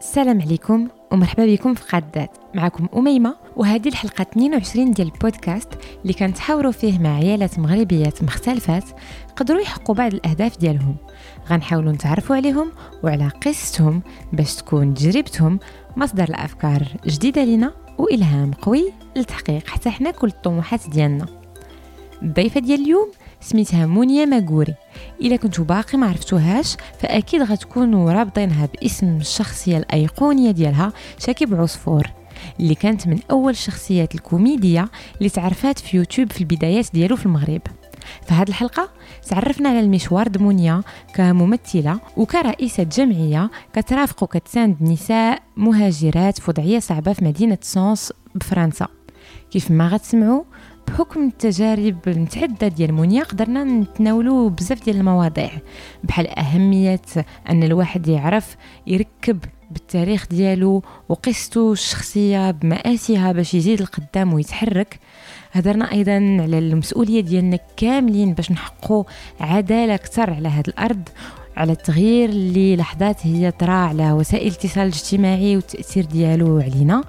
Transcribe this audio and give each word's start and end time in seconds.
السلام 0.00 0.40
عليكم 0.42 0.88
ومرحبا 1.12 1.46
بكم 1.46 1.74
في 1.74 1.84
قادات 1.84 2.30
معكم 2.54 2.88
أميمة 2.96 3.36
وهذه 3.56 3.88
الحلقة 3.88 4.22
22 4.22 4.90
ديال 4.90 5.12
البودكاست 5.14 5.68
اللي 6.02 6.12
كنتحاوروا 6.12 6.72
فيه 6.72 6.98
مع 6.98 7.16
عيالات 7.16 7.58
مغربيات 7.58 8.22
مختلفات 8.22 8.84
قدروا 9.36 9.60
يحققوا 9.60 9.94
بعض 9.94 10.14
الأهداف 10.14 10.58
ديالهم. 10.58 10.96
غنحاولوا 11.50 11.92
نتعرفوا 11.92 12.36
عليهم 12.36 12.72
وعلى 13.02 13.28
قصتهم 13.46 14.02
باش 14.32 14.54
تكون 14.54 14.94
تجربتهم 14.94 15.58
مصدر 15.96 16.24
الأفكار 16.24 16.82
جديدة 17.06 17.44
لنا 17.44 17.72
وإلهام 17.98 18.52
قوي 18.52 18.92
لتحقيق 19.16 19.66
حتى 19.68 19.90
حنا 19.90 20.10
كل 20.10 20.28
الطموحات 20.28 20.88
ديالنا. 20.88 21.26
الضيفة 22.22 22.60
ديال 22.60 22.80
اليوم 22.80 23.10
سميتها 23.40 23.86
مونيا 23.86 24.24
ماغوري. 24.24 24.74
إلا 25.20 25.36
كنتو 25.36 25.64
باقي 25.64 25.98
ما 25.98 26.06
عرفتوهاش 26.06 26.76
فأكيد 26.98 27.42
غتكونوا 27.42 28.12
رابطينها 28.12 28.66
باسم 28.66 29.16
الشخصية 29.16 29.76
الأيقونية 29.78 30.50
ديالها 30.50 30.92
شاكيب 31.18 31.54
عصفور 31.54 32.10
اللي 32.60 32.74
كانت 32.74 33.06
من 33.06 33.18
أول 33.30 33.52
الشخصيات 33.52 34.14
الكوميديه 34.14 34.88
اللي 35.18 35.28
تعرفات 35.28 35.78
في 35.78 35.96
يوتيوب 35.96 36.32
في 36.32 36.40
البدايات 36.40 36.86
ديالو 36.92 37.16
في 37.16 37.26
المغرب. 37.26 37.60
هذه 38.28 38.48
الحلقة 38.48 38.90
تعرفنا 39.28 39.68
على 39.68 39.80
المشوار 39.80 40.28
د 40.28 40.39
مونيا 40.39 40.82
كممثلة 41.14 42.00
وكرئيسة 42.16 42.82
جمعية 42.82 43.50
كترافق 43.72 44.22
وكتساند 44.22 44.76
نساء 44.82 45.42
مهاجرات 45.56 46.38
في 46.38 46.50
وضعية 46.50 46.78
صعبة 46.78 47.12
في 47.12 47.24
مدينة 47.24 47.58
سونس 47.62 48.12
بفرنسا 48.34 48.86
كيف 49.50 49.70
ما 49.70 49.88
غتسمعوا 49.88 50.42
بحكم 50.90 51.26
التجارب 51.26 51.96
المتعددة 52.06 52.68
ديال 52.68 52.92
مونيا 52.92 53.24
قدرنا 53.24 53.64
نتناولوا 53.64 54.50
بزاف 54.50 54.84
ديال 54.84 54.96
المواضيع 54.96 55.50
بحال 56.04 56.38
أهمية 56.38 57.00
أن 57.50 57.62
الواحد 57.62 58.08
يعرف 58.08 58.56
يركب 58.86 59.38
بالتاريخ 59.70 60.26
ديالو 60.30 60.82
وقصته 61.08 61.72
الشخصية 61.72 62.50
بمآسيها 62.50 63.32
باش 63.32 63.54
يزيد 63.54 63.80
القدام 63.80 64.34
ويتحرك. 64.34 64.98
هضرنا 65.52 65.92
أيضا 65.92 66.12
على 66.12 66.58
المسؤولية 66.58 67.20
ديالنا 67.20 67.58
كاملين 67.76 68.34
باش 68.34 68.52
نحققوا 68.52 69.04
عدالة 69.40 69.94
أكثر 69.94 70.30
على 70.30 70.48
هذه 70.48 70.68
الأرض 70.68 71.08
على 71.56 71.72
التغيير 71.72 72.28
اللي 72.28 72.76
لحظات 72.76 73.26
هي 73.26 73.50
طرا 73.50 73.72
على 73.72 74.12
وسائل 74.12 74.46
الاتصال 74.46 74.82
الاجتماعي 74.82 75.56
والتأثير 75.56 76.04
ديالو 76.04 76.58
علينا. 76.58 77.04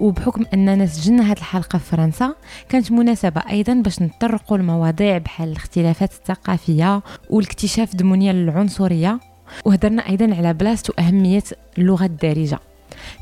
وبحكم 0.00 0.44
أننا 0.54 0.86
سجلنا 0.86 1.22
هذه 1.22 1.38
الحلقة 1.38 1.78
في 1.78 1.84
فرنسا 1.84 2.34
كانت 2.68 2.92
مناسبة 2.92 3.42
أيضا 3.50 3.74
باش 3.74 4.02
نطرقوا 4.02 4.56
المواضيع 4.56 5.18
بحال 5.18 5.48
الاختلافات 5.48 6.12
الثقافية 6.12 7.02
والاكتشاف 7.30 7.96
د 7.96 8.03
مونيا 8.03 8.32
للعنصرية 8.32 9.20
وهضرنا 9.64 10.08
أيضا 10.08 10.34
على 10.34 10.54
بلاصة 10.54 10.94
وأهمية 10.98 11.42
اللغة 11.78 12.04
الدارجة. 12.04 12.58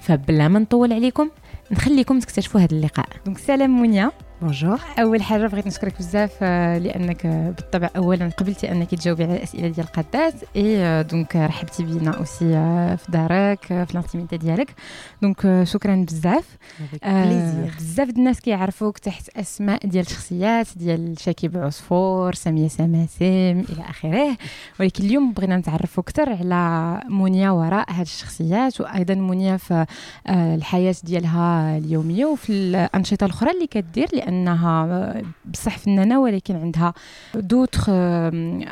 فبلا 0.03 0.49
ما 0.49 0.59
نطول 0.59 0.93
عليكم 0.93 1.31
نخليكم 1.73 2.19
تكتشفوا 2.19 2.61
هذا 2.61 2.73
اللقاء. 2.73 3.07
donc 3.27 3.39
سلام 3.39 3.83
منيا 3.83 4.11
bonjour 4.43 4.81
أول 4.99 5.23
حاجة 5.23 5.47
بغيت 5.47 5.67
نشكرك 5.67 5.99
بزاف 5.99 6.33
آه، 6.43 6.79
لأنك 6.79 7.27
آه، 7.27 7.51
بالطبع 7.51 7.91
اولا 7.97 8.29
قبلتي 8.29 8.73
أنك 8.73 8.91
تجاوبي 8.91 9.25
على 9.25 9.37
الأسئلة 9.37 9.69
ديال 9.69 9.87
القادات 9.87 10.35
et 10.57 11.03
donc 11.03 11.37
رحبتي 11.37 11.85
بينا 11.85 12.11
aussi 12.11 12.47
في 12.97 13.13
دارك 13.13 13.65
في 13.67 13.87
l'intimité 13.95 14.37
ديالك. 14.37 14.75
donc 15.23 15.63
شكرا 15.65 15.95
بزاف. 16.09 16.57
آه 17.05 17.69
بزاف 17.79 18.09
الناس 18.09 18.41
كيعرفوك 18.41 18.99
تحت 18.99 19.29
أسماء 19.37 19.87
ديال 19.87 20.05
الشخصيات 20.07 20.67
ديال 20.77 21.15
شكيب 21.21 21.57
عصفور 21.57 22.35
ساميه 22.35 22.69
سماسم 22.69 23.65
إلى 23.73 23.85
آخره. 23.91 24.37
ولكن 24.81 25.05
اليوم 25.05 25.33
بغينا 25.33 25.57
نتعرفوا 25.57 26.03
أكثر 26.03 26.29
على 26.31 27.01
مونيا 27.09 27.51
وراء 27.51 27.93
هذه 27.93 28.03
الشخصيات 28.03 28.81
وأيضا 28.81 29.15
مونيا 29.15 29.57
في 29.57 29.87
الحياة 30.29 30.95
ديالها 31.05 31.79
اليومية 31.79 32.25
وفي 32.27 32.53
الأنشطة 32.53 33.25
الأخرى 33.25 33.51
اللي 33.51 33.67
كدير 33.67 34.09
لأنها 34.27 35.23
بصح 35.45 35.79
فنانة 35.79 36.21
ولكن 36.21 36.57
عندها 36.57 36.95
d'autres 37.35 37.83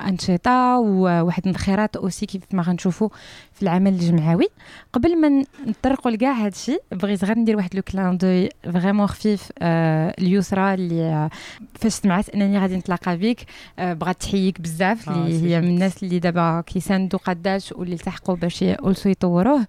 أنشطة 0.09 0.79
وواحد 0.79 1.43
من 1.47 1.55
الخيرات 1.55 1.97
aussi 1.97 2.27
كيف 2.27 2.43
ما 2.53 2.63
غنشوفوا 2.63 3.09
في 3.53 3.63
العمل 3.63 3.93
الجمعوي. 3.93 4.49
قبل 4.93 5.21
ما 5.21 5.45
نطرقوا 5.67 6.11
لكاع 6.11 6.33
هذا 6.33 6.49
الشيء 6.49 6.83
بغيت 6.93 7.25
غير 7.25 7.39
ندير 7.39 7.57
واحد 7.57 7.75
le 7.75 7.83
clin 7.83 8.17
d'œil 8.17 8.49
vraiment 8.73 9.07
خفيف 9.07 9.49
آه 9.59 10.15
ليسرى 10.19 10.75
اللي 10.75 11.03
آه 11.03 11.31
فاش 11.75 11.93
سمعت 11.93 12.29
أنني 12.29 12.59
غادي 12.59 12.77
نتلاقى 12.77 13.17
بك 13.17 13.41
آه 13.79 13.93
بغات 13.93 14.21
تحييك 14.21 14.61
بزاف 14.61 15.11
اللي 15.11 15.37
آه 15.37 15.41
هي 15.41 15.61
من 15.61 15.69
الناس 15.69 16.03
اللي 16.03 16.19
دابا 16.19 16.61
كيساندوا 16.67 17.19
قداش 17.19 17.73
واللي 17.73 17.95
التحقوا 17.95 18.37
باش 18.37 18.63
aussi 18.63 19.09
يطوروه. 19.09 19.67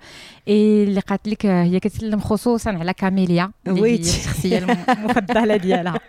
اللي 0.47 0.99
قالت 0.99 1.27
لك 1.27 1.45
هي 1.45 1.79
كتسلم 1.79 2.19
خصوصا 2.19 2.69
على 2.71 2.93
كاميليا 2.93 3.51
اللي 3.67 3.81
هي 3.91 3.95
الشخصية 3.95 4.57
المفضلة 4.89 5.57
ديالها. 5.57 5.99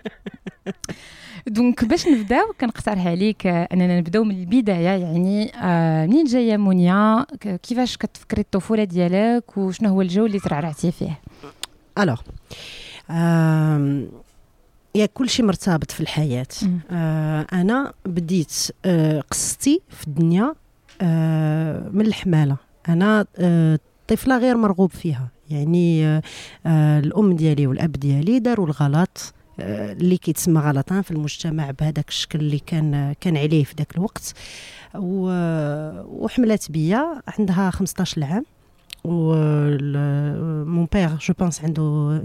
donc 1.47 1.85
باش 1.85 2.07
نبداو 2.09 2.53
كنقترح 2.61 3.07
عليك 3.07 3.47
أننا 3.47 3.99
نبداو 4.01 4.25
من 4.25 4.41
البداية. 4.41 4.89
يعني 4.89 5.53
آه 5.63 6.07
منين 6.07 6.25
جاية 6.25 6.57
مونيا؟ 6.57 7.27
كيفاش 7.63 7.97
كتفكري 7.97 8.41
الطفولة 8.41 8.85
ديالك؟ 8.85 9.59
وشنو 9.59 9.89
هو 9.89 10.03
الجو 10.03 10.27
اللي 10.27 10.39
ترعرعتي 10.39 10.93
فيه؟ 10.93 11.21
alors 11.99 12.21
يا 14.95 15.07
كل 15.07 15.29
شيء 15.29 15.45
مرتبط 15.47 15.91
في 15.91 16.01
الحياة. 16.01 16.47
آه 16.91 17.47
أنا 17.53 17.93
بديت 18.07 18.53
آه 18.85 19.21
قصتي 19.31 19.81
في 19.91 20.07
الدنيا 20.07 20.55
آه 21.01 21.89
من 21.93 22.07
الحمالة. 22.07 22.57
أنا 22.89 23.27
آه 23.39 23.79
طفلة 24.09 24.39
غير 24.39 24.57
مرغوب 24.57 24.91
فيها. 24.91 25.29
يعني 25.51 26.07
آه 26.07 26.23
آه 26.67 26.99
الأم 26.99 27.37
ديالي 27.37 27.67
والأب 27.67 27.93
ديالي 27.93 28.39
داروا 28.39 28.67
الغلط 28.67 29.35
اللي 29.61 30.17
كيتسمى 30.17 30.61
غلطان 30.61 31.03
في 31.03 31.11
المجتمع 31.11 31.71
بهذاك 31.71 32.09
الشكل 32.09 32.39
اللي 32.41 32.59
كان 32.59 33.15
كان 33.21 33.37
عليه 33.37 33.65
في 33.65 33.75
ذاك 33.79 33.97
الوقت. 33.97 34.35
وحملات 34.95 36.71
بيا 36.71 37.23
عندها 37.39 37.71
15 37.71 38.25
عام. 38.25 38.45
و 39.05 39.35
mon 40.65 40.89
père 40.93 41.09
je 41.09 41.35
pense 41.39 41.65
عنده 41.65 42.21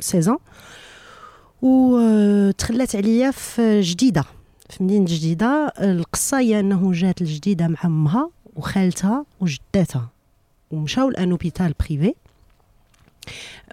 16 0.00 0.38
وتخلات 1.62 2.96
عليا 2.96 3.30
في 3.30 3.80
جديدة. 3.80 4.24
في 4.70 4.84
مدينة 4.84 5.06
جديدة. 5.08 5.72
القصة 5.80 6.38
هي 6.38 6.60
إنه 6.60 6.92
جات 6.92 7.20
الجديده 7.20 7.68
مع 7.68 7.78
أمها 7.84 8.30
وخالتها 8.56 9.26
وجداتها. 9.40 10.13
ومشاو 10.70 11.10
ل 11.10 11.19
un 11.19 11.36
privé 11.80 12.14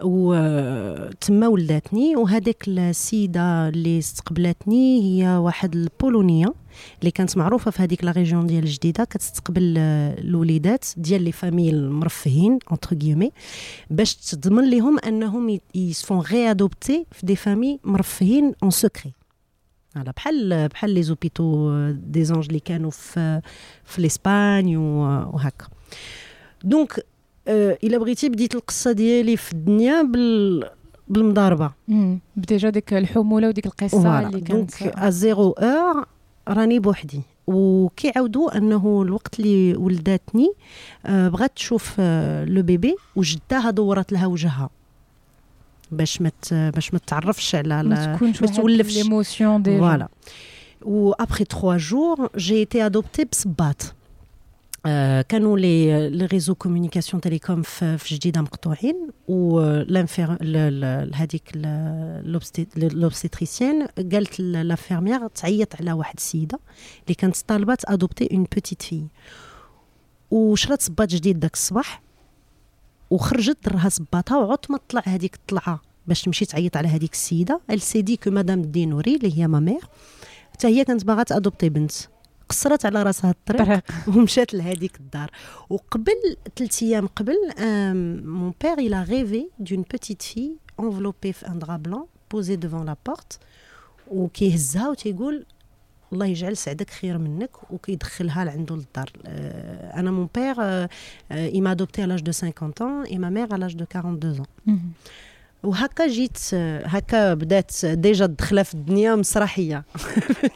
وتما 0.02 1.48
ولاتني 1.48 2.16
وهذيك 2.16 2.64
السيده 2.68 3.68
اللي 3.68 4.00
استقبلتني 4.00 5.02
هي 5.04 5.38
واحد 5.38 5.76
البولونية 5.76 6.54
اللي 7.00 7.12
كانت 7.12 7.38
معروفة 7.38 7.72
في 7.72 7.84
هذيك 7.84 8.04
la 8.04 8.12
région 8.12 8.48
ديال 8.48 8.64
الجديده 8.64 9.04
كتستقبل 9.04 9.78
الوليدات 9.78 10.86
ديال 10.98 11.22
les 11.22 11.32
familles 11.32 11.70
المرفهين 11.70 12.60
entre 12.72 12.98
guillemets 12.98 13.32
باش 13.90 14.16
تضمن 14.16 14.70
لهم 14.70 15.00
انهم 15.00 15.60
ي 15.76 15.81
se 15.81 15.90
feront 15.90 16.20
adopter 16.20 17.06
في 17.12 17.26
des 17.26 17.36
familles 17.36 17.80
مرفهين 17.84 18.54
en 18.64 18.72
secret 18.72 19.14
على 19.96 20.12
بحال 20.16 20.68
بحال 20.68 20.90
les 20.90 21.04
hôpitaux 21.04 21.72
des 21.92 22.24
anges 22.24 22.46
اللي 22.48 22.60
كانوا 22.60 22.92
في 22.92 23.42
في 23.86 24.02
l'Espagne 24.02 24.78
وهكا. 24.78 25.68
donc 26.64 27.06
آه، 27.48 27.78
الا 27.84 27.98
بغيتي 27.98 28.30
بديت 28.30 28.56
القصة 28.56 28.92
ديالي 28.92 29.38
في 29.38 29.54
الدنيا 29.54 30.02
بال 30.02 30.70
بالمضاربه 31.08 31.72
ب 32.36 32.42
déjà 32.42 32.70
ديك 32.70 32.94
الحموله 32.94 33.48
وديك 33.48 33.66
القصة 33.66 34.20
اللي 34.20 34.42
كانت 34.42 34.84
donc 34.84 35.08
zéro 35.08 35.52
heure 35.52 36.06
راني 36.48 36.80
بوحدي 36.80 37.22
وكيعاودوا 37.48 38.58
انه 38.58 39.02
الوقت 39.02 39.40
اللي 39.40 39.76
ولداتني 39.76 40.54
آه، 41.06 41.28
بغات 41.30 41.52
تشوف 41.56 41.96
آه، 42.00 42.46
le 42.46 42.62
bébé 42.62 42.96
وجداها 43.16 43.70
دورت 43.70 44.12
لها 44.12 44.26
وجهها 44.26 44.70
باش 45.92 46.22
ما 46.22 46.32
باش 46.52 46.94
ما 46.94 47.00
تعرفش 47.08 47.56
على 47.56 47.84
ما 47.84 48.18
تولفش 48.56 48.98
l'émotion 48.98 49.64
déjà 49.64 49.80
voilà 49.80 50.08
و 50.82 51.12
après 51.12 51.46
3 51.46 51.78
jours 51.78 52.30
j'ai 52.38 52.56
été 52.56 52.86
adoptée 52.86 53.26
بصباط 53.26 53.94
كانوا 55.30 55.60
les 55.60 56.10
les 56.10 56.26
réseaux 56.26 56.56
communication 56.56 57.22
télécom 57.22 57.62
في 57.62 58.16
جديده 58.16 58.42
مقطوعين 58.42 59.10
و 59.28 59.60
هذيك 61.16 61.52
l'obstétricienne 62.76 63.88
قالت 64.12 64.40
l'infirmière 64.40 65.28
تعيط 65.28 65.76
على 65.76 65.94
واحد 65.94 66.16
السيده 66.18 66.60
اللي 67.04 67.16
كانت 67.16 67.38
طالبه 67.48 67.78
adopter 67.86 68.30
une 68.32 68.44
petite 68.44 68.82
fille 68.82 69.06
وشرات 70.32 70.82
صباط 70.82 71.08
جديد 71.08 71.40
داك 71.40 71.54
الصباح 71.54 72.02
وخرجت 73.10 73.58
درها 73.66 73.90
صباطها 73.90 74.38
وعط 74.38 74.72
ما 74.72 74.80
طلع 74.90 75.04
هذيك 75.06 75.36
الطلعه 75.36 75.82
باش 76.08 76.22
تمشي 76.22 76.46
تعيط 76.46 76.78
على 76.78 76.88
هذيك 76.88 77.14
السيده 77.14 77.62
alors 77.70 78.20
que 78.24 78.30
madame 78.30 78.62
دينوري 78.62 79.16
اللي 79.16 79.38
هي 79.38 79.48
ma 79.48 79.60
mère 79.60 79.82
حتى 80.54 80.68
هي 80.68 80.86
كانت 80.86 81.06
باغا 81.06 81.24
ت 81.24 81.29
adopter 81.29 81.70
بنت 81.70 81.92
وقصرت 82.52 82.86
على 82.86 83.04
راسها 83.04 83.32
الطريق 83.32 83.84
ومشات 84.08 84.54
لهذيك 84.54 85.00
الدار. 85.00 85.32
وقبل 85.70 86.38
ثلاث 86.56 86.84
أيام 86.84 87.08
قبل 87.08 87.36
mon 88.26 88.54
père 88.62 88.94
a 88.94 89.04
rêvé 89.04 89.50
d'une 89.60 89.86
petite 89.86 90.24
fille 90.24 90.58
enveloppée 90.78 91.32
في 91.32 91.46
un 91.46 91.56
drap 91.56 91.78
blanc 91.78 92.08
posée 92.30 92.58
devant 92.58 92.84
la 92.84 92.96
porte 92.96 93.40
وكيهزها 94.08 94.90
وتيقول 94.90 95.46
الله 96.14 96.26
يجعل 96.26 96.58
سعدك 96.58 96.90
خير 96.90 97.18
منك 97.18 97.72
وكيدخلها 97.72 98.46
لعندو 98.46 98.76
للدار. 98.76 99.12
أنا 99.96 100.12
mon 100.12 100.30
père 100.36 100.56
il 101.32 101.62
m'a 101.62 101.72
adoptée 101.72 102.06
à 102.06 102.08
l'âge 102.08 102.22
de 102.22 102.32
50 102.32 102.82
ans 102.82 103.04
et 103.06 103.18
ma 103.18 103.30
mère 103.30 103.54
à 103.54 103.58
l'âge 103.58 103.76
de 103.76 103.86
42 103.86 104.40
ans. 104.40 104.46
وهكا 105.64 106.08
جيت 106.08 106.38
هكا 106.86 107.34
بدات 107.34 107.86
ديجا 107.86 108.26
الدخله 108.26 108.64
في 108.64 108.74
الدنيا 108.74 109.16
مسرحية. 109.16 109.84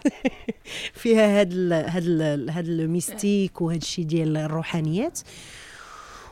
فيها 1.01 1.39
هاد 1.39 1.51
ال 1.51 1.73
هاد 1.73 2.03
ال 2.05 2.49
هاد 2.49 2.67
ال 2.67 2.78
mystique 2.78 3.61
وهاد 3.61 3.81
الشيء 3.81 4.05
ديال 4.05 4.37
الروحانيات. 4.37 5.19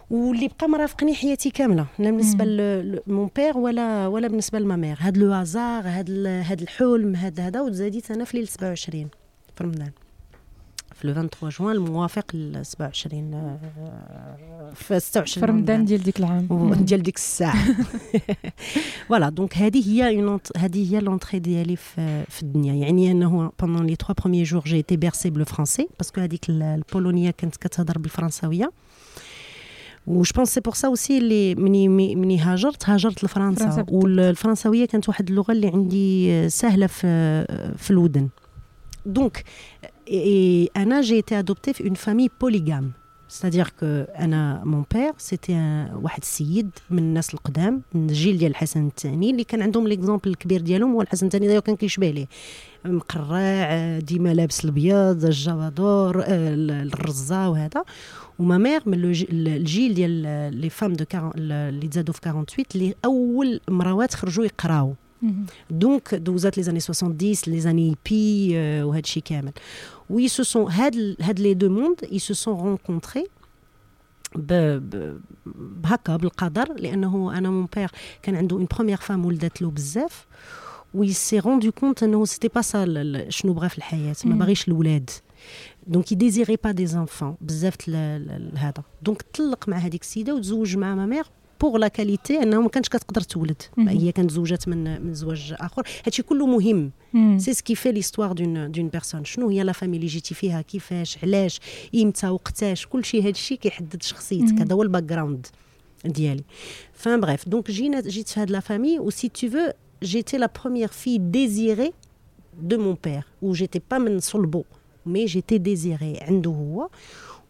واللي 0.10 0.48
بقى 0.48 0.70
مرافقني 0.70 1.16
حياتي 1.16 1.50
كاملة. 1.50 1.86
لا 2.00 2.12
بالنسبة 2.12 2.46
ل 2.46 2.67
mon 2.67 3.30
père 3.36 3.58
ولا 3.58 4.08
ولا 4.08 4.28
بالنسبة 4.28 4.60
ل 4.60 4.65
ma 4.65 4.76
mère 4.76 4.98
هاد 5.00 5.18
le 5.18 5.32
hasard 5.32 5.88
هاد 5.88 6.10
هاد 6.28 6.62
الحلم 6.62 7.16
هاد 7.16 7.40
هذا 7.40 7.62
وزاديت 7.62 8.12
أنا 8.12 8.26
في 8.26 8.38
ليله 8.38 8.50
27 8.50 9.08
في 9.56 9.64
رمضان. 9.64 9.92
في 10.94 11.08
le 11.08 11.14
23 11.14 11.50
جوان 11.50 11.76
الموافق 11.76 12.36
ل 12.36 12.66
27 12.66 13.60
في 14.74 15.00
26 15.00 15.26
في 15.26 15.52
رمضان 15.52 15.86
ديال 15.86 16.04
ديك 16.04 16.20
العام 16.20 16.74
ديال 16.74 17.04
ديك 17.04 17.16
الساعة 17.16 17.76
voilà 19.08 19.30
donc 19.30 19.58
هذه 19.58 19.90
هي 19.90 20.36
هذه 20.58 20.94
هي 20.94 21.00
l'entrée 21.00 21.40
ديالي 21.40 21.76
في, 21.76 22.24
في 22.30 22.44
الدنيا 22.44 22.74
يعني 22.74 23.12
انه 23.12 23.52
pendant 23.60 23.88
les 23.88 23.96
3 23.96 24.14
premiers 24.22 24.46
jours 24.46 24.62
j'ai 24.62 24.76
été 24.76 24.98
bercée 24.98 25.30
par 25.30 25.39
le 25.39 25.46
français 25.46 25.88
parce 25.98 26.13
que 26.13 26.22
هذيك 26.22 26.50
البولونيه 26.50 27.32
كانت 27.32 27.56
كتهضر 27.56 27.98
بالفرنساويه 27.98 28.72
و 30.08 30.22
je 30.22 30.32
pense 30.36 30.54
c'est 30.54 30.60
pour 30.60 30.74
ça 30.74 30.88
aussi 30.88 31.18
اللي 31.18 31.56
مني 31.56 31.88
مني 31.88 32.40
هاجرت 32.40 32.90
هاجرت 32.90 33.24
لفرنسا 33.24 33.86
والفرنساويه 33.90 34.86
كانت 34.86 35.10
واحد 35.10 35.30
اللغة 35.30 35.52
اللي 35.52 35.68
عندي 35.68 36.50
سهله 36.50 36.88
في 36.88 37.08
في 37.78 37.92
الودن 37.92 38.30
donc 39.06 39.44
أنا 40.78 41.02
j'ai 41.02 41.16
été 41.16 41.40
adoptée 41.40 41.74
في 41.74 41.84
une 41.84 41.94
famille 41.94 42.30
polygame 42.42 42.92
c'est-à-dire 43.28 43.74
que 43.80 43.86
أنا 44.20 44.62
mon 44.66 44.86
père 44.94 45.14
c'était 45.18 45.54
واحد 45.94 46.22
السيد 46.22 46.70
من 46.90 47.00
الناس 47.00 47.34
القدام 47.34 47.82
من 47.94 48.10
الجيل 48.10 48.38
ديال 48.38 48.52
الحسن 48.52 48.88
الثاني 48.88 49.32
اللي 49.32 49.44
كان 49.44 49.62
عندهم 49.62 49.88
l'exemple 49.88 50.30
الكبير 50.30 50.62
ديالهم 50.62 50.94
هو 50.94 51.02
الحسن 51.02 51.26
الثاني 51.26 51.48
دايما 51.48 51.62
كان 51.62 51.76
كيشبه 51.76 52.10
ليه 52.10 52.28
مقرع 52.86 54.00
ديما 54.00 54.34
لابس 54.34 54.64
الأبيض 54.66 55.26
الجبادور 55.26 56.24
الرزة 56.28 57.50
وهذا. 57.50 57.84
و 58.40 58.46
ma 58.46 58.58
mère 58.58 58.82
من 58.86 58.94
الجيل 59.32 59.94
ديال 59.94 60.12
les 60.62 60.70
femmes 60.70 60.94
de 60.94 61.06
اللي 61.36 61.88
تزادوا 61.88 62.14
في 62.14 62.20
48 62.24 62.66
اللي 62.76 62.96
أول 63.06 63.60
مراوات 63.70 64.14
خرجوا 64.14 64.46
يقراو. 64.46 64.96
donc 65.70 66.16
دوزات 66.16 66.58
les 66.58 66.64
années 66.64 66.80
70 66.80 67.18
les 67.48 67.60
années 67.60 67.96
hippies 68.10 68.58
وهذا 68.84 69.00
الشيء 69.00 69.24
كامل 69.24 69.52
و 70.10 70.28
ils 70.28 70.44
se 70.44 70.53
sont 70.53 70.72
هاد 70.72 71.16
هاد 71.22 71.40
les 71.40 71.54
deux 71.54 71.70
mondes 71.70 72.04
ils 72.12 72.20
se 72.20 72.34
sont 72.34 72.60
rencontrés 72.60 73.28
بهكا 74.36 76.18
بالقدر 76.18 76.74
لأنه 76.74 77.38
أنا 77.38 77.50
mon 77.50 77.68
père 77.76 77.92
كان 78.22 78.36
عنده 78.36 78.56
une 78.56 78.68
première 78.76 78.98
femme 78.98 79.26
ولدت 79.26 79.62
له 79.62 79.72
بزاف 79.72 80.28
و 80.94 81.14
il 81.14 81.21
s'est 81.21 81.40
rendu 81.40 81.72
compte 81.72 82.04
انه 82.04 82.26
c'était 82.26 82.48
pas 82.48 82.62
ça 82.62 83.30
شنو 83.30 83.54
بغى 83.54 83.70
في 83.70 83.78
الحياة 83.78 84.16
ما 84.26 84.36
باغيش 84.36 84.68
الاولاد 84.68 85.10
donc 85.88 86.12
il 86.12 86.21
désirait 86.21 86.58
pas 86.64 86.86
des 86.86 87.01
enfants 87.01 87.36
بزاف 87.42 87.90
هذا 88.56 88.84
donc 89.02 89.22
طلق 89.22 89.70
مع 89.70 89.78
هذيك 89.78 90.02
السيده 90.02 90.36
وتزوج 90.36 90.78
مع 90.78 90.96
ma 90.96 91.06
mère 91.06 91.26
pour 91.64 91.78
la 91.78 91.88
qualité 91.88 92.44
انه 92.44 92.62
ما 92.62 92.70
كانتش 92.70 92.90
كتقدر 92.90 93.22
تولد. 93.22 93.62
هي 93.78 94.12
كانت 94.12 94.32
زوجات 94.32 94.68
من 94.68 95.02
من 95.02 95.14
زواج 95.14 95.54
آخر. 95.60 95.88
هادشي 96.06 96.24
كله 96.24 96.46
مهم. 96.46 96.92
c'est 97.38 97.54
ce 97.54 97.63
qui 97.63 97.76
fait 97.76 97.92
l'histoire 97.92 98.32
d'une 98.32 98.72
d'une 98.72 98.88
personne 98.88 99.26
شنو 99.26 99.50
هي 99.50 99.64
la 99.64 99.72
famille 99.72 99.98
اللي 99.98 100.08
جيتي 100.08 100.34
فيها 100.34 100.62
كيفاش؟ 100.62 101.18
علاش؟ 101.24 101.60
إمتى؟ 101.96 102.30
وقتاش؟ 102.30 102.86
كلشي 102.88 103.22
هادشي 103.22 103.56
كيحدد 103.56 104.04
شخصيتك. 104.04 104.62
هذا 104.62 104.76
هو 104.76 104.84
ال 104.84 105.04
background 105.04 105.48
ديالي 106.06 106.44
enfin 106.94 107.20
bref 107.20 107.50
donc 107.50 107.72
جينا 107.72 108.02
جيت 108.02 108.30
في 108.30 108.40
هاد 108.40 108.52
la 108.52 108.60
famille 108.60 109.00
و 109.00 109.10
c'est 109.10 109.30
tout 109.30 109.50
faux 109.50 109.72
j'étais 110.04 110.38
la 110.38 110.50
première 110.62 110.88
fille 110.88 111.18
désirée 111.18 111.94
de 112.62 112.78
mon 112.78 112.98
père 113.04 113.24
و 113.42 113.54
j'étais 113.54 113.82
pas 113.92 113.98
من 113.98 114.20
صلبو 114.20 114.64
mais 115.06 115.26
j'étais 115.26 115.58
désirée 115.58 116.20
عنده 116.22 116.52
هو. 116.52 116.90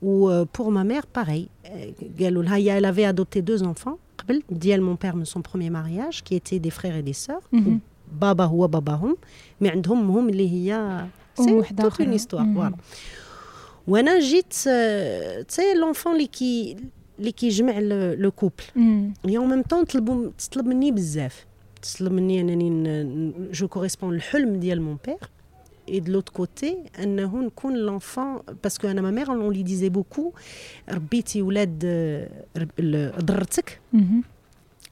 و 0.02 0.46
pour 0.60 0.70
ma 0.70 0.84
mère 0.84 1.04
باغي 1.16 1.48
قالوا 2.20 2.44
لها 2.44 2.56
هي 2.56 2.80
elle 2.80 2.86
avait 2.86 3.16
adopté 3.16 3.42
deux 3.42 3.64
enfants. 3.64 3.98
ديال 4.50 4.82
mon 4.82 4.98
père 5.02 5.16
من 5.16 5.26
son 5.26 5.44
premier 5.52 5.72
mariage 5.72 6.20
qui 6.20 6.36
étaient 6.36 6.60
des 6.60 6.70
frères 6.70 6.96
et 6.96 7.02
des 7.02 7.14
sœurs 7.14 7.42
بابا 8.22 8.44
هو 8.44 8.68
باباهم 8.68 9.18
mais 9.62 9.70
عندهم 9.70 10.12
هم 10.12 10.30
اللي 10.30 10.50
هي 10.50 11.06
c'est 11.36 11.54
وحده 11.54 11.88
أخرى 11.88 12.06
une 12.06 12.14
histoire 12.14 12.46
voilà 12.56 12.76
وأنا 13.88 14.20
j'étais 14.20 15.74
l'enfant 15.80 16.14
اللي 16.14 16.28
كي 16.28 16.78
اللي 17.20 17.32
كيجمع 17.32 17.80
le 18.18 18.32
couple 18.32 18.64
هي 19.26 19.38
en 19.38 19.50
même 19.50 19.62
temps 19.62 19.84
طلبوا 19.84 20.30
تطلب 20.38 20.66
مني 20.66 20.92
بزاف 20.92 21.46
تطلب 21.82 22.12
مني 22.12 22.42
انني 22.42 23.34
je 23.52 23.68
corresponde 23.68 24.16
الحلم 24.16 24.56
ديال 24.56 24.82
mon 24.82 24.98
père 25.06 25.18
et 25.91 26.01
de 26.01 26.13
l'autre 26.13 26.33
côté 26.33 26.77
انه 27.03 27.43
نكون 27.43 27.77
l'enfant 27.87 28.43
parce 28.63 28.79
que 28.79 28.85
انا 28.85 29.01
ما 29.01 29.11
مير 29.11 29.27
on 29.27 29.51
lui 29.51 29.65
disait 29.65 29.91
beaucoup 29.91 30.33
ربيتي 30.89 31.43
ولاد 31.43 31.85
ضرتك 33.21 33.81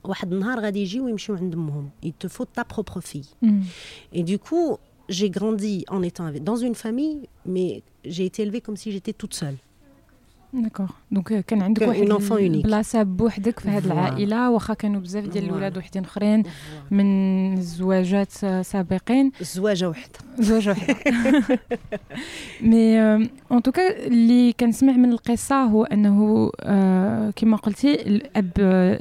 واحد 0.05 0.33
النهار 0.33 0.61
غادي 0.61 0.81
يجيو 0.81 1.05
ويمشيو 1.05 1.37
عند 1.37 1.55
امهم 1.55 1.91
il 2.07 2.13
te 2.25 2.29
faut 2.29 2.45
ta 2.59 2.65
propre 2.65 3.01
fille 3.01 3.29
et 4.13 4.23
du 4.23 4.39
coup 4.39 4.79
j'ai 5.09 5.31
grandi 5.31 5.85
en 5.89 6.03
étant 6.03 6.31
dans 6.51 6.57
une 6.57 6.75
famille 6.75 7.19
mais 7.55 7.83
j'ai 8.05 8.25
été 8.25 8.43
élevée 8.43 8.61
comme 8.61 8.77
si 8.77 8.93
j'étais 8.93 9.13
toute 9.13 9.35
seule 9.35 9.57
d'accord 10.54 10.88
donc 11.12 11.46
كان 11.46 11.62
عندك 11.62 11.88
واحد 11.88 12.32
البلاصة 12.32 13.04
بوحدك 13.04 13.60
في 13.60 13.70
هذه 13.70 13.86
العائلة 13.86 14.50
واخا 14.52 14.74
كانوا 14.74 15.02
بزاف 15.02 15.26
ديال 15.26 15.44
الاولاد 15.44 15.78
وحدين 15.78 16.04
اخرين 16.04 16.44
من 16.92 17.62
زواجات 17.62 18.32
سابقين. 18.62 19.32
زواجة 19.42 19.90
وحدة. 19.90 20.20
زواجة 20.40 20.72
وحدة. 20.72 20.96
mais 22.62 23.02
en 23.52 23.62
tout 23.64 23.89
cas 23.89 24.08
اللي 24.08 24.54
كنسمع 24.54 24.94
من 24.94 25.12
القصة 25.12 25.56
هو 25.64 25.84
أنه 25.84 26.50
آه 26.60 27.34
كما 27.36 27.58
قلتي 27.58 27.94
الأب 27.94 28.52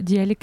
ديالك 0.00 0.42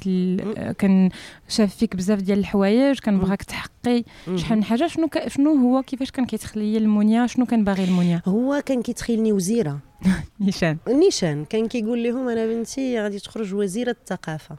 كان 0.77 1.09
شاف 1.47 1.75
فيك 1.75 1.95
بزاف 1.95 2.21
ديال 2.21 2.39
الحوايج 2.39 2.99
كان 2.99 3.19
بغاك 3.19 3.43
تحقي 3.43 4.03
شحال 4.35 4.57
من 4.57 4.63
حاجة. 4.63 4.87
شنو 4.87 5.09
شنو 5.27 5.55
هو؟ 5.55 5.81
كيفاش 5.81 6.11
كان 6.11 6.25
كيتخيل 6.25 6.83
المونيا 6.83 7.27
شنو 7.27 7.45
كان 7.45 7.63
باغي 7.63 7.83
المونيا 7.83 8.21
هو 8.25 8.63
كان 8.65 8.81
كيتخيلني 8.81 9.33
وزيرة. 9.33 9.79
نيشان. 10.39 10.77
نيشان. 10.87 11.45
كان 11.45 11.67
كيقول 11.67 12.03
لهم 12.03 12.29
أنا 12.29 12.45
بنتي 12.45 13.01
غادي 13.01 13.19
تخرج 13.19 13.53
وزيره 13.53 13.91
الثقافة. 13.91 14.55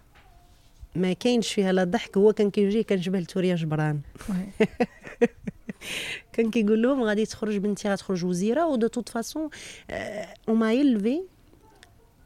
ما 0.96 1.12
كاينش 1.12 1.52
فيها 1.52 1.72
لا 1.72 1.84
ضحك 1.84 2.16
هو 2.16 2.32
كان 2.32 2.50
كيجي 2.50 2.82
كنشبه 2.82 3.20
لتوريا 3.20 3.54
جبران. 3.54 4.00
كان 6.32 6.50
كيقول 6.50 6.82
لهم 6.82 7.02
غادي 7.02 7.26
تخرج 7.26 7.56
بنتي 7.56 7.88
غتخرج 7.88 8.24
وزيرة 8.24 8.66
و 8.66 8.76
de 8.76 8.86
toute 8.86 9.08
façon 9.08 9.48
on 10.48 10.58
m'a 10.58 10.74
élevé 10.74 11.22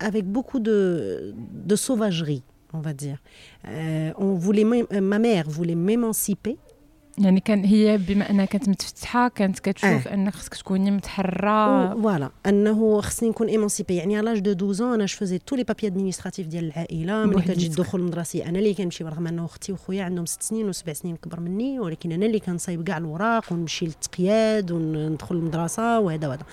avec 0.01 0.25
beaucoup 0.25 0.61
de 0.61 1.35
de 1.71 1.77
sauvagerie 1.77 2.43
on 2.75 2.81
va 2.81 2.93
dire. 2.93 3.19
Euh, 3.69 4.13
on 4.17 4.35
voulait 4.35 4.65
ma 4.65 5.19
mère 5.19 5.49
voulait 5.49 5.75
m'émanciper 5.75 6.57
يعني 7.19 7.41
كان 7.41 7.65
هي 7.65 7.99
بما 7.99 8.31
أنها 8.31 8.45
كانت 8.45 8.69
متفتحة 8.69 9.29
كانت 9.29 9.59
كتشوف 9.59 10.09
آه. 10.09 10.15
أنك 10.15 10.35
خصك 10.35 10.55
تكوني 10.55 10.91
متحررة. 10.91 11.95
voilà 11.95 12.31
أنه 12.47 13.01
خصني 13.01 13.29
نكون 13.29 13.49
émancipée 13.49 13.97
يعني 13.97 14.17
à 14.17 14.21
l'âge 14.21 14.41
de 14.41 14.73
12 14.73 14.95
ans 14.95 15.02
je 15.02 15.07
faisais 15.07 15.39
tous 15.39 15.57
les 15.57 15.65
papiers 15.65 15.87
administratifs 15.87 16.47
ديال 16.47 16.65
العائلة. 16.65 17.27
ملي 17.27 17.43
كتجي 17.43 17.67
الدخول 17.67 18.01
المدرسي 18.01 18.45
أنا 18.45 18.59
اللي 18.59 18.75
كنمشي 18.75 19.05
رغم 19.05 19.27
أنه 19.27 19.45
أختي 19.45 19.73
وخويا 19.73 20.05
عندهم 20.05 20.27
ست 20.27 20.43
سنين 20.43 20.69
وسبع 20.69 20.93
سنين 20.93 21.17
كبر 21.17 21.41
مني 21.41 21.81
ولكن 21.81 22.13
أنا 22.13 22.27
اللي 22.27 22.41
كنصايب 22.41 22.85
كاع 22.85 22.99
الوراق 22.99 23.53
ونمشي 23.53 23.85
للتقياد 23.87 24.71
وندخل 24.71 25.37
المدرسة 25.37 26.01
وهذا 26.01 26.29
وهذا. 26.29 26.45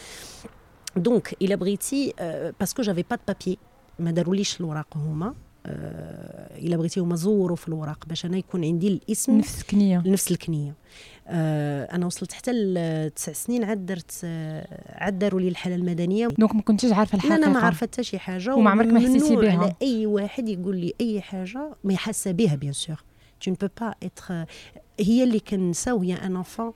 donc 0.96 1.36
إلا 1.42 1.56
بغيتي 1.56 2.14
parce 2.60 2.73
que 2.73 2.82
j'avais 2.82 3.04
pas 3.12 3.18
papiers 3.28 3.58
ما 4.00 4.12
داروليش 4.12 4.60
الوراق 4.60 4.88
هما. 4.98 5.34
إلا 5.66 6.78
بغيتي 6.78 7.00
هما 7.00 7.16
زوروا 7.16 7.56
في 7.56 7.68
الوراق 7.68 8.06
باش 8.08 8.26
أنا 8.26 8.38
يكون 8.38 8.66
عندي 8.66 8.88
الإسم 8.88 9.38
نفس 9.38 9.62
الكنية. 9.62 10.04
نفس 10.06 10.32
الكنية. 10.32 10.74
آه 11.28 11.96
أنا 11.96 12.06
وصلت 12.06 12.34
حتى 12.34 12.52
لتسع 12.52 13.34
سنين 13.34 13.64
عاد 13.64 13.86
درت 13.86 14.22
آه 14.24 14.94
عاد 15.04 15.20
داروا 15.20 15.42
لي 15.42 15.48
الحالة 15.48 15.76
المدنية. 15.76 16.28
donc 16.28 16.56
ما 16.56 16.62
كنتيش 16.62 16.94
عارفة 16.94 17.16
الحقيقة 17.16 17.36
أنا 17.36 17.50
ما 17.50 17.60
عارفه 17.60 17.80
حتى 17.80 18.04
شي 18.04 18.20
حاجة 18.20 18.56
وما 18.56 18.70
عمرك 18.70 18.88
ما 18.88 19.00
حسيتي 19.00 19.36
بها. 19.36 19.58
على 19.60 19.76
أي 19.82 20.06
واحد 20.06 20.50
يقول 20.50 20.78
لي 20.78 20.94
أي 21.02 21.22
حاجة 21.22 21.70
ما 21.84 21.96
حاسه 21.96 22.32
بها 22.32 22.56
bien 22.56 22.74
sûr 22.74 23.04
tu 23.46 23.50
ne 23.52 23.56
peux 23.56 23.74
pas 23.82 23.94
être 24.06 24.32
هي 25.00 25.24
اللي 25.24 25.40
كنساو 25.40 26.02
هي 26.02 26.14
un 26.14 26.36
enfant 26.36 26.74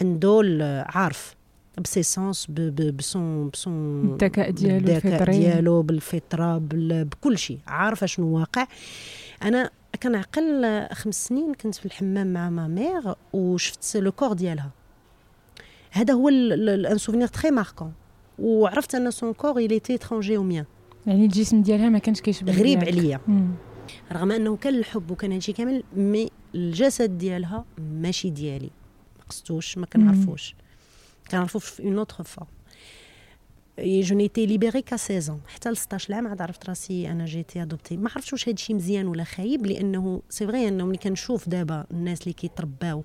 عنده 0.00 0.84
عارف. 0.88 1.36
بسيسونس 1.82 2.46
بسون 2.50 3.50
بسون 3.50 4.04
الذكاء 4.12 4.50
ديالو 4.50 4.88
الفطري 4.96 5.38
ديالو 5.38 5.82
بالفطره 5.82 6.58
بال- 6.58 7.04
بكل 7.04 7.38
شيء 7.38 7.58
عارفه 7.66 8.06
شنو 8.06 8.26
واقع 8.38 8.66
أنا 9.42 9.70
كنعقل 10.02 10.86
خمس 10.92 11.26
سنين 11.26 11.54
كنت 11.54 11.74
في 11.74 11.86
الحمام 11.86 12.32
مع 12.32 12.50
ma 12.50 12.68
mère 12.68 13.12
وشفت 13.32 13.96
le 13.96 14.12
corps 14.12 14.32
ديالها 14.32 14.70
هذا 15.90 16.14
هو 16.14 16.28
un 16.28 16.98
souvenir 16.98 17.26
très 17.28 17.50
marquant 17.50 17.92
وعرفت 18.38 18.94
ان 18.94 19.10
son 19.10 19.32
corps 19.32 19.68
il 19.68 19.70
était 19.72 19.94
étranger 19.98 20.36
au 20.38 20.42
mien. 20.54 20.64
يعني 21.06 21.24
الجسم 21.24 21.62
ديالها 21.62 21.88
ما 21.88 21.98
كانش 21.98 22.20
كيشبه 22.20 22.52
غريب. 22.58 22.84
عليا. 22.84 23.20
رغم 24.12 24.32
انه 24.32 24.56
كان 24.56 24.74
الحب 24.74 25.10
وكان 25.10 25.32
هادشي 25.32 25.52
كامل 25.52 25.82
mais 25.96 26.30
الجسد 26.54 27.18
ديالها 27.18 27.64
ماشي 27.78 28.30
ديالي 28.30 28.70
ما 29.18 29.24
قصتوش 29.28 29.78
ما 29.78 29.86
كنعرفوش 29.86 30.54
كنعرفو 31.30 31.58
في 31.58 31.82
une 31.82 31.98
autre 31.98 32.24
forme 32.24 32.48
je 33.80 34.16
n'étais 34.16 34.46
libérée 34.46 34.82
qu'à 34.82 34.96
16 34.96 35.38
حتى 35.46 35.70
ل 35.70 35.76
16 35.76 36.14
عام 36.14 36.26
عاد 36.26 36.42
عرفت 36.42 36.68
راسي 36.68 37.10
أنا 37.10 37.24
j'étais 37.24 37.62
adoptée 37.62 37.96
ما 37.96 38.10
عرفتش 38.10 38.32
واش 38.32 38.48
هادشي 38.48 38.74
مزيان 38.74 39.06
ولا 39.06 39.24
خايب 39.24 39.66
لأنه 39.66 40.22
c'est 40.28 40.46
vrai 40.46 40.68
أنه 40.68 40.84
ملي 40.86 40.98
كنشوف 40.98 41.48
دابا 41.48 41.86
الناس 41.90 42.22
اللي 42.22 42.32
كيترباو 42.32 43.04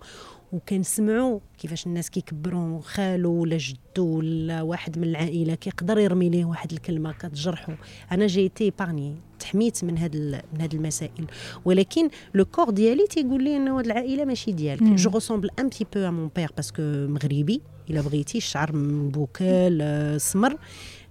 وكنسمعوا 0.53 1.39
كيفاش 1.57 1.87
الناس 1.87 2.09
كيكبروا 2.09 2.81
خالو 2.81 3.31
ولا 3.31 3.57
جدو 3.57 4.17
ولا 4.17 4.61
واحد 4.61 4.97
من 4.99 5.03
العائلة 5.03 5.55
كيقدر 5.55 5.97
يرمي 5.99 6.29
ليه 6.29 6.45
واحد 6.45 6.71
الكلمة 6.71 7.11
كتجرحه 7.11 7.77
أنا 8.11 8.27
j'étais 8.27 8.73
épargnée 8.79 9.15
تحميت 9.39 9.83
من 9.83 9.97
هاد 9.97 10.15
من 10.53 10.61
هاد 10.61 10.73
المسائل. 10.73 11.25
ولكن 11.65 12.09
le 12.33 12.45
corps 12.45 12.69
ديالي 12.69 13.07
تيقول 13.07 13.43
لي 13.43 13.57
إنه 13.57 13.79
هاد 13.79 13.85
العائلة 13.85 14.25
ماشي 14.25 14.51
ديالك. 14.51 14.83
je 14.83 15.09
ressemble 15.09 15.49
un 15.59 15.67
petit 15.67 15.85
peu 15.95 15.99
à 15.99 16.09
mon 16.09 16.29
père 16.35 16.51
parce 16.55 16.72
que 16.72 16.81
مغربي. 17.07 17.61
إلا 17.89 18.01
بغيتي 18.01 18.37
الشعر 18.37 18.75
مبوكل 18.75 19.79
آه، 19.81 20.17
سمر. 20.17 20.57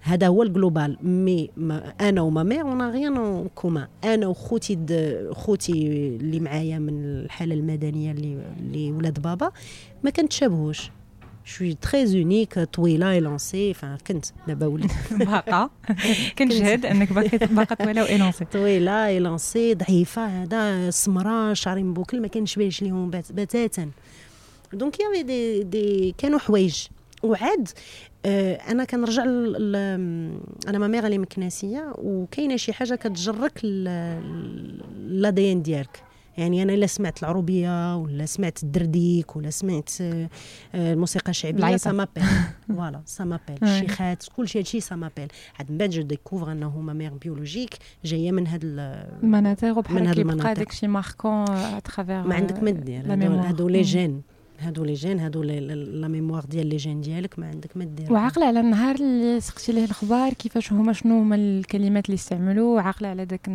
هذا 0.01 0.27
هو 0.27 0.43
ال 0.43 0.50
global. 0.50 0.97
mais 1.01 1.49
ما 1.57 1.93
أنا 2.01 2.21
و 2.21 2.28
ma 2.28 2.43
mère 2.43 2.61
on 2.61 2.81
a 2.81 2.90
rien 2.90 3.28
en 3.28 3.47
commun 3.55 3.87
أنا 4.03 4.27
وخوتي 4.27 4.77
خوتي 5.31 5.71
اللي 6.21 6.39
معايا 6.39 6.79
من 6.79 7.03
الحالة 7.05 7.55
المدنية 7.55 8.11
اللي 8.11 8.37
اللي 8.59 8.91
ولاد 8.91 9.21
بابا 9.21 9.51
ما 10.03 10.09
كنتشابهوش. 10.09 10.91
je 11.45 11.54
suis 11.54 11.73
très 11.73 12.21
unique 12.21 12.59
طويلة 12.59 13.11
élancée 13.11 13.73
enfin 13.73 13.97
كنت 14.07 14.25
دابا 14.47 14.65
وليت. 14.65 14.91
باقا 15.19 15.69
كنشهد 16.37 16.85
أنك 16.85 17.13
باقي 17.13 17.37
باقا 17.37 17.75
طويلة 17.75 18.03
و 18.03 18.08
élancée 18.08 18.45
طويلة 18.45 19.07
élancée 19.07 19.73
ضعيفة 19.73 20.25
هذا 20.43 20.89
سمراء 20.89 21.53
شعري 21.53 21.83
مبوكل 21.83 22.21
ما 22.21 22.27
كنشبهش 22.27 22.81
ليهم 22.81 23.09
بتاتا. 23.09 23.89
donc 24.73 24.99
y 24.99 25.03
avait 25.03 25.23
des 25.23 25.63
des 25.63 26.15
كانوا 26.17 26.39
حوايج. 26.39 26.83
وعاد 27.23 27.69
أنا 28.25 28.83
كنرجع 28.83 29.23
أنا 29.23 30.77
ma 30.77 30.87
mère 30.87 31.05
اللي 31.05 31.17
مكناسية 31.17 31.93
وكاينة 31.97 32.55
شي 32.55 32.73
حاجة 32.73 32.95
كتجرك 32.95 33.59
l'ADN 33.65 35.61
ديالك 35.61 36.03
يعني 36.37 36.63
أنا 36.63 36.73
إلا 36.73 36.87
سمعت 36.87 37.19
العروبية 37.23 37.95
ولا 37.97 38.25
سمعت 38.25 38.63
الدرديك 38.63 39.35
ولا 39.35 39.49
سمعت 39.49 39.89
آه، 40.01 40.29
آه، 40.75 40.93
الموسيقى 40.93 41.29
الشعبية. 41.29 41.77
ça 41.77 41.91
m'appelle 41.91 42.23
voilà 42.67 43.01
ça 43.05 43.23
m'appelle. 43.23 43.57
الشيخات 43.63 44.23
كل 44.35 44.47
شيء 44.47 44.61
هادشي 44.61 44.79
ça 44.79 44.95
m'appelle 44.95 45.27
عاد 45.59 45.71
من 45.71 45.77
بعد 45.77 45.89
je 45.89 46.01
découvre 46.01 46.51
أنه 46.51 46.79
ma 46.81 46.93
mère 46.93 47.13
biologique 47.13 47.73
جاية 48.05 48.31
من 48.31 48.47
هاد 48.47 48.61
ال- 48.63 49.07
المناطق 49.23 49.63
من 49.63 49.77
وبحال 49.77 50.13
كيبقى. 50.13 50.53
داكشي 50.53 50.87
marquant 50.87 51.45
à 51.49 51.58
travers 51.58 52.23
ما 52.23 52.35
عندك 52.35 52.63
ما 52.63 52.71
دير 52.71 53.05
هادو 53.47 53.67
les. 53.69 53.81
gènes 53.81 54.21
هادو 54.59 54.83
les 54.83 54.93
gènes 54.93 55.19
هادو 55.19 55.43
la 55.43 56.07
mémoire 56.07 56.45
ديال 56.45 56.67
les 56.67 56.77
gènes 56.77 57.01
ديالك 57.01 57.39
ما 57.39 57.47
عندك 57.47 57.77
ما 57.77 57.83
دير. 57.85 58.13
وعاقلة 58.13 58.45
على 58.45 58.59
النهار 58.59 58.95
اللي 58.95 59.39
سقتي 59.39 59.71
ليه 59.71 59.85
الخبار 59.85 60.33
كيفاش 60.33 60.73
هما 60.73 60.93
شنو 60.93 61.19
هما 61.21 61.35
الكلمات 61.35 62.05
اللي 62.05 62.15
استعملوا 62.15 62.75
وعاقلة 62.75 63.07
على 63.07 63.25
داك 63.25 63.45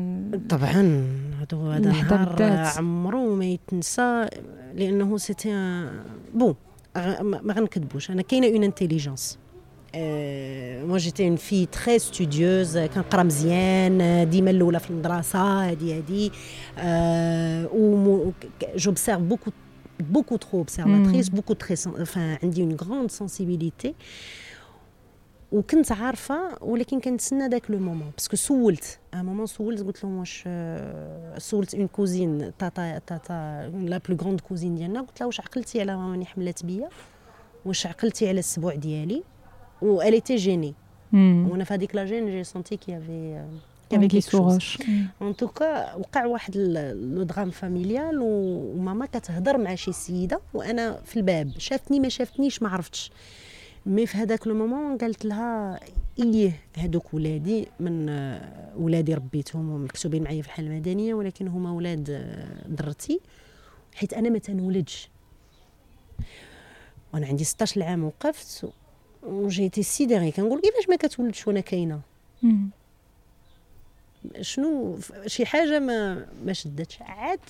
طبعا 0.49 1.07
هادو 1.41 1.71
هذا 1.71 1.91
النهار. 1.91 2.43
عمرو 2.79 3.35
ما 3.35 3.45
يتنسى 3.45 4.27
لأنه 4.75 5.17
c'était 5.17 5.51
bon 6.35 6.55
ما 7.23 7.55
غنكذبوش 7.55 8.11
أنا 8.11 8.23
كاينة 8.23 8.47
une 8.47 8.65
intelligence 8.65 9.39
moi 10.87 10.97
j'étais 10.97 11.29
une 11.29 11.37
fille 11.37 11.67
très 11.67 11.99
studieuse 11.99 12.79
كنقرا 12.79 13.23
مزيان 13.23 14.29
ديما 14.31 14.51
الأولى 14.51 14.81
في 14.81 14.91
المدرسة 14.91 15.39
هادي 15.39 15.97
هادي. 15.97 16.33
و 17.75 18.31
j'observe 18.77 19.21
beaucoup 19.21 19.51
beaucoup 20.03 20.39
trop 20.39 20.61
observatrice, 20.61 21.29
Mm. 21.31 21.35
beaucoup 21.37 21.55
très, 21.55 21.87
enfin, 22.03 22.39
عندي 22.43 22.63
une 22.63 22.77
grande 22.77 23.11
sensibilité. 23.11 23.95
وكنت 25.53 25.93
عارفة 25.93 26.59
ولكن 26.65 27.01
كنتسنى 27.01 27.49
داك 27.49 27.71
le 27.71 27.79
moment 27.79 28.11
parce 28.17 28.29
que 28.29 28.37
سولت 28.37 28.99
un 29.15 29.25
moment 29.25 29.47
سولت 29.47 29.83
قلت 29.83 30.05
لهم 30.05 30.19
واش 30.19 30.45
آه، 30.47 31.39
سولت 31.39 31.75
une 31.75 31.87
cousine 31.87 32.53
تاتا 32.59 32.99
تاتا 32.99 33.71
la 33.75 33.99
plus 34.09 34.17
grande 34.17 34.41
cousine 34.41 34.75
ديالنا. 34.75 35.01
قلت 35.01 35.21
لها 35.21 35.27
واش 35.27 35.41
عقلتي 35.41 35.81
على 35.81 35.97
ماما 35.97 36.15
اللي 36.15 36.25
حملات 36.27 36.65
بيا؟ 36.65 36.89
واش 37.65 37.87
عقلتي 37.87 38.29
على 38.29 38.39
السبوع 38.39 38.75
ديالي؟ 38.75 39.23
و 39.83 40.03
elle 40.03 40.15
était 40.21 40.39
gênée. 40.45 40.73
مم. 41.13 41.49
وأنا 41.51 41.65
في 41.65 41.75
هذيك 41.75 41.95
لا 41.95 42.05
جين 42.05 42.27
جي 42.31 42.45
سونتي 42.45 42.77
كي 42.77 42.93
يافي 42.93 43.45
كي 44.01 44.09
كي 44.09 44.21
سوغوش 44.21 44.79
ان 45.23 45.37
توكا 45.37 45.95
وقع 45.95 46.27
واحد 46.27 46.57
لو 46.57 47.23
درام 47.23 47.51
فاميليال 47.51 48.19
وماما 48.23 49.07
كتهضر 49.07 49.59
مع 49.59 49.75
شي 49.75 49.93
سيدة 49.93 50.41
وأنا 50.55 51.01
في 51.05 51.17
الباب. 51.17 51.53
شافتني 51.59 52.01
ما 52.01 52.09
شافتنيش 52.09 52.63
ما 52.63 52.69
عرفتش. 52.69 53.11
مي 53.87 54.07
في 54.07 54.17
هذاك 54.19 54.47
لو 54.47 54.55
مومون 54.55 54.99
قالت 54.99 55.25
لها 55.25 55.81
إيه 56.19 56.53
هذوك 56.79 57.15
ولادي 57.15 57.69
من 57.81 58.09
آه، 58.09 58.73
ولادي 58.77 59.15
ربيتهم 59.15 59.71
ومكتوبين 59.71 60.23
معايا 60.23 60.43
في 60.43 60.49
الحالة 60.49 60.69
المدنية 60.69 61.15
ولكن 61.15 61.49
هما 61.49 61.73
ولاد 61.73 62.11
آه، 62.11 62.69
درتي 62.69 63.21
حيت 63.95 64.13
أنا 64.13 64.31
ما 64.31 64.39
تنولدش. 64.39 65.09
وأنا 67.15 67.27
عندي 67.27 67.45
16 67.45 67.83
عام 67.83 68.05
وقفت 68.05 68.67
و 69.23 69.30
j'étais 69.30 69.83
sidérée 69.83 70.31
كنقول 70.31 70.61
كيفاش 70.61 70.89
ما 70.89 70.97
كتولدش 70.97 71.47
وأنا 71.49 71.61
كاينة؟ 71.61 72.01
مم. 72.43 72.69
شنو 74.41 74.99
شي 75.27 75.47
حاجة 75.47 75.79
ما 75.79 76.27
ما 76.45 76.53
شدتش. 76.53 77.03
عاد 77.03 77.41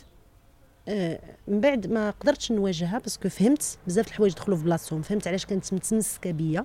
آه، 0.88 1.20
من 1.48 1.60
بعد 1.60 1.86
ما 1.86 2.10
قدرتش 2.10 2.52
نواجهها 2.52 2.98
parce 2.98 3.17
que 3.17 3.28
فهمت 3.28 3.78
بزاف 3.86 4.08
الحوايج 4.08 4.34
دخلوا 4.34 4.56
في 4.56 4.64
بلاصتهم. 4.64 5.02
فهمت 5.02 5.28
علاش 5.28 5.46
كانت 5.46 5.74
متمسكة 5.74 6.30
بيا. 6.30 6.64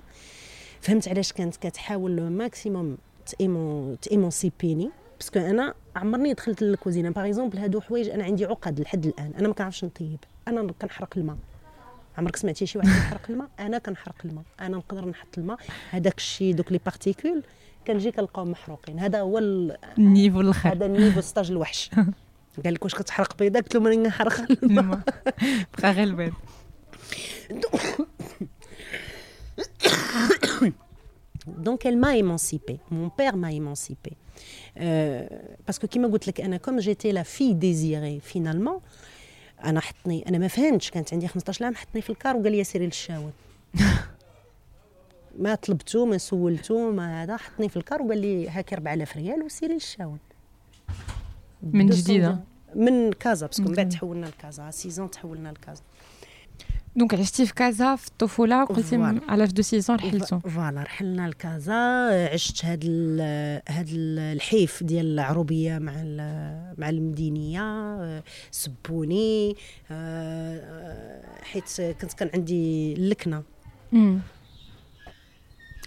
فهمت 0.80 1.08
علاش 1.08 1.32
كانت 1.32 1.56
كتحاول 1.56 2.16
le 2.16 2.30
maximum 2.30 2.98
تيمون 3.26 4.00
t'émanciper 4.00 4.76
ني 4.76 4.90
باسكو 5.18 5.38
أنا 5.38 5.74
عمرني 5.96 6.32
دخلت 6.34 6.62
للكوزينة. 6.62 7.10
باغ 7.10 7.26
اكزومبل 7.26 7.58
هادو 7.58 7.80
حوايج 7.80 8.08
أنا 8.08 8.24
عندي 8.24 8.44
عقد 8.44 8.80
لحد 8.80 9.06
الآن. 9.06 9.32
أنا 9.38 9.48
ما 9.48 9.54
كنعرفش 9.54 9.84
نطيب. 9.84 10.18
أنا 10.48 10.72
كنحرق 10.72 11.14
الماء. 11.16 11.36
عمرك 12.18 12.36
سمعتي 12.36 12.66
شي 12.66 12.78
واحد 12.78 12.88
كيحرق 12.88 13.30
الماء؟ 13.30 13.48
أنا 13.60 13.78
كنحرق 13.78 14.14
الماء. 14.24 14.44
أنا 14.60 14.76
نقدر 14.76 15.08
نحط 15.08 15.38
الماء. 15.38 15.58
هذاك 15.90 16.18
الشيء 16.18 16.54
دوك 16.54 16.72
لي 16.72 16.80
بارتيكول 16.84 17.42
كنجي 17.86 18.10
كنلقاهم 18.10 18.50
محروقين 18.50 18.98
هذا 18.98 19.20
هو 19.20 19.38
ال- 19.38 19.76
النيفو 19.98 20.40
الآخر 20.40 20.72
هذا 20.72 20.86
النيفو 20.86 21.20
ستاج 21.20 21.50
الوحش 21.50 21.90
قال 22.64 22.74
لك 22.74 22.84
واش 22.84 22.94
كتحرق 22.94 23.36
بيضاك 23.38 23.62
قلت 23.62 23.74
له 23.74 23.80
ماني 23.80 23.96
نحرق. 23.96 24.46
بقى 25.78 25.92
غير 25.92 26.02
البيض 26.04 26.32
donc 31.46 31.86
elle 31.86 31.96
m'a 32.04 32.16
émancipée 32.16 32.78
mon 32.90 33.08
père 33.18 33.36
m'a 33.36 33.50
émancipée 33.52 34.16
euh, 34.80 35.26
parce 35.66 35.78
que 35.78 35.86
كيما 35.86 36.08
قلت 36.08 36.28
لك 36.28 36.40
أنا 36.40 36.56
comme 36.56 36.78
j'étais 36.78 37.12
la 37.12 37.22
fille 37.22 37.54
désirée 37.54 38.20
finalement 38.20 38.80
أنا 39.64 39.80
حطني 39.80 40.28
أنا 40.28 40.38
ما 40.38 40.48
فهمتش 40.48 40.90
كانت 40.90 41.12
عندي 41.12 41.28
15 41.28 41.64
عام 41.64 41.74
حطني 41.74 42.00
في 42.02 42.10
الكار 42.10 42.36
وقال 42.36 42.52
لي 42.52 42.64
سيري 42.64 42.86
للشاون 42.86 43.32
ما 45.40 45.54
طلبته 45.54 46.06
ما 46.06 46.18
سولته 46.18 46.90
ما 46.90 47.22
هذا 47.22 47.36
حطني 47.36 47.68
في 47.68 47.76
الكار 47.76 48.02
وقال 48.02 48.18
لي 48.20 48.48
هاكي 48.48 48.74
4000 48.74 49.16
ريال 49.16 49.42
وسيري 49.42 49.74
للشاون 49.74 50.18
من 51.62 51.86
200 51.86 51.96
جديدة؟ 52.00 52.38
من 52.74 53.12
كازا 53.12 53.46
parce 53.46 53.60
que 53.60 53.68
من 53.68 53.74
بعد 53.74 53.86
من 53.86 53.92
تحولنا 53.92 54.26
لكازا 54.26 54.70
6 54.70 55.06
تحولنا 55.06 55.48
لكازا 55.48 55.82
donc 56.96 57.14
عشتي 57.14 57.46
في 57.46 57.54
كازا 57.54 57.96
في 57.96 58.08
الطفوله 58.08 58.64
قلتي 58.64 58.82
voilà. 58.82 59.20
على 59.28 59.44
2 59.44 59.62
saisons 59.62 59.96
رحلتو 59.96 60.38
voilà 60.38 60.82
رحلنا 60.82 61.28
لكازا 61.28 61.74
عشت 62.32 62.64
هاد 62.64 62.80
ال- 62.84 63.62
هاد 63.68 63.88
ال- 63.92 64.18
الحيف 64.18 64.82
ديال 64.82 65.06
العروبية 65.06 65.78
مع 65.78 65.92
مع 66.78 66.88
المدينية 66.88 68.22
سبوني 68.50 69.56
آه، 69.90 71.22
حيت 71.42 71.80
كنت 72.00 72.12
كان 72.12 72.30
عندي 72.34 72.92
اللكنه. 72.92 73.42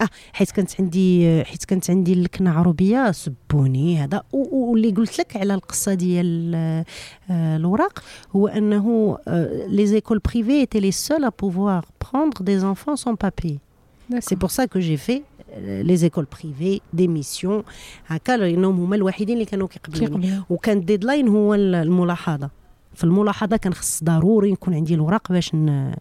آه 0.03 0.10
حيت 0.33 0.51
كانت 0.51 0.81
عندي 0.81 1.43
حيت 1.43 1.65
كانت 1.65 1.89
عندي 1.89 2.13
اللكنه 2.13 2.51
عربيه 2.60 3.12
سبوني 3.12 3.98
هذا. 3.98 4.24
واللي 4.33 4.91
قلت 4.91 5.19
لك 5.19 5.38
على 5.38 5.53
القصة 5.53 5.93
ديال 5.93 6.51
آه، 6.55 6.86
الوراق 7.57 8.03
هو 8.36 8.48
أنه 8.48 9.17
les 9.67 9.85
écoles 9.88 10.19
privées 10.19 10.51
étaient 10.51 10.79
les 10.79 10.91
seules 10.91 11.25
à 11.25 11.31
pouvoir 11.41 11.85
prendre 12.13 12.38
des 12.41 12.55
enfants 12.55 12.95
sans 12.95 13.15
papiers 13.15 13.59
c'est 14.19 14.35
pour 14.35 14.50
ça 14.50 14.65
que 14.65 14.79
j'ai 14.79 14.97
fait 14.97 15.21
les 15.57 15.97
écoles 15.97 16.27
privées 16.41 16.81
des 16.93 17.07
missions 17.07 17.63
هكا 18.07 18.38
لانهم 18.38 18.79
هما 18.79 18.95
الوحيدين 18.95 19.33
اللي 19.33 19.45
كانوا 19.45 19.67
كيقبلوني 19.67 20.41
وكان 20.50 20.77
ال 20.77 20.83
deadline 20.83 21.27
هو 21.27 21.55
الملاحظه 21.55 22.50
في 22.95 23.03
الملاحظه 23.03 23.57
كان 23.57 23.74
خص 23.74 24.03
ضروري 24.03 24.51
يكون 24.51 24.74
عندي 24.74 24.93
الوراق 24.93 25.31
باش 25.31 25.55
ن... 25.55 25.93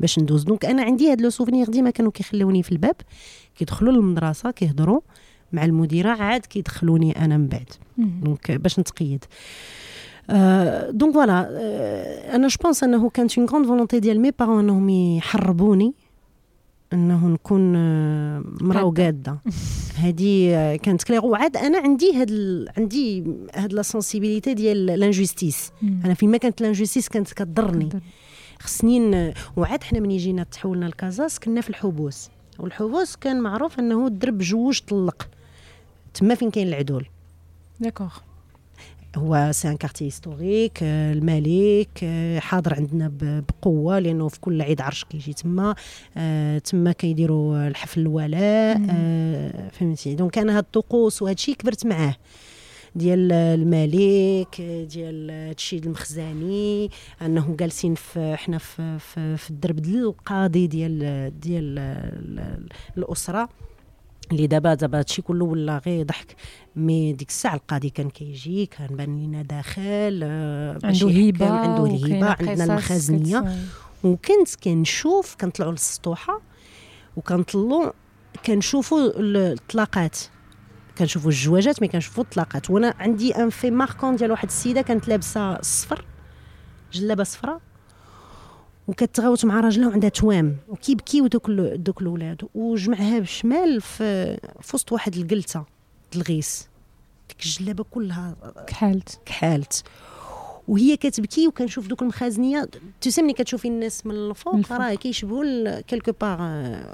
باش 0.00 0.18
ندوز. 0.18 0.42
donc 0.42 0.64
أنا 0.64 0.82
عندي 0.82 1.10
هاد 1.10 1.20
le 1.20 1.30
souvenir 1.30 1.66
ديما 1.66 1.90
كانوا 1.90 2.10
كيخلوني 2.10 2.62
في 2.62 2.72
الباب 2.72 2.96
كيدخلوا 3.56 3.92
للمدرسة 3.92 4.50
كيهضروا 4.50 5.00
مع 5.52 5.64
المديرة 5.64 6.10
عاد 6.10 6.46
كيدخلوني 6.46 7.24
أنا 7.24 7.36
من 7.36 7.46
بعد. 7.46 7.68
دونك 7.96 8.50
باش 8.50 8.78
نتقيد. 8.80 9.24
أه 10.30 10.90
دونك 10.90 11.14
فوالا 11.14 11.48
أه 11.50 12.36
أنا 12.36 12.48
جو 12.48 12.56
بونس 12.62 12.84
أنه 12.84 13.10
كانت 13.10 13.38
اون 13.38 13.46
غروند 13.46 13.66
فولونتي 13.66 14.00
ديال 14.00 14.20
مي 14.20 14.30
بارون 14.38 14.58
أنهم 14.58 14.88
يحربوني 14.88 15.94
أنه 16.92 17.28
نكون 17.28 17.72
مرا 18.62 18.82
وقادة. 18.82 19.38
هذه 19.96 20.76
كانت 20.82 21.02
كلير 21.02 21.24
وعاد 21.24 21.56
أنا 21.56 21.78
عندي 21.78 22.14
هاد 22.14 22.30
ال... 22.30 22.68
عندي 22.76 23.24
هاد 23.54 23.72
لا 23.72 23.82
سونسيبيليتي 23.82 24.54
ديال 24.54 24.86
لانجوستيس 24.86 25.72
أنا 26.04 26.14
فين 26.14 26.30
ما 26.30 26.36
كانت 26.36 26.60
لانجوستيس 26.60 27.08
كانت 27.08 27.32
كضرني 27.32 27.88
خصني 28.64 29.34
وعاد 29.56 29.82
حنا 29.82 30.00
ملي 30.00 30.16
جينا 30.16 30.42
تحولنا 30.42 30.86
لكازاس 30.86 31.38
كنا 31.38 31.60
في 31.60 31.70
الحبوس. 31.70 32.28
والحبوس 32.58 33.16
كان 33.16 33.40
معروف 33.40 33.78
إنه 33.78 34.06
الدرب 34.06 34.38
جوج 34.38 34.80
طلق. 34.80 35.28
تما 36.14 36.34
فين 36.34 36.50
كاين 36.50 36.68
العدول؟ 36.68 37.06
d'accord. 37.80 38.12
هو 39.16 39.50
c'est 39.52 39.68
un 39.68 39.76
quartier 39.76 40.04
historique 40.04 40.78
الملك 40.82 42.04
حاضر 42.38 42.74
عندنا 42.74 43.12
بقوة 43.22 43.98
لأنه 43.98 44.28
في 44.28 44.40
كل 44.40 44.62
عيد 44.62 44.80
عرش 44.80 45.04
كيجي 45.04 45.32
تما. 45.32 45.74
آه، 46.16 46.58
تما 46.58 46.92
كيديروا 46.92 47.68
الحفل 47.68 48.00
الولاء. 48.00 48.80
آه، 48.90 49.68
فهمتي؟ 49.68 50.14
donc 50.14 50.38
أنا 50.38 50.56
هاد 50.58 50.64
الطقوس 50.64 51.22
وهذا 51.22 51.34
الشيء 51.34 51.54
كبرت 51.54 51.86
معاه. 51.86 52.16
ديال 52.96 53.32
الملك 53.32 54.60
ديال 54.90 55.30
هادشي 55.30 55.76
المخزاني 55.76 56.90
انه 57.22 57.56
جالسين 57.58 57.94
في 57.94 58.36
حنا 58.36 58.58
في, 58.58 58.98
في, 58.98 59.36
في 59.36 59.50
الدرب 59.50 59.76
ديال 59.76 60.04
القاضي 60.04 60.66
ديال 60.66 61.40
ديال 61.40 61.78
الأسرة 62.98 63.48
اللي 64.32 64.46
دابا 64.46 64.74
دابا 64.74 64.98
هادشي 64.98 65.22
كله 65.22 65.44
ولا 65.44 65.82
غير 65.86 66.06
ضحك. 66.06 66.36
مي 66.76 67.12
ديك 67.12 67.28
الساعة 67.28 67.54
القاضي 67.54 67.90
كان 67.90 68.10
كيجي 68.10 68.66
كان 68.66 68.96
بان 68.96 69.18
لينا 69.18 69.42
داخل 69.42 70.20
آه، 70.22 70.78
عنده 70.84 71.08
هيبة 71.08 71.50
عنده 71.50 71.86
الهبه 71.86 72.26
عندنا 72.26 72.64
المخازنية. 72.64 73.44
وكنت 74.04 74.54
كنشوف 74.64 75.36
كنطلعوا 75.40 75.72
للسطوحة 75.72 76.40
وكنطلعوا 77.16 77.90
كنشوفوا 78.46 79.10
الطلاقات. 79.16 80.18
كنشوفوا 80.98 81.30
الجواجات 81.30 81.82
مي 81.82 81.88
كنشوفوا 81.88 82.24
الطلاقات. 82.24 82.70
وأنا 82.70 82.94
عندي 82.98 83.36
ان 83.36 83.50
في 83.50 83.70
ماركون 83.70 84.16
ديال 84.16 84.30
واحد 84.30 84.48
السيدة 84.48 84.82
كانت 84.82 85.08
لابسة 85.08 85.62
صفر 85.62 86.04
جلابة 86.92 87.24
صفراء 87.24 87.60
وكتغاوت 88.88 89.44
مع 89.44 89.60
راجلها 89.60 89.88
وعندها 89.88 90.08
توام 90.10 90.56
وكيبكيو 90.68 91.26
دوك 91.26 91.50
دوك 91.50 92.02
الاولاد 92.02 92.42
وجمعها 92.54 93.18
بالشمال 93.18 93.80
في 93.80 94.38
وسط 94.74 94.92
واحد 94.92 95.16
القلته 95.16 95.64
الغيس 96.16 96.68
ديك 97.28 97.44
الجلابة 97.44 97.84
كلها 97.84 98.36
كحالت. 98.66 99.20
كحالت. 99.26 99.82
وهي 100.68 100.96
كتبكي 100.96 101.48
وكنشوف 101.48 101.86
دوك 101.86 102.02
المخازنية. 102.02 102.68
تسمى 103.00 103.24
ملي 103.24 103.32
كتشوفي 103.32 103.68
الناس 103.68 104.06
من 104.06 104.14
الفوق 104.14 104.72
راه 104.72 104.94
كيشبهوا 104.94 105.80
كيلكو 105.80 106.12
باغ 106.20 106.40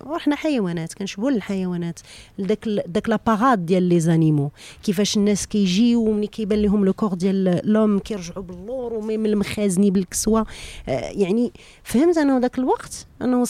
وحنا 0.07 0.37
حيوانات. 0.37 0.95
كنشبهوا 0.95 1.31
الحيوانات 1.31 2.00
داك 2.39 2.69
داك 2.87 3.09
لاباراد 3.09 3.67
ديال 3.67 3.83
لي 3.83 4.00
زانيمو 4.00 4.50
كيفاش 4.83 5.17
الناس 5.17 5.47
كيجيو 5.47 6.09
وملي 6.09 6.27
كيبان 6.27 6.62
لهم 6.62 6.85
لو 6.85 6.93
كور 6.93 7.15
ديال 7.15 7.61
لوم 7.65 7.99
كيرجعوا 7.99 8.43
باللور 8.43 8.93
وميم 8.93 9.26
المخازني 9.26 9.91
بالكسوة. 9.91 10.47
آه، 10.89 11.11
يعني 11.11 11.52
فهمت 11.83 12.19
أنا 12.19 12.41
ذاك 12.41 12.59
الوقت؟ 12.59 13.06
انه 13.23 13.45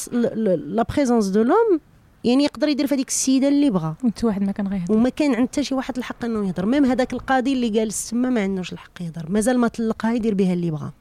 لا 0.57 0.83
بريزونس 0.83 1.27
دو 1.27 1.43
لوم 1.43 1.81
يعني 2.25 2.45
يقدر 2.45 2.69
يدير 2.69 2.87
في 2.87 2.95
هذيك 2.95 3.09
السيدة 3.09 3.49
اللي 3.49 3.71
بغى 3.71 3.95
وانت 4.05 4.25
واحد 4.25 4.43
ما 4.43 4.53
كان 4.53 4.69
غيهضر. 4.69 4.95
وما 4.95 5.09
كان 5.09 5.35
عند 5.35 5.49
حتى 5.49 5.65
شي 5.65 5.75
واحد 5.75 5.97
الحق 5.97 6.25
إنه 6.25 6.47
يهضر. 6.47 6.67
ميم 6.67 6.85
هذاك 6.85 7.13
القاضي 7.13 7.53
اللي 7.53 7.69
جالس 7.69 8.11
تما 8.11 8.31
ما 8.31 8.43
عندوش 8.43 8.73
الحق 8.73 9.03
يهضر. 9.03 9.27
مازال 9.29 9.59
ما 9.59 9.69
طلقها 9.69 10.13
يدير 10.13 10.35
بها 10.35 10.53
اللي 10.53 10.71
بغى 10.71 10.93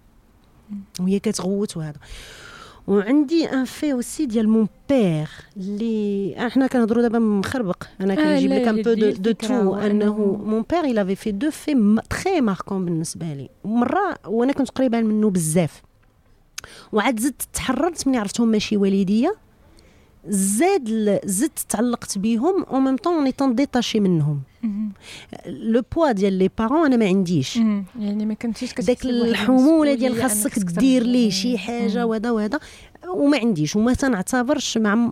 وهي 0.99 1.19
كتغوت 1.19 1.77
وهذا. 1.77 1.97
وعندي 2.87 3.45
ان 3.45 3.65
في 3.65 3.93
اوسي 3.93 4.25
ديال 4.25 4.49
مون 4.49 4.67
بير 4.89 5.29
اللي 5.57 6.35
إحنا 6.47 6.67
كنهضروا 6.67 7.01
دابا 7.01 7.19
مخربق. 7.19 7.83
أنا 8.01 8.15
كنجيب 8.15 8.51
لك 8.51 8.67
ان 8.67 8.81
بو 8.81 8.93
دو, 8.93 9.11
دو 9.11 9.31
تو 9.31 9.75
أنه 9.75 10.37
مون 10.45 10.65
بير 10.69 10.83
il 10.83 11.07
avait 11.07 11.19
في 11.19 11.31
دو 11.31 11.51
في 11.51 12.01
تري 12.09 12.41
ماركون 12.41 12.85
بالنسبة 12.85 13.33
لي. 13.33 13.49
مرة 13.65 14.15
وأنا 14.27 14.53
كنت 14.53 14.69
قريبة 14.69 15.01
منه 15.01 15.29
بزاف. 15.29 15.81
وعاد 16.91 17.19
زدت 17.19 17.41
تحررت 17.53 18.07
ملي 18.07 18.17
عرفتهم 18.17 18.47
ماشي 18.47 18.77
والديه 18.77 19.35
زاد 20.27 21.19
زدت 21.25 21.59
تعلقت 21.69 22.17
بهم 22.17 22.63
أو 22.63 22.79
ميم 22.79 22.95
طون 22.95 23.13
اوني 23.13 23.31
طون 23.31 23.55
ديتاشي 23.55 23.99
منهم. 23.99 24.41
لو 25.45 25.81
بوا 25.95 26.11
ديال 26.11 26.33
لي 26.33 26.49
بارون 26.57 26.85
أنا 26.85 26.97
ما 26.97 27.05
عنديش. 27.05 27.55
يعني 27.99 28.25
ما 28.25 28.33
كنتيش 28.33 28.73
داك 28.73 29.05
الحموله 29.05 29.93
ديال 29.93 30.21
خاصك 30.21 30.59
دير 30.59 31.03
ليه 31.03 31.29
شي 31.29 31.57
حاجة 31.57 32.05
وهذا 32.05 32.31
وهذا. 32.31 32.59
وما 33.07 33.37
عنديش 33.37 33.75
وما 33.75 33.93
تنعتبرش 33.93 34.77
مع 34.77 35.11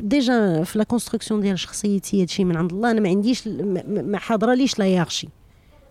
ديجا 0.00 0.62
في 0.62 0.78
لا 0.78 0.84
كونستركسيون 0.84 1.40
ديال 1.40 1.58
شخصيتي 1.58 2.22
هادشي 2.22 2.44
من 2.44 2.56
عند 2.56 2.72
الله. 2.72 2.90
أنا 2.90 3.00
ما 3.00 3.08
عنديش 3.08 3.48
ما 3.86 4.18
حاضرة 4.18 4.54
ليش 4.54 4.78
لا 4.78 4.86
يارشي 4.86 5.28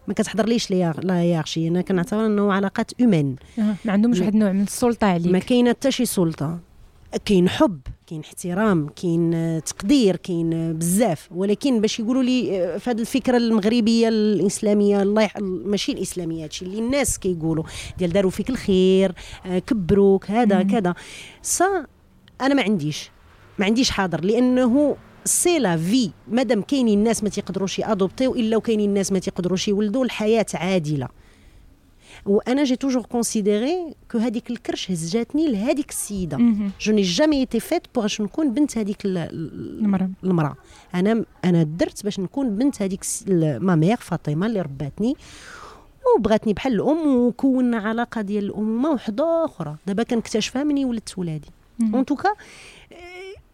ما 0.08 0.13
كتحضر 0.13 0.46
ليش 0.46 0.72
لا 0.72 1.24
يارشي 1.24 1.68
أنا 1.68 1.82
كنعتبر 1.82 2.26
أنه 2.26 2.54
علاقات 2.54 2.91
اومان 3.02 3.36
ما 3.58 3.91
عندهمش 3.91 4.20
واحد 4.20 4.34
النوع 4.34 4.52
من 4.52 4.62
السلطة 4.62 5.08
عليك. 5.08 5.32
ما 5.32 5.39
كاينة 5.39 5.70
حتى 5.70 5.91
شي 5.91 6.06
سلطة. 6.06 6.60
كاين 7.25 7.49
حب 7.49 7.80
كاين 8.08 8.21
احترام 8.21 8.89
كاين 8.89 9.62
تقدير 9.63 10.15
كاين 10.15 10.73
بزاف. 10.73 11.30
ولكن 11.32 11.82
باش 11.82 11.99
يقولوا 11.99 12.23
لي 12.23 12.63
آه، 12.63 12.78
في 12.78 12.89
هذه 12.89 12.99
الفكرة 12.99 13.38
المغربية 13.38 14.08
الإسلامية 14.08 15.01
الله. 15.01 15.30
ماشي 15.41 15.91
الإسلامية 15.91 16.43
هادشي 16.43 16.65
اللي 16.65 16.80
الناس 16.80 17.19
كيقولوا. 17.19 17.63
ديال 17.97 18.13
داروا 18.13 18.32
فيك 18.32 18.49
الخير 18.49 19.13
آه، 19.45 19.60
كبروك 19.60 20.32
هذا 20.32 20.63
كذا. 20.63 20.93
سا 21.41 21.86
أنا 22.41 22.54
ما 22.54 22.62
عنديش. 22.62 23.12
ما 23.60 23.65
عنديش 23.65 23.89
حاضر 23.89 24.25
لأنه 24.25 24.97
c'est 25.26 25.60
la 25.60 25.78
vie. 25.78 26.12
مادام 26.28 26.62
كاينين 26.62 26.99
الناس 26.99 27.23
ما 27.23 27.30
تيقدروش 27.30 27.80
يادوبتيو 27.80 28.36
إلا 28.36 28.58
وكاينين 28.58 28.89
الناس 28.89 29.12
ما 29.12 29.19
تيقدروش 29.19 29.67
يولدوا 29.67 30.06
الحياة 30.06 30.45
عادلة. 30.54 31.08
وأنا 32.26 32.64
j'ai 32.63 32.76
toujours 32.76 33.06
considéré 33.06 33.96
que 34.12 34.18
هذيك 34.18 34.50
الكرش 34.50 34.92
هزاتني 34.91 35.48
لهذيك 35.48 35.90
السيدة. 35.90 36.38
je 36.82 36.94
n'ai 36.94 37.02
jamais 37.02 37.39
été 37.39 37.60
faite 37.60 37.82
pour 37.96 38.08
نكون 38.20 38.54
بنت 38.54 38.78
هذيك 38.78 38.98
المرأة. 39.06 40.10
المرأة. 40.24 40.56
أنا 40.96 41.26
أنا 41.46 41.64
درت 41.64 42.04
باش 42.04 42.20
نكون 42.20 42.56
بنت 42.56 42.82
هذيك 42.82 43.06
ma 43.60 43.76
mère 43.76 43.96
فاطمة 43.96 44.48
اللي 44.48 44.62
رباتني 44.62 45.16
وبغاتني 46.18 46.54
بحال 46.54 46.74
الأم 46.74 47.16
وكونا 47.16 47.78
علاقة 47.78 48.22
ديال 48.22 48.46
الامومه 48.46 48.90
وحدة 48.90 49.46
أخرى. 49.46 49.76
دابا 49.88 50.04
كنكتشفها 50.04 50.64
مني 50.64 50.86
ولدت 50.86 51.18
ولادي. 51.18 51.50
en 51.82 52.06
tout 52.06 52.19
cas 52.19 52.30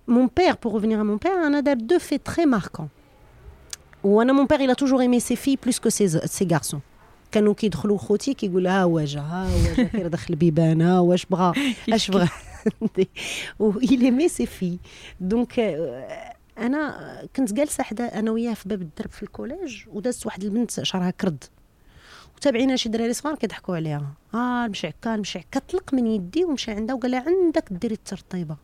mon 0.08 0.30
père 0.38 0.56
pour 0.64 0.82
à 0.82 1.04
mon 1.04 1.28
père 1.28 1.46
أنا 1.46 1.60
دار 1.60 1.76
deux 1.76 2.00
faits 2.00 2.18
très 2.18 2.46
marquants 2.46 2.88
وأنا 4.04 4.34
mon 4.34 4.46
père 4.46 4.60
il 4.60 4.72
a 4.72 4.76
toujours 4.76 5.02
aimé 5.02 5.20
ses 5.20 5.36
filles 5.36 5.58
plus 5.58 5.80
que 5.80 5.90
ses, 5.90 6.28
ses 6.28 6.46
garçons. 6.46 6.82
كانوا 7.32 7.54
كيدخلوا 7.54 7.98
خوتي 7.98 8.34
كيقول 8.34 8.68
ها 8.68 8.84
هو 8.84 9.02
جا 9.02 9.20
ها 9.20 9.48
هو 9.48 9.74
جا 9.76 9.84
كيردخل 9.84 10.36
بيبانة 10.36 11.02
واش 11.02 11.26
بغى 11.26 11.54
اش 11.90 12.12
بغى 12.12 12.28
و 13.60 13.72
il 13.72 14.02
aimait 14.02 14.30
ses 14.30 14.46
filles. 14.46 14.78
donc 15.20 15.60
أنا 16.58 17.22
كنت 17.36 17.54
جالسة 17.54 17.84
حدا 17.84 18.20
أنا 18.20 18.32
وياه 18.32 18.54
في 18.54 18.70
باب 18.70 18.82
الدرب 18.82 19.12
في 19.12 19.24
ال 19.24 19.31
collège 19.31 19.84
ودازت 19.94 20.26
واحد 20.26 20.44
البنت 20.44 20.84
شعرها 20.84 21.12
كرد. 21.12 21.44
وتابعينا 22.38 22.76
شي 22.76 22.90
دراري 22.90 23.14
صغار 23.14 23.36
كيضحكوا 23.36 23.76
عليها. 23.76 24.14
آه 24.34 24.72
المشي 25.06 25.38
عكا 25.38 25.60
طلق 25.60 25.94
من 25.94 26.08
يدي 26.08 26.44
ومشى 26.44 26.72
عندها 26.72 26.96
وقال 26.96 27.12
لها 27.12 27.26
عندك 27.28 27.66
ديري 27.72 27.94
الترطيبه 27.94 28.56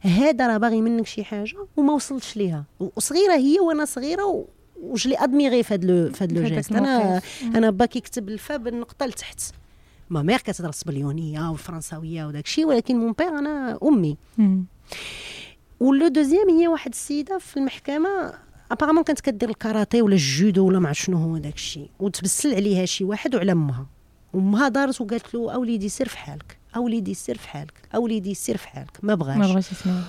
هذا 0.00 0.46
راه 0.46 0.56
باغي 0.56 0.80
منك 0.80 1.06
شي 1.06 1.24
حاجة 1.24 1.66
وما 1.76 1.92
وصلتش 1.92 2.36
ليها. 2.36 2.64
وصغيرة 2.96 3.34
هي 3.34 3.60
وأنا 3.60 3.84
صغيرة 3.84 4.44
واش 4.82 5.06
l'admirais 5.06 5.62
في 5.62 5.74
هذا 5.74 5.86
le 5.86 6.12
fait 6.12 6.24
هذا 6.24 6.78
أنا 6.78 7.20
أنا 7.42 7.70
با 7.70 7.86
كيكتب 7.86 8.28
الفا 8.28 8.56
بالنقطه 8.56 9.06
لتحت. 9.06 9.40
ma 10.10 10.22
mère 10.22 10.38
كتهضر 10.38 10.68
السبنيولية 10.68 11.50
والفرنساويه 11.50 12.24
وداك 12.24 12.44
الشيء 12.44 12.66
ولكن 12.66 12.98
mon 12.98 13.12
père 13.12 13.38
أنا 13.38 13.78
امي 13.82 14.16
و 15.80 15.89
le 15.89 16.08
deuxième 16.08 16.50
هي 16.50 16.68
واحد 16.68 16.90
السيدة 16.90 17.38
في 17.38 17.56
المحكمة. 17.56 18.32
apparemment 18.70 19.04
كانت 19.04 19.20
كدير 19.20 19.48
الكاراتيه 19.48 20.02
ولا 20.02 20.14
الجودو 20.14 20.66
ولا 20.66 20.78
ما 20.78 20.88
عرف 20.88 20.98
شنو 20.98 21.16
هو 21.16 21.38
داك 21.38 21.54
الشيء 21.54 21.90
وتبسل 21.98 22.54
عليها 22.54 22.84
شي 22.84 23.04
واحد 23.04 23.34
وعلى 23.34 23.52
أمها. 23.52 23.86
أمها 24.34 24.68
دارت 24.68 25.00
وقالت 25.00 25.34
له 25.34 25.52
أوليدي 25.54 25.88
سير 25.88 26.08
في 26.08 26.18
حالك. 26.18 26.58
أوليدي 26.76 27.14
سير 27.14 27.38
في 27.38 27.48
حالك. 27.48 27.88
أوليدي 27.94 28.34
سير 28.34 28.56
في 28.56 28.68
حالك. 28.68 28.98
ما 29.02 29.14
بغاش. 29.14 29.36
ما 29.36 29.46
بغاش 29.46 29.72
يسمع 29.72 30.00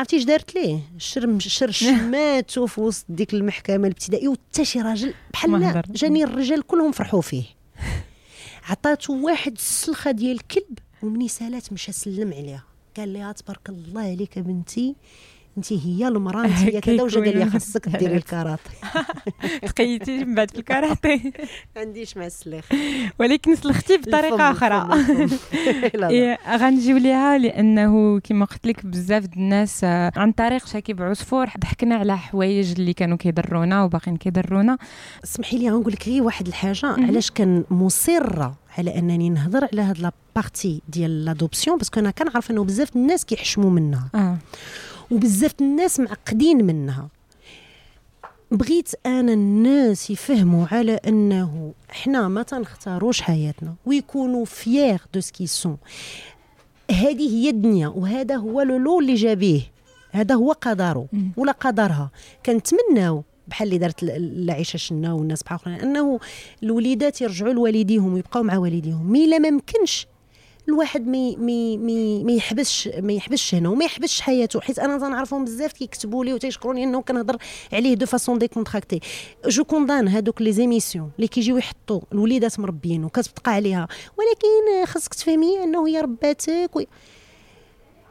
عرفتي 0.00 0.16
اش 0.16 0.24
دارت 0.24 0.54
ليه؟ 0.54 0.78
شر 0.98 1.38
شر 1.38 1.70
شماتو 1.70 2.66
في 2.66 2.80
وسط 2.80 3.04
ديك 3.08 3.34
المحكمة 3.34 3.86
الابتدائية 3.86 4.28
وحتى 4.28 4.64
شي 4.64 4.80
راجل 4.80 5.14
بحال 5.32 5.82
جاني 5.90 6.24
الرجال 6.24 6.62
كلهم 6.62 6.92
فرحوا 6.92 7.20
فيه. 7.20 7.44
عطاتو 8.68 9.26
واحد 9.26 9.52
السلخة 9.52 10.10
ديال 10.10 10.36
الكلب 10.36 10.78
ومني 11.02 11.28
سالات 11.28 11.72
مشى 11.72 11.92
سلم 11.92 12.32
عليها. 12.32 12.64
قال 12.96 13.12
لها 13.12 13.32
تبارك 13.32 13.68
الله 13.68 14.00
عليك 14.00 14.38
بنتي 14.38 14.94
انت 15.58 15.72
هي 15.72 16.08
المراه 16.08 16.44
انت 16.44 16.52
هي 16.58 16.80
كذا 16.80 17.02
وجا 17.02 17.20
قال 17.20 17.38
لي 17.38 17.50
خاصك 17.50 17.88
ديري 17.98 18.16
الكاراتي 18.16 18.70
تقيتي 19.66 20.24
من 20.24 20.34
بعد 20.34 20.50
في 20.50 20.58
الكاراتي 20.58 21.32
ما 21.76 21.80
عنديش 21.82 22.16
مع 22.16 22.26
السلاخ 22.26 22.64
ولكن 23.18 23.56
سلختي 23.56 23.96
بطريقة 23.96 24.50
آخرى. 24.50 24.88
إيه، 26.10 26.38
غنجيو 26.56 26.96
ليها 26.96 27.38
لأنه 27.38 28.20
كما 28.20 28.44
قلت 28.44 28.66
لك 28.66 28.86
بزاف 28.86 29.24
الناس 29.36 29.80
آه، 29.84 30.12
عن 30.16 30.32
طريق 30.32 30.66
شكيب 30.66 31.02
عصفور 31.02 31.46
ضحكنا 31.58 31.94
على 31.94 32.18
حوايج 32.18 32.72
اللي 32.78 32.92
كانوا 32.92 33.16
كيضرونا 33.16 33.82
وباقيين 33.84 34.16
كيضرونا. 34.16 34.78
اسمحي 35.24 35.58
لي 35.58 35.70
غنقول 35.70 35.92
لك 35.92 36.08
غير 36.08 36.22
واحد 36.22 36.46
الحاجة 36.46 36.86
علاش 36.86 37.30
كان 37.30 37.64
مصرة 37.70 38.54
على 38.78 38.98
أنني 38.98 39.30
نهضر 39.30 39.64
على 39.72 39.82
هاد 39.82 39.98
la 39.98 40.19
partie 40.19 40.82
ديال 40.88 41.24
l'adoption 41.24 41.78
parce 41.78 41.92
que 41.92 42.00
أنا 42.00 42.10
كنعرف 42.10 42.50
أنه 42.50 42.64
بزاف 42.64 42.96
الناس 42.96 43.24
كيحشموا 43.24 43.70
منها. 43.70 44.08
آه. 44.14 44.38
وبزاف 45.10 45.54
الناس 45.60 46.00
معقدين 46.00 46.64
منها. 46.64 47.08
بغيت 48.50 48.88
أنا 49.06 49.32
الناس 49.32 50.10
يفهموا 50.10 50.66
على 50.70 50.92
أنه 50.92 51.72
إحنا 51.90 52.28
ما 52.28 52.42
تنختاروش 52.42 53.20
حياتنا 53.20 53.74
ويكونوا 53.86 54.44
fiers 54.44 55.00
de 55.14 55.20
ce 55.20 55.27
qu'ils 55.27 55.46
sont 55.46 55.76
هذه 56.90 57.30
هي 57.30 57.50
الدنيا 57.50 57.88
وهذا 57.88 58.36
هو 58.36 58.62
لو 58.62 59.00
اللي 59.00 59.14
جابيه 59.14 59.60
هذا 60.10 60.34
هو 60.34 60.52
قدره 60.52 61.06
ولا 61.36 61.52
قدرها. 61.52 62.10
كنتمناو 62.46 63.22
بحال 63.48 63.68
اللي 63.68 63.78
دارت 63.78 64.02
العيشة 64.02 64.76
شنا 64.76 65.12
والناس 65.12 65.42
بحال 65.42 65.58
أخرين 65.58 65.80
أنه 65.80 66.20
الوليدات 66.62 67.20
يرجعوا 67.20 67.52
لوالديهم 67.52 68.14
ويبقاو 68.14 68.42
مع 68.42 68.58
والديهم. 68.58 69.12
mais 69.12 69.26
لا 69.26 69.38
ما 69.38 69.50
ممكنش 69.50 70.06
الواحد 70.68 71.06
ما 71.06 71.36
مي 71.36 71.76
مي 71.76 72.24
ما 72.24 72.32
يحبسش 72.32 72.88
ما 72.98 73.12
يحبسش 73.12 73.54
هنا 73.54 73.68
وما 73.68 73.84
يحبسش 73.84 74.20
حياته 74.20 74.60
حيت 74.60 74.78
أنا 74.78 74.98
تنعرفهم 74.98 75.44
بزاف 75.44 75.72
كيكتبوا 75.72 76.24
لي 76.24 76.32
وتيشكروني 76.34 76.84
إنه 76.84 77.02
كنهضر 77.02 77.36
عليه 77.72 77.94
de 77.94 78.06
façon 78.06 78.38
décontractée 78.38 79.00
je 79.46 79.64
condamne 79.64 80.08
هادوك 80.08 80.42
les 80.42 80.52
émissions 80.52 81.10
اللي 81.16 81.28
كيجيو 81.28 81.56
يحطوا 81.56 82.00
الوليدات 82.12 82.60
مربيين 82.60 83.04
وكتبقى 83.04 83.52
عليها 83.52 83.88
ولكن 84.18 84.86
خاصك 84.92 85.14
تفهمي 85.14 85.62
إنه 85.64 85.88
هي 85.88 86.00
رباتك 86.00 86.76
و... 86.76 86.80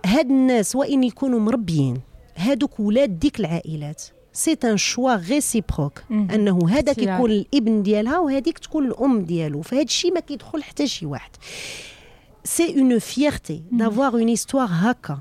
هاد 0.06 0.26
الناس 0.30 0.76
وإن 0.76 1.04
يكونوا 1.04 1.40
مربيين 1.40 2.02
هادوك 2.36 2.80
ولاد 2.80 3.20
ديك 3.20 3.40
العائلات 3.40 4.04
c'est 4.34 4.58
un 4.63 4.78
choix 4.78 5.15
réciproque 5.15 6.04
إنه 6.12 6.70
هذاك 6.70 6.98
يكون 6.98 7.32
الابن 7.32 7.84
ديالها 7.84 8.20
وهذيك 8.20 8.60
تكون 8.60 8.86
الأم 8.86 9.22
ديالو 9.22 9.62
فهاد 9.62 9.86
الشيء 9.86 10.14
ما 10.14 10.20
كيدخل 10.20 10.64
حتى 10.64 10.88
شي 10.88 11.06
واحد. 11.06 11.32
c'est 12.44 12.80
une 12.80 13.00
fierté 13.00 13.63
d'avoir 13.72 14.13
une 14.13 14.28
histoire 14.28 14.68
هكا 14.71 15.19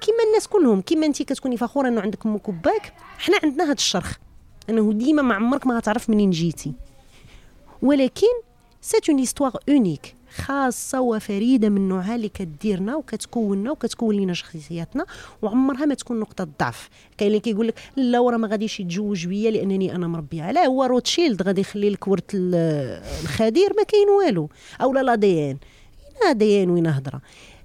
كيما 0.00 0.18
الناس 0.28 0.48
كلهم 0.48 0.80
كيما 0.80 1.06
انت 1.06 1.22
كتكوني 1.22 1.56
فخورة 1.56 1.88
إنه 1.88 2.00
عندك 2.00 2.26
أمك 2.26 2.48
وباك 2.48 2.92
حنا 3.18 3.36
عندنا 3.42 3.64
هذا 3.64 3.72
الشرخ. 3.72 4.16
انه 4.70 4.92
ديما 4.92 5.22
ما 5.22 5.34
عمرك 5.34 5.66
ما 5.66 5.76
غتعرف 5.76 6.10
منين 6.10 6.30
جيتي. 6.30 6.72
ولكن 7.82 8.26
c'est 8.80 8.98
une 9.08 9.18
histoire 9.18 9.56
unique 9.68 10.14
خاصة 10.36 11.00
وفريدة 11.00 11.68
من 11.68 11.88
نوعها 11.88 12.14
اللي 12.14 12.28
كديرنا 12.28 12.96
وكتكوننا 12.96 13.70
وكتكون 13.70 14.16
لينا 14.16 14.32
شخصياتنا 14.32 15.06
وعمرها 15.42 15.84
ما 15.84 15.94
تكون 15.94 16.20
نقطة 16.20 16.48
ضعف. 16.60 16.88
كاين 17.18 17.28
اللي 17.28 17.40
كيقول 17.40 17.68
لك 17.68 17.78
لا 17.96 18.20
وراه 18.20 18.36
ما 18.36 18.48
غاديش 18.48 18.80
يتزوج 18.80 19.26
بيا 19.26 19.50
لأنني 19.50 19.94
أنا 19.94 20.06
مربيه 20.08 20.50
لا 20.50 20.66
هو 20.66 20.84
روتشيلد 20.84 21.42
غادي 21.42 21.60
يخلي 21.60 21.90
لك 21.90 22.08
ورث 22.08 22.24
الخدير 22.34 23.72
ما 23.76 23.82
كاين 23.82 24.08
والو. 24.08 24.48
أو 24.80 24.92
لا 24.92 25.02
l'ADN. 25.02 25.58
ديان 26.32 26.70
وين 26.70 26.86
هضرة. 26.86 27.20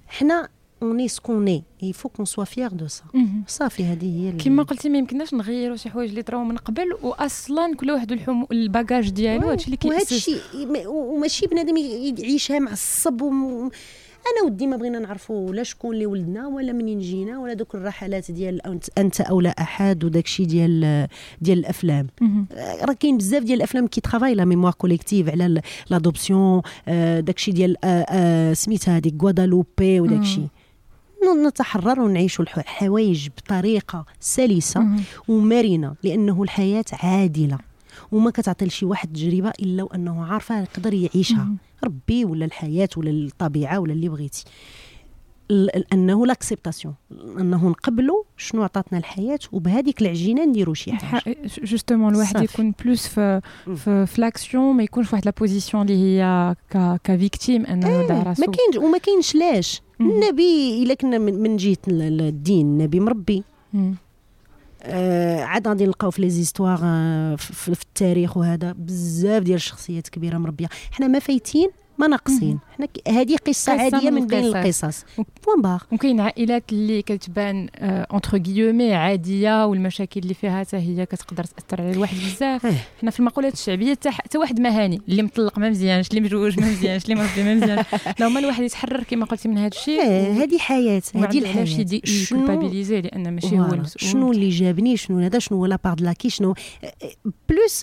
حنا 0.08 0.48
اوني 0.82 1.08
سكوني 1.08 1.64
il 1.82 1.92
faut 1.92 2.08
qu'on 2.08 2.24
soit 2.24 2.46
fier 2.46 2.70
de 2.72 2.86
ça. 2.88 3.18
صافي 3.46 3.84
هذه 3.84 4.04
هي 4.04 4.32
كما 4.32 4.62
قلتي 4.62 4.88
ما 4.88 4.98
يمكنناش 4.98 5.34
نغيروا 5.34 5.76
شي 5.76 5.90
حوايج 5.90 6.10
اللي 6.10 6.22
طراو 6.22 6.44
من 6.44 6.56
قبل 6.56 6.92
واصلا 7.02 7.74
كل 7.76 7.90
واحد 7.90 8.12
الحم... 8.12 8.44
ال 8.52 8.60
bagage 8.60 9.10
ديالو 9.10 9.48
هادشي 9.48 9.66
اللي 9.66 9.76
كيأسس. 9.76 9.94
وهذا 9.94 10.16
الشيء 10.16 10.88
وماشي 10.88 11.46
بنادم 11.46 11.76
يعيشها 11.76 12.58
معصب 12.58 13.22
وم... 13.22 13.70
أنا 14.20 14.46
ودي 14.46 14.66
ما 14.66 14.76
بغينا 14.76 14.98
نعرفوا 14.98 15.54
لا 15.54 15.62
شكون 15.62 15.94
اللي 15.94 16.06
ولدنا 16.06 16.46
ولا 16.46 16.72
منين 16.72 16.98
جينا 16.98 17.38
ولا 17.38 17.54
دوك 17.54 17.74
الرحلات 17.74 18.30
ديال 18.30 18.66
انت 18.98 19.20
أو 19.20 19.40
لا 19.40 19.50
أحد 19.50 20.04
وداك 20.04 20.24
الشيء 20.24 20.46
ديال 20.46 21.08
ديال 21.40 21.58
الأفلام. 21.58 22.06
راه 22.82 22.92
كاين 22.92 23.18
بزاف 23.18 23.42
ديال 23.42 23.56
الأفلام 23.58 23.86
qui 23.86 24.00
travaillent 24.00 24.34
la 24.34 24.44
mémoire 24.44 24.72
collective 24.72 25.28
على 25.28 25.62
l'adoption 25.90 26.62
داك 26.86 27.36
الشيء 27.36 27.54
ديال 27.54 27.76
سميتها 28.56 28.96
هذيك 28.96 29.22
غوادالوبي 29.22 30.00
وداك 30.00 30.20
الشيء 30.20 30.48
نتحرر 31.46 32.00
ونعيش 32.00 32.40
الحوايج 32.40 33.28
بطريقة 33.28 34.04
سلسة 34.20 34.86
ومرنة 35.28 35.94
لأنه 36.02 36.42
الحياة 36.42 36.84
عادلة. 36.92 37.58
وما 38.12 38.30
كتعطي 38.30 38.64
لشي 38.64 38.86
واحد 38.86 39.12
تجربة 39.12 39.52
إلا 39.60 39.82
وانه 39.82 40.24
عارفة 40.24 40.60
يقدر 40.60 40.94
يعيشها. 40.94 41.48
ربي 41.84 42.24
ولا 42.24 42.44
الحياة 42.44 42.88
ولا 42.96 43.10
الطبيعة 43.10 43.78
ولا 43.78 43.92
اللي 43.92 44.08
بغيتي. 44.08 44.44
أنه 45.92 46.26
l'acceptation 46.26 46.94
أنه 47.38 47.68
نقبلوا 47.68 48.22
شنو 48.36 48.62
عطاتنا 48.62 48.98
الحياة 48.98 49.38
وبهذيك 49.52 50.02
العجينة 50.02 50.44
نديروا 50.44 50.74
شي 50.74 50.92
حاجة. 50.92 51.36
justement 51.62 52.14
الواحد 52.14 52.42
يكون 52.42 52.74
plus 52.84 53.06
في 53.06 53.40
في, 53.76 54.06
في 54.06 54.20
l'action 54.20 54.76
ما 54.76 54.82
يكونش 54.82 55.12
واحد 55.12 55.24
la 55.24 55.32
position 55.38 55.82
اللي 55.82 55.96
هي 56.22 56.54
ك 57.04 57.12
victime 57.12 57.66
أنه 57.66 57.88
إيه 57.88 58.08
دار 58.08 58.28
ما 58.28 58.34
كاينش 58.34 58.76
وما 58.76 58.98
كاينش 58.98 59.34
لاش. 59.34 59.82
النبي 60.00 60.82
إلا 60.82 60.94
كنا 60.94 61.18
من 61.18 61.56
جهه 61.56 61.76
الدين 61.88 62.66
النبي 62.66 63.00
مربي. 63.00 63.44
آه 64.82 65.40
عاد 65.42 65.68
غادي 65.68 65.86
نلقاو 65.86 66.10
في 66.10 66.22
لي 66.22 66.28
آه 66.84 67.36
في 67.36 67.82
التاريخ 67.82 68.36
وهذا 68.36 68.72
بزاف 68.72 69.42
ديال 69.42 69.56
الشخصيات 69.56 70.08
كبيرة 70.08 70.38
مربية. 70.38 70.66
حنا 70.92 71.06
ما 71.06 71.18
فايتين 71.18 71.70
ما 72.00 72.06
ناقصين 72.06 72.58
حنا 72.76 72.88
هذه 73.08 73.36
قصة 73.36 73.72
عادية 73.72 74.10
من 74.10 74.26
بين 74.26 74.44
القصص. 74.44 75.04
point 75.16 75.62
barre 75.62 75.82
وكاين 75.92 76.20
عائلات 76.20 76.72
اللي 76.72 77.02
كتبان 77.02 77.68
entre 77.80 78.38
guillemets 78.38 78.94
عادية 78.94 79.66
والمشاكل 79.66 80.20
اللي 80.20 80.34
فيها 80.34 80.60
حتى 80.60 80.76
هي 80.76 81.06
كتقدر 81.06 81.44
تأثر 81.44 81.82
على 81.82 81.92
الواحد 81.92 82.16
بزاف. 82.16 82.66
إيه. 82.66 82.84
حنا 83.00 83.10
في 83.10 83.20
المقولات 83.20 83.52
الشعبية 83.52 83.98
حتى 84.06 84.38
واحد 84.38 84.60
مهاني 84.60 85.00
اللي 85.08 85.22
مطلق 85.22 85.58
ما 85.58 85.70
مزيانش 85.70 86.08
اللي 86.08 86.20
مجوج 86.20 86.60
ما 86.60 86.70
مزيانش 86.70 87.04
اللي 87.04 87.14
مربي 87.14 87.42
ما 87.42 87.54
مزيانش. 87.54 87.86
لو 88.20 88.28
ما 88.30 88.40
الواحد 88.40 88.62
يتحرر 88.62 89.02
كما 89.02 89.26
قلتي 89.26 89.48
من 89.48 89.58
هذا 89.58 89.66
الشيء 89.66 90.02
هذه 90.42 90.58
حياة 90.58 91.02
هذه 91.14 91.38
الحياة. 91.38 91.64
شنو 92.04 92.70
لأن 92.80 93.34
ماشي 93.34 93.58
هو 93.58 93.72
المسؤول. 93.72 94.10
شنو 94.10 94.32
اللي 94.32 94.48
جابني 94.48 94.96
شنو 94.96 95.18
هذا 95.18 95.38
شنو 95.38 95.66
لا 95.66 95.78
بار 95.84 96.00
لاكي 96.00 96.30
شنو 96.30 96.54
plus 97.48 97.82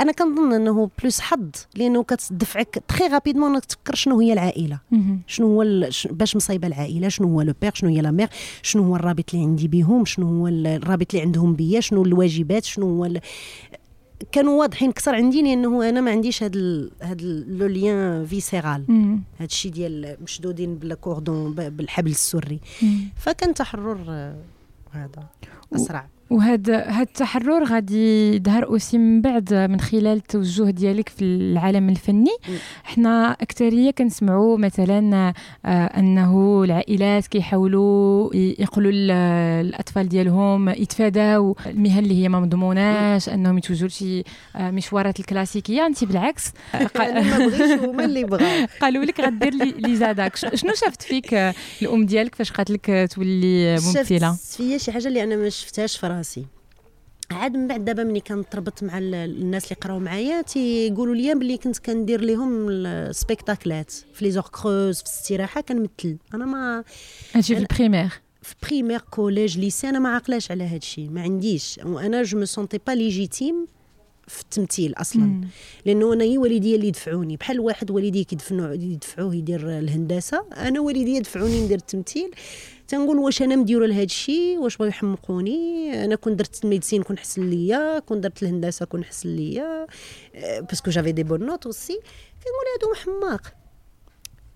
أنا 0.00 0.12
كنظن 0.12 0.52
انه 0.52 0.90
plus 1.00 1.20
حظ 1.20 1.50
لأنه 1.76 2.02
كتدفعك 2.02 2.82
très 2.88 3.06
rapidement 3.06 3.52
انك 3.52 3.64
تفكر 3.64 3.94
شنو 3.94 4.20
هي 4.20 4.32
العائلة. 4.32 4.78
شنو 5.26 5.46
هو 5.46 5.88
باش 6.10 6.36
مصايبة 6.36 6.66
العائلة 6.66 7.08
شنو 7.08 7.28
هو 7.28 7.42
le 7.42 7.54
père 7.62 7.74
شنو 7.74 7.90
هي 7.90 8.00
la 8.00 8.10
mère 8.10 8.28
شنو 8.62 8.82
هو 8.82 8.96
الرابط 8.96 9.34
اللي 9.34 9.46
عندي 9.46 9.68
بهم 9.68 10.04
شنو 10.04 10.28
هو 10.28 10.48
الرابط 10.48 11.14
اللي 11.14 11.26
عندهم 11.26 11.54
بيا 11.54 11.80
شنو 11.80 12.02
الواجبات 12.02 12.64
شنو 12.64 12.86
هو 12.86 13.04
ال... 13.04 13.20
كانوا 14.32 14.60
واضحين 14.60 14.90
أكثر 14.90 15.14
عندي 15.14 15.42
لأنه 15.42 15.88
أنا 15.88 16.00
ما 16.00 16.10
عنديش 16.10 16.42
هاد 16.42 16.56
ال... 16.56 16.90
هاد 17.02 17.22
لو 17.48 17.66
ليان 17.66 18.26
فيسيرال 18.26 18.84
هاد 19.38 19.48
الشيء 19.48 19.72
ديال 19.72 20.16
مشدودين 20.22 20.74
بالكوردون 20.74 21.54
بالحبل 21.54 22.10
السري. 22.10 22.60
فكان 23.16 23.54
تحرر 23.54 24.32
هذا 24.90 25.26
أسرع. 25.74 26.06
وهذا 26.30 26.80
هذا 26.84 27.02
التحرر 27.02 27.64
غادي 27.64 28.34
يظهر 28.36 28.64
أوسي 28.66 28.98
من 28.98 29.20
بعد 29.20 29.54
من 29.54 29.80
خلال 29.80 30.06
التوجه 30.06 30.70
ديالك 30.70 31.08
في 31.08 31.24
العالم 31.24 31.88
الفني. 31.88 32.30
حنا 32.84 33.32
أكثرية 33.40 33.90
كنسمعوا 33.90 34.58
مثلا 34.58 35.32
آه 35.64 35.84
أنه 35.84 36.62
العائلات 36.64 37.26
كيحاولوا 37.26 38.36
يقولوا 38.36 38.90
الأطفال 39.60 40.08
ديالهم 40.08 40.68
يتفاداو. 40.68 41.56
المهن 41.66 41.98
اللي 41.98 42.22
هي 42.22 42.28
ما 42.28 42.40
مضموناش 42.40 43.28
أنهم 43.28 43.58
يتوجهوا 43.58 43.88
لشي 43.88 44.22
آه 44.56 44.70
مشوارات 44.70 45.20
الكلاسيكية. 45.20 45.86
انت 45.86 46.04
بالعكس. 46.04 46.52
هما 47.84 48.04
اللي 48.04 48.24
بغاو. 48.30 48.66
قالوا 48.80 49.04
لك 49.04 49.20
غدير 49.20 49.54
l'ISADAC 49.54 50.36
شنو 50.36 50.72
شافت 50.74 51.02
فيك 51.02 51.34
الأم 51.82 52.06
ديالك 52.06 52.34
فاش 52.34 52.52
قالت 52.52 52.70
لك 52.70 53.08
تولي 53.14 53.72
ممثلة؟ 53.72 54.32
شفت 54.34 54.56
فيا 54.56 54.78
شي 54.78 54.92
حاجة 54.92 55.08
اللي 55.08 55.22
أنا 55.22 55.36
ما 55.36 55.48
شفتهاش 55.48 55.96
في 55.96 56.06
راسي. 56.18 56.46
عاد 57.30 57.56
من 57.56 57.68
بعد 57.68 57.84
دابا 57.84 58.04
ملي 58.04 58.20
كنتربط 58.20 58.82
مع 58.82 58.98
الناس 58.98 59.64
اللي 59.64 59.74
قراو 59.74 59.98
معايا 59.98 60.42
تيقولوا 60.42 61.14
لي 61.14 61.34
بلي 61.34 61.56
كنت 61.56 61.78
كندير 61.78 62.20
لهم 62.20 62.68
السبيكتاكلات. 62.68 63.90
في 63.90 64.24
les 64.24 64.30
heures 64.30 64.42
creuses 64.42 64.96
في 64.96 65.02
الاستراحة 65.02 65.60
كنمثل. 65.60 66.16
أنا 66.34 66.44
ما 66.44 66.84
هادشي 67.32 67.54
في 67.54 67.60
ال 67.60 67.65
primaire 67.65 68.08
في 68.42 68.54
primaire 68.62 69.00
collège 69.00 69.58
lycée 69.58 69.88
أنا 69.88 69.98
ما 69.98 70.08
عاقلاش 70.08 70.50
على 70.50 70.64
هذا 70.64 70.76
الشيء 70.76 71.10
ما 71.10 71.22
عنديش. 71.22 71.80
وأنا 71.84 72.22
je 72.22 72.38
me 72.38 72.44
sentais 72.44 72.80
pas 72.86 72.92
légitime 72.92 73.66
في 74.28 74.42
التمثيل 74.42 74.94
أصلا. 74.94 75.22
مم. 75.22 75.48
لأنه 75.86 76.12
أنا 76.12 76.24
هي 76.24 76.38
والديا 76.38 76.76
اللي 76.76 76.88
يدفعوني. 76.88 77.36
بحال 77.36 77.60
واحد 77.60 77.90
والديه 77.90 78.24
كيدفنوا 78.24 78.72
يدفعوه 78.72 79.34
يدير 79.34 79.78
الهندسة 79.78 80.44
أنا 80.56 80.80
والديا 80.80 81.16
يدفعوني 81.16 81.64
ندير 81.64 81.78
التمثيل. 81.78 82.30
تنقول 82.88 83.18
واش 83.18 83.42
أنا 83.42 83.56
مديوره 83.56 83.86
لهذا 83.86 84.02
الشيء 84.02 84.58
واش 84.58 84.76
بغاو 84.76 84.88
يحمقوني؟ 84.88 86.04
أنا 86.04 86.16
كون 86.16 86.36
درت 86.36 86.64
ال 86.64 86.68
médecine 86.68 87.02
كون 87.02 87.18
حسن 87.18 87.50
ليا 87.50 87.98
كون 87.98 88.20
درت 88.20 88.42
الهندسة 88.42 88.86
كون 88.86 89.04
حسن 89.04 89.28
ليا 89.28 89.86
آه، 90.34 90.60
parce 90.60 90.79
que 90.79 90.90
j'avais 90.90 91.12
des 91.12 91.22
bonnes 91.22 91.46
notes 91.46 91.66
aussi 91.66 92.00
كنقول 92.42 92.66
هادو 92.74 92.94
حماق 92.94 93.54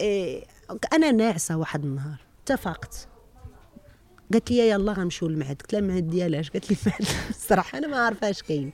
إيه، 0.00 0.44
أنا 0.92 1.10
ناعسة 1.10 1.56
واحد 1.56 1.84
النهار. 1.84 2.16
اتفقت. 2.44 3.08
قالت 4.32 4.50
لي 4.50 4.68
يلا 4.68 4.92
غنمشيو 4.92 5.28
للمعهد. 5.28 5.62
قلت 5.62 5.72
لها 5.72 5.80
المعهد 5.80 6.08
ديالاش 6.08 6.50
قالت 6.50 6.70
لي؟ 6.70 6.76
المعهد 6.86 7.06
الصراحة 7.30 7.78
أنا 7.78 7.86
ما 7.86 7.96
عارفاش 7.96 8.42
كاين. 8.42 8.72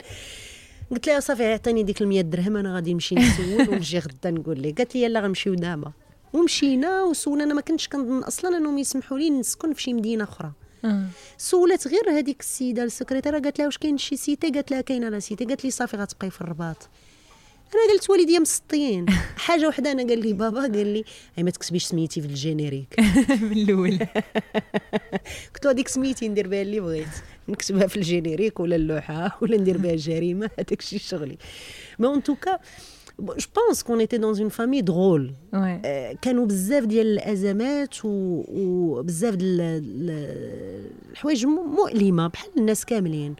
قلت 0.90 1.06
لها 1.06 1.20
صافي 1.20 1.52
عطيني 1.52 1.82
ديك 1.82 2.02
ال 2.02 2.08
100 2.08 2.20
درهم 2.20 2.56
أنا 2.56 2.74
غادي 2.74 2.94
نمشي 2.94 3.14
نسول 3.14 3.68
ونجي 3.68 3.98
غدا 3.98 4.30
نقول 4.30 4.62
لك. 4.62 4.78
قالت 4.78 4.94
لي 4.94 5.02
يلا 5.02 5.20
غنمشيو 5.20 5.54
دابا. 5.54 5.92
ومشينا 6.35 7.03
وسولنا. 7.03 7.44
أنا 7.44 7.55
ما 7.55 7.61
كنتش 7.61 7.88
كنظن 7.88 8.23
أصلا 8.23 8.57
أنهم 8.57 8.79
يسمحوا 8.79 9.18
لي 9.18 9.31
نسكن 9.31 9.73
في 9.73 9.83
شي 9.83 9.94
مدينة 9.94 10.25
أخرى. 10.25 10.53
آه. 10.85 11.07
سولت 11.38 11.88
غير 11.88 12.11
هذيك 12.11 12.40
السيدة 12.40 12.85
السكرتيرة 12.85 13.38
قالت 13.38 13.59
لها 13.59 13.66
واش 13.66 13.79
كاين 13.79 13.99
شي 13.99 14.16
cité؟ 14.16 14.50
قالت 14.51 14.70
لها 14.70 14.81
كاينة 14.81 15.09
la 15.09 15.18
cité. 15.18 15.44
قالت 15.44 15.64
لي 15.64 15.70
صافي 15.70 15.97
غتبقاي 15.97 16.31
في 16.31 16.40
الرباط. 16.40 16.88
أنا 17.75 17.92
قلت 17.92 18.11
والديا 18.11 18.38
مسطيين. 18.38 19.07
حاجة 19.47 19.68
وحدة 19.68 19.92
أنا 19.92 20.03
قال 20.03 20.20
لي 20.27 20.33
بابا 20.33 20.61
قال 20.61 20.87
لي 20.87 21.05
هي 21.37 21.42
ما 21.42 21.51
تكتبيش 21.51 21.85
سميتي 21.85 22.20
في 22.20 22.27
ال 22.26 22.33
générique. 22.33 23.00
من 23.42 23.53
الأول. 23.53 23.99
قلت 25.55 25.64
له 25.64 25.70
هذيك 25.70 25.88
سميتي 25.88 26.29
ندير 26.29 26.49
بها 26.49 26.62
اللي 26.62 26.81
بغيت. 26.81 27.09
نكتبها 27.49 27.87
في 27.87 27.97
ال 27.96 28.03
générique 28.03 28.61
ولا 28.61 28.77
اللوحة 28.77 29.38
ولا 29.42 29.57
ندير 29.57 29.79
بها 29.79 29.97
جريمة 29.97 30.51
هذاك 30.59 30.81
الشيء 30.81 30.99
شغلي. 30.99 31.38
mais 31.98 32.07
en 32.07 32.22
tout 32.22 32.43
cas 32.43 32.59
je 33.20 33.46
pense 33.57 33.83
qu'on 33.83 34.00
était 34.00 34.18
dans 34.18 34.38
une 34.40 34.48
famille 34.48 34.80
drôle 34.80 35.33
كانوا 36.22 36.46
بزاف 36.46 36.85
ديال 36.85 37.07
الازمات 37.07 37.94
وبزاف 38.05 39.35
ديال 39.35 39.61
ال- 39.61 40.90
الحوايج 41.12 41.46
مؤلمه 41.46 42.27
بحال 42.27 42.50
الناس 42.57 42.85
كاملين 42.85 43.35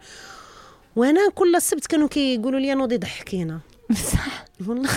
وأنا 0.95 1.29
كل 1.35 1.55
السبت 1.55 1.85
كانوا 1.85 2.07
كيقولوا 2.07 2.59
لي 2.59 2.73
نوضي 2.73 2.97
ضحكينا 2.97 3.59
بصح 3.89 4.45
والله 4.67 4.89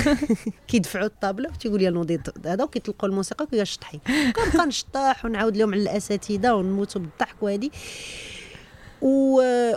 كيدفعوا 0.68 1.06
الطابله 1.06 1.48
وتيقول 1.50 1.80
لي 1.80 1.90
نوضي 1.90 2.20
هذا 2.46 2.64
وكيطلقوا 2.64 3.08
الموسيقى 3.08 3.44
وكيقول 3.44 3.66
شطحي 3.66 3.98
كنبقى 4.06 4.66
نشطح 4.66 5.24
ونعاود 5.24 5.56
لهم 5.56 5.72
على 5.72 5.82
الاساتذه 5.82 6.52
ونموتوا 6.54 7.00
بالضحك 7.00 7.42
وهذه 7.42 7.70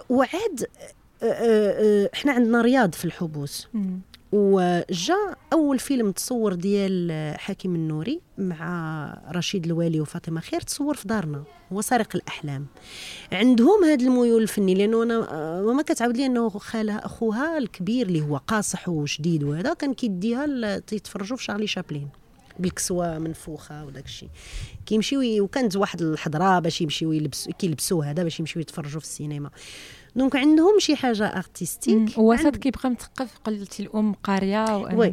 وعاد 0.09 0.65
آه، 1.23 1.25
آه، 1.25 2.05
آه، 2.05 2.09
حنا 2.13 2.31
عندنا 2.31 2.61
رياض 2.61 2.93
في 2.93 3.05
الحبوس. 3.05 3.67
وجا 4.31 5.35
أول 5.53 5.79
فيلم 5.79 6.11
تصور 6.11 6.53
ديال 6.53 7.11
حكيم 7.39 7.75
النوري 7.75 8.21
مع 8.37 9.21
رشيد 9.31 9.65
الوالي 9.65 10.01
وفاطمة 10.01 10.41
خير 10.41 10.61
تصور 10.61 10.95
في 10.95 11.07
دارنا 11.07 11.43
هو 11.73 11.81
سارق 11.81 12.15
الأحلام. 12.15 12.65
عندهم 13.31 13.83
هذا 13.83 14.05
الميول 14.05 14.41
الفني 14.41 14.73
لأنه 14.73 15.03
أنا 15.03 15.27
آه، 15.31 15.61
ماما 15.61 15.81
كتعاود 15.81 16.17
لي 16.17 16.25
أنه 16.25 16.49
خالها 16.49 17.05
أخوها 17.05 17.57
الكبير 17.57 18.07
اللي 18.07 18.21
هو 18.21 18.37
قاصح 18.37 18.89
وشديد 18.89 19.43
وهذا 19.43 19.73
كان 19.73 19.93
كيديها 19.93 20.79
تيتفرجوا 20.79 21.37
في 21.37 21.43
شارلي 21.43 21.67
شابلين 21.67 22.09
بالكسوة 22.59 23.19
منفوخة 23.19 23.85
وداك 23.85 24.05
الشيء. 24.05 24.29
كيمشيو 24.85 25.43
وكانت 25.43 25.75
واحد 25.75 26.01
الحضرة 26.01 26.59
باش 26.59 26.81
يمشيو 26.81 27.11
يلبسوا 27.11 27.51
كيلبسوا 27.51 28.05
هذا 28.05 28.23
باش 28.23 28.39
يمشيو 28.39 28.61
يتفرجوا 28.61 28.99
في 28.99 29.05
السينما. 29.05 29.49
donc 30.15 30.35
عندهم 30.35 30.79
شي 30.79 30.95
حاجة. 30.95 31.25
artistique 31.25 32.17
وسط 32.17 32.55
كيبقى 32.55 32.89
مثقف 32.89 33.37
قلتي 33.43 33.83
الأم 33.83 34.13
قارية 34.13 34.77
oui 34.77 35.11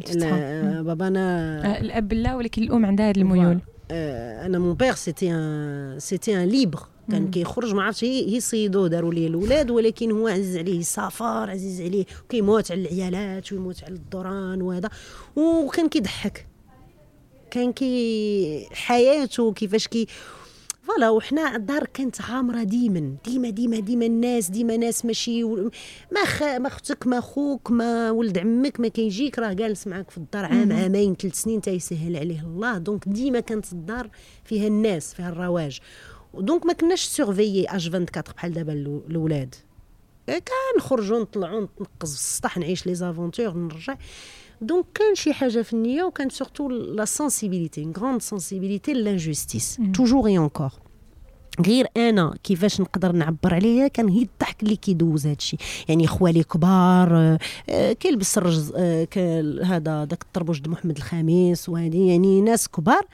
بابا 0.83 1.07
أنا 1.07 1.65
آه، 1.77 1.81
الأب 1.81 2.13
لا 2.13 2.35
ولكن 2.35 2.63
الأم 2.63 2.85
عندها 2.85 3.09
هذه 3.09 3.17
الميول. 3.17 3.59
آه، 3.91 4.45
أنا 4.45 4.59
mon 4.59 4.73
père 4.73 4.95
c'était 4.95 5.31
un 5.31 5.95
c'était 5.99 6.43
un 6.43 6.47
libre 6.49 6.79
كان. 7.11 7.31
كيخرج 7.31 7.73
ما 7.73 7.83
عرفتش 7.83 8.03
هي 8.03 8.35
يصيدوه 8.35 8.87
داروا 8.87 9.13
ليه 9.13 9.27
الاولاد 9.27 9.71
ولكن 9.71 10.11
هو 10.11 10.27
عزيز 10.27 10.57
عليه 10.57 10.79
السفر 10.79 11.49
عزيز 11.49 11.81
عليه 11.81 12.05
كيموت 12.29 12.71
على 12.71 12.81
العيالات 12.81 13.53
ويموت 13.53 13.83
على 13.83 13.93
الدوران 13.93 14.61
وهذا. 14.61 14.89
وكان 15.35 15.89
كيضحك. 15.89 16.47
كان 17.51 17.73
كي 17.73 18.67
حياته 18.71 19.53
كيفاش 19.53 19.87
كي 19.87 20.07
voilà 20.89 21.09
وحنا 21.09 21.55
الدار 21.55 21.85
كانت 21.85 22.21
عامرة 22.21 22.63
ديما 22.63 23.15
ديما 23.25 23.49
ديما 23.49 23.79
ديما 23.79 24.05
الناس 24.05 24.49
ديما 24.49 24.77
ناس 24.77 25.05
ماشي 25.05 25.43
و- 25.43 25.71
ما 26.11 26.25
خ... 26.25 26.43
ما 26.43 26.67
أختك 26.67 27.07
ما 27.07 27.19
خوك 27.21 27.71
ما 27.71 28.11
ولد 28.11 28.37
عمك 28.37 28.79
ما 28.79 28.87
كيجيك 28.87 29.39
راه 29.39 29.53
جالس 29.53 29.87
معاك 29.87 30.11
في 30.11 30.17
الدار 30.17 30.45
عام. 30.45 30.71
عامين 30.71 31.15
ثلاث 31.15 31.35
سنين 31.35 31.61
تيسهل 31.61 32.15
عليه 32.15 32.41
الله. 32.41 32.77
donc 32.77 33.07
ديما 33.07 33.39
كانت 33.39 33.71
الدار 33.73 34.09
فيها 34.45 34.67
الناس 34.67 35.13
فيها 35.13 35.29
الرواج. 35.29 35.79
donc 36.33 36.65
ما 36.65 36.73
كناش 36.73 37.03
surveillés 37.03 37.65
H 37.65 37.85
24 37.89 38.33
بحال 38.35 38.53
دابا 38.53 38.73
الاولاد 38.73 39.55
كنخرجوا 40.75 41.19
نطلعوا 41.19 41.61
نتنقز 41.61 42.09
في 42.15 42.19
السطح 42.19 42.57
نعيش 42.57 42.85
les 42.87 42.95
aventures 42.95 43.53
نرجع. 43.57 43.95
donc 44.61 44.85
كان 44.93 45.15
شي 45.15 45.33
حاجة 45.33 45.61
في 45.61 45.73
النيه 45.73 46.03
وكان 46.03 46.29
surtout 46.29 46.69
la 46.69 47.05
sensibilité 47.05 47.83
une 47.83 47.93
grande 47.97 48.21
sensibilité 48.21 48.93
l'injustice. 48.93 49.77
toujours 49.93 50.27
et 50.27 50.37
encore 50.37 50.71
غير 51.65 51.87
أنا 51.97 52.33
كيفاش 52.43 52.81
نقدر 52.81 53.11
نعبر 53.11 53.53
عليها 53.53 53.87
كان 53.87 54.09
هي 54.09 54.21
الضحك 54.21 54.63
اللي 54.63 54.75
كيدوز 54.75 55.27
هادشي 55.27 55.57
يعني 55.87 56.07
خوالي 56.07 56.43
كبار 56.43 57.17
آه، 57.17 57.39
آه، 57.69 57.93
كيلبس 57.93 58.37
الرزة 58.37 58.73
آه، 58.75 59.07
هذا 59.63 60.03
داك 60.03 60.21
الطربوش 60.23 60.59
د 60.59 60.67
محمد 60.67 60.97
الخامس 60.97 61.69
وهذه 61.69 62.09
يعني 62.09 62.41
ناس 62.41 62.67
كبار. 62.67 63.05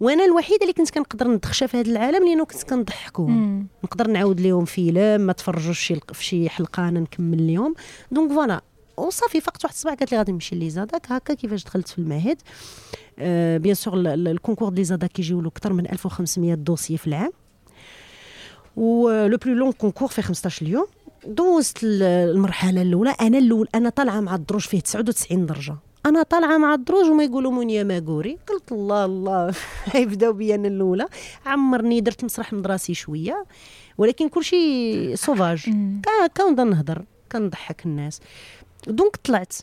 وأنا 0.00 0.24
الوحيدة 0.24 0.62
اللي 0.62 0.72
كنت 0.72 0.90
كنقدر 0.90 1.28
ندخشى 1.28 1.68
في 1.68 1.76
هذا 1.76 1.90
العالم 1.90 2.28
لأنه 2.28 2.44
كنت 2.44 2.62
كنضحكهم. 2.62 3.30
مم. 3.30 3.66
نقدر 3.84 4.06
نعاود 4.06 4.40
لهم 4.40 4.64
فيلم 4.64 5.20
ما 5.20 5.32
تفرجوش 5.32 5.92
في 6.12 6.24
شي 6.24 6.48
حلقة 6.48 6.88
أنا 6.88 7.00
نكمل 7.00 7.38
اليوم. 7.38 7.74
donc 8.10 8.32
voilà 8.32 8.62
وصافي 8.96 9.40
فقت 9.40 9.64
واحد 9.64 9.74
الصباح 9.74 9.94
قالت 9.94 10.12
لي 10.12 10.18
غادي 10.18 10.32
نمشي 10.32 10.56
l'ISADAC 10.56 11.12
هكا 11.12 11.34
كيفاش 11.34 11.64
دخلت 11.64 11.88
في 11.88 11.98
المعهد 11.98 12.42
آه 13.18 13.58
bien 13.58 13.74
sûr 13.74 13.94
ال- 13.94 14.06
ال- 14.06 14.28
ال 14.28 14.68
concours 14.68 14.84
d'ISADAC 14.84 15.10
كيجيو 15.12 15.40
له 15.40 15.48
أكثر 15.48 15.72
من 15.72 15.90
1500 15.90 16.54
dossier 16.54 16.96
في 16.96 17.06
العام. 17.06 17.30
و 18.76 18.96
le 18.96 19.36
plus 19.36 19.54
long 19.54 19.72
concours 19.72 20.08
في 20.08 20.22
15 20.22 20.66
يوم 20.66 20.86
دوزت 21.26 21.84
ال- 21.84 22.02
المرحلة 22.02 22.82
الأولى. 22.82 23.10
أنا 23.20 23.38
الأول 23.38 23.68
أنا 23.74 23.88
طالعة 23.88 24.20
مع 24.20 24.34
الدروج 24.34 24.60
فيه 24.62 24.80
99 24.80 25.46
درجة. 25.46 25.76
أنا 26.06 26.22
طالعة 26.22 26.58
مع 26.58 26.74
الدروج 26.74 27.06
وما 27.10 27.24
يقولوا 27.24 27.52
منيا 27.52 27.82
ماغوري 27.82 28.38
قلت 28.48 28.72
الله 28.72 29.04
الله. 29.04 29.54
يبداو 29.94 30.32
بيا 30.32 30.54
أنا 30.54 30.68
الأولى. 30.68 31.06
عمرني 31.46 32.00
درت 32.00 32.24
مسرح 32.24 32.52
مدرسي 32.52 32.94
شوية. 32.94 33.44
ولكن 33.98 34.28
كلشي 34.28 34.56
sauvage 35.26 35.70
مم. 35.70 36.02
كا- 36.04 36.26
كنبدا 36.26 36.64
نهضر. 36.64 37.04
كنضحك 37.32 37.86
الناس. 37.86 38.20
donc 38.86 39.16
طلعت. 39.16 39.54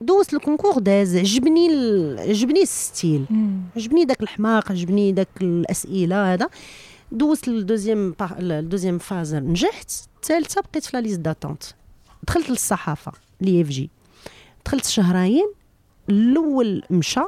دوزت 0.00 0.34
ال 0.34 0.39
concours 0.39 0.78
داز. 0.78 1.16
عجبني 1.16 1.66
ال- 1.70 2.18
عجبني 2.18 2.62
ال 2.62 2.71
style. 2.71 3.24
عجبني 3.76 4.04
داك 4.04 4.22
الحماق 4.22 4.70
عجبني 4.72 5.12
داك 5.12 5.28
الأسئلة 5.42 6.32
هذا. 6.32 6.48
دوزت 7.12 7.48
ال 7.48 7.55
deuxième 7.55 8.10
با- 8.20 8.36
ال 8.38 8.45
deuxième 8.45 8.98
phase. 8.98 9.34
نجحت. 9.34 9.90
الثالثة 10.16 10.60
بقيت 10.60 10.84
في 10.84 10.96
la 10.96 11.00
liste 11.02 11.18
d'attente. 11.20 11.62
دخلت 12.28 12.50
للصحافة 12.50 13.12
l'IFJ. 13.40 13.90
دخلت 14.66 14.84
شهرين. 14.86 15.52
الأول 16.08 16.82
مشى. 16.90 17.20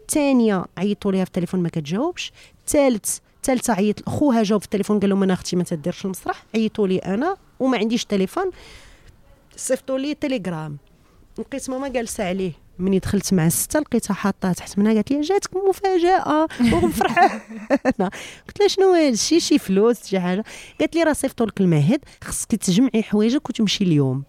الثانية 0.00 0.64
عيطوا 0.78 1.12
ليها 1.12 1.24
في 1.24 1.28
التليفون 1.30 1.60
ما 1.62 1.68
كتجاوبش. 1.68 2.32
الثالث 2.60 3.18
الثالثة 3.36 3.72
عيط 3.72 4.08
خوها 4.08 4.42
جاوب 4.42 4.60
في 4.60 4.64
التليفون 4.66 5.00
قال 5.00 5.10
لهم 5.10 5.22
أنا 5.22 5.32
أختي 5.32 5.56
ما 5.56 5.64
تديرش 5.64 6.04
المسرح. 6.04 6.44
عيطوا 6.54 6.86
لي 6.86 6.98
أنا 6.98 7.36
وما 7.60 7.78
عنديش 7.78 8.04
تليفون. 8.04 8.50
صيفطوا 9.56 9.98
لي 9.98 10.14
تليجرام 10.14 10.78
لقيت 11.38 11.70
ماما 11.70 11.88
جالسة 11.88 12.24
عليه 12.28 12.52
مني 12.78 12.98
دخلت 12.98 13.34
مع 13.34 13.46
السته 13.46 13.80
لقيتها 13.80 14.14
حاطة 14.14 14.52
تحت 14.52 14.78
منها 14.78 14.92
قالت 14.92 15.10
لي 15.10 15.20
جاتك 15.20 15.50
مفاجأة 15.68 16.48
وفرحانه 16.74 17.40
قلت 18.46 18.60
لها 18.60 18.68
شنو 18.68 18.92
هذا 18.92 19.08
الشيء 19.08 19.38
شي 19.38 19.58
فلوس 19.58 20.06
شي 20.06 20.20
حاجة. 20.20 20.44
قالت 20.80 20.94
لي 20.96 21.02
راه 21.02 21.12
صيفطوا 21.12 21.46
لك 21.46 21.60
المعهد 21.60 22.00
خصك 22.24 22.54
تجمعي 22.54 23.02
حوايجك 23.02 23.48
وتمشي 23.48 23.84
اليوم. 23.84 24.24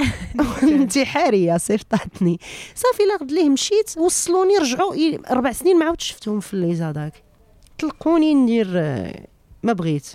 انتحاريه 0.62 1.56
صيفطاتني 1.56 2.38
صافي 2.74 3.02
لا 3.02 3.16
غد 3.20 3.32
ليه 3.32 3.48
مشيت 3.50 3.98
وصلوني 3.98 4.58
رجعوا 4.58 4.94
أربع 5.30 5.52
سنين 5.52 5.78
ما 5.78 5.84
عاودش 5.84 6.04
شفتهم 6.08 6.40
في 6.40 6.56
ليزاداك 6.56 7.22
طلقوني 7.78 8.34
ندير 8.34 8.66
آه، 8.74 9.26
ما 9.62 9.72
بغيت. 9.72 10.06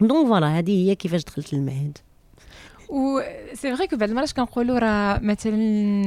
donc 0.00 0.26
voilà 0.28 0.58
هذه 0.58 0.88
هي 0.88 0.94
كيفاش 0.94 1.24
دخلت 1.24 1.54
للمعهد 1.54 1.98
و 2.88 3.20
c'est 3.54 3.76
vrai 3.76 3.86
que 3.86 3.96
بعض 3.96 4.08
المرات 4.08 4.32
كنقولوا 4.32 4.78
راه 4.78 5.18
مثلا 5.22 5.56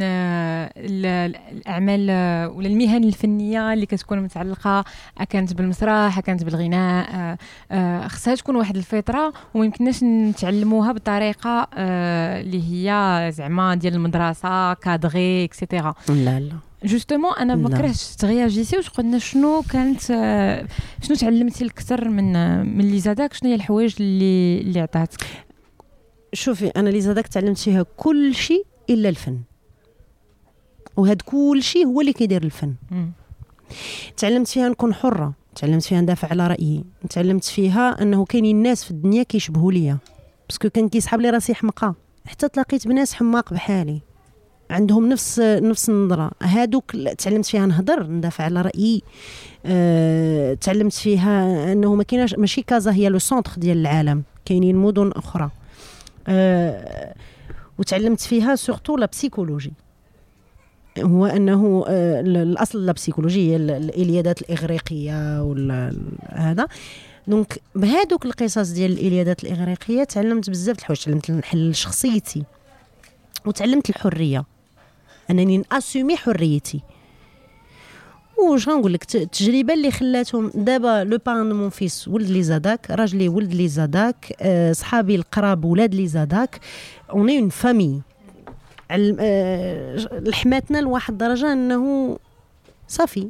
آه، 0.02 0.72
الأعمال 0.78 2.08
آه، 2.10 2.50
ولا 2.50 2.68
المهن 2.68 3.04
الفنية 3.04 3.74
اللي 3.74 3.86
كتكون 3.86 4.20
متعلقة 4.20 4.86
كانت 5.30 5.54
بالمسرح 5.54 6.20
كانت 6.20 6.44
بالغناء 6.44 7.38
آه، 7.72 8.08
خصها 8.08 8.36
تكون 8.36 8.56
واحد 8.56 8.76
الفطرة 8.76 9.34
وما 9.54 9.65
يمكنناش 9.65 10.04
نتعلموها 10.04 10.92
بطريقه 10.92 11.68
اللي 11.74 12.63
هي 12.72 13.32
زعما 13.32 13.76
ديال 13.76 13.94
المدرسة 13.94 14.74
cadrée 14.73 15.43
et 15.43 15.56
cetera 15.56 15.93
لا 16.10 16.39
لا. 16.39 16.54
justement 16.84 17.34
أنا 17.39 17.56
ما 17.56 17.78
كرهتش 17.78 18.15
تغياجيتي 18.15 18.78
وقلنا 18.78 19.20
شنو 19.20 19.63
كانت 19.72 20.02
شنو 21.02 21.18
تعلمتي 21.20 21.63
الكثر 21.63 22.10
من 22.10 22.34
من 22.76 22.80
l'ISADAC؟ 22.80 23.34
شنو 23.34 23.50
هي 23.50 23.56
الحوايج 23.56 23.96
اللي 24.00 24.62
اللي 24.62 24.80
عطاتك؟ 24.80 25.48
شوفي 26.34 26.68
أنا 26.68 26.89
l'ISADAC 26.89 27.28
تعلمت 27.28 27.58
فيها 27.58 27.86
كل 27.98 28.36
شيء 28.36 28.65
إلا 28.89 29.10
الفن. 29.10 29.39
وهذا 30.98 31.18
كل 31.26 31.60
شيء 31.63 31.86
هو 31.86 32.02
اللي 32.02 32.13
كيدير 32.13 32.44
الفن. 32.44 32.74
مم. 32.92 33.12
تعلمت 34.18 34.48
فيها 34.48 34.70
نكون 34.70 34.94
حرة 34.94 35.34
تعلمت 35.56 35.84
فيها 35.84 36.02
ندافع 36.02 36.28
على 36.28 36.48
رأيي 36.48 36.84
تعلمت 37.10 37.44
فيها 37.44 38.02
أنه 38.02 38.26
كاينين 38.26 38.63
ناس 38.63 38.84
في 38.84 38.92
الدنيا 38.92 39.24
كيشبهوا 39.24 39.72
ليا. 39.72 39.98
parce 40.49 40.62
que 40.62 40.69
كان 40.70 40.89
كيسحب 40.89 41.22
لي 41.22 41.30
راسي 41.30 41.54
حمقى. 41.54 41.94
حتى 42.26 42.50
تلاقيت 42.50 42.88
بناس 42.88 43.13
حماق 43.13 43.54
بحالي. 43.54 44.02
عندهم 44.70 45.10
نفس 45.10 45.39
نفس 45.39 45.89
النظرة. 45.89 46.32
هادوك 46.42 46.92
تعلمت 46.96 47.46
فيها 47.46 47.65
نهضر 47.65 48.08
ندافع 48.08 48.44
على 48.44 48.62
رأيي. 48.62 49.02
أه 49.65 50.54
تعلمت 50.54 50.94
فيها 50.94 51.72
أنه 51.74 51.96
ما 51.96 52.04
كايناش 52.04 52.36
ماشي 52.36 52.62
كازا 52.62 52.92
هي 52.92 53.10
le 53.10 53.19
centre 53.19 53.52
ديال 53.58 53.78
العالم. 53.78 54.24
كاينين 54.46 54.76
مدن 54.76 55.12
أخرى. 55.12 55.50
وتعلمت 57.77 58.21
فيها 58.21 58.55
surtout 58.56 58.97
la 58.97 59.06
psychologie 59.06 59.73
هو 60.99 61.25
أنه 61.25 61.86
أه 61.88 62.19
الأصل 62.21 62.86
la 62.86 62.91
psychologie 62.91 63.52
هي 63.51 63.55
الإليادات 63.55 64.41
الإغريقية 64.41 65.43
ولا 65.43 65.95
هذا. 66.29 66.67
donc 67.28 67.62
بهذوك 67.75 68.25
القصص 68.25 68.69
ديال 68.69 68.91
الإليادات 68.91 69.43
الإغريقية 69.43 70.03
تعلمت 70.03 70.49
بزاف 70.49 70.75
د 70.75 70.79
الحوايج. 70.79 70.99
تعلمت 71.01 71.32
نحل 71.32 71.75
شخصيتي 71.75 72.43
وتعلمت 73.45 73.89
الحرية. 73.89 74.45
أنني 75.29 75.58
ن 75.58 75.65
assumer 75.65 76.17
حريتي. 76.17 76.82
واش 78.41 78.69
غنقول 78.69 78.93
لك 78.93 79.15
التجربه 79.15 79.73
اللي 79.73 79.91
خلاتهم 79.91 80.52
دابا 80.56 81.04
le 81.04 81.17
père 81.25 81.54
de 81.54 81.60
mon 81.60 81.69
fils 81.69 82.08
ولد 82.08 82.30
l'ISADAC 82.30 82.91
راجلي 82.91 83.30
ولد 83.30 83.54
l'ISADAC 83.54 84.36
أه 84.41 84.71
صحابي 84.71 85.15
القراب 85.15 85.65
ولاد 85.65 85.95
l'ISADAC 85.95 86.60
on 87.12 87.39
est 87.39 87.44
une 87.44 87.49
famille 87.49 88.02
لحماتنا 90.12 90.78
لواحد 90.78 91.12
الدرجه 91.12 91.54
إنه 91.54 92.17
صافي. 92.88 93.30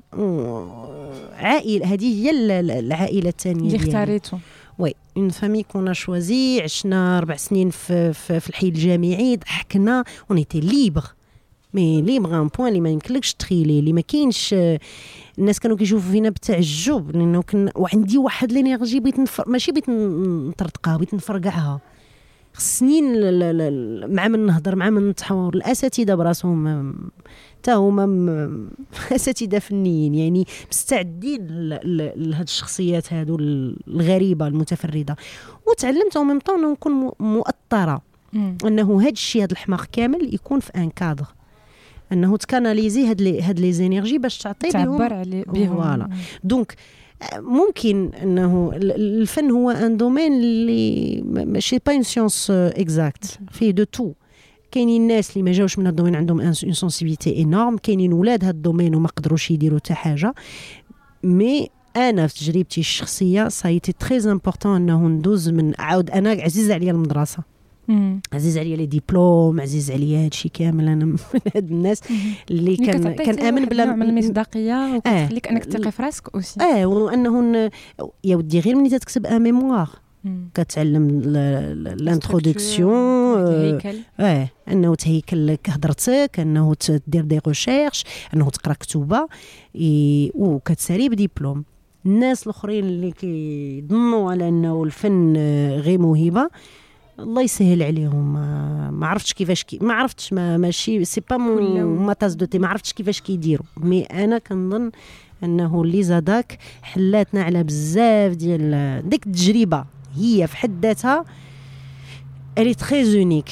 عائله 1.38 1.94
هذه 1.94 2.24
هي 2.24 2.30
العائلة 2.60 3.30
الثانية 3.30 3.76
اللي 3.76 3.88
اختاريتو. 3.88 4.38
oui 4.80 4.94
une 5.18 5.30
famille 5.30 5.64
qu'on 5.64 5.94
choisit 5.94 6.62
عشنا 6.62 7.18
أربع 7.18 7.36
سنين 7.36 7.70
في, 7.70 8.14
في, 8.14 8.40
في 8.40 8.50
الحي 8.50 8.68
الجامعي. 8.68 9.36
ضحكنا. 9.36 10.04
on 10.30 10.38
était 10.38 10.60
libres 10.60 11.04
mais 11.74 12.02
libres 12.02 12.42
à 12.42 12.44
un 12.44 12.48
point 12.48 12.68
اللي 12.68 12.82
ما 12.82 12.90
يمكنلكش 12.90 13.34
تخيلي 13.34 13.80
اللي 13.80 13.94
ما 13.94 14.02
كاينش 14.02 14.56
الناس 15.40 15.60
كانوا 15.60 15.78
كيشوفوا 15.78 16.12
فينا 16.12 16.30
بتعجب 16.30 17.12
لأنه 17.16 17.42
كن 17.42 17.70
وعندي 17.76 18.18
واحد 18.18 18.52
l'énergie 18.52 19.00
بغيت 19.00 19.20
نفر... 19.20 19.50
ماشي 19.50 19.72
بغيت 19.72 19.90
نطرقها 19.90 20.98
بغيت 20.98 21.14
نفرقعها. 21.14 21.80
سنين 22.58 23.04
مع 24.16 24.28
من 24.28 24.46
نهضر 24.46 24.76
مع 24.76 24.90
من 24.90 25.10
نتحاور. 25.10 25.56
الأساتذة 25.56 26.14
براسهم 26.16 26.94
حتى 27.58 27.72
هما 27.72 28.68
أساتذة 29.16 29.60
فنيين 29.60 30.16
يعني 30.16 30.46
مستعدين 30.72 31.48
لهاد 32.16 32.48
الشخصيات 32.48 33.14
هادو 33.14 33.38
الغريبة 33.88 34.48
المتفردة. 34.48 35.16
وتعلمت 35.68 36.18
au 36.18 36.24
même 36.24 36.40
temps 36.40 36.72
نكون 36.72 37.12
مؤطرة. 37.20 38.02
إنه 38.66 39.02
هاد 39.02 39.12
الشيء 39.12 39.44
هاد 39.44 39.52
الحماق 39.52 39.86
كامل 39.86 40.34
يكون 40.34 40.60
في 40.60 40.72
un 40.76 40.90
cadre 40.90 41.26
أنه 42.12 42.38
ت 42.38 42.45
canaliser 42.45 43.06
هاد 43.06 43.22
les 43.22 43.42
هاد 43.42 43.60
les 43.60 43.74
énergies 43.74 44.18
باش 44.18 44.38
تعطي 44.38 44.70
بهم. 44.70 44.84
تعبر 44.84 45.14
عليه 45.14 45.44
voilà. 45.44 46.10
donc 46.44 46.76
ممكن 47.38 48.12
أنه 48.24 48.72
الفن 48.74 49.52
هو 49.52 49.70
un 49.70 49.98
domaine 49.98 50.34
اللي 50.34 51.22
ماشي 51.22 51.78
pas 51.86 51.94
une 51.94 52.04
science 52.04 52.52
exacte 52.52 53.40
فيه 53.52 53.72
de 53.72 53.84
tout 53.84 54.14
كاينين 54.72 55.02
الناس 55.02 55.32
اللي 55.32 55.44
ما 55.44 55.52
جاوش 55.52 55.80
من 55.80 55.86
هذا 55.86 55.92
ال 55.92 55.95
domaine 55.95 56.16
عندهم 56.16 56.42
une 56.42 56.54
sensibilité 56.54 57.42
énorme 57.42 57.78
كاينين 57.78 58.14
ولاد 58.14 58.44
هذا 58.44 58.52
ال 58.52 58.57
domaine 58.57 58.96
وما 58.96 59.08
قدروش 59.08 59.52
يديروا 59.52 59.80
حتى 59.80 59.94
حاجة. 59.94 60.34
mais 61.24 61.70
أنا 61.96 62.28
في 62.28 62.34
تجربتي 62.40 62.82
الشخصية 62.82 63.48
c'était 63.48 63.92
très 63.92 64.32
important 64.32 64.76
أنه 64.76 65.08
ندوز 65.08 65.50
من 65.50 65.74
عاود 65.80 66.10
أنا 66.10 66.30
عزيز 66.30 66.72
عليا 66.72 66.92
المدرسة. 66.92 67.44
عزيز 68.34 68.58
عليا 68.58 68.76
les 68.76 68.86
diplômes 68.86 69.62
عزيز 69.62 69.92
عليا 69.92 70.26
هادشي 70.26 70.50
كامل 70.50 70.88
أنا 70.88 71.06
من 71.06 71.18
هاد 71.56 71.72
الناس 71.72 72.02
اللي 72.52 72.78
كان 72.78 73.16
كان 73.16 73.40
آمن 73.40 73.66
بلا 73.66 73.96
من 73.96 74.10
المصداقية 74.10 74.96
وكتخليك 74.96 75.48
آه. 75.48 75.52
انك 75.52 75.66
تثقي 75.66 75.92
في 75.92 76.04
راسك 76.04 76.36
aussi. 76.36 76.62
آه 76.62 76.86
وأنه 76.86 77.70
يا 78.24 78.36
ودي 78.36 78.60
غير 78.60 78.76
ملي 78.76 79.00
تكتب 79.00 79.26
un 79.26 79.42
mémoire. 79.42 79.90
كتعلم 80.54 81.22
l'introduction 82.00 82.92
آه 84.20 84.50
أنه 84.72 84.96
تهيكل 84.96 85.48
لك 85.48 85.70
هضرتك 85.70 86.40
انه 86.40 86.74
تدير 86.74 87.24
des 87.24 87.40
recherches 87.48 88.04
أنه 88.34 88.50
تقرأ 88.50 88.74
كتوبة 88.74 89.28
وكتسالي 90.36 91.10
بديبلوم. 91.10 91.64
الناس 92.06 92.44
الأخرين 92.44 92.86
اللي 92.86 93.12
كيظنوا 93.12 94.32
على 94.32 94.48
أنه 94.48 94.84
الفن 94.84 95.38
غير 95.80 96.00
موهبة 96.00 96.50
الله 97.24 97.42
يسهل 97.42 97.84
عليهم. 97.84 98.34
ما 99.00 99.08
عرفتش 99.08 99.34
كيفاش 99.34 99.64
كي 99.64 99.80
ما 99.82 99.94
عرفتش 99.94 100.34
ما 100.34 100.58
ماشي 100.58 101.06
c'est 101.06 101.22
pas 101.30 101.38
ma 101.38 102.14
tasse 102.14 102.34
de 102.34 102.46
thé 102.46 102.60
ما 102.60 102.68
عرفتش 102.68 102.94
كيفاش 102.94 103.22
كيديروا. 103.22 103.66
mais 103.78 104.04
أنا 104.04 104.38
كنظن 104.38 104.92
أنه 105.44 105.82
l'ISADAC 105.82 106.58
حلاتنا 106.82 107.44
على 107.44 107.64
بزاف 107.64 108.34
ديال 108.34 109.10
ديك 109.10 109.28
التجربة. 109.28 109.86
هي 110.16 110.48
في 110.48 110.58
حد 110.58 110.86
ذاتها 110.86 111.26
elle 112.58 112.74
est 112.74 112.88
très 112.88 113.06
unique 113.06 113.50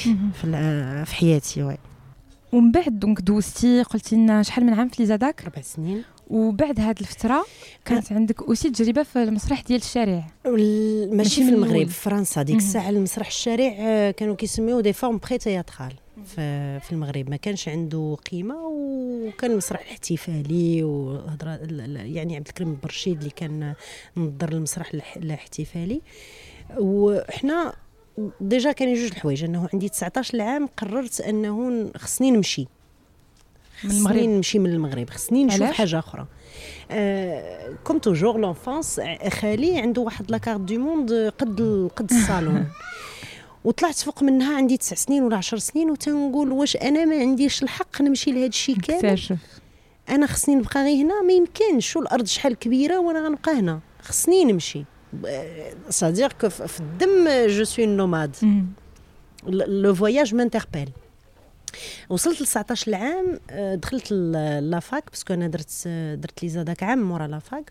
في 1.04 1.14
حياتي 1.14 1.62
oui 1.62 1.76
ومن 2.52 2.72
بعد 2.72 2.98
donc 2.98 3.20
دوزتي 3.20 3.82
قلتي 3.82 4.16
لنا 4.16 4.42
شحال 4.42 4.66
من 4.66 4.74
عام 4.74 4.88
في 4.88 5.06
l'ISADAC؟ 5.06 5.42
أربع 5.42 5.62
سنين. 5.62 6.02
وبعد 6.30 6.80
هذه 6.80 7.00
الفترة 7.00 7.46
كانت 7.84 8.12
عندك 8.12 8.42
aussi 8.42 8.70
تجربة 8.70 9.02
في 9.02 9.22
المسرح 9.22 9.60
ديال 9.62 9.80
الشارع. 9.80 10.26
ماشي 11.12 11.44
في 11.44 11.48
المغرب 11.50 11.88
في 11.88 12.00
فرنسا. 12.00 12.42
ديك 12.42 12.56
الساعة 12.56 12.90
المسرح 12.90 13.26
الشارع 13.26 13.74
آه، 13.78 14.10
كانوا 14.10 14.34
كيسميوه 14.34 14.80
des 14.80 14.92
formes 14.92 15.18
pré 15.18 15.38
théâtrales 15.38 15.92
في, 16.24 16.80
في 16.80 16.92
المغرب. 16.92 17.30
ما 17.30 17.36
كانش 17.36 17.68
عنده 17.68 18.16
قيمة 18.32 18.56
وكان 18.66 19.50
المسرح 19.50 19.80
الاحتفالي 19.80 20.82
وهضره 20.82 21.58
يعني 22.04 22.36
عبد 22.36 22.48
الكريم 22.48 22.78
برشيد 22.82 23.18
اللي 23.18 23.30
كان 23.30 23.74
نظر 24.16 24.52
المسرح 24.52 24.92
الاحتفالي. 25.16 26.00
وحنا 26.78 27.72
déjà 28.40 28.72
كان 28.72 28.94
جوج 28.94 29.10
الحوايج 29.10 29.44
انه 29.44 29.68
عندي 29.72 29.88
19 29.88 30.40
عام 30.40 30.66
قررت 30.76 31.20
أنه 31.20 31.90
خصني 31.96 32.30
نمشي. 32.30 32.66
من 33.84 33.90
المغرب. 33.90 34.16
خصني 34.16 34.26
نمشي 34.26 34.58
من 34.58 34.72
المغرب 34.72 35.10
خصني 35.10 35.44
نشوف 35.44 35.70
حاجة 35.70 35.98
أخرى. 35.98 36.26
آه 36.90 37.74
comme 37.84 37.98
toujours 37.98 38.38
l'enfance 38.38 39.00
خالي 39.28 39.78
عنده 39.78 40.02
واحد 40.02 40.30
la 40.30 40.39
carte 40.39 40.60
du 40.60 40.78
monde 40.78 41.32
قد 41.38 41.90
قد 41.96 42.12
الصالون. 42.12 42.66
وطلعت 43.64 43.94
فوق 43.94 44.22
منها 44.22 44.56
عندي 44.56 44.76
تسع 44.76 44.96
سنين 44.96 45.22
ولا 45.22 45.36
عشر 45.36 45.58
سنين 45.58 45.90
وتنقول 45.90 46.52
واش 46.52 46.76
أنا 46.76 47.04
ما 47.04 47.16
عنديش 47.16 47.62
الحق 47.62 48.02
نمشي 48.02 48.32
لهذا 48.32 48.46
الشيء 48.46 48.76
كامل. 48.76 49.38
أنا 50.08 50.26
خصني 50.26 50.54
نبقى 50.54 50.84
غير 50.84 51.04
هنا 51.04 51.22
ما 51.22 51.32
يمكنش. 51.32 51.96
والارض 51.96 52.26
شحال 52.26 52.54
كبيرة 52.54 52.98
وأنا 52.98 53.26
غنبقى 53.26 53.52
هنا؟ 53.52 53.80
خصني 54.02 54.44
نمشي. 54.44 54.84
c'est-à-dire 55.90 56.32
que 56.42 56.48
في 56.48 56.80
الدم 56.80 57.28
je 57.46 57.64
suis 57.64 57.86
nomade 57.86 58.36
le 59.46 59.94
voyage 59.94 60.34
m'interpelle 60.34 60.88
وصلت 62.08 62.40
ل 62.40 62.44
19 62.44 62.94
عام 62.94 63.40
دخلت 63.74 64.12
la 64.12 64.51
fac 64.51 65.10
parce 65.10 65.25
que 65.25 65.34
أنا 65.34 65.46
درت 65.46 65.88
درت 66.14 66.42
l'ISADAC 66.42 66.82
عام 66.82 66.98
مورا 66.98 67.26
la 67.26 67.44
fac 67.44 67.70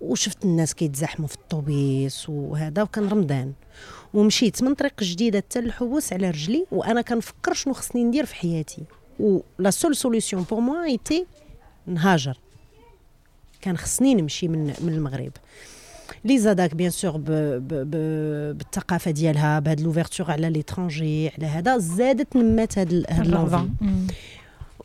وشفت 0.00 0.44
الناس 0.44 0.74
كيتزاحموا 0.74 1.28
في 1.28 1.34
الطوبيس 1.34 2.28
وهذا 2.28 2.82
وكان 2.82 3.08
رمضان. 3.08 3.52
ومشيت 4.14 4.62
من 4.62 4.74
طريق 4.74 5.02
جديدة 5.02 5.38
حتى 5.38 5.58
الحبوس 5.58 6.12
على 6.12 6.30
رجلي 6.30 6.66
وأنا 6.70 7.02
كنفكر 7.02 7.54
شنو 7.54 7.74
خصني 7.74 8.04
ندير 8.04 8.26
في 8.26 8.34
حياتي. 8.34 8.82
و 9.20 9.40
la 9.58 9.70
seule 9.70 9.96
solution 9.96 10.42
pour 10.42 10.60
moi 10.60 10.84
était 10.84 11.26
نهاجر. 11.86 12.38
كان 13.60 13.76
خصني 13.76 14.14
نمشي 14.14 14.48
من 14.48 14.74
من 14.80 14.92
المغرب. 14.92 15.32
l'ISADAC 16.24 16.74
bien 16.74 16.90
sûr 16.90 17.16
بالثقافه 18.54 19.10
ديالها 19.10 19.58
بهاد 19.58 19.80
l'ouverture 19.80 20.30
على 20.30 20.50
l'étranger 20.50 21.28
على 21.28 21.46
هذا 21.46 21.78
زادت 21.78 22.36
نمات 22.36 22.78
هاد 22.78 23.04
هاد 23.08 23.70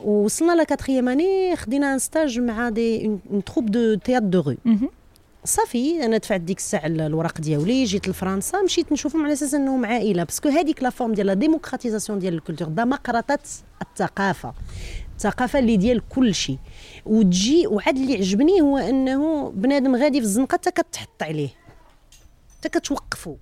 وصلنا 0.00 0.52
la 0.52 0.64
quatrième 0.64 1.08
اني 1.08 1.56
خدينا 1.56 1.94
un 1.94 1.98
stage 1.98 2.40
مع 2.40 2.68
des 2.68 3.06
une 3.06 3.44
troupe 3.44 3.70
de 3.70 3.94
théâtre 3.94 4.26
de 4.26 4.40
rue. 4.40 4.56
صافي 5.44 6.04
أنا 6.04 6.16
دفعت 6.16 6.40
ديك 6.40 6.58
الساعة 6.58 6.86
الوراق 6.86 7.40
ديالي 7.40 7.84
جيت 7.84 8.08
لفرنسا 8.08 8.62
مشيت 8.62 8.92
نشوفهم 8.92 9.24
على 9.24 9.32
أساس 9.32 9.54
انهم 9.54 9.86
عائله 9.86 10.24
parce 10.24 10.39
que 10.39 10.48
هذيك 10.48 10.82
la 10.82 10.90
forme 10.90 11.12
ديال 11.12 11.26
la 11.26 11.34
démocratisation 11.34 12.18
ديال 12.18 12.34
ال 12.34 12.38
culture 12.38 12.68
ديمقراطه 12.68 13.38
الثقافه 13.82 14.54
الثقافه 15.16 15.58
اللي 15.58 15.76
ديال 15.76 16.08
كل 16.08 16.34
شيء 16.34 16.58
وتجي 17.06 17.66
وعاد 17.66 17.96
اللي 17.96 18.14
عجبني 18.16 18.60
هو 18.60 18.78
إنه 18.78 19.50
بنادم 19.50 19.96
غادي 19.96 20.20
في 20.20 20.26
الزنقة 20.26 20.52
حتى 20.52 20.70
كتحط 20.70 21.22
عليه. 21.22 21.48
حتى 22.58 22.68
كتوقفوا 22.68 23.36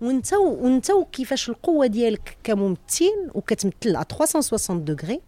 وانت 0.00 0.32
وانت 0.32 0.92
كيفاش 1.12 1.48
القوة 1.48 1.86
ديالك 1.86 2.36
كممثل 2.44 3.30
وكتمثل 3.34 3.96
ا 3.96 4.02
360 4.02 4.84
دوغري 4.84 5.20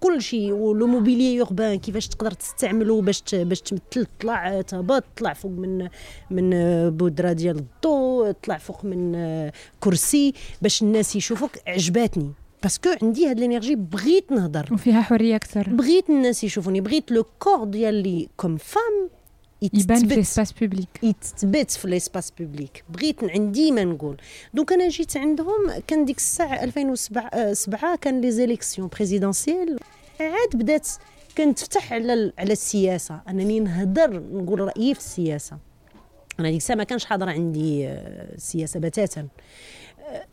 كل 0.00 0.22
شيء 0.22 0.52
ولو 0.52 0.86
موبيلي 0.86 1.34
يوربان 1.34 1.78
كيفاش 1.78 2.08
تقدر 2.08 2.30
تستعمله 2.30 3.02
باش 3.02 3.22
باش 3.34 3.60
تمثل 3.60 4.06
طلع 4.20 4.60
تهبط 4.60 5.04
طلع 5.16 5.32
فوق 5.32 5.50
من 5.50 5.88
من 6.30 6.50
بودرة 6.90 7.32
ديال 7.32 7.56
الضوء 7.56 8.30
طلع 8.32 8.58
فوق 8.58 8.84
من 8.84 9.12
كرسي 9.80 10.34
باش 10.62 10.82
الناس 10.82 11.16
يشوفوك. 11.16 11.50
عجباتني. 11.66 12.32
parce 12.62 12.80
que 12.80 12.90
عندي 13.02 13.28
هاد 13.30 13.38
l'énergie 13.38 13.74
بغيت 13.74 14.32
نهضر 14.32 14.68
وفيها 14.72 15.02
حريه 15.02 15.36
أكثر 15.36 15.68
بغيت 15.70 16.10
الناس 16.10 16.44
يشوفوني 16.44 16.80
بغيت 16.80 17.10
le 17.12 17.24
corps 17.38 17.64
ديالي 17.64 18.28
comme 18.36 18.56
femme 18.56 19.10
يبان 19.62 20.08
في 20.08 20.20
l'espace 20.20 20.52
public 20.52 20.88
يتثبت 21.02 21.70
في 21.70 21.88
l'espace 21.88 22.32
public 22.38 22.84
بغيت 22.88 23.24
عندي 23.24 23.72
ما 23.72 23.84
نقول 23.84 24.16
donc 24.54 24.72
أنا 24.72 24.88
جيت 24.88 25.16
عندهم 25.16 25.72
كان 25.86 26.04
ديك 26.04 26.16
الساعة 26.16 26.64
2007 26.64 27.22
آه، 27.26 27.52
سبعة 27.52 27.96
كان 27.96 28.20
les 28.20 28.30
élections 28.30 28.88
présidentielles 28.88 29.78
عاد 30.20 30.50
بدات 30.54 30.88
كنتفتح 31.38 31.92
على 31.92 32.32
على 32.38 32.52
السياسة 32.52 33.20
انني 33.28 33.60
نهضر 33.60 34.22
نقول 34.32 34.60
رايي 34.60 34.94
في 34.94 35.00
السياسة 35.00 35.58
أنا 36.40 36.48
ديك 36.48 36.56
الساعة 36.56 36.76
ما 36.76 36.84
كانش 36.84 37.04
حاضر 37.04 37.28
عندي 37.28 37.88
السياسة 37.88 38.80
بتاتا 38.80 39.28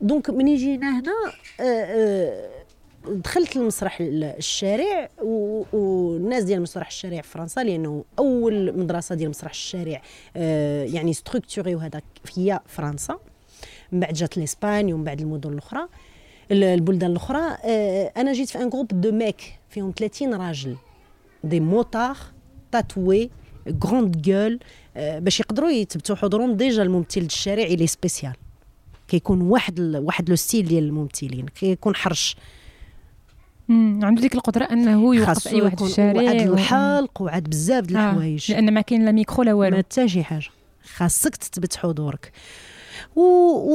donc 0.01 0.29
ملي 0.29 0.55
جينا 0.55 0.99
هنا 0.99 1.11
آه، 1.59 1.63
آه، 1.63 2.49
دخلت 3.07 3.55
المسرح 3.55 4.01
ال- 4.01 4.23
الشارع 4.23 5.09
والناس 5.73 6.43
ديال 6.43 6.61
مسرح 6.61 6.87
الشارع 6.87 7.21
في 7.21 7.29
فرنسا 7.29 7.59
لأنه 7.63 8.05
أول 8.19 8.79
مدرسة 8.79 9.15
ديال 9.15 9.29
مسرح 9.29 9.51
الشارع 9.51 10.01
آه، 10.37 10.83
يعني 10.83 11.13
structurée 11.13 11.75
وهذا 11.75 12.01
هي 12.37 12.59
فرنسا. 12.67 13.17
من 13.91 13.99
بعد 13.99 14.13
جات 14.13 14.37
l'Espagne 14.37 14.93
ومن 14.93 15.03
بعد 15.03 15.21
المدن 15.21 15.53
الأخرى. 15.53 15.87
ال- 16.51 16.63
البلدان 16.63 17.11
الأخرى 17.11 17.57
أنا 18.17 18.33
جيت 18.33 18.49
في 18.49 18.57
un 18.61 18.69
groupe 18.69 18.87
de 19.01 19.11
mecs 19.11 19.59
فيهم 19.69 19.91
30 19.99 20.33
راجل. 20.33 20.75
des 21.43 21.59
motards 21.59 22.17
tatoués 22.71 23.29
grandes 23.85 24.21
gueules 24.21 24.59
باش 24.95 25.39
يقدروا 25.39 25.69
يثبتوا 25.69 26.15
حضورهم. 26.15 26.57
déjà 26.57 26.83
الممثل 26.83 27.21
الشارع 27.21 27.65
il 27.67 27.87
est 27.87 28.01
spécial 28.01 28.33
كيكون 29.07 29.41
واحد 29.41 29.79
ال- 29.79 29.97
واحد 29.97 30.29
le 30.29 30.35
style 30.35 30.65
ديال 30.67 30.83
الممثلين 30.83 31.45
كيكون 31.47 31.95
حرش. 31.95 32.35
عنده 33.69 34.21
ديك 34.21 34.35
القدرة 34.35 34.65
أنه 34.65 35.15
يوقف 35.15 35.47
أي 35.47 35.61
واحد 35.61 35.79
في 35.79 35.85
الشارع 35.85 36.21
وعاد 36.21 36.41
الحلق 36.49 37.21
وعاد 37.21 37.49
بزاف 37.49 37.85
د 37.85 37.95
آه، 37.95 38.09
الحوايج. 38.09 38.51
لأن 38.51 38.73
ما 38.73 38.81
كاين 38.81 39.05
لا 39.05 39.11
ميكرو 39.11 39.43
لا 39.43 39.51
ما 39.53 39.57
والو 39.59 39.77
حتى 39.77 40.07
شي 40.07 40.23
حاجة. 40.23 40.47
خاصك 40.95 41.35
تثبت 41.35 41.75
حضورك. 41.75 42.31
و... 43.15 43.21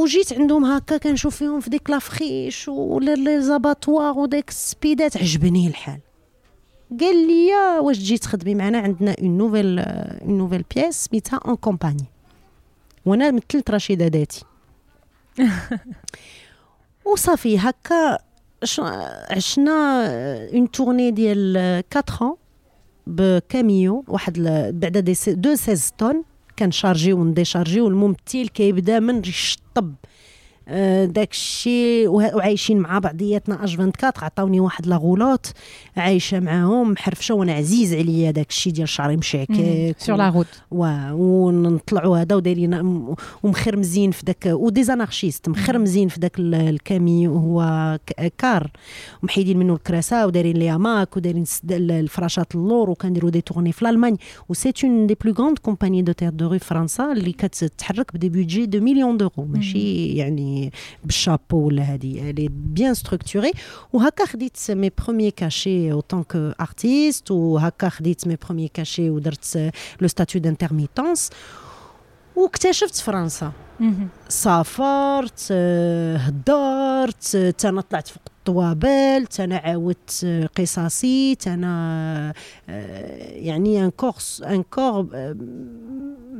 وجيت 0.02 0.32
عندهم 0.32 0.64
هكا 0.64 0.96
كنشوف 0.96 1.36
فيهم 1.36 1.60
في 1.60 1.70
ديك 1.70 1.90
la 1.90 2.10
friche 2.10 2.68
ولا 2.68 3.14
les 3.14 3.42
abattoirs 3.42 4.18
وديك 4.18 4.48
السبيدات 4.48 5.16
عجبني 5.16 5.66
الحال. 5.66 6.00
قال 7.00 7.26
لي 7.26 7.50
واش 7.80 7.98
تجي 7.98 8.18
تخدمي 8.18 8.54
معنا؟ 8.54 8.78
عندنا 8.78 9.14
une 9.20 9.38
nouvelle 9.38 9.78
une 9.78 10.38
nouvelle 10.38 10.64
pièce 10.76 10.94
سميتها 10.96 11.36
une 11.46 11.56
compagnie 11.56 12.04
وأنا 13.06 13.30
مثلت 13.30 13.70
رشيدة 13.70 14.06
داتي. 14.06 14.44
وصافي 17.12 17.58
هكا 17.58 18.18
عشنا 19.30 20.06
une 20.54 20.70
tournée 20.70 21.10
ديال 21.10 21.56
4 21.96 22.36
بكاميو 23.06 24.04
واحد 24.08 24.38
بعدا 24.74 25.00
دي 25.00 25.14
سي- 25.14 25.34
de 25.34 25.54
16 25.54 25.92
tonnes 25.98 26.24
كنشارجيو 26.58 27.20
ونديشارجيو 27.20 27.88
الممثل 27.88 28.48
كيبدا 28.54 28.98
من 29.00 29.20
آه، 29.22 29.94
داك 31.04 31.30
الشيء 31.32 32.08
وعايشين 32.08 32.78
مع 32.78 32.98
بعضياتنا 32.98 33.64
H24 33.64 34.12
عطاوني 34.24 34.60
واحد 34.60 34.86
la 34.86 35.00
roulotte 35.00 35.52
عايشة 35.96 36.40
معاهم 36.40 36.90
محرفشه 36.92 37.34
وأنا 37.34 37.52
عزيز 37.52 37.94
عليا 37.94 38.30
داك 38.30 38.48
الشيء 38.48 38.72
ديال 38.72 38.88
شعري 38.88 39.16
مشعكك 39.16 39.50
sur 39.98 40.16
la 40.16 40.28
route 40.28 40.46
وا- 40.70 41.10
ونطلعوا 41.12 42.18
هذا 42.18 42.36
ودايرين 42.36 42.80
ومخرمزين 43.42 44.10
في 44.10 44.24
داك 44.24 44.46
و 44.46 44.84
des 44.84 44.98
anarchistes 44.98 45.48
مخرمزين 45.48 46.08
في 46.08 46.20
داك 46.20 46.38
ال- 46.38 46.54
الكامي 46.54 47.28
هو 47.28 47.98
car. 48.38 48.70
ومحيدين 49.22 49.58
منه 49.58 49.74
الكراسة 49.74 50.26
ودايرين 50.26 50.56
لي 50.56 50.78
ماك 50.78 51.16
ودايرين 51.16 51.44
الفراشات 51.70 52.54
اللور 52.54 52.90
وكنديروا 52.90 53.30
des 53.30 53.40
tournées 53.40 53.72
finalement 53.72 54.16
و 54.48 54.54
c'est 54.54 54.72
une 54.84 55.06
des 55.06 55.16
plus 55.24 55.32
grandes 55.32 55.58
compagnies 55.58 56.02
de 56.02 56.12
théâtre 56.12 56.36
de 56.36 56.58
France 56.58 57.12
اللي 57.12 57.32
كتتحرك 57.32 58.14
ب 58.14 58.18
des 58.18 58.28
budgets 58.28 58.66
de 58.66 58.80
millions 58.80 59.16
d'euros 59.16 59.30
ماشي 59.38 60.06
يعني 60.08 60.59
بالشابو 61.04 61.56
ولا 61.56 61.82
هذه 61.82 62.30
الي 62.30 62.48
bien 62.48 62.94
structurée 62.94 63.52
وهكا 63.92 64.24
خديت 64.24 64.70
mes 64.70 64.90
premiers 65.04 65.30
cachets 65.30 65.92
en 65.92 66.00
tant 66.00 66.54
qu'artiste 66.60 67.30
وهكا 67.30 67.88
خديت 67.88 68.26
mes 68.26 68.36
premiers 68.46 68.68
cachets 68.68 69.10
ودرت 69.10 69.72
le 70.00 70.08
statut 70.08 70.40
d'intermittence 70.40 71.30
واكتشفت 72.42 72.96
فرنسا. 72.96 73.52
سافرت 74.28 75.48
آه، 75.50 76.16
هدرت 76.16 77.34
آه، 77.34 77.50
تانا 77.50 77.80
طلعت 77.80 78.08
فوق 78.08 78.22
الطوابل 78.38 79.26
تانا 79.26 79.56
عاودت 79.56 80.20
آه، 80.24 80.46
قصصي 80.46 81.34
تانا 81.34 82.32
يعني 82.68 83.84
un 83.84 83.90
corps 83.90 84.42
un 84.42 84.62
corps 84.62 85.06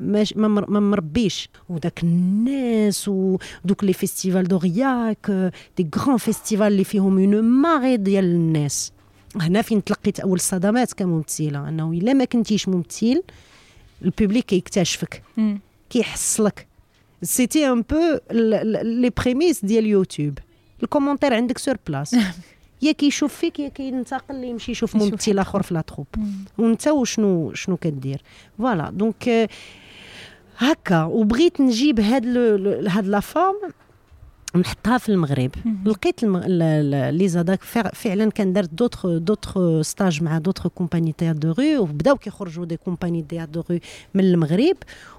ما 0.01 0.25
مر- 0.49 0.71
ما 0.71 0.81
مربيش 0.81 1.49
وداك 1.69 2.03
الناس 2.03 3.09
ودوك 3.09 3.85
les 3.85 3.93
festivals 3.93 4.49
d'Aurillac 4.49 5.53
des 5.79 5.89
grands 5.97 6.17
festivals 6.17 6.67
اللي 6.67 6.85
فيهم 6.85 7.19
une 7.19 7.43
marée 7.45 7.97
ديال 7.97 8.25
الناس 8.25 8.93
هنا 9.37 9.63
فين 9.63 9.85
تلقيت 9.85 10.21
أول 10.21 10.41
صدمات 10.41 10.93
كممثلة 10.93 11.69
أنه 11.69 11.93
إلا 11.93 12.13
ما 12.13 12.25
كنتيش 12.25 12.69
ممثل 12.69 13.23
ال 14.05 14.10
public 14.10 14.45
كيكتشفك. 14.45 15.23
كيحصلك 15.91 16.67
c'était 17.23 17.67
un 17.69 17.83
peu 17.83 18.19
les 18.83 19.11
prémices 19.11 19.65
ديال 19.65 19.87
يوتيوب 19.87 20.39
ال 20.83 20.87
commentaire 20.87 21.35
عندك 21.35 21.59
sur 21.59 21.77
place 21.87 22.17
يا 22.83 22.93
كيشوف 22.93 23.35
فيك 23.35 23.59
يا 23.59 23.69
كينتقل 23.69 24.45
يمشي 24.45 24.73
يشوف 24.73 24.97
ممثل 24.97 25.39
آخر 25.39 25.63
في 25.63 25.75
la 25.75 25.81
troupe. 25.81 26.07
وأنت 26.59 26.89
وشنو 26.89 27.55
شنو 27.55 27.77
كدير؟ 27.77 28.23
voilà 28.59 28.91
donc 28.91 29.29
آه، 29.29 29.49
هكا. 30.59 31.05
وبغيت 31.05 31.61
نجيب 31.61 32.01
هاد 32.01 32.27
هاد 32.89 33.07
la 33.07 33.21
forme 33.21 33.57
نحطها 34.57 34.99
في 34.99 35.09
المغرب. 35.09 35.51
لقيت 35.85 36.25
لي 36.25 37.29
زاداك 37.29 37.63
فع- 37.63 37.91
فعلا 37.95 38.31
كان 38.31 38.53
درت 38.53 38.75
d'autres 38.75 39.07
d'autres 39.07 39.81
stages 39.81 40.23
مع 40.23 40.39
d'autres 40.39 40.67
compagnies 40.67 41.13
théâtre 41.13 41.39
de 41.39 41.53
rue 41.53 41.83
وبداو 41.83 42.17
كيخرجوا 42.17 42.65
des 42.65 42.77
compagnies 42.77 43.23
théâtre 43.23 43.53
de 43.53 43.63
rue 43.71 43.79
من 44.15 44.25
المغرب. 44.25 44.77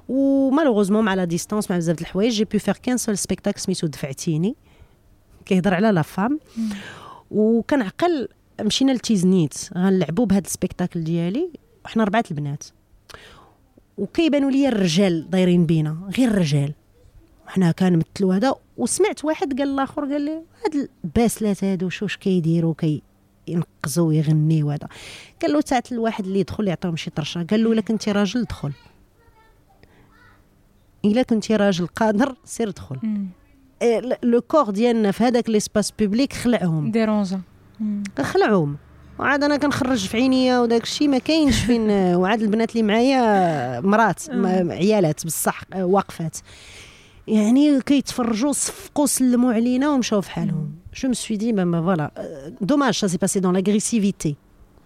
و 0.10 0.16
malheureusement 0.16 1.06
مع 1.06 1.14
la 1.14 1.24
distance 1.26 1.72
مع 1.72 1.78
بزاف 1.78 1.96
د 1.98 2.00
الحوايج 2.00 2.34
j'ai 2.34 2.44
pu 2.46 2.58
faire 2.60 2.78
qu'un 2.84 2.98
seul 2.98 3.18
spectacle 3.18 3.60
سميتو 3.60 3.88
دفعتيني. 3.88 4.56
كيهضر 5.46 5.74
على 5.74 5.92
la 5.92 6.02
femme. 6.02 6.40
وكنعقل 7.32 8.28
مشينا 8.62 8.92
لتيزنيت 8.92 9.54
غنلعبوا 9.78 10.26
بهذا 10.26 10.46
ال 10.46 10.51
spectacle 10.51 11.04
ديالي 11.04 11.50
وحنا 11.86 12.04
ربعة 12.04 12.24
البنات. 12.32 12.64
وكيبانوا 13.98 14.52
لي 14.52 14.68
الرجال 14.68 15.30
دايرين 15.30 15.66
بينا 15.66 15.98
غير 16.18 16.28
الرجال. 16.28 16.74
حنا 17.52 17.72
كنمثلوا 17.72 18.36
هذا 18.36 18.56
وسمعت 18.78 19.26
واحد 19.26 19.60
قال 19.60 19.70
الآخر 19.70 20.02
قال 20.02 20.22
لي 20.22 20.42
هاد 20.66 20.90
الباسلات 21.04 21.64
هادو 21.64 21.90
شوش 21.90 22.18
كيديروا 22.18 22.74
كي 22.78 23.02
ينقزوا 23.48 24.08
ويغنيوا 24.08 24.74
هذا 24.74 24.88
قال 25.42 25.54
له 25.54 25.62
تاعت 25.62 25.92
الواحد 25.92 26.26
اللي 26.26 26.40
يدخل 26.40 26.68
يعطيهم 26.68 26.96
شي 26.96 27.10
طرشة. 27.10 27.44
قال 27.44 27.64
له 27.64 27.72
إلا 27.72 27.82
كنتي 27.82 28.12
راجل 28.12 28.44
دخل. 28.44 28.72
إلا 31.06 31.24
كنتي 31.24 31.56
راجل 31.56 31.88
قادر 31.88 32.36
سير 32.46 32.70
دخل. 32.70 32.98
إيه، 33.82 34.20
le 34.24 34.42
corps 34.42 34.70
ديالنا 34.70 35.12
في 35.12 35.24
هذاك 35.24 35.50
l'espace 35.50 35.92
public 35.92 36.34
خلعهم. 36.34 36.92
ديرونجا. 36.92 37.42
خلعهم. 38.22 38.78
وعاد 39.20 39.44
أنا 39.44 39.58
كنخرج 39.58 40.08
في 40.08 40.18
عينيا 40.18 40.60
وداك 40.60 40.84
الشيء 40.84 41.08
ما 41.08 41.18
كاينش 41.18 41.60
فين. 41.60 41.92
وعاد 42.20 42.42
البنات 42.42 42.72
اللي 42.72 42.84
معايا 42.84 43.80
مرات 43.80 44.30
عيالات 44.70 45.26
بصح 45.26 45.64
واقفات. 45.76 46.38
يعني 47.28 47.82
كيتفرجوا 47.82 48.52
صفقوا 48.52 49.06
سلموا 49.06 49.54
علينا 49.54 49.90
ومشاو 49.90 50.22
في 50.22 50.32
حالهم 50.32 50.72
je 50.96 51.08
me 51.08 51.14
suis 51.14 51.38
dit 51.38 51.54
voilà 51.54 52.12
dommage 52.62 52.94
ça 52.94 53.08
s'est 53.08 53.18
passé 53.18 53.40
dans 53.40 53.54
l'agressivité 53.54 54.36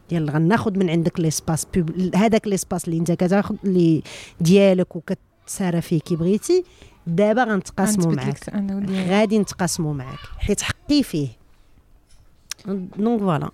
ديال 0.09 0.29
غناخذ 0.29 0.79
من 0.79 0.89
عندك 0.89 1.19
l'espace 1.19 1.67
هذاك 2.15 2.47
l'espace 2.47 2.85
اللي 2.85 2.97
انت 2.97 3.11
كتاخذ 3.11 3.55
اللي 3.63 4.03
ديالك 4.41 4.95
وكتسارى 4.95 5.81
فيه 5.81 5.99
كي 5.99 6.15
بغيتي 6.15 6.63
دابا 7.07 7.43
غنتقاسموا 7.43 8.13
معاك. 8.13 8.39
غادي 9.09 9.39
نتقاسموا 9.39 9.93
معاك. 9.93 10.19
حيت 10.37 10.61
حقي 10.61 11.03
فيه. 11.03 11.27
donc 12.97 13.19
voilà 13.19 13.51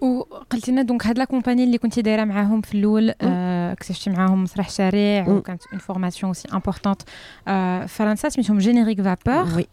وقلتي 0.00 0.72
لنا 0.72 0.82
donc 0.82 1.06
هاد 1.06 1.18
la 1.18 1.24
compagnie 1.24 1.64
اللي 1.64 1.78
كنتي 1.78 2.02
دايرة 2.02 2.24
معاهم 2.24 2.60
في 2.60 2.74
الأول 2.74 3.14
آه 3.22 3.72
اكتشفتي 3.72 4.10
معاهم 4.10 4.42
مسرح 4.42 4.70
شارع 4.70 5.28
وكانت 5.28 5.62
une 5.72 5.78
formation 5.78 6.32
assez 6.34 6.48
importante 6.52 7.02
آه 7.48 7.86
فرنسا 7.86 8.28
سميتهم 8.28 8.58
Générik 8.58 9.02
Vapeur 9.02 9.64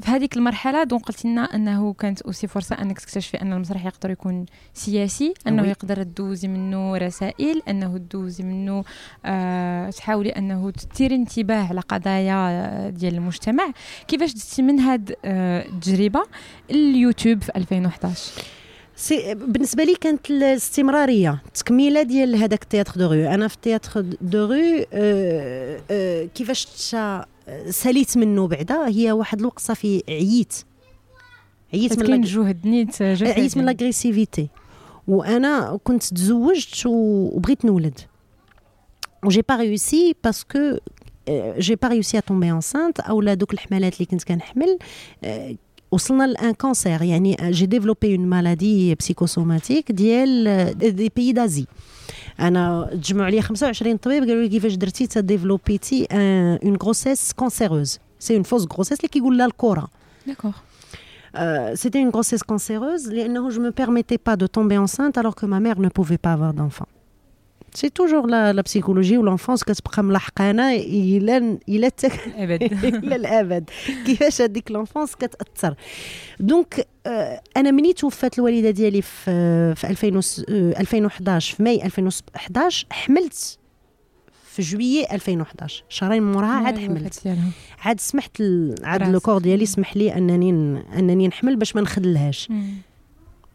في 0.00 0.10
هذيك 0.10 0.36
المرحلة 0.36 0.84
donc 0.84 1.02
قلت 1.02 1.24
لنا 1.24 1.54
إنه 1.54 1.92
كانت 1.92 2.22
aussi 2.22 2.46
فرصة 2.46 2.76
انك 2.82 2.98
تكتشفي 3.00 3.42
أن 3.42 3.52
المسرح 3.52 3.86
يقدر 3.86 4.10
يكون 4.10 4.46
سياسي 4.74 5.34
أنه 5.46 5.62
oui. 5.62 5.68
يقدر 5.68 6.02
تدوزي 6.02 6.48
منه 6.48 6.96
رسائل 6.96 7.62
أنه 7.68 7.98
تدوزي 7.98 8.44
منه 8.44 8.84
آه 9.24 9.90
تحاولي 9.90 10.30
أنه 10.30 10.70
تثيري 10.70 11.14
انتباه 11.14 11.66
على 11.68 11.80
قضايا 11.80 12.90
ديال 12.90 13.14
المجتمع. 13.14 13.64
كيفاش 14.08 14.32
دزتي 14.34 14.62
من 14.62 14.80
هاد 14.80 15.14
آه 15.24 15.66
التجربه 15.68 16.22
اليوتيوب 16.70 17.42
في 17.42 17.52
2011 17.56 18.42
سي 18.96 19.34
بالنسبة 19.34 19.84
لي 19.84 19.94
كانت 19.94 20.30
الاستمرارية 20.30 21.42
التكميله 21.46 22.02
ديال 22.02 22.36
هذاك 22.36 22.62
ال 22.62 22.66
théâtre 22.66 22.92
de 22.96 23.06
rue. 23.06 23.12
أنا 23.12 23.48
في 23.48 23.54
التياتر 23.54 24.00
دو 24.20 24.46
رو 24.46 24.84
أه 24.92 25.80
أه 25.90 26.24
كيفاش 26.24 26.66
ساليت 27.70 28.18
منه 28.18 28.46
بعدا 28.46 28.88
هي 28.88 29.12
واحد 29.12 29.38
الوقت 29.38 29.58
صافي 29.58 30.02
عييت. 30.08 30.54
عييت 31.74 31.98
من 31.98 32.12
الجهد 32.12 32.66
نيت 32.66 33.02
عييت 33.02 33.56
من 33.56 33.64
لاغريسيفيتي 33.64 34.48
وأنا 35.08 35.78
كنت 35.84 36.04
تزوجت 36.04 36.86
وبغيت 36.86 37.64
نولد. 37.64 38.00
و 39.24 39.28
j'ai 39.28 39.42
pas 39.48 39.56
réussi 39.56 40.14
parce 40.24 40.57
que 40.57 40.76
j'ai 41.58 41.74
pas 41.74 41.88
réussi 41.88 42.18
à 42.18 42.20
tomber 42.20 42.50
enceinte 42.50 43.00
اولا 43.00 43.34
دوك 43.34 43.52
الحملات 43.52 43.94
اللي 43.94 44.06
كنت 44.06 44.24
كنحمل 44.24 44.78
وصلنا 45.90 46.26
ل 46.26 46.35
un 46.35 46.54
cancer 46.54 47.02
يعني 47.02 47.36
j'ai 47.42 47.66
développé 47.66 48.16
une 48.16 48.26
maladie 48.26 48.94
psychosomatique 48.94 49.92
ديال 49.92 50.78
des 50.78 51.12
pays 51.16 51.32
d'Asie 51.32 51.66
أنا 52.40 52.90
تجمعوا 52.92 53.26
عليا 53.26 53.40
25 53.40 53.96
طبيب 53.96 54.22
قالوا 54.24 54.42
لي 54.42 54.48
كيفاش 54.48 54.74
درتي 54.74 55.06
تديفلوبيتي 55.06 56.06
une 56.12 56.76
grossesse 56.76 57.32
cancéreuse 57.32 57.98
c'est 58.18 58.34
une 58.34 58.42
fausse 58.42 58.66
grossesse 58.72 58.98
اللي 58.98 59.08
كيقول 59.08 59.38
لها 59.38 59.46
الكره 59.46 59.88
d'accord 60.26 60.52
c'était 61.74 62.00
une 62.00 62.10
grossesse 62.10 62.44
cancéreuse 62.52 63.08
لأنه 63.08 63.50
je 63.50 63.58
me 63.58 63.70
permettais 63.70 64.18
pas 64.18 64.36
de 64.36 64.46
tomber 64.46 64.78
enceinte 64.78 65.18
alors 65.18 65.34
que 65.34 65.46
ma 65.46 65.60
mère 65.60 65.78
ne 65.80 65.88
pouvait 65.88 66.18
pas 66.18 66.32
avoir 66.32 66.52
d'enfant. 66.54 66.88
c'est 67.76 67.88
toujours 67.88 68.26
la 68.26 68.52
la 68.52 68.62
psychologie 68.62 69.18
و 69.18 69.23
l'enfance 69.23 69.64
كتبقى 69.64 70.02
ملحقانا 70.04 70.72
إلى 70.72 71.58
إلى 71.68 71.90
إلى 72.38 73.16
الابد 73.16 73.70
كيفاش 74.06 74.42
هذيك 74.42 74.70
l'enfance 74.70 75.14
كتاثر 75.14 75.74
donc 76.40 76.86
آه 77.06 77.40
أنا 77.56 77.70
مني 77.70 77.92
توفات 77.92 78.38
الوالدة 78.38 78.70
ديالي 78.70 79.02
في 79.02 79.74
في 79.74 79.86
2011 80.80 81.56
في 81.56 81.62
ماي 81.62 81.84
2011 81.84 82.86
حملت. 82.90 83.58
في 84.50 84.62
جويي 84.62 85.06
2011 85.12 85.84
شهرين 85.88 86.22
موراها 86.32 86.66
عاد 86.66 86.78
حملت. 86.78 87.22
عاد 87.78 88.00
سمحت 88.00 88.42
عاد 88.82 89.02
le 89.08 89.20
corps 89.20 89.38
ديالي 89.38 89.66
سمح 89.66 89.96
لي 89.96 90.14
أنني 90.16 90.50
أنني 90.98 91.28
نحمل 91.28 91.56
باش 91.56 91.76
ما 91.76 91.82
نخدلهاش. 91.82 92.48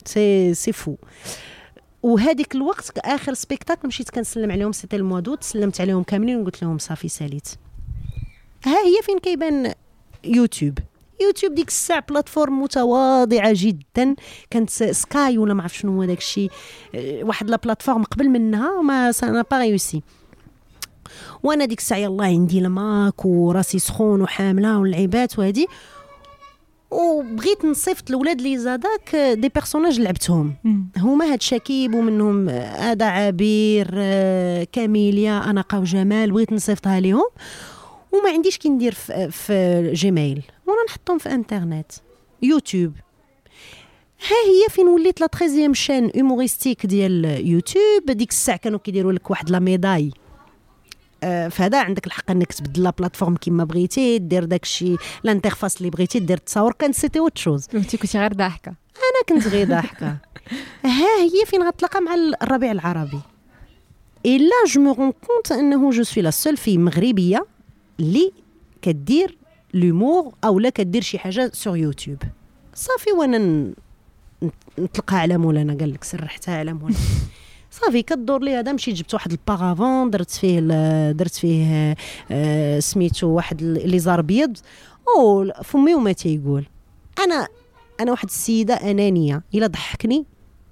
c'est 0.06 0.54
c'est 0.54 0.72
fou 0.72 0.96
وهذيك 2.04 2.56
الوقت 2.56 2.98
آخر 2.98 3.34
spectacle 3.34 3.88
مشيت 3.88 4.10
كنسلم 4.10 4.52
عليهم 4.52 4.72
c'était 4.72 4.96
au 4.96 5.04
mois 5.04 5.20
d'août 5.20 5.44
سلمت 5.44 5.82
عليهم 5.82 6.04
كاملين 6.04 6.42
وقلت 6.42 6.64
لهم 6.64 6.78
صافي 6.78 7.08
ساليت. 7.10 7.48
ها 8.66 8.78
هي 8.78 9.02
فين 9.04 9.20
كيبان 9.20 9.74
يوتيوب؟ 10.24 10.80
يوتيوب 11.22 11.54
ديك 11.54 11.68
الساعة 11.68 12.04
plateforme 12.10 12.62
متواضعة 12.62 13.54
جدا. 13.56 14.16
كانت 14.50 14.70
سكاي 14.70 15.38
ولا 15.38 15.54
ما 15.54 15.64
عرف 15.64 15.78
شنو 15.78 15.92
هو 15.92 16.06
داك 16.06 16.18
الشيء 16.18 16.52
آه، 16.96 17.24
واحد 17.24 17.50
la 17.50 17.58
plateforme 17.58 18.04
قبل 18.04 18.30
منها 18.30 18.82
mais 18.82 19.12
ça 19.12 19.25
n'a 19.25 19.46
pas 19.52 19.60
réussi. 19.60 20.02
وأنا 21.44 21.66
ديك 21.66 21.80
الساعة 21.80 22.00
يلاه 22.00 22.26
عندي 22.26 22.60
ال 22.60 22.76
Mac 22.76 23.26
وراسي 23.26 23.80
سخون 23.80 24.22
وحاملة 24.22 24.80
واللعيبات 24.80 25.40
وهذه 25.40 25.66
وبغيت 26.92 27.66
نصيفط 27.66 28.10
الاولاد 28.10 28.38
اللي 28.38 28.58
زاداك 28.58 29.16
des 29.16 29.50
personnages 29.50 30.00
لعبتهم. 30.00 30.54
هما 30.98 31.26
هاد 31.34 31.42
شكيب 31.42 31.94
ومنهم 31.94 32.50
هذا 32.50 33.06
عبير 33.06 33.88
كاميليا 34.64 35.50
اناقه 35.50 35.80
وجمال 35.80 36.32
بغيت 36.32 36.54
نصيفطها 36.54 37.00
لهم 37.00 37.26
وما 38.12 38.30
عنديش 38.30 38.58
كي 38.58 38.70
ندير 38.70 38.94
في, 38.94 39.32
في 39.32 39.90
Gmail 39.94 40.42
وأنا 40.68 40.84
نحطهم 40.88 41.18
في 41.18 41.32
إنترنت. 41.32 41.92
يوتيوب. 42.42 42.94
ها 44.30 44.36
هي 44.52 44.70
فين 44.70 44.88
وليت 44.88 45.22
la 45.22 45.28
13 45.28 45.74
chaîne 45.74 46.12
humoristique 46.18 46.86
ديال 46.86 47.26
يوتيوب. 47.48 48.06
ديك 48.06 48.30
الساعة 48.30 48.58
كانوا 48.58 48.80
كيديروا 48.80 49.12
لك 49.14 49.30
واحد 49.32 49.50
la 49.50 49.60
médaille 49.60 50.12
آه، 50.16 50.21
فهذا 51.22 51.82
عندك 51.84 52.08
الحق 52.08 52.32
انك 52.32 52.54
تبدل 52.54 52.84
la 52.84 52.90
plateforme 52.90 53.36
كيما 53.36 53.64
بغيتي 53.64 54.18
دير 54.18 54.44
داكشي 54.44 54.96
ال 55.26 55.31
interface 55.31 55.78
اللي 55.78 55.90
بغيتي 55.90 56.20
دير 56.20 56.38
التصاور 56.38 56.74
كان 56.74 56.94
c'était 56.94 57.20
autre 57.20 57.38
chose 57.38 57.68
كنتي 57.68 57.98
كنتي 57.98 58.20
غير 58.20 58.34
ضاحكه 58.34 58.70
أنا 58.98 59.40
كنت 59.40 59.48
غير 59.48 59.68
ضاحكه 59.68 60.08
ها 60.86 61.22
هي 61.24 61.46
فين 61.46 61.64
غتلاقى 61.64 62.02
مع 62.02 62.16
الربيع 62.44 62.72
العربي. 62.72 63.20
Là 64.26 64.56
je 64.68 64.82
me 64.82 64.94
rends 64.94 65.12
compte 65.12 65.52
إنه 65.52 65.92
je 65.92 66.04
suis 66.04 66.24
la 66.24 66.32
seule 66.32 66.58
fille 66.58 66.78
مغربية 66.78 67.46
اللي 68.00 68.32
كدير 68.82 69.38
l'humour 69.74 70.34
أو 70.44 70.60
لا 70.60 70.70
كدير 70.70 71.02
شي 71.02 71.20
حاجة 71.20 71.52
sur 71.54 71.78
YouTube 71.78 72.18
صافي 72.74 73.12
وأنا 73.12 73.74
نطلقها 74.80 75.20
على 75.20 75.38
مولانا 75.38 75.78
قال 75.80 75.94
لك 75.94 76.04
سرحتها 76.04 76.58
على 76.58 76.74
مولانا. 76.74 77.00
صافي 77.72 78.02
كدور 78.02 78.44
لي 78.44 78.56
هذا 78.56 78.74
مشيت 78.74 78.96
جبت 78.96 79.14
واحد 79.14 79.32
البارافون 79.32 80.10
درت 80.10 80.32
فيه 80.32 80.60
درت 81.12 81.36
فيه 81.36 81.96
آه 82.32 82.80
سميتو 82.80 83.28
واحد 83.28 83.62
اللي 83.62 84.00
زار 84.00 84.20
ابيض 84.20 84.58
أو 85.18 85.52
فمي 85.64 85.96
وما 85.96 86.12
تيقول. 86.12 86.66
أنا 87.26 87.48
أنا 88.00 88.12
واحد 88.12 88.28
السيدة 88.28 88.74
أنانية. 88.74 89.44
إلا 89.54 89.68
ضحكني 89.68 90.26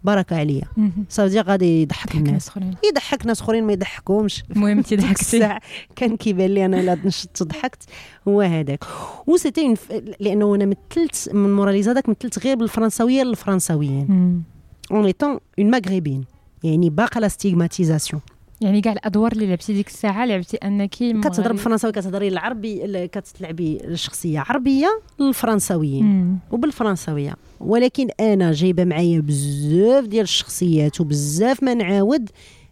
بركه 0.03 0.35
عليا. 0.35 0.63
صافي 1.09 1.39
غادي 1.39 1.81
يضحك 1.81 2.15
الناس. 2.15 2.51
يضحك 2.89 3.25
ناس 3.25 3.41
اخرين 3.41 3.63
ما 3.63 3.73
يضحكهمش. 3.73 4.43
المهم 4.51 4.77
انت 4.77 4.93
ضحكتي. 4.93 5.59
كان 5.95 6.17
كيبان 6.17 6.49
لي 6.49 6.65
أنا 6.65 6.79
الا 6.79 6.97
نشط 7.05 7.43
ضحكت. 7.43 7.83
هو 8.27 8.41
هذاك. 8.41 8.83
وسيتي 9.27 9.73
لأنه 10.19 10.55
أنا 10.55 10.65
مثلت 10.65 11.29
من 11.33 11.55
موراليزا 11.55 11.93
داك 11.93 12.09
مثلت 12.09 12.39
غير 12.39 12.55
بالفرنساويه 12.55 13.23
للفرنساويين. 13.23 14.43
En 14.91 15.05
étant 15.05 15.39
une 15.59 15.69
maghrébine 15.69 16.25
يعني 16.63 16.89
باقا 16.89 17.19
la 17.19 17.27
stigmatisation 17.27 18.21
يعني 18.61 18.81
كاع 18.81 18.91
الأدوار 18.91 19.31
اللي 19.31 19.47
لعبتي 19.47 19.73
ديك 19.73 19.87
الساعة 19.87 20.25
لعبتي 20.25 20.57
أنك 20.57 20.89
كتهضر 20.89 21.51
بالفرنساوي 21.51 21.93
كتهضري 21.93 22.27
العربي 22.27 23.07
كتلعبي 23.07 23.81
الشخصية 23.83 24.39
عربية 24.39 25.01
للفرنساويين 25.19 26.39
وبالفرنساوية. 26.51 27.35
ولكن 27.59 28.07
أنا 28.19 28.51
جايبة 28.51 28.83
معايا 28.83 29.19
بزاف 29.19 30.05
ديال 30.05 30.23
الشخصيات 30.23 31.01
وبزاف 31.01 31.63
ما 31.63 31.73
نعاود 31.73 32.29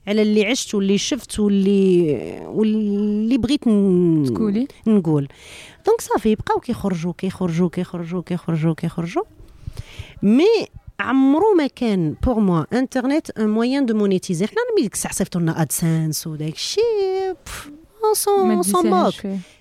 على 0.08 0.22
اللي 0.22 0.46
عشت 0.46 0.76
واللي 0.76 0.98
شفت 0.98 1.40
واللي 1.40 2.42
واللي 2.46 3.38
بغيت 3.38 3.64
تقولي. 4.34 4.68
نقول. 4.88 5.28
Donc 5.88 6.02
صافي 6.02 6.36
بقاو 6.36 6.60
كيخرجوا 6.60 7.14
كيخرجوا 7.18 7.70
كيخرجوا 7.70 8.22
كيخرجوا 8.22 8.74
كيخرجوا. 8.74 9.24
Mais 10.24 10.68
عمرو 11.00 11.54
ما 11.58 11.68
كان 11.68 12.16
pour 12.24 12.40
moi 12.40 12.64
internet 12.74 13.30
un 13.30 13.50
moyen 13.50 13.86
de 13.86 13.94
monétiser 13.96 14.48
حنا 14.48 14.58
ديك 14.82 14.94
الساعة 14.94 15.14
صيفطوا 15.14 15.42
لنا 15.42 15.62
AdSense 15.62 16.28
وداك 16.28 16.54
الشيء. 16.54 17.36
سون 18.14 18.62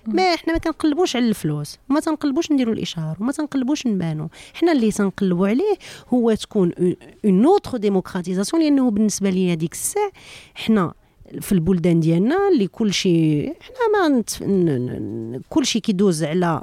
ما 0.07 0.35
حنا 0.35 0.53
ما 0.53 0.59
كنقلبوش 0.59 1.15
على 1.15 1.29
الفلوس. 1.29 1.77
وما 1.89 1.99
تنقلبوش 1.99 2.51
نديروا 2.51 2.73
الاشهار 2.73 3.17
وما 3.19 3.31
تنقلبوش 3.31 3.87
نبانو. 3.87 4.29
حنا 4.53 4.71
اللي 4.71 4.91
تنقلبوا 4.91 5.47
عليه 5.47 5.75
هو 6.13 6.33
تكون 6.33 6.71
une 7.25 7.45
autre 7.45 7.77
démocratisation 7.77 8.63
لأنه 8.63 8.91
بالنسبة 8.91 9.29
ليا 9.29 9.55
ديك 9.55 9.73
الساعة 9.73 10.11
حنا 10.55 10.93
في 11.41 11.51
البلدان 11.51 11.99
ديالنا 11.99 12.49
اللي 12.53 12.67
كل 12.67 12.93
شيء 12.93 13.55
حنا 13.61 14.09
ما 14.09 14.19
نت... 14.19 14.29
كل 15.49 15.65
شيء 15.65 15.81
كيدوز 15.81 16.23
على 16.23 16.61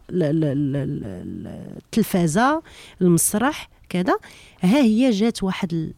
التلفازة 1.83 2.63
المسرح 3.01 3.74
كذا. 3.95 4.19
ها 4.61 4.79
هي 4.83 5.11
جات 5.11 5.43
واحد 5.43 5.73
ال... 5.73 5.95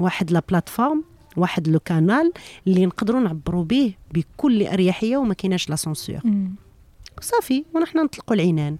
واحد 0.00 0.30
la 0.30 0.42
plateforme 0.48 1.04
واحد 1.36 1.68
le 1.68 1.78
canal 1.78 2.32
اللي 2.66 2.86
نقدروا 2.86 3.20
نعبروا 3.20 3.64
به 3.64 3.94
بكل 4.14 4.66
أريحية 4.66 5.16
وما 5.16 5.34
كايناش 5.34 5.70
la 5.70 5.76
censure. 5.76 6.20
صافي 7.20 7.64
ونحن 7.74 7.98
نطلقوا 7.98 8.36
العنان. 8.36 8.76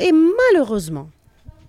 Et 0.00 0.12
malheureusement 0.12 1.10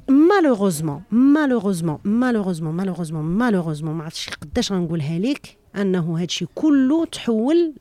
malheureusement 0.10 1.02
malheureusement 1.12 2.00
malheureusement 2.04 2.74
malheureusement 2.76 3.24
malheureusement 3.26 3.96
ما 3.96 4.04
عرفتش 4.04 4.30
قداش 4.30 4.72
غنقولها 4.72 5.20
لك 5.20 5.58
أنه 5.76 6.22
هادشي 6.22 6.46
كله 6.56 7.06
تحول 7.06 7.74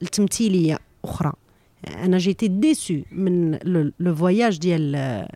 لتمثيلية 0.00 0.78
أخرى. 1.04 1.32
أنا 1.88 2.18
j'étais 2.18 2.48
déçue 2.48 2.94
من 3.12 3.58
le 4.00 4.14
voyage 4.14 4.58
ديال 4.58 5.26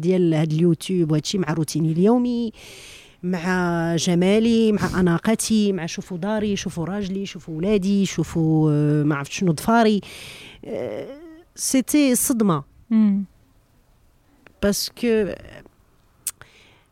ديال 0.00 0.34
هاد 0.34 0.52
اليوتيوب 0.52 1.10
وهادشي 1.10 1.38
مع 1.38 1.52
روتيني 1.52 1.92
اليومي 1.92 2.52
مع 3.22 3.96
جمالي 3.96 4.72
مع 4.72 5.00
أناقتي 5.00 5.72
مع 5.72 5.86
شوفوا 5.86 6.18
داري 6.18 6.56
شوفوا 6.56 6.84
راجلي 6.84 7.26
شوفوا 7.26 7.56
ولادي 7.56 8.06
شوفوا 8.06 8.70
آه، 8.72 9.02
ما 9.02 9.14
عرفت 9.14 9.32
شنو 9.32 9.52
ضفاري 9.52 10.00
c'était 11.56 12.14
صدمة. 12.14 12.64
Parce 14.62 15.06
que 15.06 15.32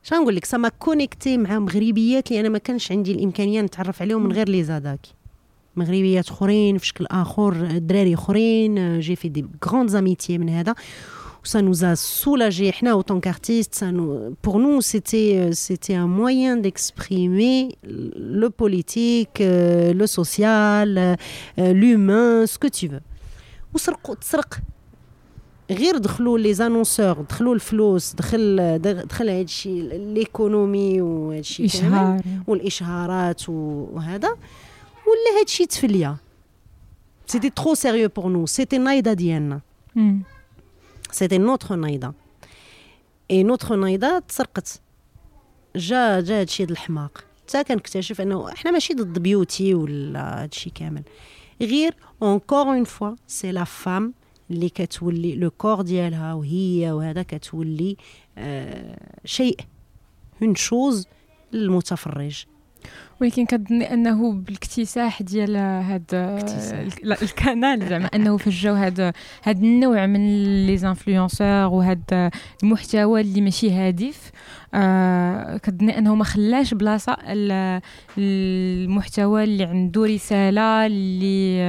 شنو 0.02 0.20
نقول 0.20 0.36
لك؟ 0.36 0.44
Ça 0.44 0.54
m'a 0.54 0.68
connectée 0.68 1.38
مع 1.38 1.58
مغربيات 1.58 2.30
اللي 2.30 2.40
أنا 2.40 2.48
ما 2.48 2.58
كانش 2.58 2.92
عندي 2.92 3.12
الإمكانية 3.12 3.60
نتعرف 3.60 4.02
عليهم 4.02 4.24
من 4.24 4.32
غير 4.32 4.48
لي 4.48 4.64
زاداكي 4.64 5.14
مغربيات 5.76 6.28
أخرين 6.28 6.78
في 6.78 6.86
شكل 6.86 7.06
آخر 7.06 7.78
دراري 7.78 8.14
أخرين 8.14 9.00
j'ai 9.00 9.16
fait 9.16 9.28
des 9.28 9.46
grandes 9.64 9.88
amitiés 9.88 10.38
من 10.38 10.48
هذا. 10.48 10.74
Ça 11.42 11.60
nous 11.62 11.84
a 11.84 11.96
soulagé 11.96 12.72
en 12.98 13.02
tant 13.02 13.20
qu'artistes 13.20 13.84
pour 14.42 14.58
nous 14.58 14.80
c'était 14.80 15.50
c'était 15.52 15.94
un 15.94 16.06
moyen 16.06 16.56
d'exprimer 16.56 17.76
le 17.82 18.48
politique 18.48 19.40
euh, 19.40 19.92
le 19.92 20.06
social 20.06 20.88
euh, 21.58 21.72
l'humain 21.72 22.46
ce 22.46 22.58
que 22.58 22.68
tu 22.68 22.88
veux. 22.88 23.02
وسرقوا 23.74 24.14
تسرق 24.14 24.60
غير 25.70 25.98
دخلوا 25.98 26.38
les 26.38 26.54
annonceurs 26.54 27.22
دخلوا 27.22 27.54
الفلوس 27.54 28.14
دخل 28.14 28.78
دخل 28.82 29.28
هادشي 29.28 29.82
l'économie 29.82 31.00
وهادشي 31.00 31.62
الاشهار 31.62 32.20
والاشهارات 32.46 33.48
وهذا 33.48 34.28
ولا 35.08 35.40
هادشي 35.40 35.66
تفليه 35.66 36.16
c'était 37.26 37.50
trop 37.50 37.74
sérieux 37.74 38.08
pour 38.08 38.28
nous 38.28 38.46
c'était 38.46 38.78
نايضه 38.78 39.12
ديالنا 39.12 39.60
c'était 41.12 41.38
notre 41.38 41.76
نايضه 41.76 42.12
et 43.30 43.42
notre 43.42 43.76
نايضه 43.76 44.18
تسرقت 44.18 44.80
جا 45.76 46.20
جا 46.20 46.40
هادشي 46.40 46.64
الحماق 46.64 47.24
حتى 47.48 47.64
كنكتشف 47.64 48.20
انه 48.20 48.52
إحنا 48.52 48.70
ماشي 48.70 48.94
ضد 48.94 49.18
beauty 49.18 49.74
ولا 49.74 50.42
هادشي 50.42 50.70
كامل 50.70 51.02
غير 51.60 51.94
encore 52.22 52.62
une 52.62 52.84
fois 52.84 53.14
c'est 53.26 53.52
la 53.52 53.64
femme 53.64 54.14
اللي 54.50 54.68
كتولي 54.68 55.34
le 55.36 55.50
corps 55.50 55.82
ديالها 55.82 56.34
وهي 56.34 56.92
وهذا 56.92 57.22
كتولي 57.22 57.96
آه 58.38 59.20
شيء 59.24 59.56
une 60.42 60.54
chose 60.54 61.06
للمتفرج 61.52 62.44
ولكن 63.22 63.46
كظني 63.46 63.94
أنه 63.94 64.32
بالاكتساح 64.32 65.22
ديال 65.22 65.56
هذا 65.56 66.38
ال 67.22 67.32
canal 67.32 67.82
زعما 67.88 68.06
أنه 68.06 68.36
فجاو 68.36 68.74
هذا 68.74 69.12
هذا 69.42 69.58
النوع 69.58 70.06
من 70.06 70.44
les 70.66 70.76
influenceurs 70.76 71.46
وهذا 71.46 72.30
المحتوى 72.62 73.20
اللي 73.20 73.40
ماشي 73.40 73.70
هادف 73.70 74.30
آه 74.74 75.56
كظني 75.56 75.98
أنه 75.98 76.14
ما 76.14 76.24
خلاش 76.24 76.74
بلاصة 76.74 77.16
المحتوى 78.18 79.44
اللي 79.44 79.64
عنده 79.64 80.04
رسالة 80.04 80.86
اللي 80.86 81.62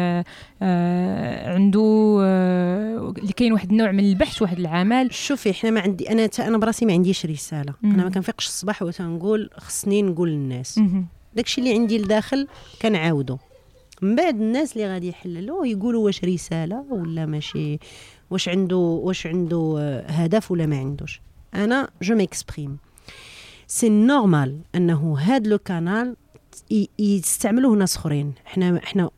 آه 0.61 1.53
عنده 1.53 2.17
آه 2.21 3.13
اللي 3.17 3.33
كاين 3.33 3.53
واحد 3.53 3.71
النوع 3.71 3.91
من 3.91 3.99
البحث 3.99 4.41
واحد 4.41 4.59
العمل 4.59 5.13
شوفي 5.13 5.51
إحنا 5.51 5.69
ما 5.71 5.81
عندي 5.81 6.11
أنا 6.11 6.29
أنا 6.39 6.57
براسي 6.57 6.85
ما 6.85 6.93
عنديش 6.93 7.25
رسالة 7.25 7.73
مم. 7.81 7.93
أنا 7.93 8.03
ما 8.03 8.09
كنفيقش 8.09 8.47
الصباح 8.47 8.81
وتنقول 8.81 9.49
خصني 9.57 10.01
نقول 10.01 10.29
للناس 10.29 10.77
مم. 10.77 11.05
داكشي 11.35 11.61
اللي 11.61 11.73
عندي 11.73 11.97
لداخل 11.97 12.47
كنعاودو. 12.81 13.37
من 14.01 14.15
بعد 14.15 14.41
الناس 14.41 14.73
اللي 14.73 14.87
غادي 14.87 15.07
يحللوا 15.09 15.65
يقولوا 15.65 16.05
واش 16.05 16.23
رسالة 16.23 16.85
ولا 16.89 17.25
ماشي 17.25 17.79
واش 18.31 18.49
عنده 18.49 18.77
واش 18.77 19.27
عنده 19.27 19.99
هدف 20.07 20.51
ولا 20.51 20.65
ما 20.65 20.77
عندوش. 20.77 21.21
أنا 21.53 21.89
je 22.01 22.15
m'exprime 22.15 22.77
c'est 23.67 23.89
normal 23.89 24.59
أنه 24.75 25.15
هاد 25.19 25.47
le 25.47 25.57
canal 25.57 26.15
يستعملوه 26.99 27.75
ناس 27.75 27.97
أخرين. 27.97 28.33
حنا 28.45 28.81
حنا 28.83 29.09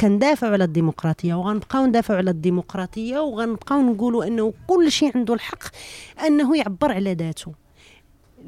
كندافعوا 0.00 0.52
على 0.52 0.64
الديمقراطية 0.64 1.34
وغنبقاو 1.34 1.86
ندافعوا 1.86 2.18
على 2.18 2.30
الديمقراطية 2.30 3.18
وغنبقاو 3.18 3.80
نقولوا 3.80 4.24
أنه 4.24 4.52
كل 4.66 4.92
شيء 4.92 5.12
عنده 5.14 5.34
الحق 5.34 5.62
أنه 6.26 6.56
يعبر 6.56 6.92
على 6.92 7.14
ذاته. 7.14 7.52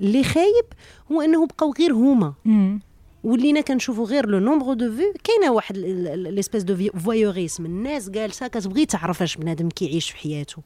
اللي 0.01 0.25
خايب 0.25 0.65
هو 1.13 1.21
انه 1.21 1.47
بقاو 1.47 1.73
غير 1.79 1.93
هما. 1.93 2.35
ولينا 3.25 3.61
كنشوفوا 3.61 4.07
غير 4.07 4.27
le 4.27 4.39
nombre 4.39 4.73
de 4.73 4.97
vues 4.97 5.13
كاينة 5.25 5.53
واحد 5.53 5.77
l'espèce 5.77 6.63
de 6.63 6.91
voyeurisme 6.99 7.67
الناس 7.67 8.11
جالسة 8.11 8.49
كتبغي 8.49 8.87
تعرف 8.87 9.23
اش 9.23 9.37
بنادم 9.37 9.69
كيعيش 9.69 10.11
في 10.11 10.17
حياته. 10.17 10.63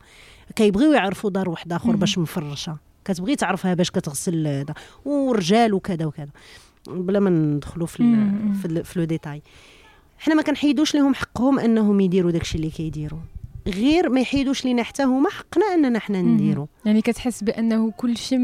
كيبغيو 0.57 0.93
يعرفوا 0.93 1.31
دار 1.31 1.51
واحد 1.51 1.72
آخر 1.72 1.97
باش 1.97 2.18
مفرشة. 2.18 2.77
كتبغي 3.05 3.37
تعرفها 3.37 3.75
باش 3.75 3.91
كتغسل 3.91 4.47
هذا. 4.47 4.75
ورجال 5.05 5.75
وكذا 5.75 6.07
وكذا. 6.07 6.31
بلا 6.89 7.20
ما 7.20 7.31
ندخلوا 7.31 7.87
في 7.87 8.33
في 8.85 8.99
le 8.99 9.05
détail. 9.05 9.42
حنا 10.18 10.35
ما 10.35 10.43
كنحيدوش 10.43 10.95
لهم 10.95 11.14
حقهم 11.14 11.59
إنهم 11.59 12.01
يديروا 12.01 12.31
داكشي 12.31 12.59
اللي 12.59 12.70
كيديروا 12.70 13.20
غير 13.68 14.08
ما 14.08 14.20
يحيدوش 14.20 14.64
لينا 14.64 14.82
حتى 14.82 15.02
هما 15.02 15.30
حقنا 15.30 15.64
أننا 15.74 15.98
حنا 15.98 16.22
نديرو. 16.22 16.68
يعني 16.84 17.02
كتحس 17.02 17.44
بأنه 17.44 17.90
كل 17.90 18.16
شيء 18.16 18.38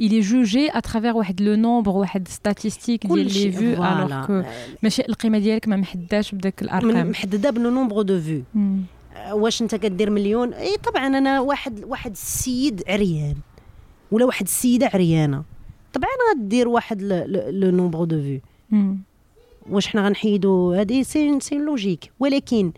est 0.00 0.20
jugé 0.20 0.78
à 0.78 0.83
travers 0.83 1.16
واحد 1.16 1.40
le 1.40 1.54
nombre 1.54 1.92
واحد 1.92 2.28
statistique 2.28 3.06
ديال 3.06 3.18
les 3.18 3.52
vues 3.52 3.84
alors 3.84 4.26
que 4.26 4.42
ماشي 4.82 5.02
القيمة 5.08 5.38
ديالك 5.38 5.68
ما 5.68 5.76
محداش 5.76 6.34
بداك 6.34 6.62
الأرقام. 6.62 7.10
محددة 7.10 7.50
ب 7.50 7.57
le 7.57 7.70
nombre 7.70 8.02
de 8.02 8.20
vues 8.20 8.42
واش 9.32 9.62
أنت 9.62 9.74
كدير 9.74 10.10
مليون؟ 10.10 10.54
إي 10.54 10.76
طبعا 10.76 11.06
أنا 11.06 11.40
واحد 11.40 11.84
واحد 11.84 12.10
السيد 12.10 12.82
عريان 12.88 13.36
ولا 14.10 14.24
واحد 14.24 14.44
السيدة 14.44 14.90
عريانة. 14.94 15.42
طبعا 15.92 16.10
غدير 16.34 16.68
واحد 16.68 17.02
le 17.32 17.70
nombre 17.70 18.04
de 18.04 18.22
vues 18.22 18.40
واش 19.70 19.86
حنا 19.86 20.06
غنحيدو؟ 20.06 20.72
هذه 20.72 21.02
c'est 21.02 21.40
c'est 21.40 21.54
logique 21.54 22.12
ولكن 22.20 22.72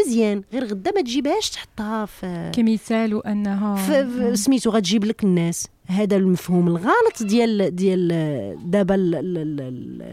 مزيان 0.00 0.42
غير 0.52 0.64
غدا 0.64 0.90
ما 0.90 1.00
تجيبهاش 1.00 1.50
تحطها 1.50 2.06
في 2.06 2.52
كمثال 2.54 3.14
وانها 3.14 4.34
سميتو 4.34 4.70
غتجيب 4.70 5.04
لك 5.04 5.24
الناس. 5.24 5.68
هذا 5.86 6.16
المفهوم 6.16 6.68
الغلط 6.68 7.22
ديال 7.22 7.76
ديال 7.76 8.08
دابا 8.70 8.94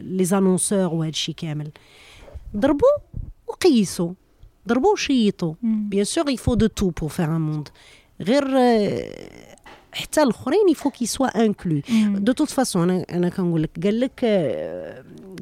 les 0.01 0.25
annonceurs 0.25 0.93
وهذا 0.93 1.09
الشيء 1.09 1.35
كامل 1.35 1.69
ضربوا 2.57 2.87
وقيسوا 3.47 4.11
ضربوا 4.67 4.91
وشيطوا 4.91 5.53
bien 5.63 6.03
sûr 6.03 6.19
il 6.19 6.29
faut 6.29 6.67
de 6.67 6.75
tout 6.75 6.89
pour 6.89 7.09
faire 7.09 7.25
un 7.25 7.41
monde 7.41 7.69
غير 8.21 8.43
حتى 9.93 10.23
الأخرين 10.23 10.69
il 10.69 10.76
faut 10.76 10.89
qu'ils 10.89 11.05
soient 11.05 11.45
inclus 11.45 11.81
de 12.15 12.31
toute 12.31 12.49
façon 12.49 12.89
أنا 12.89 13.05
أنا 13.09 13.29
كنقول 13.29 13.63
لك 13.63 13.69
قال 13.83 13.99
لك 13.99 14.25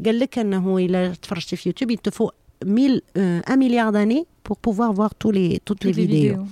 قال 0.06 0.20
لك 0.20 0.40
أنه 0.40 0.78
إلا 0.78 1.14
تفرجتي 1.14 1.56
في 1.56 1.70
يوتيوب 1.70 1.92
il 1.92 2.01
te 2.01 2.11
faut 2.11 2.30
1000 2.64 3.02
1 3.18 3.60
milliard 3.60 3.90
d'années 3.90 4.26
pour 4.44 4.58
pouvoir 4.58 4.94
voir 4.94 5.12
tous 5.22 5.32
les, 5.32 5.60
toutes 5.66 5.84
les, 5.84 5.94
les 5.94 6.06
vidéos. 6.06 6.46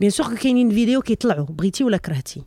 bien 0.00 0.10
sûr 0.10 0.34
كاينين 0.34 0.70
فيديو 0.70 1.00
كيطلعوا 1.00 1.46
بغيتي 1.46 1.84
ولا 1.84 1.96
كرهتي؟ 1.96 2.42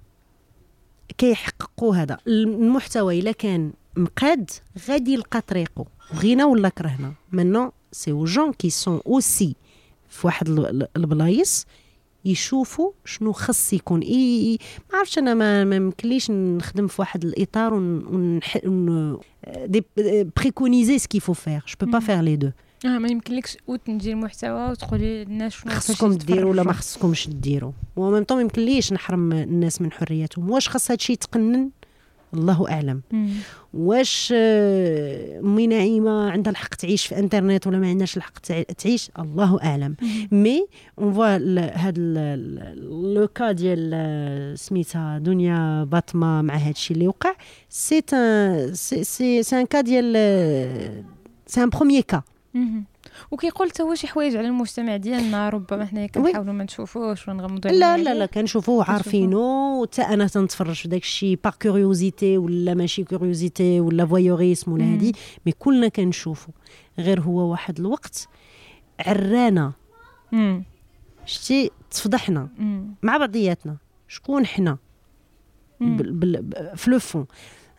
كيحققوا 1.17 1.95
هذا. 1.95 2.17
المحتوى 2.27 3.19
إلا 3.19 3.31
كان 3.31 3.71
مقاد 3.97 4.49
غادي 4.89 5.13
يلقى 5.13 5.41
طريقه. 5.41 5.85
بغينا 6.13 6.45
ولا 6.45 6.69
كرهنا؟ 6.69 7.13
maintenant 7.31 7.71
c'est 7.91 8.11
aux 8.11 8.25
gens 8.25 8.53
qui 8.53 8.69
sont 8.69 9.01
aussi 9.07 9.55
في 10.09 10.27
واحد 10.27 10.49
البلايص 10.97 11.65
يشوفوا 12.25 12.91
شنو 13.05 13.31
خص 13.31 13.73
يكون. 13.73 14.01
اي 14.01 14.57
ما 14.91 14.99
عرفتش 14.99 15.17
أنا 15.17 15.33
ما 15.33 15.79
ممكنليش 15.79 16.31
نخدم 16.31 16.87
في 16.87 17.01
واحد 17.01 17.25
الإطار 17.25 17.73
on 17.73 18.39
dit 19.65 19.83
préconiser 20.37 20.99
ce 20.99 21.05
qu'il 21.05 21.19
faut 21.19 21.33
faire 21.33 21.63
je 21.67 21.85
peux 21.85 21.91
pas 21.91 21.99
faire 21.99 22.21
les 22.21 22.35
deux 22.35 22.51
آه 22.85 22.97
ما 22.97 23.07
يمكنلكش 23.07 23.57
وتنجي 23.67 24.11
المحتوى 24.11 24.71
وتقولي 24.71 25.23
للناس 25.25 25.53
شنو 25.53 25.71
خصكم 25.73 26.13
ديروا 26.13 26.51
ولا 26.51 26.63
ما 26.63 26.73
خصكمش 26.73 27.27
ديروا 27.29 27.71
و 27.95 28.01
même 28.01 28.23
temps 28.23 28.37
ما 28.37 28.41
يمكنليش 28.41 28.93
نحرم 28.93 29.31
الناس 29.31 29.81
من 29.81 29.91
حريتهم. 29.91 30.51
واش 30.51 30.69
خاص 30.69 30.91
هادشي 30.91 31.13
يتقنن؟ 31.13 31.69
الله 32.33 32.69
أعلم. 32.71 33.01
مم. 33.11 33.29
واش 33.73 34.33
آه، 34.37 35.39
امي 35.39 35.67
نعيمة 35.67 36.31
عندها 36.31 36.51
الحق 36.51 36.67
تعيش 36.75 37.07
في 37.07 37.19
إنترنت 37.19 37.67
ولا 37.67 37.77
ما 37.77 37.87
عندهاش 37.89 38.17
الحق 38.17 38.39
تع- 38.39 38.61
تعيش؟ 38.61 39.11
الله 39.19 39.59
أعلم. 39.63 39.95
mais 40.31 40.65
on 40.99 41.13
voit 41.13 41.37
هاد 41.85 41.97
le 43.15 43.27
cas 43.27 43.51
ديال 43.51 43.91
آه، 43.93 44.55
سميتها 44.55 45.17
دنيا 45.19 45.83
باطمة 45.83 46.41
مع 46.41 46.55
هاد 46.57 46.69
الشيء 46.73 46.97
اللي 46.97 47.07
وقع 47.07 47.35
سي 47.69 48.01
سي 49.03 49.43
سي 49.43 49.59
ان 49.59 49.65
كا 49.65 49.81
ديال 49.81 50.13
آه، 50.17 51.03
c'est 51.47 51.63
un 51.63 51.69
premier 51.69 52.01
cas. 52.03 52.21
وكيقول 53.31 53.69
حتى 53.69 53.83
هو 53.83 53.95
شي 53.95 54.07
حوايج 54.07 54.35
على 54.35 54.47
المجتمع 54.47 54.97
ديالنا 54.97 55.49
ربما 55.49 55.85
حنايا 55.85 56.07
كنحاولوا 56.07 56.53
ما 56.53 56.63
نشوفوش 56.63 57.27
ونغمضوا 57.27 57.71
لا 57.71 57.97
لا. 57.97 58.13
لا 58.13 58.25
كنشوفوه 58.25 58.91
عارفينو. 58.91 59.85
حتى 59.85 60.01
أنا 60.01 60.27
تنتفرج 60.27 60.75
في 60.75 60.87
داك 60.87 61.01
الشيء 61.01 61.39
curiosité 61.61 62.37
ولا 62.37 62.73
ماشي 62.73 63.03
curiosité 63.03 63.79
ولا 63.79 64.05
voyeurisme 64.05 64.71
ولا. 64.71 64.93
هادي 64.93 65.15
mais 65.45 65.51
كلنا 65.51 65.87
كنشوفو. 65.87 66.51
غير 66.99 67.21
هو 67.21 67.51
واحد 67.51 67.79
الوقت 67.79 68.27
عرانا. 68.99 69.73
شتي 71.25 71.71
تفضحنا. 71.91 72.49
مع 73.03 73.17
بعضياتنا. 73.17 73.77
شكون 74.07 74.45
حنا؟ 74.45 74.77
في 76.75 76.85
le 76.87 76.99
fond. 76.99 77.25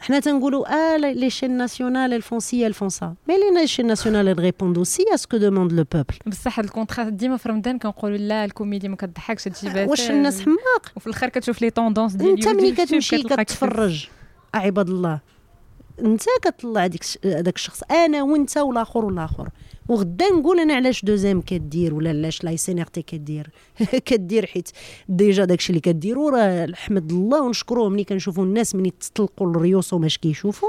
حنا 0.01 0.21
تنقولوا 0.21 0.95
آه 0.95 0.97
les 0.97 1.31
chaînes 1.31 1.57
nationales 1.57 2.23
font 2.23 2.89
ça. 3.01 3.05
mais 3.29 3.35
les 3.61 3.67
chaînes 3.67 3.87
nationales 3.87 4.53
aussi 4.85 5.03
à 5.15 5.17
ce 5.17 5.27
que 5.27 5.37
demande 5.37 5.73
le 5.73 5.85
peuple. 5.85 6.19
بصح 6.27 6.59
هاد 6.59 6.65
ال 6.65 6.69
contraste 6.69 7.09
ديما 7.09 7.37
في 7.37 7.49
رمضان 7.49 7.79
كنقولوا 7.79 8.17
لا 8.17 8.45
الكوميديا 8.45 8.89
ما 8.89 8.97
كتضحكش 8.97 9.49
هادشي 9.49 9.67
باتال. 9.67 9.89
واش 9.91 10.11
الناس 10.11 10.41
حماق؟ 10.43 10.93
وفي 10.97 11.07
الآخر 11.07 11.29
كتشوف 11.29 11.63
les 11.63 11.71
tendances 11.71 12.13
ديال 12.13 12.31
أنت 12.31 12.49
ملي 12.49 12.73
كتمشي 12.73 13.23
كتفرج 13.23 14.09
عباد 14.55 14.89
الله 14.89 15.21
أنت 16.01 16.23
كطلع 16.43 16.87
ديك 16.87 17.01
الش- 17.03 17.19
هذاك 17.25 17.57
الشخص 17.57 17.83
أنا 17.91 18.23
وأنت 18.23 18.57
والآخر 18.59 19.05
والآخر. 19.05 19.49
وغدا 19.91 20.29
نقول 20.29 20.61
أنا 20.61 20.75
علاش 20.75 21.05
Deuxième 21.05 21.41
كدير 21.41 21.95
ولا 21.95 22.11
علاش 22.11 22.45
la 22.45 22.57
SNRT 22.57 23.03
كدير؟ 23.03 23.51
كدير 24.09 24.47
حيت 24.47 24.69
déjà 25.09 25.45
داكشي 25.45 25.71
اللي 25.71 25.81
كديرو 25.81 26.29
راه 26.29 26.67
نحمد 26.67 27.13
الله 27.13 27.43
ونشكروه 27.43 27.89
ملي 27.89 28.05
كنشوفوا 28.05 28.45
الناس 28.45 28.75
ملي 28.75 28.91
تطلقوا 28.91 29.51
الريوس 29.51 29.93
وماش 29.93 30.19
كيشوفوا 30.19 30.69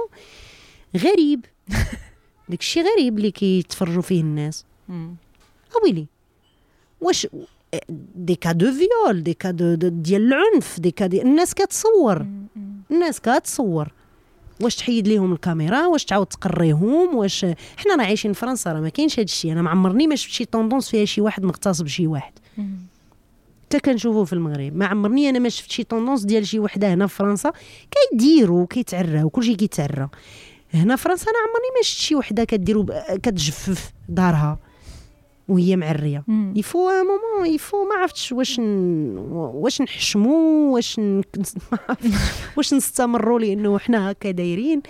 غريب. 0.97 1.45
داكشي 2.49 2.81
غريب 2.81 3.17
اللي 3.17 3.31
كيتفرجوا 3.31 4.01
فيه 4.01 4.21
الناس. 4.21 4.65
اويلي 5.81 6.07
واش 7.01 7.27
des 8.15 8.35
cas 8.35 8.51
de 8.51 8.71
viol 8.71 9.23
des 9.23 9.33
cas 9.33 9.51
de 9.51 9.75
ديال 9.75 10.33
العنف 10.33 10.79
des 10.79 10.91
cas 10.91 11.07
des 11.07 11.21
الناس 11.21 11.53
كتصور. 11.53 12.25
الناس 12.91 13.19
كتصور. 13.21 13.91
واش 14.61 14.75
تحيد 14.75 15.07
ليهم 15.07 15.33
الكاميرا؟ 15.33 15.87
واش 15.87 16.05
تعاود 16.05 16.27
تقريهم؟ 16.27 17.15
واش 17.15 17.45
حنا 17.77 17.95
راه 17.97 18.03
عايشين 18.05 18.33
في 18.33 18.39
فرنسا 18.39 18.73
راه 18.73 18.79
ما 18.79 18.89
كاينش 18.89 19.13
هذا 19.13 19.23
الشيء. 19.23 19.51
أنا 19.51 19.61
ما 19.61 19.69
عمرني 19.69 20.07
ما 20.07 20.15
شفت 20.15 20.31
شي 20.31 20.45
tendance 20.45 20.89
فيها 20.89 21.05
شي 21.05 21.21
واحد 21.21 21.43
مغتصب 21.43 21.87
شي 21.87 22.07
واحد. 22.07 22.33
حتى 23.65 23.79
كنشوفو 23.79 24.25
في 24.25 24.33
المغرب. 24.33 24.75
ما 24.75 24.85
عمرني 24.85 25.29
أنا 25.29 25.39
ما 25.39 25.49
شفت 25.49 25.71
شي 25.71 25.83
tendance 25.83 26.21
ديال 26.23 26.47
شي 26.47 26.59
وحدة 26.59 26.93
هنا 26.93 27.07
في 27.07 27.15
فرنسا 27.15 27.51
كيديروا 28.11 28.65
كيتعراو 28.69 29.29
كلشي 29.29 29.55
كيتعرى. 29.55 30.09
هنا 30.73 30.95
فرنسا 30.95 31.23
أنا 31.23 31.37
عمرني 31.39 31.69
ما 31.77 31.81
شفت 31.83 31.99
شي 32.01 32.15
وحدة 32.15 32.43
كديرو 32.43 32.83
ب- 32.83 32.91
كتجفف 33.23 33.91
دارها. 34.09 34.59
وهي 35.51 35.75
معرية. 35.75 36.23
il 36.55 36.66
faut 36.66 36.89
un 36.89 36.93
moment 37.05 37.55
il 37.55 37.62
faut 37.62 37.77
ما 37.83 37.95
عرفتش 38.01 38.31
واش 38.31 38.59
ن... 38.59 38.63
واش 39.31 39.81
نحشمو 39.81 40.73
واش 40.75 40.99
ن... 40.99 41.21
واش 42.57 42.73
نستمروا 42.73 43.39
لأنه 43.39 43.79
حنا 43.79 44.11
هكا 44.11 44.31
دايرين 44.31 44.81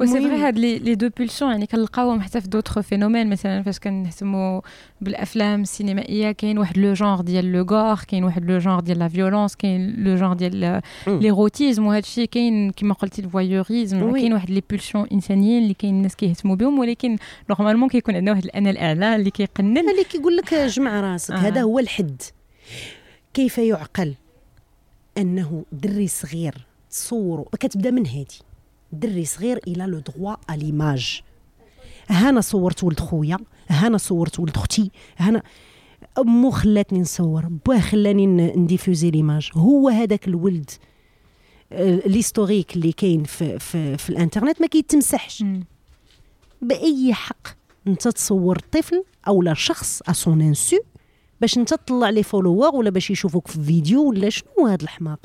و 0.00 0.03
c'est 0.03 0.18
المهم- 0.18 0.30
vrai 0.30 0.36
هاد 0.46 0.58
les 0.58 0.94
deux 0.94 1.08
pulsions 1.18 1.50
يعني 1.50 1.66
كنلقاوهم 1.66 2.20
حتى 2.20 2.40
في 2.40 2.48
d'autres 2.48 2.80
phénomènes 2.80 3.30
مثلا 3.30 3.62
فاش 3.62 3.78
كنهتموا 3.78 4.60
بالأفلام 5.00 5.62
السينمائية 5.62 6.32
كاين 6.32 6.58
واحد 6.58 6.78
le 6.78 6.92
genre 6.92 7.20
ديال 7.22 7.52
l'horreur 7.52 7.98
كاين 8.08 8.24
واحد 8.24 8.50
le 8.50 8.58
genre 8.58 8.80
ديال 8.80 8.98
la 8.98 9.08
violence 9.08 9.56
كاين 9.56 9.94
le 10.04 10.14
genre 10.16 10.34
ديال. 10.34 10.80
l'érotisme 11.06 11.86
وهذا 11.86 11.98
الشيء 11.98 12.24
كاين 12.28 12.70
كما 12.70 12.94
قلتي 12.94 13.22
ال 13.22 13.28
voyeurisme. 13.28 13.98
كاين 14.20 14.32
واحد 14.32 14.50
les 14.50 14.62
pulsions 14.70 15.06
انسانيين 15.12 15.62
اللي 15.62 15.74
كاين 15.74 15.94
الناس 15.94 16.16
كيهتموا 16.16 16.56
بهم 16.56 16.78
ولكن 16.78 17.16
normalement 17.50 17.88
كيكون 17.88 18.14
عندنا 18.16 18.30
واحد 18.30 18.44
الأنا 18.44 18.70
الأعلى 18.70 19.16
اللي 19.16 19.30
كيقنن 19.30 19.78
كيقول 20.08 20.36
لك 20.36 20.54
جمع 20.54 21.00
راسك 21.00 21.30
آه. 21.34 21.36
هذا 21.36 21.62
هو 21.62 21.78
الحد. 21.78 22.22
كيف 23.34 23.58
يعقل 23.58 24.14
أنه 25.18 25.64
دري 25.72 26.08
صغير 26.08 26.66
تصوروا 26.90 27.44
كتبدأ 27.60 27.90
من 27.90 28.06
هادي. 28.06 28.38
دري 28.92 29.24
صغير 29.24 29.60
إلى 29.66 29.84
le 29.84 29.98
droit 29.98 30.34
à 30.50 30.56
l'image 30.56 31.20
هانا 32.08 32.40
صورت 32.40 32.84
ولد 32.84 33.00
خويا 33.00 33.38
هانا 33.68 33.98
صورت 33.98 34.40
ولد 34.40 34.56
أختي 34.56 34.90
هانا 35.18 35.42
امو 36.18 36.50
خلاتني 36.50 37.00
نصور 37.00 37.48
باه 37.66 37.80
خلاني 37.80 38.26
ن 38.56 38.62
diffuser 38.62 39.10
l'image 39.10 39.50
هو 39.54 39.88
هذاك 39.88 40.28
الولد 40.28 40.70
آه، 41.72 42.02
l'historique 42.06 42.76
اللي 42.76 42.92
كاين 42.92 43.24
في, 43.24 43.58
في, 43.58 43.96
في 43.96 44.10
الإنترنت 44.10 44.60
ما 44.60 44.66
كيتمسحش. 44.66 45.44
بأي 46.62 47.14
حق 47.14 47.48
أنت 47.86 48.08
تصور 48.08 48.58
طفل 48.58 49.04
أو 49.28 49.42
لا 49.42 49.54
شخص 49.54 50.02
à 50.08 50.16
son 50.16 50.40
insu 50.40 50.76
باش 51.40 51.58
أنت 51.58 51.74
تطلع 51.74 52.10
les 52.10 52.22
followers 52.22 52.74
ولا 52.76 52.90
باش 52.90 53.10
يشوفوك 53.10 53.48
في 53.48 53.64
فيديو 53.64 54.08
ولا 54.08 54.30
شنو 54.30 54.66
هذا 54.66 54.82
الحماق. 54.82 55.18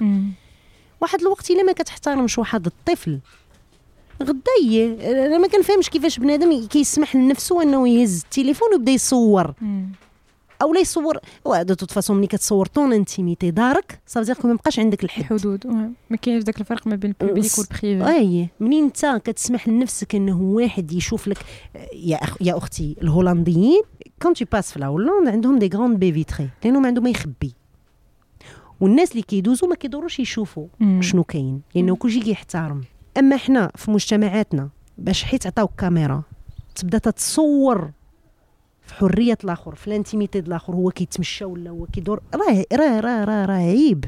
واحد 1.01 1.21
الوقت 1.21 1.51
إلا 1.51 1.63
ما 1.63 1.71
كتحترمش 1.71 2.37
واحد 2.37 2.65
الطفل 2.65 3.19
غدا 4.23 5.25
أنا 5.25 5.37
ما 5.37 5.47
كنفهمش 5.47 5.89
كيفاش 5.89 6.19
بنادم 6.19 6.67
كيسمح 6.67 7.15
لنفسه 7.15 7.63
أنه 7.63 7.89
يهز 7.89 8.21
التليفون 8.23 8.67
ويبدا 8.73 8.91
يصور 8.91 9.53
مم. 9.61 9.89
أو 10.63 10.73
لا 10.73 10.79
يصور. 10.79 11.17
de 11.45 11.73
toute 11.73 11.91
façon 11.91 12.17
ملي 12.17 12.27
كتصور 12.27 12.65
ton 12.65 12.93
intimité 12.93 13.51
دارك 13.51 14.01
صافي 14.07 14.47
ما 14.47 14.53
بقاش 14.53 14.79
عندك 14.79 15.03
الحد. 15.03 15.21
الحدود. 15.21 15.67
ما 16.09 16.17
كاينش 16.21 16.43
داك 16.43 16.61
الفرق 16.61 16.87
ما 16.87 16.95
بين 16.95 17.15
ال 17.21 17.25
public 17.25 17.51
وال 17.57 17.72
privé 17.72 18.09
أي. 18.09 18.49
منين 18.59 18.83
أنت 18.83 19.21
كتسمح 19.23 19.67
لنفسك 19.67 20.15
إنه 20.15 20.41
واحد 20.41 20.91
يشوف 20.91 21.27
لك 21.27 21.37
يا 21.93 22.23
أخ 22.23 22.37
يا 22.41 22.57
أختي 22.57 22.95
الهولنديين 23.01 23.81
quand 24.21 24.33
tu 24.33 24.45
passes 24.51 24.71
في 24.71 24.79
la 24.79 24.85
Hollande 24.85 25.31
عندهم 25.31 25.59
des 25.59 25.69
grandes 25.77 25.99
baies 25.99 26.13
vitrées 26.13 26.49
لأنه 26.63 26.79
ما 26.79 26.87
عندهم 26.87 27.03
ما 27.03 27.09
يخبي 27.09 27.53
والناس 28.81 29.11
اللي 29.11 29.21
كيدوزوا 29.21 29.69
ما 29.69 29.75
كيدوروش 29.75 30.19
يشوفوا. 30.19 30.67
شنو 30.99 31.23
كاين. 31.23 31.61
لأنه 31.75 31.95
كلشي 31.95 32.19
كيحترم. 32.19 32.81
أما 33.17 33.37
حنا 33.37 33.71
في 33.75 33.91
مجتمعاتنا 33.91 34.69
باش 34.97 35.23
حيت 35.23 35.47
عطاوك 35.47 35.71
كاميرا 35.77 36.23
تبدا 36.75 36.97
تتصور 36.97 37.91
في 38.93 38.99
حرية 38.99 39.37
الآخر 39.43 39.75
في 39.75 39.87
ال 39.87 39.93
intimité 39.93 40.39
الآخر 40.39 40.75
هو 40.75 40.91
كيتمشى 40.91 41.45
ولا 41.45 41.69
هو 41.69 41.85
كيدور 41.85 42.21
راه 42.35 42.65
راه 42.73 42.99
راه 42.99 43.25
راه, 43.25 43.45
راه 43.45 43.55
عيب. 43.55 44.05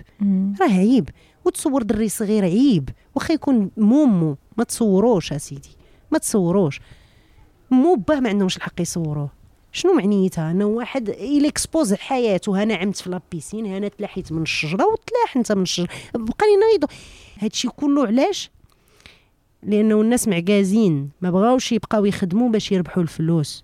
راه 0.62 0.70
عيب. 0.70 1.10
وتصور 1.46 1.84
دري 1.84 2.10
صغير 2.10 2.44
عيب. 2.44 2.90
واخا 3.16 3.34
يكون 3.34 3.72
مومو 3.78 4.38
ما 4.58 4.64
تصوروش 4.64 5.34
أسيدي. 5.34 5.70
ما 6.12 6.18
تصوروش. 6.18 6.80
مو 7.72 7.96
باه 7.96 8.20
ما 8.20 8.30
عندهمش 8.30 8.58
الحق 8.58 8.82
يصوروه. 8.82 9.30
شنو 9.72 9.94
معنيتها؟ 9.94 10.52
انه 10.52 10.66
واحد 10.66 11.10
ي 11.10 11.19
l'expose 11.19 11.93
حياته 11.94 12.64
أنا 12.64 12.76
عمت 12.76 12.98
في 12.98 13.10
la 13.10 13.22
piscine 13.22 13.66
أنا 13.66 13.88
تلاحيت 13.88 14.32
من 14.32 14.42
الشجرة 14.42 14.86
وتلاح 14.86 15.38
أنت 15.38 15.52
من 15.52 15.62
الشجرة. 15.62 15.90
بقى 16.14 16.46
لي 16.48 16.58
نايض. 16.62 16.86
هادشي 17.40 17.68
كله 17.68 18.08
علاش؟ 18.08 18.52
لأنه 19.64 20.02
الناس 20.02 20.28
معكازين 20.28 21.10
ما 21.22 21.32
بغاوش 21.32 21.72
يبقاو 21.72 22.06
يخدموا 22.06 22.50
باش 22.50 22.72
يربحوا 22.72 23.04
الفلوس. 23.04 23.64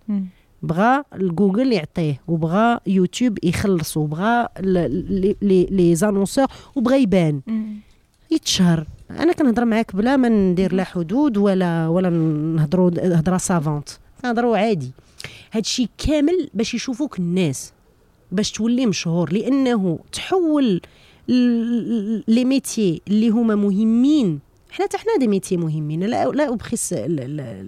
بغى 0.64 1.04
الجوجل 1.14 1.74
يعطيه 1.74 2.22
وبغى 2.28 2.80
يوتيوب 2.88 3.38
يخلص 3.44 3.98
وبغى 3.98 4.48
les 5.72 5.96
annonceurs 5.96 6.46
وبغى 6.76 7.02
يبان. 7.02 7.42
يتشهر. 8.32 8.88
أنا 9.12 9.34
كنهضر 9.34 9.66
معاك 9.66 9.96
بلا 9.96 10.18
ما 10.18 10.30
ندير 10.30 10.74
لا 10.74 10.84
حدود 10.84 11.38
ولا 11.38 11.88
ولا 11.88 12.10
نهضروا 12.10 12.92
هضرة 12.98 13.38
savante 13.38 13.90
كنهضروا 14.22 14.58
عادي. 14.58 14.92
هادشي 15.52 15.90
كامل 15.98 16.50
باش 16.54 16.74
يشوفوك 16.74 17.20
الناس 17.20 17.74
باش 18.32 18.52
تولي 18.52 18.86
مشهور 18.86 19.34
لأنه 19.34 20.00
تحول 20.12 20.82
لي 22.28 22.46
métiers 22.46 23.02
اللي 23.08 23.30
هما 23.30 23.56
مهمين. 23.56 24.40
حنا 24.72 24.86
حتى 24.86 24.98
حنا 24.98 25.18
des 25.20 25.28
métiers 25.28 25.58
مهمين. 25.58 26.04
لا 26.04 26.26
لا 26.26 26.54
أبخس 26.54 26.94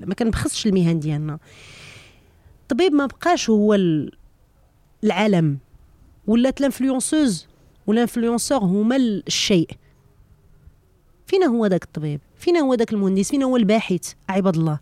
ما 0.06 0.14
كنبخسش 0.20 0.68
المهن 0.68 1.00
ديالنا. 1.00 1.39
الطبيب 2.74 2.93
ما 2.93 3.05
بقاش 3.05 3.49
هو 3.49 3.74
ال- 3.74 4.11
العالم. 5.03 5.57
ولات 6.28 6.61
l'influenceuse 6.61 7.47
و 7.88 7.93
l'influenceur 7.93 8.57
هما 8.63 8.95
الشيء. 8.95 9.69
فينا 11.28 11.45
هو 11.45 11.65
ذاك 11.65 11.84
الطبيب 11.84 12.19
فينا 12.38 12.59
هو 12.59 12.74
ذاك 12.74 12.93
المهندس 12.93 13.30
فينا 13.30 13.45
هو 13.45 13.57
الباحث 13.57 14.13
عباد 14.30 14.55
الله. 14.55 14.80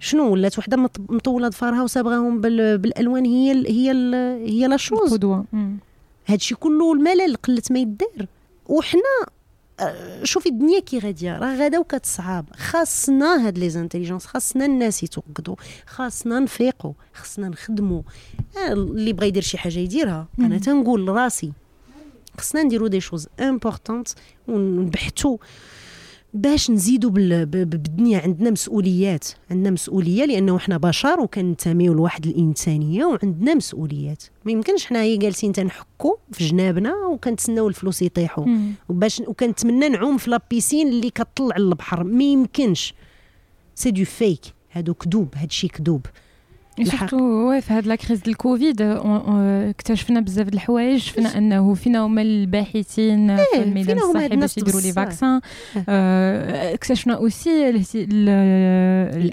شنو 0.00 0.32
ولات 0.32 0.58
وحدة 0.58 0.76
مط- 0.76 1.00
مطولة 1.10 1.48
ضفارها 1.48 1.82
وصابغاهم 1.82 2.40
بال- 2.40 2.78
بالألوان 2.78 3.24
هي 3.24 3.52
ال 3.52 3.66
هي 3.66 3.90
ال 3.90 4.14
هي 4.50 4.66
la 4.68 4.76
chose. 4.76 4.98
القدوة. 5.12 5.44
هادشي 6.26 6.54
كله 6.54 6.92
الملل 6.92 7.36
قله 7.36 7.62
ما 7.70 7.78
يدار 7.78 8.26
وحنا 8.66 9.00
شوفي 10.22 10.48
الدنيا 10.48 10.80
كي 10.80 10.98
غادية 10.98 11.38
راه 11.38 11.56
غادا 11.56 11.78
وكتصعاب. 11.78 12.44
خاصنا 12.56 13.46
هاد 13.46 13.58
les 13.58 13.70
intelligences 13.70 14.26
خاصنا 14.26 14.64
الناس 14.66 15.02
يتوقدوا 15.02 15.56
خاصنا 15.86 16.38
نفيقوا 16.40 16.92
خاصنا 17.14 17.48
نخدموا 17.48 18.02
آه، 18.56 18.72
اللي 18.72 19.12
بغى 19.12 19.28
يدير 19.28 19.42
شي 19.42 19.58
حاجة 19.58 19.78
يديرها. 19.78 20.28
أنا 20.38 20.58
تنقول 20.58 21.06
لراسي 21.06 21.52
خاصنا 22.38 22.62
نديرو 22.62 22.86
des 22.86 23.00
choses 23.00 23.28
importantes 23.40 24.08
ونبحثوا 24.48 25.36
باش 26.36 26.70
نزيدوا 26.70 27.10
بالدنيا 27.10 28.18
عندنا 28.18 28.50
مسؤوليات. 28.50 29.28
عندنا 29.50 29.70
مسؤولية 29.70 30.24
لأنه 30.24 30.56
إحنا 30.56 30.76
بشر 30.76 31.20
وكنتميو 31.20 31.92
لواحد 31.92 32.26
الإنسانية 32.26 33.04
وعندنا 33.04 33.54
مسؤوليات. 33.54 34.22
ما 34.44 34.52
يمكنش 34.52 34.86
حنايا 34.86 35.18
جالسين 35.18 35.52
تنحكوا 35.52 36.14
في 36.32 36.46
جنابنا 36.46 36.94
وكنتسناو 37.12 37.68
الفلوس 37.68 38.02
يطيحوا 38.02 38.46
وباش 38.88 39.20
وكنتمنى 39.20 39.88
نعوم 39.88 40.16
في 40.16 40.30
la 40.30 40.43
piscine 40.43 40.88
اللي 40.88 41.10
كطلع 41.10 41.56
للبحر. 41.56 42.04
ما 42.04 42.24
يمكنش. 42.24 42.94
c'est 43.74 43.90
du 43.90 44.04
fake 44.04 44.40
هادو 44.72 44.94
كذوب. 44.94 45.34
هادشي 45.34 45.68
كذوب. 45.68 46.06
surtout 46.84 47.60
في 47.60 47.72
هاد 47.72 47.86
la 47.86 47.94
crise 47.94 48.20
ديال 48.20 48.30
الكوفيد 48.30 48.82
اكتشفنا 48.82 50.20
بزاف 50.20 50.46
د 50.48 50.54
الحوايج 50.54 51.00
شفنا 51.00 51.38
أنه 51.38 51.74
فينا 51.74 52.06
هما 52.06 52.22
الباحثين 52.22 53.30
إيه 53.30 53.44
في 53.54 53.62
الميدان 53.62 53.98
الصحي 53.98 54.36
باش 54.36 54.58
يديروا 54.58 54.80
les 54.80 54.92
vaccins. 54.92 55.40
اكتشفنا 56.74 57.14
aussi 57.14 57.70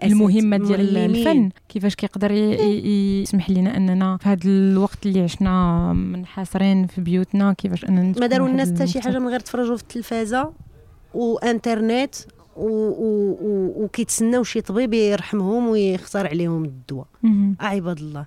المهمة 0.03 0.57
ديال 0.57 0.97
الفن 0.97 1.49
كيفاش 1.69 1.95
كيقدر 1.95 2.31
يسمح 2.31 3.49
لنا 3.49 3.77
أننا 3.77 4.17
في 4.17 4.29
هذا 4.29 4.39
الوقت 4.45 5.05
اللي 5.05 5.21
عشنا 5.21 5.93
منحاصرين 5.93 6.87
في 6.87 7.01
بيوتنا 7.01 7.53
كيفاش 7.53 7.85
أننا 7.85 8.13
ما 8.19 8.27
داروا 8.27 8.47
الناس 8.47 8.71
حتى 8.73 8.87
شي 8.87 9.01
حاجة 9.01 9.19
من 9.19 9.27
غير 9.27 9.39
تفرجوا 9.39 9.77
في 9.77 9.83
التلفازة 9.83 10.51
وانترنت 11.13 12.15
وكيتسناو 12.55 14.43
شي 14.43 14.61
طبيب 14.61 14.93
يرحمهم 14.93 15.67
ويختار 15.69 16.27
عليهم 16.27 16.65
الدواء. 16.65 17.07
عباد 17.59 17.97
الله. 17.99 18.25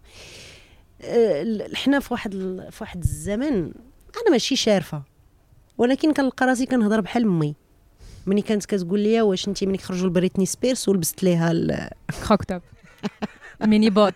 أه، 1.02 1.68
حنا 1.74 2.00
في 2.00 2.12
واحد 2.14 2.30
في 2.70 2.76
واحد 2.80 3.02
الزمن 3.02 3.54
أنا 4.16 4.30
ماشي 4.30 4.56
شارفة 4.56 5.02
ولكن 5.78 6.12
كنلقى 6.12 6.46
راسي 6.46 6.66
كنهضر 6.66 7.00
بحال 7.00 7.22
أمي. 7.24 7.54
ملي 8.26 8.42
كانت 8.42 8.64
كتقول 8.66 9.00
لي 9.00 9.22
واش 9.22 9.48
انت 9.48 9.64
ملي 9.64 9.78
خرجوا 9.78 10.08
ل 10.08 10.13
Britney 10.13 10.46
Spears 10.46 10.88
ولبست 10.88 11.22
ليها 11.22 11.52
ال 11.52 11.70
crop 11.70 12.42
mini-boots. 13.64 14.14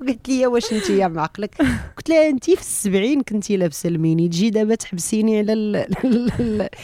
قالت 0.00 0.28
لي 0.28 0.46
واش 0.46 0.72
انت 0.72 0.90
يا 0.90 1.08
معقلك؟ 1.08 1.54
قلت 1.96 2.08
لها 2.08 2.28
انت 2.28 2.44
في 2.44 2.60
السبعين 2.60 3.22
كنتي 3.22 3.56
لابسة 3.56 3.88
الميني 3.88 4.28
تجي 4.28 4.50
دابا 4.50 4.74
تحبسيني 4.74 5.38
على 5.38 5.86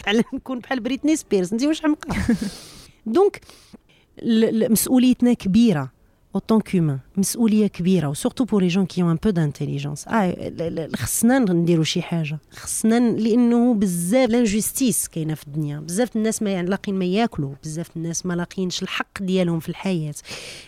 على 0.07 0.23
نكون 0.35 0.59
بحال 0.59 0.81
Britney 0.81 1.17
Spears 1.17 1.53
انت 1.53 1.63
واش 1.65 1.83
حمقى 1.83 2.17
donc 3.07 3.41
مسؤوليتنا 4.71 5.33
كبيرة. 5.33 5.93
autant 6.35 6.61
qu'humains 6.61 6.99
مسؤولية 7.17 7.67
كبيرة 7.67 8.09
و 8.09 8.13
surtout 8.13 8.45
pour 8.45 8.63
les 8.63 8.69
gens 8.69 8.87
qui 8.87 9.03
ont 9.03 9.19
un 9.25 9.27
peu 9.27 9.31
d'intelligence 9.31 10.09
آه 10.09 10.89
خصنا 10.97 11.39
نديرو 11.39 11.83
شي 11.83 12.03
حاجة. 12.03 12.39
خصنا 12.51 13.11
لأنه 13.11 13.75
بزاف 13.75 14.31
l'injustice 14.31 15.09
كاينة 15.09 15.35
في 15.35 15.47
الدنيا. 15.47 15.81
بزاف 15.81 16.17
الناس 16.17 16.43
ما 16.43 16.51
يعني 16.51 16.69
لاقين 16.71 16.95
ما 16.95 17.05
ياكلوا. 17.05 17.55
بزاف 17.65 17.97
الناس 17.97 18.27
ما 18.27 18.35
لاقينش 18.35 18.83
الحق 18.83 19.23
ديالهم 19.23 19.61
في 19.61 19.69
الحياة. 19.69 20.15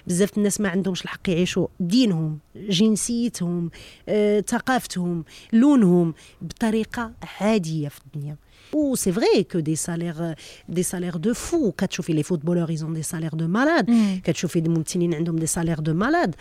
بزاف 0.07 0.39
الناس 0.39 0.61
ما 0.61 0.69
عندهمش 0.69 1.03
الحق 1.03 1.31
يعيشوا 1.31 1.67
دينهم 1.81 2.39
جنسيتهم 2.57 3.71
آه، 4.09 4.41
ثقافتهم 4.41 5.25
لونهم 5.53 6.15
بطريقة 6.43 7.13
عادية 7.41 7.89
في 7.89 8.01
الدنيا. 8.07 8.37
Ou 8.75 8.97
c'est 8.97 9.11
vrai 9.11 9.45
que 9.45 9.59
des 9.59 9.77
salaires, 9.77 10.23
euh, 10.23 10.35
des 10.69 10.83
salaires 10.83 11.19
de 11.19 11.33
fous. 11.33 11.73
كتشوفي 11.79 12.13
les 12.13 12.23
footballeurs, 12.23 12.71
ils 12.71 12.85
ont 12.85 12.91
des 12.91 13.03
salaires 13.03 13.37
de 13.37 13.47
malades. 13.47 13.91
كتشوفي 14.25 14.59
الممثلين 14.59 15.15
عندهم 15.15 15.39
des 15.39 15.49
salaires 15.49 15.83
de 15.83 15.93
malades. 15.93 16.35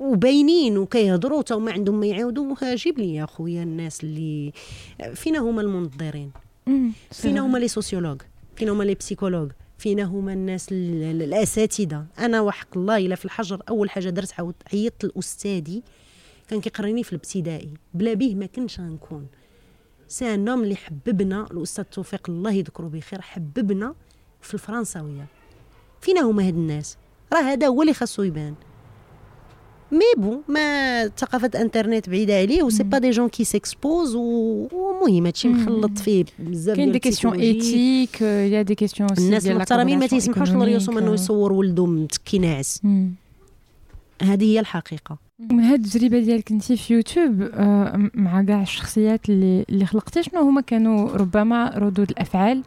وباينين 0.00 0.78
وكيهضروا 0.78 1.42
حتى 1.42 1.54
هما 1.54 1.72
عندهم 1.72 2.00
ما 2.00 2.06
يعاودوا 2.06 2.74
جيب 2.74 2.98
لي 2.98 3.14
يا 3.14 3.26
خويا 3.26 3.62
الناس 3.62 4.04
اللي 4.04 4.52
فينا 5.14 5.38
هما 5.38 5.62
المنظرين 5.62 6.30
فينا 7.10 7.40
هما 7.40 7.58
les 7.58 7.68
sociologues 7.68 8.22
فينا 8.56 8.72
هما 8.72 8.84
les 8.84 8.94
psychologues 8.94 9.50
فينا 9.78 10.02
هما 10.02 10.32
الناس 10.32 10.66
الاساتذه 10.72 12.06
أنا 12.18 12.40
وحق 12.40 12.76
الله 12.76 12.96
الا 12.96 13.14
في 13.14 13.24
الحجر 13.24 13.62
اول 13.68 13.90
حاجة 13.90 14.10
درت 14.10 14.34
عيطت 14.72 15.04
لاستاذي 15.16 15.82
كان 16.48 16.60
كيقريني 16.60 17.04
في 17.04 17.12
الابتدائي 17.12 17.70
بلا 17.94 18.14
به 18.14 18.34
ما 18.34 18.46
كنتش 18.46 18.80
غنكون 18.80 19.26
سي 20.12 20.34
ان 20.34 20.48
اللي 20.48 20.76
حببنا 20.76 21.46
الأستاذ 21.50 21.84
توفيق 21.84 22.30
الله 22.30 22.52
يذكره 22.52 22.86
بخير 22.86 23.20
حببنا 23.20 23.94
في 24.40 24.54
الفرنساوية. 24.54 25.26
فينا 26.00 26.20
هما 26.20 26.46
هاد 26.46 26.54
الناس؟ 26.54 26.96
راه 27.32 27.40
هذا 27.40 27.66
هو 27.66 27.82
اللي 27.82 27.94
خاصو 27.94 28.22
يبان. 28.22 28.54
mais 29.92 30.00
bon 30.16 30.42
ما 30.48 31.08
ثقافة 31.08 31.50
إنترنت 31.54 32.08
بعيدة 32.08 32.38
عليه 32.38 32.62
و 32.62 32.65
c'est 32.65 32.82
pas 32.82 32.98
des 32.98 33.10
gens 33.10 33.28
qui 33.28 33.44
s'exposent 33.44 34.14
ومهم 34.14 35.26
هادشي 35.26 35.48
مخلط 35.48 35.98
فيه 35.98 36.24
بزاف 36.38 36.76
كاين 36.76 36.92
des 36.92 36.98
questions 36.98 37.40
éthiques 37.40 38.20
y 38.20 38.62
a 38.62 38.65
des 38.65 38.74
questions 38.74 39.08
الناس 39.18 39.46
المحترمين 39.46 39.98
ما 39.98 40.06
تيسمحوش 40.06 40.50
لريوسهم 40.50 40.98
إنه 40.98 41.12
يصور 41.12 41.52
ولده 41.52 41.86
متكي 41.86 42.38
ناعس 42.38 42.82
هذه 44.22 44.44
هي 44.44 44.60
الحقيقة. 44.60 45.18
من 45.38 45.60
هاد 45.60 45.84
التجربة 45.84 46.18
ديالك 46.20 46.52
انت 46.52 46.72
في 46.72 46.94
يوتيوب 46.94 47.42
آه، 47.54 48.10
مع 48.14 48.42
كاع 48.42 48.62
الشخصيات 48.62 49.28
اللي 49.28 49.64
اللي 49.68 49.86
خلقتي 49.86 50.22
شنو 50.22 50.40
هما 50.40 50.60
كانوا 50.60 51.16
ربما 51.16 51.68
ردود 51.68 52.10
الأفعال 52.10 52.62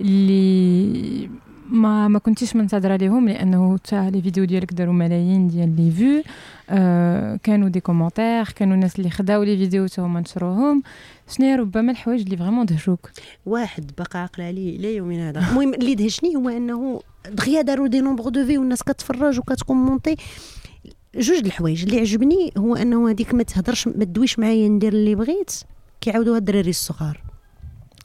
اللي 0.00 1.30
ما 1.70 2.08
ما 2.08 2.18
كنتيش 2.18 2.56
منتظرة 2.56 2.96
لهم 2.96 3.28
لأنه 3.28 3.78
حتى 3.78 4.10
les 4.10 4.22
vidéos 4.22 4.44
ديالك 4.44 4.72
داروا 4.72 4.94
ملايين 4.94 5.48
ديال 5.48 5.76
les 5.76 5.90
vues 5.90 6.22
آه 6.70 7.36
كانوا 7.42 7.68
des 7.68 7.80
commentaires 7.80 8.44
كانوا 8.44 8.74
الناس 8.74 8.98
اللي 8.98 9.10
خداو 9.10 9.42
les 9.42 9.56
vidéos 9.56 9.86
حتى 9.86 10.00
هما 10.00 10.20
نشروهم. 10.20 10.82
شنو 11.30 11.54
ربما 11.54 11.92
الحوايج 11.92 12.20
اللي 12.22 12.36
vraiment 12.36 12.66
دهشوك؟ 12.66 13.10
واحد 13.46 13.90
بقى 13.98 14.20
عاقل 14.20 14.42
عليه 14.42 14.76
إلى 14.76 14.96
يومنا 14.96 15.30
هذا. 15.30 15.48
المهم 15.50 15.74
اللي 15.74 15.94
دهشني 15.94 16.36
هو 16.36 16.48
أنه 16.48 17.00
دغيا 17.30 17.62
داروا 17.62 17.88
des 17.88 18.00
nombres 18.00 18.28
de 18.28 18.46
vues 18.46 18.58
والناس 18.58 18.82
كتفرج 18.82 19.38
وكت 19.38 19.56
commenter. 19.56 20.16
جوج 21.16 21.38
د 21.38 21.46
الحوايج. 21.46 21.82
اللي 21.82 22.00
عجبني 22.00 22.52
هو 22.58 22.76
أنه 22.76 23.10
هذيك 23.10 23.34
ما 23.34 23.42
تهضرش 23.42 23.88
ما 23.88 24.04
تدويش 24.04 24.38
معايا 24.38 24.68
ندير 24.68 24.92
اللي 24.92 25.14
بغيت 25.14 25.52
كيعاودوها 26.00 26.38
الدراري 26.38 26.70
الصغار. 26.70 27.20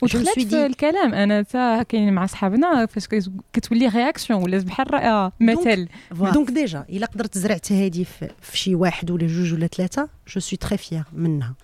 ودخلت 0.02 0.30
في 0.30 0.66
الكلام. 0.66 1.14
أنا 1.14 1.42
تا 1.42 1.84
كاين 1.84 2.14
مع 2.14 2.26
صحابنا 2.26 2.86
فاش 2.86 3.08
كتولي 3.54 3.88
réaction 3.88 4.44
ولا 4.44 4.58
بحال 4.58 4.94
راه 4.94 5.32
مثل. 5.40 5.88
donc 6.12 6.52
déjà 6.52 6.86
إلا 6.90 7.06
قدرت 7.06 7.38
زرعت 7.38 7.72
هذه 7.72 8.06
في 8.42 8.58
شي 8.58 8.76
واحد 8.76 9.12
ولا 9.12 9.28
جوج 9.28 9.54
ولا 9.54 9.68
ثلاثة 9.68 10.10
je 10.28 10.40
suis 10.40 10.58
très 10.58 10.78
fière 10.78 11.04
منها. 11.14 11.56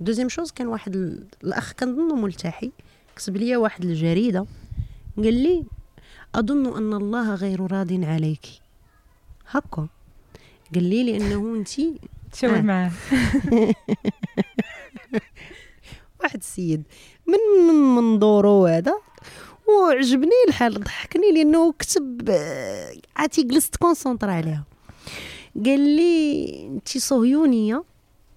deuxième 0.00 0.28
chose 0.28 0.50
كان 0.50 0.66
واحد 0.66 0.96
الأخ 1.44 1.72
كنظنو 1.72 2.14
ملتحي 2.14 2.72
كتب 3.16 3.36
لي 3.36 3.56
واحد 3.56 3.84
الجريدة 3.84 4.46
قال 5.16 5.34
لي 5.34 5.64
أظن 6.34 6.76
أن 6.76 6.92
الله 6.92 7.34
غير 7.34 7.72
راض 7.72 7.92
عليك. 8.04 8.46
هكا. 9.50 9.88
قال 10.74 10.84
لي 10.84 11.12
لأنه 11.12 11.54
انت 11.56 11.68
تشاور. 12.32 12.62
معاه 12.62 12.90
واحد 16.22 16.38
السيد. 16.38 16.82
من 17.26 17.66
من 17.68 17.74
منظوره 17.74 18.68
هذا 18.76 18.94
وعجبني 19.68 20.30
الحال 20.48 20.80
ضحكني 20.84 21.32
لأنه 21.32 21.72
كتب 21.72 22.28
آه، 22.30 22.92
عاتي 23.16 23.42
جلست 23.42 23.76
concentre 23.76 24.30
عليها. 24.30 24.64
قال 25.64 25.80
لي 25.80 26.66
انت 26.66 26.98
صهيونية 26.98 27.84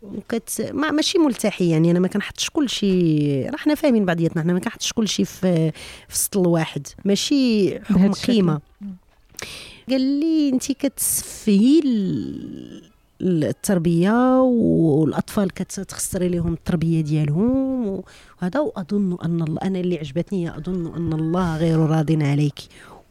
وكت 0.01 0.69
ما 0.73 0.91
ماشي 0.91 1.17
ملتحي 1.17 1.69
يعني 1.69 1.91
أنا 1.91 1.99
ما 1.99 2.07
كنحطش 2.07 2.49
كل 2.49 2.69
شيء 2.69 3.49
راه 3.51 3.57
حنا 3.57 3.75
فاهمين 3.75 4.05
بعضياتنا 4.05 4.41
حنا 4.41 4.53
ما 4.53 4.59
كنحطش 4.59 4.93
كل 4.93 5.07
شيء 5.07 5.25
في 5.25 5.71
في 6.07 6.17
سطل 6.17 6.47
واحد. 6.47 6.87
ماشي 7.05 7.79
حكم 7.79 8.11
قيمة. 8.11 8.61
قال 9.89 10.01
لي 10.01 10.49
انت 10.49 10.71
كتسفهي 10.71 11.81
التربية 13.21 14.41
والأطفال 14.41 15.53
كتخسري 15.53 16.29
لهم 16.29 16.53
التربية 16.53 17.01
ديالهم 17.01 17.85
وهذا 18.41 18.59
وأظن 18.59 19.17
أن 19.25 19.41
الله 19.41 19.61
أنا 19.63 19.79
اللي 19.79 19.97
عجبتني 19.97 20.57
أظن 20.57 20.95
أن 20.95 21.13
الله 21.13 21.57
غير 21.57 21.79
راض 21.79 22.23
عليك. 22.23 22.59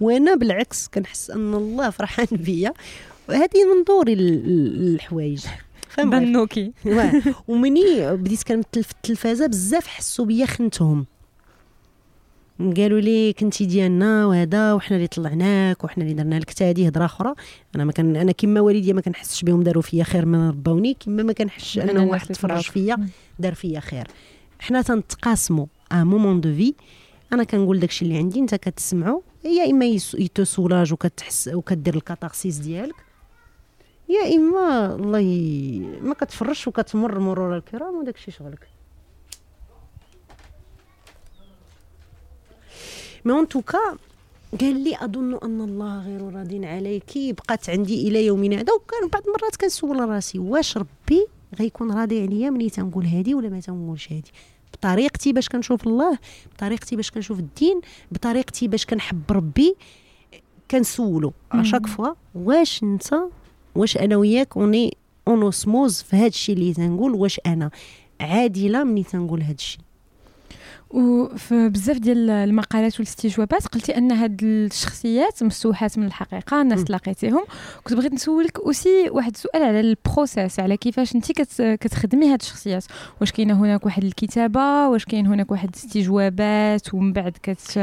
وأنا 0.00 0.34
بالعكس 0.34 0.88
كنحس 0.88 1.30
أن 1.30 1.54
الله 1.54 1.90
فرحان 1.90 2.26
بيا. 2.46 2.72
وهذه 3.28 3.74
منظوري 3.76 4.14
للحوايج 4.14 5.44
بنوكي. 5.98 6.72
ومني 7.48 8.16
بديت 8.16 8.42
كنمثل 8.42 8.84
في 8.84 8.92
التلفازة 8.92 9.46
بزاف 9.46 9.86
حسوا 9.86 10.24
بيا 10.24 10.46
خنتهم. 10.46 11.06
قالوا 12.58 13.00
لي 13.00 13.32
كنتي 13.32 13.66
ديالنا 13.66 14.26
وهذا 14.26 14.72
وحنا 14.72 14.96
اللي 14.96 15.06
طلعناك 15.06 15.84
وحنا 15.84 16.04
اللي 16.04 16.14
درنا 16.14 16.38
لك 16.38 16.62
هذه 16.62 16.86
هضرة 16.86 17.04
أخرى. 17.04 17.34
أنا 17.74 17.84
ما 17.84 17.92
كان 17.92 18.16
أنا 18.16 18.32
كما 18.32 18.60
والديا 18.60 18.92
ما 18.92 19.00
كنحسش 19.00 19.42
بهم 19.42 19.62
داروا 19.62 19.82
فيا 19.82 20.04
خير 20.04 20.26
من 20.26 20.48
ربوني 20.48 20.96
كما 21.00 21.22
ما 21.22 21.32
كنحسش 21.32 21.78
أنا 21.78 22.02
واحد 22.02 22.26
تفرج 22.26 22.62
فيا 22.62 23.08
دار 23.38 23.54
فيا 23.54 23.80
خير. 23.80 24.06
حنا 24.58 24.82
تنتقاسموا 24.82 25.66
un 25.92 26.06
moment 26.06 26.40
de 26.40 26.54
vie 26.54 26.74
أنا 27.32 27.44
كنقول 27.44 27.80
داكشي 27.80 28.04
اللي 28.04 28.16
عندي 28.16 28.40
أنت 28.40 28.54
كتسمعو 28.54 29.22
يا 29.44 29.70
إما 29.70 29.84
يت 30.14 30.29
te 30.29 30.44
soulage 30.44 30.92
وكتحس 30.92 31.48
وكدير 31.54 31.94
ال 31.94 32.00
catharsis 32.00 32.56
ديالك 32.56 32.94
يا 34.08 34.36
إما 34.36 34.94
الله 34.94 35.18
ي... 35.18 35.78
ما 36.02 36.14
كتفرش 36.14 36.68
وكتمر 36.68 37.18
مرور 37.18 37.56
الكرام 37.56 37.94
وداكشي 37.94 38.30
شغلك. 38.30 38.77
mais 43.28 43.34
en 43.34 43.48
tout 43.48 43.65
cas 43.65 43.78
قال 44.60 44.84
لي 44.84 44.96
أظن 45.04 45.34
أن 45.34 45.60
الله 45.60 46.00
غير 46.06 46.22
راض 46.22 46.64
عليك 46.64 47.12
بقات 47.16 47.70
عندي 47.70 48.08
إلى 48.08 48.26
يومنا 48.26 48.56
هذا 48.56 48.72
وكان 48.72 49.08
بعض 49.12 49.22
المرات 49.26 49.56
كنسول 49.56 50.08
راسي 50.08 50.38
واش 50.38 50.78
ربي 50.78 51.26
غيكون 51.58 51.92
راضي 51.92 52.22
عليا 52.22 52.50
ملي 52.50 52.70
تنقول 52.70 53.06
هادي 53.06 53.34
ولا 53.34 53.48
ما 53.48 53.60
تنقولش 53.60 54.12
هادي؟ 54.12 54.30
بطريقتي 54.72 55.32
باش 55.32 55.48
كنشوف 55.48 55.86
الله 55.86 56.18
بطريقتي 56.54 56.96
باش 56.96 57.10
كنشوف 57.10 57.38
الدين 57.38 57.80
بطريقتي 58.12 58.68
باش 58.68 58.86
كنحب 58.86 59.22
ربي 59.30 59.74
كنسولو. 60.70 61.32
à 61.52 61.57
chaque 61.57 61.86
fois 61.86 62.08
واش 62.34 62.82
أنت 62.82 63.14
واش 63.74 63.96
أنا 63.96 64.16
وياك 64.16 64.56
on 64.56 64.96
est 65.28 65.37
en 65.37 65.42
osmose 65.42 66.02
في 66.02 66.16
هذا 66.16 66.26
الشيء 66.26 66.54
اللي 66.54 66.74
تنقول 66.74 67.14
واش 67.14 67.40
أنا؟ 67.46 67.70
عادلة 68.20 68.84
ملي 68.84 69.02
تنقول 69.02 69.42
هذا 69.42 69.54
الشيء 69.54 69.80
وفي 70.90 71.68
بزاف 71.68 71.98
ديال 71.98 72.30
المقالات 72.30 72.94
والاستجوابات 72.94 73.66
قلتي 73.66 73.96
أن 73.96 74.12
هاد 74.12 74.42
الشخصيات 74.42 75.42
مستوحات 75.42 75.98
من 75.98 76.06
الحقيقة 76.06 76.62
الناس 76.62 76.84
تلاقيتيهم. 76.84 77.44
كنت 77.84 77.94
بغيت 77.94 78.12
نسولك 78.12 78.58
aussi 78.58 79.10
واحد 79.10 79.32
السؤال 79.34 79.62
على 79.62 79.80
ال 79.80 79.90
process 79.90 80.60
على 80.60 80.76
كيفاش 80.76 81.14
انت 81.14 81.32
كتخدمي 81.60 82.32
هاد 82.32 82.40
الشخصيات. 82.40 82.84
واش 83.20 83.32
كاينة 83.32 83.60
هناك 83.60 83.86
واحد 83.86 84.04
الكتابة؟ 84.04 84.88
واش 84.88 85.04
كاين 85.04 85.26
هناك 85.26 85.50
واحد 85.50 85.68
الاستجوابات؟ 85.68 86.94
ومن 86.94 87.12
بعد 87.12 87.36
كت 87.42 87.80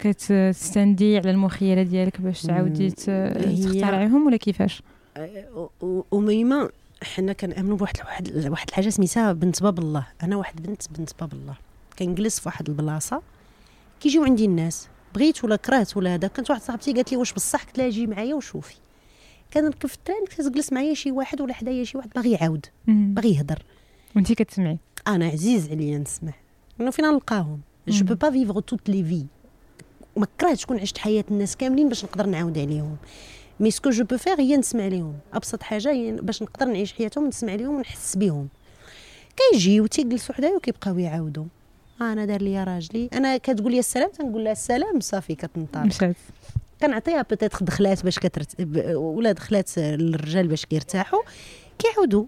كتستندي 0.00 1.18
على 1.18 1.30
المخيلة 1.30 1.82
ديالك 1.82 2.20
باش 2.20 2.42
تعاودي 2.42 2.90
تخترعيهم 2.90 4.26
ولا 4.26 4.36
كيفاش؟ 4.36 4.82
اميمه 6.14 6.70
حنا 7.02 7.32
كنأمنوا 7.32 7.76
بواحد 7.76 7.96
واحد 8.04 8.46
واحد 8.48 8.68
الحاجة 8.68 8.88
سميتها 8.88 9.32
بنت 9.32 9.62
باب 9.62 9.78
الله. 9.78 10.06
أنا 10.22 10.36
واحد 10.36 10.62
بنت 10.62 10.82
بنت 10.98 11.10
باب 11.20 11.32
الله. 11.32 11.67
كنجلس 11.98 12.40
في 12.40 12.48
واحد 12.48 12.68
البلاصة 12.68 13.22
كيجيو 14.00 14.24
عندي 14.24 14.44
الناس 14.44 14.88
بغيت 15.14 15.44
ولا 15.44 15.56
كرهت 15.56 15.96
ولا 15.96 16.14
هذا 16.14 16.28
كانت 16.28 16.50
واحد 16.50 16.62
صاحبتي 16.62 16.92
قالت 16.92 17.12
لي 17.12 17.18
واش 17.18 17.32
بصح 17.32 17.64
قلت 17.64 17.78
لها 17.78 17.88
جي 17.88 18.06
معايا 18.06 18.34
وشوفي. 18.34 18.74
كنركب 19.52 19.88
في 19.88 19.94
ال 19.94 19.99
train 19.99 20.24
كتجلس 20.26 20.72
معايا 20.72 20.94
شي 20.94 21.10
واحد 21.10 21.40
ولا 21.40 21.54
حدايا 21.54 21.84
شي 21.84 21.98
واحد 21.98 22.10
باغي 22.14 22.32
يعاود 22.32 22.66
باغي 22.86 23.34
يهضر. 23.34 23.62
وانت 24.16 24.32
كتسمعي؟ 24.32 24.78
أنا 25.06 25.26
عزيز 25.26 25.70
عليا 25.70 25.98
نسمع. 25.98 26.32
إنه 26.80 26.90
فين 26.90 27.04
نلقاهم. 27.04 27.60
je 27.88 28.04
peux 28.04 28.14
pas 28.14 28.30
vivre 28.30 28.60
toutes 28.60 28.88
les 28.88 29.04
vies 29.04 29.24
ما 30.16 30.26
كرهتش 30.40 30.62
تكون 30.62 30.80
عشت 30.80 30.98
حياة 30.98 31.24
الناس 31.30 31.56
كاملين 31.56 31.88
باش 31.88 32.04
نقدر 32.04 32.26
نعاود 32.26 32.58
عليهم. 32.58 32.96
mais 33.60 33.70
ce 33.70 33.78
que 33.78 33.90
je 33.90 34.04
peux 34.04 34.16
faire 34.16 34.40
هي 34.40 34.56
نسمع 34.56 34.86
ليهم. 34.86 35.14
أبسط 35.32 35.62
حاجة 35.62 35.90
هي 35.90 36.12
باش 36.12 36.42
نقدر 36.42 36.66
نعيش 36.66 36.92
حياتهم 36.92 37.26
نسمع 37.26 37.54
ليهم 37.54 37.74
ونحس 37.74 38.16
بهم 38.16 38.48
كيجيو 39.36 39.86
تيجلسوا 39.86 40.34
حدايا 40.34 40.56
وكيبقاو 40.56 40.98
يعاودوا. 40.98 41.44
أنا 42.00 42.24
دار 42.24 42.42
لي 42.42 42.64
راجلي. 42.64 43.10
أنا 43.12 43.36
كتقول 43.36 43.72
لي 43.72 43.78
السلام 43.78 44.10
تنقول 44.10 44.44
لها 44.44 44.52
السلام 44.52 45.00
صافي 45.00 45.34
كتنطلق 45.34 45.84
مشات. 45.84 46.16
كنعطيها 46.80 47.22
peut-être 47.22 47.58
دخلات 47.64 48.04
باش 48.04 48.18
كترت 48.18 48.54
ولا 48.94 49.32
دخلات 49.32 49.78
للرجال 49.78 50.48
باش 50.48 50.66
كيرتاحوا 50.66 51.22
كيعودوا. 51.78 52.26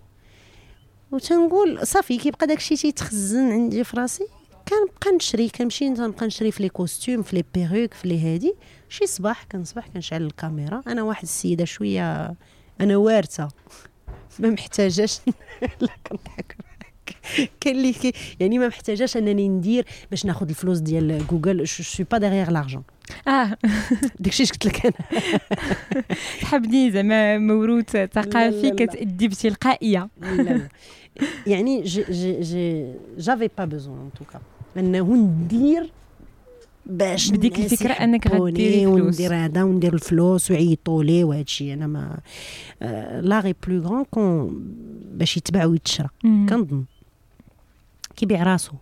وتنقول 1.13 1.87
صافي 1.87 2.19
كيبقى 2.19 2.47
داكشي 2.47 2.77
تيتخزن 2.77 3.53
عندي 3.53 3.85
في 3.85 3.97
راسي. 3.97 4.27
كنبقى 4.69 5.17
نشري 5.17 5.49
كنمشي 5.49 5.89
نبقى 5.89 6.27
نشري 6.27 6.51
في 6.53 6.63
les 6.63 6.69
costumes 6.69 7.23
في 7.23 7.37
les 7.37 7.45
perruques 7.55 7.95
في 7.95 8.09
les 8.09 8.21
هادي. 8.21 8.55
شي 8.89 9.07
صباح 9.07 9.45
كنصبح 9.45 9.89
كنشعل 9.89 10.23
الكاميرا. 10.23 10.83
أنا 10.87 11.03
واحد 11.03 11.23
السيدة 11.23 11.65
شوية 11.65 12.35
أنا 12.81 12.97
وارثة. 12.97 13.49
ما 14.39 14.51
محتاجاش. 14.51 15.21
لا 15.81 15.89
كنضحك. 16.07 16.57
كاين 17.61 17.77
اللي 17.77 17.95
يعني 18.41 18.59
ما 18.59 18.69
محتاجاش 18.69 19.17
أنني 19.17 19.49
ندير 19.49 19.85
باش 20.11 20.27
ناخذ 20.27 20.49
الفلوس 20.49 20.79
ديال 20.79 21.27
جوجل. 21.27 21.57
je 21.57 21.65
suis 21.65 22.07
pas 22.13 22.19
dirigée 22.19 22.51
l'argent 22.51 22.83
آه. 23.29 23.57
داكشي 24.21 24.45
قلت 24.45 24.67
لك 24.67 24.87
أنا. 24.87 24.95
حبني 26.49 26.91
زعما 26.91 27.39
موروث 27.39 27.91
ثقافي 27.91 28.71
كتأدي 28.71 29.29
بتلقائية. 29.29 30.09
يعني 31.47 31.83
j'ai 31.83 32.05
j'ai 32.41 32.93
j'avais 33.19 33.51
pas 33.59 33.65
besoin 33.65 33.99
en 33.99 34.11
tout 34.19 34.31
cas 34.31 34.41
انه 34.77 35.17
ندير 35.17 35.91
باش 36.87 37.31
بديك 37.31 37.59
الفكرة 37.59 37.93
أنك 37.93 38.27
غديري 38.27 38.87
وندير 38.87 39.35
هذا 39.35 39.63
وندير 39.63 39.95
الفلوس 39.95 40.51
ويعيطوا 40.51 41.05
لي 41.05 41.25
وهذا 41.25 41.43
الشيء 41.43 41.73
أنا 41.73 41.87
ما 41.87 42.19
لا 43.21 43.41
غي 43.41 43.55
plus 43.67 43.83
grand 43.83 44.05
que 44.11 44.65
باش 45.15 45.37
يتباع 45.37 45.65
ويتشرى. 45.65 46.09
كنظن. 46.23 46.85
كيبيع 48.21 48.43
راسو. 48.43 48.73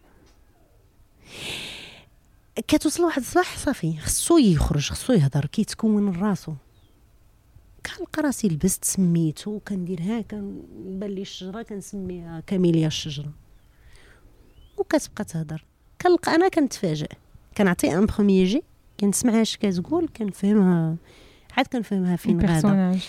كتوصل 2.69 3.03
واحد 3.03 3.23
الصباح 3.23 3.59
صافي 3.59 3.99
خصو 3.99 4.39
يخرج 4.39 4.91
خصو 4.91 5.13
يهضر 5.13 5.47
كيتكون 5.47 6.23
راسو. 6.23 6.55
كنلقى 7.87 8.23
راسي 8.23 8.49
لبست 8.49 8.85
سميتو 8.85 9.61
كندير 9.61 10.03
ها 10.03 10.21
كنبان 10.21 11.11
لي 11.11 11.23
الشجرة 11.23 11.63
كنسميها 11.63 12.41
كاميليا 12.41 12.87
الشجرة. 12.87 13.33
وكتبقى 14.77 15.25
تهضر. 15.25 15.65
كنلقى 16.03 16.35
أنا 16.35 16.49
كنتفاجئ. 16.49 17.13
كنعطي 17.57 17.95
un 17.95 18.07
premier 18.07 18.45
jet 18.45 18.63
كنسمعها 19.01 19.43
اش 19.43 19.57
كتقول 19.57 20.09
كنفهمها 20.17 20.97
عاد 21.57 21.67
كنفهمها 21.67 22.17
فين 22.17 22.47
غادا. 22.47 23.01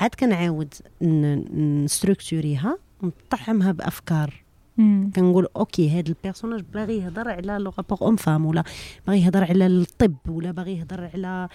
عاد 0.00 0.14
كنعاود 0.14 0.74
نستركتوريها 1.52 2.78
نطعمها 3.02 3.72
بأفكار. 3.72 4.45
كنقول 5.16 5.46
OK 5.56 5.90
هذا 5.90 6.08
ال 6.08 6.13
personnage 6.13 6.64
باغي 6.74 6.98
يهضر 6.98 7.28
على 7.28 7.58
le 7.58 7.72
rapport 7.78 7.98
homme 8.02 8.16
femme 8.16 8.46
ولا 8.46 8.64
باغي 9.06 9.20
يهضر 9.20 9.44
على 9.44 9.66
الطب 9.66 10.16
ولا 10.28 10.50
باغي 10.50 10.78
يهضر 10.78 11.10
على 11.14 11.48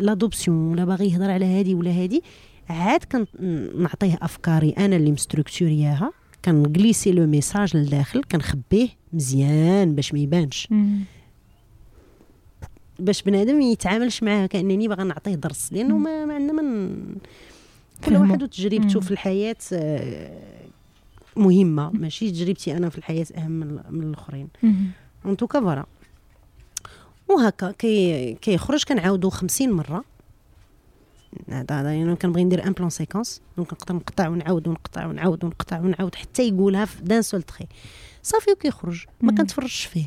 l'adoption 0.00 0.72
ولا 0.72 0.84
باغي 0.84 1.10
يهضر 1.10 1.30
على 1.30 1.44
هذه 1.44 1.74
ولا 1.74 1.90
هذه 1.90 2.20
عاد 2.70 3.04
كنعطيه 3.04 4.18
أفكاري 4.22 4.70
أنا 4.70 4.96
اللي 4.96 5.12
مستركتورياها 5.12 6.12
كنغليسي 6.44 7.12
le 7.12 7.26
message 7.26 7.76
لداخل 7.76 8.22
كنخبيه 8.22 8.88
مزيان 9.12 9.94
باش 9.94 10.14
ما 10.14 10.18
يبانش. 10.20 10.68
باش 12.98 13.22
بنادم 13.22 13.60
يتعاملش 13.60 14.22
معاه 14.22 14.46
كأنني 14.46 14.88
باغا 14.88 15.04
نعطيه 15.04 15.34
درس 15.34 15.72
لأنه 15.72 15.98
ما, 15.98 16.24
ما 16.24 16.34
عندنا 16.34 16.62
من 16.62 16.96
كل 18.04 18.16
واحد 18.16 18.42
وتجربته 18.42 19.00
في 19.00 19.10
الحياة 19.10 19.56
مهمة. 21.36 21.90
ماشي؟ 21.90 22.30
تجربتي 22.30 22.76
أنا 22.76 22.88
في 22.88 22.98
الحياة 22.98 23.26
أهم 23.36 23.50
من 23.90 24.02
الآخرين. 24.02 24.48
en 25.26 25.36
tout 25.36 25.50
cas 25.50 25.60
voilà 25.60 25.86
وهكا 27.28 27.70
كي 27.70 28.34
كيخرج 28.34 28.84
كنعاودو 28.84 29.30
خمسين 29.30 29.72
مرة. 29.72 30.04
هذا 31.48 31.80
هذا 31.80 31.94
يعني 31.94 32.16
كنبغي 32.16 32.44
ندير 32.44 32.66
en 32.66 32.72
plan 32.72 32.90
séquence 32.90 33.40
donc 33.56 33.72
نقدر 33.72 33.94
نقطع 33.94 34.28
ونعاود 34.28 34.68
ونقطع 34.68 35.06
ونعاود 35.06 35.44
ونقطع 35.44 35.80
ونعاود 35.80 36.14
حتى 36.14 36.48
يقولها 36.48 36.84
في 36.84 37.02
d'un 37.02 37.22
seul 37.22 37.42
trait 37.42 37.66
صافي 38.22 38.52
وكيخرج. 38.52 39.04
ما 39.20 39.32
كنتفرجش 39.32 39.84
فيه. 39.84 40.06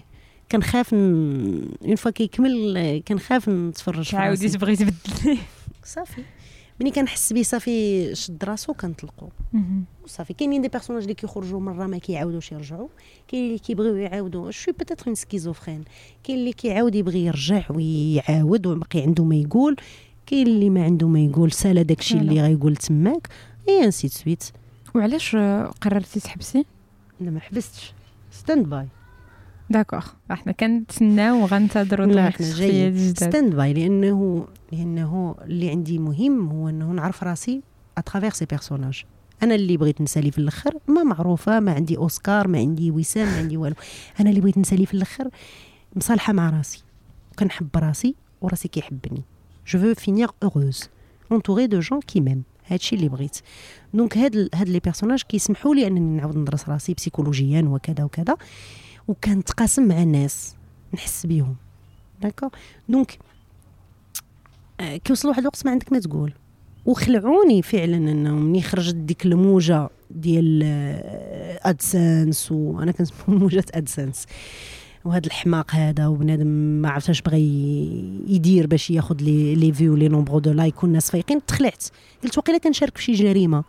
كنخاف 0.52 0.94
une 0.94 1.96
fois 1.98 2.12
كيكمل 2.12 3.04
كنخاف 3.08 3.50
نتفرج 3.50 4.16
عاودي 4.16 4.50
تبغي 4.50 4.76
تبدلي 4.76 5.38
صافي. 5.84 6.24
ملي 6.82 6.92
كنحس 6.92 7.34
به 7.34 7.44
صافي 7.44 8.16
شد 8.16 8.44
راسو 8.44 8.74
كنطلقو. 8.74 9.28
صافي 10.06 10.34
كاينين 10.34 10.62
des 10.62 10.68
personnages 10.68 11.02
اللي 11.02 11.14
كيخرجوا 11.14 11.60
مرة 11.60 11.88
ما 11.88 11.98
كيعاودوش 11.98 12.52
يرجعوا 12.52 12.88
كاين 13.28 13.46
اللي 13.46 13.60
كيبغيو 13.60 13.96
يعاودوا 13.96 14.52
je 14.52 14.59
suis 14.59 14.74
peut-être 14.80 15.08
une 15.08 15.16
schizophrène 15.16 15.84
كاين 16.24 16.40
اللي 16.40 16.54
كيعاود 16.54 16.96
يبغي 16.96 17.26
يرجع 17.26 17.64
ويعاود 17.70 18.68
وباقي 18.68 19.02
عنده 19.02 19.24
ما 19.24 19.36
يقول. 19.36 19.76
كاين 20.26 20.48
اللي 20.48 20.70
ما 20.70 20.84
عنده 20.84 21.08
ما 21.08 21.20
يقول 21.20 21.52
سالا 21.52 21.82
داكشي 21.82 22.18
اللي 22.18 22.42
غايقول 22.42 22.76
تماك 22.76 23.28
et 23.70 23.84
ainsi 23.84 24.08
de 24.08 24.18
suite 24.18 24.44
وعلاش 24.96 25.36
قررتي 25.82 26.20
تحبسي؟ 26.20 26.66
لا 27.22 27.32
ما 27.32 27.40
حبستش. 27.40 27.94
stand 28.32 28.66
by 28.70 28.88
d'accord 29.70 30.06
إحنا 30.32 30.52
كنتسناو 30.52 31.44
وغنتظروا 31.44 32.06
لا 32.06 32.28
إحنا 32.28 32.54
جايين 32.54 33.14
stand 33.14 33.56
by 33.56 33.74
لأنه 33.74 34.48
لأنه 34.72 35.36
اللي 35.42 35.70
عندي 35.70 36.00
مهم 36.00 36.50
هو 36.50 36.70
إنه 36.70 36.92
نعرف 36.92 37.24
راسي 37.24 37.62
à 37.98 38.02
travers 38.02 38.30
ces 38.30 38.46
personnages 38.46 39.04
أنا 39.44 39.56
اللي 39.56 39.78
بغيت 39.78 40.02
نسالي 40.02 40.32
في 40.32 40.38
الأخر 40.38 40.74
ما 40.88 41.04
معروفة 41.04 41.60
ما 41.60 41.74
عندي 41.74 41.98
أوسكار 41.98 42.48
ما 42.48 42.58
عندي 42.58 42.92
وسام 42.92 43.28
ما 43.28 43.38
عندي 43.38 43.58
والو. 43.58 43.76
أنا 44.20 44.30
اللي 44.30 44.42
بغيت 44.42 44.58
نسالي 44.58 44.86
في 44.86 44.94
الأخر 44.94 45.30
مصالحة 45.96 46.34
مع 46.34 46.50
راسي. 46.50 46.84
كنحب 47.40 47.70
راسي 47.76 48.16
وراسي 48.42 48.68
كيحبني. 48.68 49.24
je 49.68 49.80
veux 49.80 49.94
finir 49.94 50.30
heureuse 50.44 50.84
entourée 51.32 51.68
de 51.68 51.80
gens 51.80 52.00
qui 52.00 52.22
m'aiment 52.22 52.44
هادشي 52.68 52.96
اللي 52.96 53.10
بغيت. 53.10 53.38
دونك 53.94 54.18
هاد 54.18 54.50
هاد 54.56 54.70
les 54.70 54.80
personnages 54.80 55.22
كيسمحوا 55.22 55.76
لي 55.76 55.88
أنني 55.88 56.18
نعاود 56.18 56.38
ندرس 56.38 56.70
راسي 56.70 56.94
بسيكولوجيا 56.94 57.62
وكذا 57.62 58.04
وكذا. 58.04 58.38
وكنتقاسم 59.10 59.88
مع 59.88 60.02
الناس 60.04 60.56
نحس 60.94 61.26
بيهم. 61.26 61.56
d'accord 62.22 62.50
donc 62.90 63.20
آه، 64.80 64.98
كيوصل 64.98 65.28
واحد 65.28 65.40
الوقت 65.40 65.66
ما 65.66 65.72
عندك 65.72 65.94
ما 65.94 66.00
تقول. 66.00 66.34
وخلعوني 66.86 67.62
فعلا 67.62 67.98
انه 67.98 68.36
ملي 68.36 68.62
خرجت 68.62 68.96
ديك 68.96 69.26
الموجة 69.26 69.90
ديال 70.12 70.64
AdSense 71.64 72.52
وأنا 72.52 72.92
كنسمو 72.92 73.18
موجة 73.40 73.66
AdSense 73.74 74.26
وهذا 75.06 75.28
الحماق 75.28 75.76
هذا 75.76 76.08
وبنادم 76.08 76.48
ما 76.48 76.90
عرفتش 76.90 77.10
اش 77.10 77.22
بغى 77.22 77.40
يدير 78.28 78.68
باش 78.68 78.92
ياخذ 78.92 79.16
les 79.22 79.56
les 79.56 79.74
vues 79.74 79.96
les 79.96 80.08
nombres 80.08 80.40
de 80.40 80.52
likes 80.52 80.84
والناس 80.84 81.12
فايقين. 81.12 81.46
تخلعت. 81.46 81.84
قلت 82.24 82.38
وقيلا 82.38 82.58
كنشارك 82.58 82.98
في 82.98 83.04
شي 83.04 83.12
جريمة. 83.12 83.64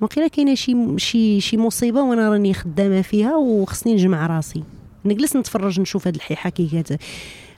وقيلا 0.00 0.28
كاينة 0.28 0.54
شي 0.54 0.98
شي 0.98 1.40
شي 1.40 1.56
مصيبه 1.56 2.02
وأنا 2.02 2.28
راني 2.28 2.54
خدامه 2.54 3.02
فيها 3.02 3.36
وخصني 3.36 3.94
نجمع 3.94 4.26
راسي 4.26 4.64
نجلس 5.04 5.36
نتفرج 5.36 5.80
نشوف 5.80 6.06
هاد 6.06 6.14
الحيحه 6.14 6.50
كي 6.50 6.66
كات 6.66 6.88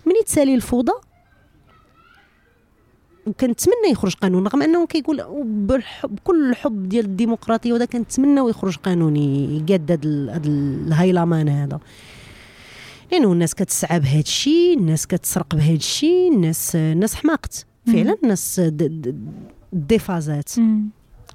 مني 0.06 0.22
تسالي 0.26 0.54
الفوضى 0.54 0.92
وكنتمنى 3.26 3.90
يخرج 3.90 4.14
قانون 4.14 4.44
رغم 4.46 4.62
انه 4.62 4.86
كيقول 4.86 5.22
بكل 6.04 6.50
الحب 6.50 6.88
ديال 6.88 7.04
الديمقراطيه 7.04 7.72
ودا 7.72 7.84
كنتمنى 7.84 8.50
يخرج 8.50 8.76
قانون 8.76 9.16
يقاد 9.16 9.92
هذا 10.30 10.46
الهيلامان 10.46 11.48
هذا 11.48 11.80
لأنه 13.12 13.32
الناس 13.32 13.54
كتسعى 13.54 14.00
بهذا 14.00 14.20
الشيء 14.20 14.78
الناس 14.78 15.06
كتسرق 15.06 15.54
بهذا 15.54 15.76
الشيء 15.76 16.32
الناس 16.32 16.76
الناس 16.76 17.14
حماقت 17.14 17.66
فعلا 17.86 18.16
الناس 18.22 18.60
dévasées 19.72 20.52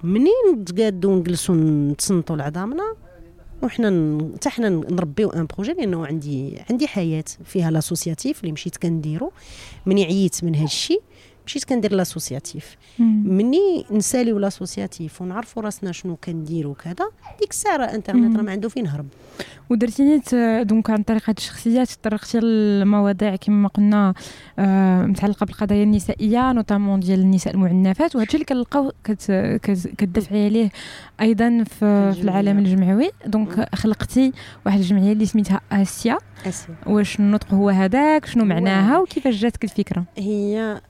منين 0.04 0.66
تقادوا 0.66 1.12
ونجلسوا 1.12 1.56
نتصنتوا 1.56 2.36
لعظامنا 2.36 2.96
وحنا 3.64 4.18
حتى 4.36 4.50
حنا 4.50 4.70
نربيو 4.70 5.30
un 5.30 5.46
projet 5.46 5.74
لأنه 5.74 6.06
عندي 6.06 6.62
عندي 6.70 6.88
حياة 6.88 7.24
فيها 7.46 7.72
l'associatif 7.72 8.42
اللي 8.42 8.52
مشيت 8.52 8.78
كنديرو 8.78 9.32
مني 9.86 10.04
عييت 10.06 10.44
من 10.44 10.56
هذا 10.56 10.66
الشيء 10.66 11.02
مشيت 11.48 11.64
كندير 11.64 11.94
l'associatif 11.94 12.76
مني 13.00 13.86
نساليو 13.92 14.40
l'associatif 14.40 15.22
ونعرفوا 15.22 15.64
راسنا 15.64 15.92
شنو 15.92 16.16
كنديروا 16.16 16.74
كذا 16.74 17.10
ديك 17.40 17.52
الساعة 17.52 17.86
انترنت 17.86 18.38
راه 18.38 18.44
ما 18.44 18.52
عنده 18.52 18.70
فين 18.70 18.88
هرب 18.88 19.06
ودرتي 19.70 20.04
نيت 20.04 20.36
donc 20.68 20.90
عن 20.90 21.04
طريق 21.04 21.30
هاد 21.30 21.38
الشخصيات 21.38 21.90
تطرقتي 21.90 22.40
للمواضيع 22.40 23.36
كما 23.36 23.68
قلنا 23.68 24.14
آه 24.60 25.06
متعلقة 25.06 25.46
بالقضايا 25.46 25.84
النسائية 25.84 26.52
notamment 26.52 27.00
ديال 27.00 27.20
النساء 27.20 27.54
المعنفات 27.54 28.16
وهادشي 28.16 28.34
اللي 28.34 28.46
كنلقاو 28.46 28.92
كتدافعي 29.98 30.46
عليه 30.46 30.72
أيضا 31.22 31.64
في, 31.64 32.14
في 32.14 32.22
العالم 32.22 32.60
الجمعوي. 32.60 33.12
donc 33.26 33.76
خلقتي 33.76 34.32
واحد 34.66 34.80
الجمعية 34.80 35.12
اللي 35.12 35.26
سميتها 35.26 35.62
آسيا. 35.72 36.18
آسيا. 36.46 36.76
واش 36.86 37.20
النطق 37.20 37.54
هو 37.54 37.70
هذاك؟ 37.70 38.26
شنو 38.26 38.46
معناها؟ 38.46 39.00
وكيفاش 39.00 39.36
جاتك 39.36 39.64
الفكرة؟ 39.64 40.04
هي 40.18 40.82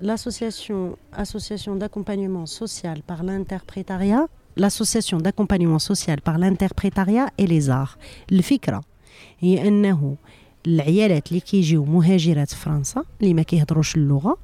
l'association 0.00 0.96
association 1.24 1.76
d'accompagnement 1.76 2.46
social 2.46 2.98
par 3.10 3.22
l'interprétariat 3.28 4.26
l'association 4.56 5.18
d'accompagnement 5.18 5.78
social 5.78 6.20
par 6.20 6.36
l'interprétariat 6.38 7.28
et 7.38 7.46
les 7.46 7.70
arts 7.70 7.98
الفكره 8.32 8.80
هي 9.40 9.68
انه 9.68 10.16
العيالات 10.66 11.28
اللي 11.28 11.40
كيجيو 11.40 11.84
مهاجرات 11.84 12.50
في 12.50 12.56
فرنسا 12.56 13.04
اللي 13.20 13.34
ما 13.34 13.42
كيهضروش 13.42 13.96
اللغه 13.96 14.36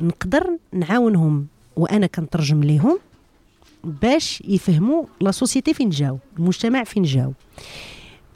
نقدر 0.00 0.50
نعاونهم 0.72 1.46
وانا 1.76 2.06
كنترجم 2.06 2.64
ليهم 2.64 2.98
باش 3.84 4.42
يفهموا 4.44 5.04
لا 5.20 5.30
سوسيتي 5.30 5.74
فين 5.74 5.90
جاو 5.90 6.18
المجتمع 6.38 6.84
فين 6.84 7.02
جاو 7.02 7.32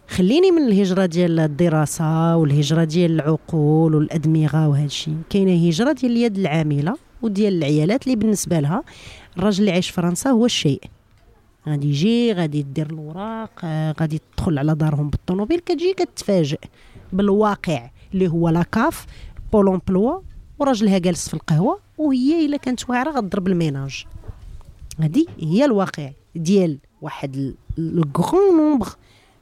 خليني 0.09 0.51
من 0.51 0.67
الهجرة 0.67 1.05
ديال 1.05 1.39
الدراسة 1.39 2.35
والهجرة 2.37 2.83
ديال 2.83 3.11
العقول 3.11 3.95
والأدمغة 3.95 4.67
وهذا 4.67 4.85
الشيء 4.85 5.15
كاينة 5.29 5.67
هجرة 5.67 5.91
ديال 5.91 6.11
اليد 6.11 6.37
العاملة 6.37 6.97
وديال 7.21 7.53
العيالات 7.57 8.03
اللي 8.03 8.15
بالنسبة 8.15 8.59
لها 8.59 8.83
الراجل 9.37 9.59
اللي 9.59 9.71
عايش 9.71 9.87
في 9.87 9.93
فرنسا 9.93 10.29
هو 10.29 10.45
الشيء. 10.45 10.81
غادي 11.67 11.87
يجي 11.87 12.33
غادي 12.33 12.61
دير 12.63 12.85
الاوراق 12.91 13.65
غادي 13.99 14.21
تدخل 14.35 14.57
على 14.57 14.75
دارهم 14.75 15.09
بالطوموبيل 15.09 15.59
كتجي 15.59 15.93
كتفاجئ 15.93 16.59
بالواقع 17.13 17.89
اللي 18.13 18.27
هو 18.27 18.49
la 18.49 18.72
CAF 18.72 19.05
Pôle 19.53 19.67
emploi 19.69 20.19
وراجلها 20.59 20.97
جالس 20.97 21.27
في 21.27 21.33
القهوة 21.33 21.79
وهي 21.97 22.45
إلا 22.45 22.57
كانت 22.57 22.89
واعرة 22.89 23.11
غتضرب 23.11 23.47
ال 23.47 23.54
ménage. 23.54 24.05
هذه 24.99 25.25
هي 25.39 25.65
الواقع 25.65 26.09
ديال 26.35 26.77
واحد 27.01 27.55
le 27.77 28.03
grand 28.17 28.57
nombre 28.57 28.87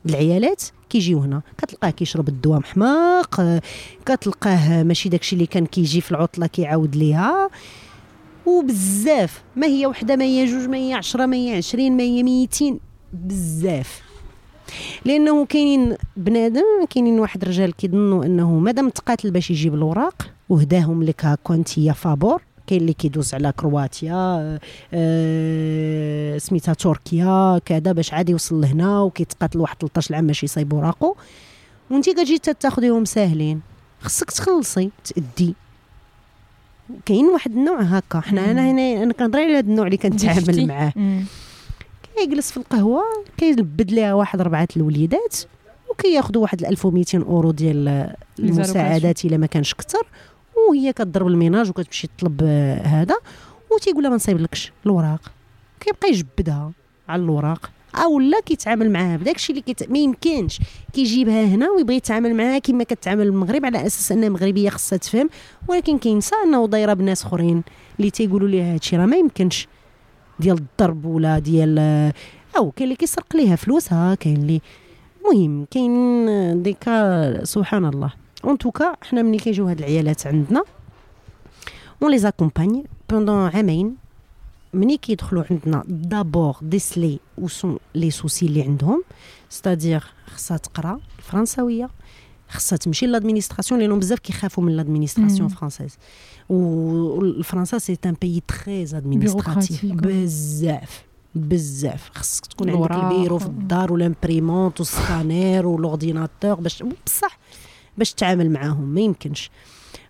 العيالات 0.09 0.63
كيجيو 0.89 1.19
هنا. 1.19 1.41
كتلقاه 1.57 1.89
كيشرب 1.89 2.27
الدواء 2.27 2.59
محماق 2.59 3.61
كتلقاه 4.05 4.83
ماشي 4.83 5.09
داكشي 5.09 5.35
اللي 5.35 5.45
كان 5.45 5.65
كيجي 5.65 6.01
في 6.01 6.11
العطلة 6.11 6.47
كيعاود 6.47 6.95
ليها. 6.95 7.49
وبزاف. 8.45 9.43
ما 9.55 9.67
هي 9.67 9.87
وحدة 9.87 10.15
ما 10.15 10.23
هي 10.23 10.45
جوج 10.45 10.69
ما 10.69 10.77
هي 10.77 10.93
عشرة 10.93 11.25
ما 11.25 11.35
هي 11.35 11.57
عشرين 11.57 11.97
ما 11.97 12.03
هي 12.03 12.23
ميتين. 12.23 12.79
بزاف. 13.13 14.01
لأنه 15.05 15.45
كاينين 15.45 15.95
بنادم 16.17 16.85
كاينين 16.89 17.19
واحد 17.19 17.41
الرجال 17.41 17.75
كيظنوا 17.75 18.25
أنه 18.25 18.51
مادام 18.51 18.89
تقاتل 18.89 19.31
باش 19.31 19.51
يجيب 19.51 19.73
الاوراق 19.73 20.31
وهداهم 20.49 21.03
لك 21.03 21.39
كونتيا 21.43 21.93
فابور. 21.93 22.41
كاين 22.67 22.81
اللي 22.81 22.93
كيدوز 22.93 23.33
على 23.33 23.53
كرواتيا 23.57 24.59
آه 24.93 26.37
سميتها 26.37 26.73
تركيا 26.73 27.59
كذا 27.65 27.91
باش 27.91 28.13
عادي 28.13 28.31
يوصل 28.31 28.61
لهنا 28.61 29.01
وكيتقاتل 29.01 29.59
واحد 29.59 29.77
13 29.79 30.15
عام 30.15 30.27
باش 30.27 30.43
يصايب 30.43 30.73
وراقو 30.73 31.15
وانت 31.91 32.09
كتجي 32.09 32.37
تاخذيهم 32.37 33.05
ساهلين. 33.05 33.61
خصك 34.01 34.31
تخلصي 34.31 34.89
تأدي. 35.03 35.55
كاين 37.05 37.25
واحد 37.25 37.51
النوع 37.51 37.81
هكا. 37.81 38.19
حنا 38.19 38.51
أنا 38.51 38.71
هنا 38.71 39.03
أنا 39.03 39.13
كنهضر 39.13 39.39
على 39.39 39.53
هذا 39.53 39.59
النوع 39.59 39.85
اللي 39.85 39.97
كنتعامل 39.97 40.67
معاه. 40.67 40.93
كيجلس 42.17 42.51
في 42.51 42.57
القهوة 42.57 43.03
كيلبد 43.37 43.91
ليها 43.91 44.13
واحد 44.13 44.39
اربعه 44.39 44.67
الوليدات 44.77 45.37
وكياخذوا 45.89 46.41
واحد 46.41 46.65
1200 46.65 47.23
أورو 47.23 47.51
ديال 47.51 48.13
المساعدات 48.39 49.25
إلا 49.25 49.37
ما 49.37 49.45
كانش 49.47 49.73
كثر 49.73 50.07
وهي 50.69 50.93
كتضرب 50.93 51.27
ال 51.27 51.33
ménage 51.33 51.69
وكتمشي 51.69 52.07
تطلب 52.17 52.41
آه، 52.43 52.81
هذا 52.81 53.15
وتيقول 53.71 54.03
لها 54.03 54.09
ما 54.09 54.15
نصايبلكش 54.15 54.71
الوراق. 54.85 55.21
كيبقى 55.79 56.09
يجبدها 56.09 56.71
على 57.09 57.21
الوراق. 57.21 57.69
أو 57.95 58.19
لا 58.19 58.39
كيتعامل 58.39 58.91
معاها 58.91 59.17
بداك 59.17 59.35
الشيء 59.35 59.55
اللي 59.55 59.73
كيت... 59.73 59.91
ما 59.91 59.97
يمكنش. 59.97 60.59
كيجيبها 60.93 61.45
هنا 61.45 61.69
ويبغي 61.69 61.95
يتعامل 61.95 62.35
معاها 62.35 62.59
كما 62.59 62.83
كتعامل 62.83 63.27
المغرب 63.27 63.65
على 63.65 63.85
أساس 63.85 64.11
أنها 64.11 64.29
مغربية 64.29 64.69
خصها 64.69 64.97
تفهم. 64.97 65.29
ولكن 65.67 65.97
كينسى 65.97 66.35
أنه 66.45 66.67
دايرة 66.67 66.93
بناس 66.93 67.25
أخرين 67.25 67.63
اللي 67.99 68.11
تيقولوا 68.11 68.47
ليها 68.47 68.73
هادشي 68.73 68.97
راه 68.97 69.05
ما 69.05 69.17
يمكنش. 69.17 69.67
ديال 70.39 70.57
الضرب 70.57 71.05
ولا 71.05 71.39
ديال 71.39 71.75
آه، 71.79 72.13
أو 72.57 72.71
كاين 72.71 72.87
اللي 72.87 72.95
كيسرق 72.95 73.35
ليها 73.35 73.55
فلوسها 73.55 74.15
كاين 74.15 74.37
اللي 74.37 74.61
المهم 75.17 75.65
كاين 75.71 76.63
ديكا 76.63 77.45
سبحان 77.45 77.85
الله. 77.85 78.26
en 78.47 78.57
tout 78.57 78.79
cas 78.79 78.95
حنا 79.01 79.21
ملي 79.21 79.37
كيجيو 79.37 79.67
هاد 79.67 79.77
العيالات 79.77 80.27
عندنا 80.27 80.63
on 82.03 82.11
les 82.11 82.17
accompagne 82.17 82.85
pendant 83.09 83.49
عامين. 83.49 83.95
ملي 84.73 84.97
كيدخلوا 84.97 85.43
عندنا 85.51 85.83
d'abord 85.87 86.55
ديسلي 86.61 87.19
où 87.39 87.47
sont 87.47 87.77
les 87.95 88.11
soucis 88.11 88.45
اللي 88.45 88.61
عندهم. 88.61 89.03
c'est-à-dire 89.49 90.03
خصها 90.25 90.57
تقرا 90.57 90.99
الفرنساوية 91.19 91.89
خصها 92.49 92.77
تمشي 92.77 93.07
l'administration 93.07 93.79
لأنهم 93.79 93.99
بزاف 93.99 94.19
كيخافوا 94.19 94.63
من 94.63 94.75
l'administration 94.75 95.47
française 95.47 95.97
والفرنسا 96.49 97.77
c'est 97.77 97.97
un 98.05 98.15
pays 98.21 98.43
très 98.47 98.83
administratif 98.83 99.85
بزاف 99.85 101.03
بزاف. 101.35 102.09
خصك 102.13 102.45
تكون 102.45 102.69
عندك 102.69 102.91
البيرو 102.91 103.37
في 103.39 103.45
الدار 103.45 103.93
وال 103.93 104.07
imprimante 104.07 104.79
والسكانير 104.79 105.67
وال 105.67 105.81
ordinateur 105.81 106.53
باش 106.53 106.83
بصح. 107.05 107.39
باش 107.97 108.13
تتعامل 108.13 108.49
معاهم 108.49 108.83
ما 108.93 109.01
يمكنش. 109.01 109.49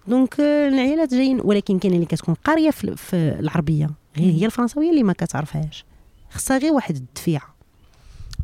donc 0.07 0.39
العيالات 0.39 1.13
جايين 1.13 1.41
ولكن 1.43 1.79
كاين 1.79 1.93
اللي 1.93 2.05
كتكون 2.05 2.35
قارية 2.35 2.69
في, 2.69 2.95
في 2.95 3.15
العربية. 3.39 3.89
غير 4.17 4.33
هي 4.33 4.45
الفرنساوية 4.45 4.89
اللي 4.89 5.03
ما 5.03 5.13
كتعرفهاش. 5.13 5.85
خصها 6.29 6.57
غير 6.57 6.73
واحد 6.73 6.95
الدفيعه 6.95 7.57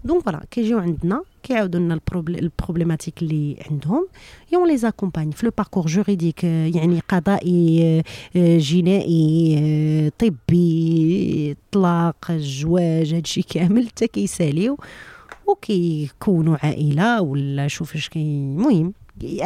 donc 0.04 0.24
voilà 0.24 0.46
كيجيو 0.52 0.80
عندنا 0.80 1.24
كيعاودوا 1.44 1.80
لنا 1.80 2.00
ال 2.18 2.25
problématiques 2.25 3.22
اللي 3.22 3.64
عندهم. 3.72 4.08
et 4.52 4.68
on 4.68 4.78
les 4.78 4.90
accompagne 4.90 5.32
في 5.32 5.46
le 5.46 5.52
parcours 5.58 5.86
juridique 5.86 6.44
يعني 6.44 7.00
قضائي 7.10 8.04
جنائي 8.36 10.12
طبي 10.20 11.58
طلاق 11.72 12.26
الزواج 12.30 13.14
هادشي 13.14 13.42
كامل 13.42 13.88
حتى 13.88 14.08
كيساليو. 14.08 14.78
وكيكونوا 15.48 16.58
عائلة 16.64 17.22
ولا 17.22 17.68
شوف 17.68 17.96
اش 17.96 18.10
كاين 18.10 18.58
المهم. 18.58 18.94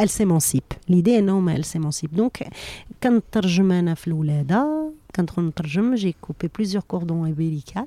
elles 0.02 0.08
s'émancipent 0.08 0.62
l'idée 0.88 1.18
انهم 1.18 1.48
elles 1.48 1.64
s'émancipent 1.64 2.14
donc 2.14 2.48
كنترجم 3.02 3.72
أنا 3.72 3.94
في 3.94 4.08
الولاده 4.08 4.92
كندخل 5.16 5.42
نترجم 5.42 5.94
j'ai 5.94 6.16
coupé 6.20 6.50
plusieurs 6.56 6.84
cordons 6.88 7.26
ombilicaux 7.28 7.86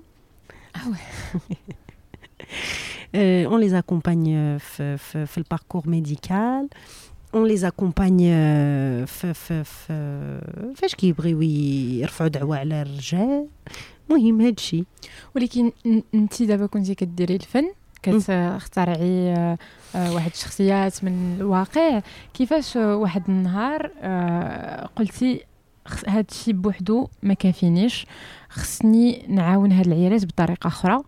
on 3.53 3.59
les 3.63 3.73
accompagne 3.73 4.59
في 4.59 4.97
في, 4.97 5.25
في 5.25 5.37
ال 5.37 5.43
parcours 5.43 5.89
médical 5.89 6.69
on 7.35 7.47
les 7.47 7.67
accompagne 7.67 8.31
في 9.07 9.33
في 9.33 9.63
في 9.63 10.73
فاش 10.75 10.95
كيبغيو 10.95 11.41
يرفعوا 11.41 12.29
دعوه 12.29 12.57
على 12.57 12.81
الرجال 12.81 13.47
المهم 14.09 14.41
هادشي 14.41 14.83
ولكن 15.35 15.71
انت 16.13 16.43
دابا 16.43 16.65
كنتي 16.65 16.95
كديري 16.95 17.35
الفن 17.35 17.71
كتخترعي 18.03 19.33
آه، 19.33 19.57
آه، 19.95 20.13
واحد 20.13 20.31
الشخصيات 20.31 21.03
من 21.03 21.35
الواقع. 21.39 22.01
كيفاش 22.33 22.75
واحد 22.75 23.23
النهار 23.29 23.91
آه، 24.01 24.85
قلتي 24.85 25.45
هاد 26.07 26.25
الشيء 26.31 26.53
بوحدو 26.53 27.07
ما 27.23 27.33
كافينيش. 27.33 28.05
خصني 28.49 29.25
نعاون 29.27 29.71
هاد 29.71 29.87
العيالات 29.87 30.25
بطريقة 30.25 30.67
أخرى. 30.67 31.01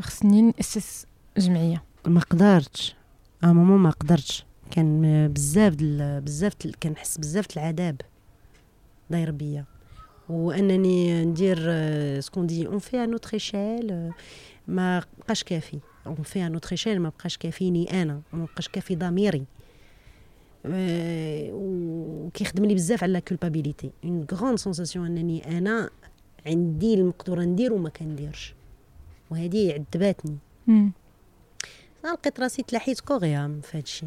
خصني 0.00 0.42
نأسس 0.42 1.06
جمعية. 1.36 1.82
ما 2.06 2.20
قدرتش. 2.20 2.96
ا 3.44 3.46
ماما 3.46 3.76
ما 3.76 3.90
قدرتش. 3.90 4.44
كان 4.70 5.28
بزاف 5.32 5.74
بزاف 6.24 6.52
كنحس 6.82 7.18
بزاف 7.18 7.46
العذاب 7.56 8.00
داير 9.10 9.30
بيا. 9.30 9.64
وأنني 10.28 11.24
ندير 11.24 11.58
ce 12.20 12.27
qu'on 12.27 12.46
dit 12.46 12.66
on 12.66 12.78
fait 12.78 12.99
à 12.99 13.04
notre 13.04 13.30
échelle 13.34 14.12
ما 14.68 15.04
بقاش 15.18 15.44
كافي. 15.44 15.78
on 16.06 16.22
fait 16.22 16.46
à 16.46 16.52
notre 16.52 16.72
échelle 16.72 17.00
ما 17.00 17.08
بقاش 17.08 17.36
كافيني 17.36 18.02
أنا 18.02 18.20
ما 18.32 18.44
بقاش 18.44 18.68
كافي 18.68 18.96
ضميري. 18.96 19.44
وكيخدم 21.52 22.64
لي 22.64 22.74
بزاف 22.74 23.02
على 23.02 23.20
culpabilité. 23.20 23.90
une 24.04 24.26
grande 24.32 24.56
sensation 24.56 25.06
أنني 25.06 25.58
أنا 25.58 25.90
عندي 26.46 26.94
المقدوره 26.94 27.40
ندير 27.40 27.72
وما 27.72 27.88
كنديرش. 27.88 28.54
وهذه 29.30 29.72
عذباتني. 29.72 30.38
لقيت 32.04 32.40
راسي 32.40 32.62
تلاحيت 32.62 33.00
كوريا 33.00 33.60
في 33.62 33.78
هادشي 33.78 34.06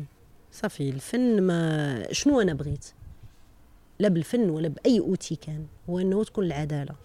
صافي 0.52 0.90
الفن 0.90 1.42
ما 1.42 2.04
شنو 2.12 2.42
أنا 2.42 2.54
بغيت؟ 2.54 2.86
لا 4.00 4.08
بالفن 4.08 4.50
ولا 4.50 4.68
بأي 4.68 5.00
أوتي 5.00 5.36
كان. 5.36 5.66
هو 5.90 6.00
إنه 6.00 6.24
تكون 6.24 6.46
العدالة. 6.46 6.96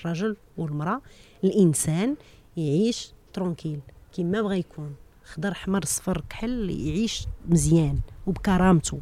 الرجل 0.00 0.36
والمرأة 0.56 1.02
الإنسان 1.44 2.16
يعيش 2.56 3.12
ترونكيل. 3.32 3.80
كيما 4.12 4.42
بغى 4.42 4.58
يكون. 4.58 4.94
خضر 5.24 5.54
حمر 5.54 5.84
صفر 5.84 6.24
كحل 6.30 6.70
يعيش 6.70 7.26
مزيان 7.48 7.98
وبكرامته. 8.26 9.00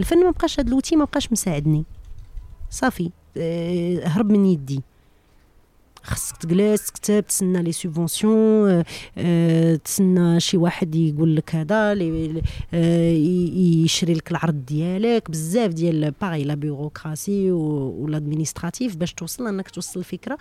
الفن 0.00 0.24
ما 0.24 0.30
بقاش 0.30 0.60
هاد 0.60 0.68
الوتي 0.68 0.96
ما 0.96 1.04
بقاش 1.04 1.32
مساعدني. 1.32 1.84
صافي. 2.70 3.10
أه 3.36 4.06
هرب 4.06 4.30
من 4.30 4.46
يدي. 4.46 4.82
خصك 6.02 6.36
تجلس 6.36 6.86
تكتب 6.86 7.26
تسنى 7.26 7.62
les 7.62 7.72
subventions. 7.72 8.84
أه 9.18 9.76
تسنى 9.76 10.40
شي 10.40 10.56
واحد 10.56 10.94
يقول 10.94 11.36
لك 11.36 11.54
هذا 11.54 11.94
أه 12.74 13.10
يشري 13.84 14.14
لك 14.14 14.30
العرض 14.30 14.66
ديالك. 14.66 15.30
بزاف 15.30 15.72
ديال 15.72 16.10
باغي 16.10 16.44
la 16.44 16.54
bureaucratie 16.54 17.52
وال 17.52 17.71
administratif 17.71 18.96
باش 18.96 19.14
توصل 19.14 19.46
انك 19.46 19.70
توصل 19.70 20.00
الفكرة. 20.00 20.38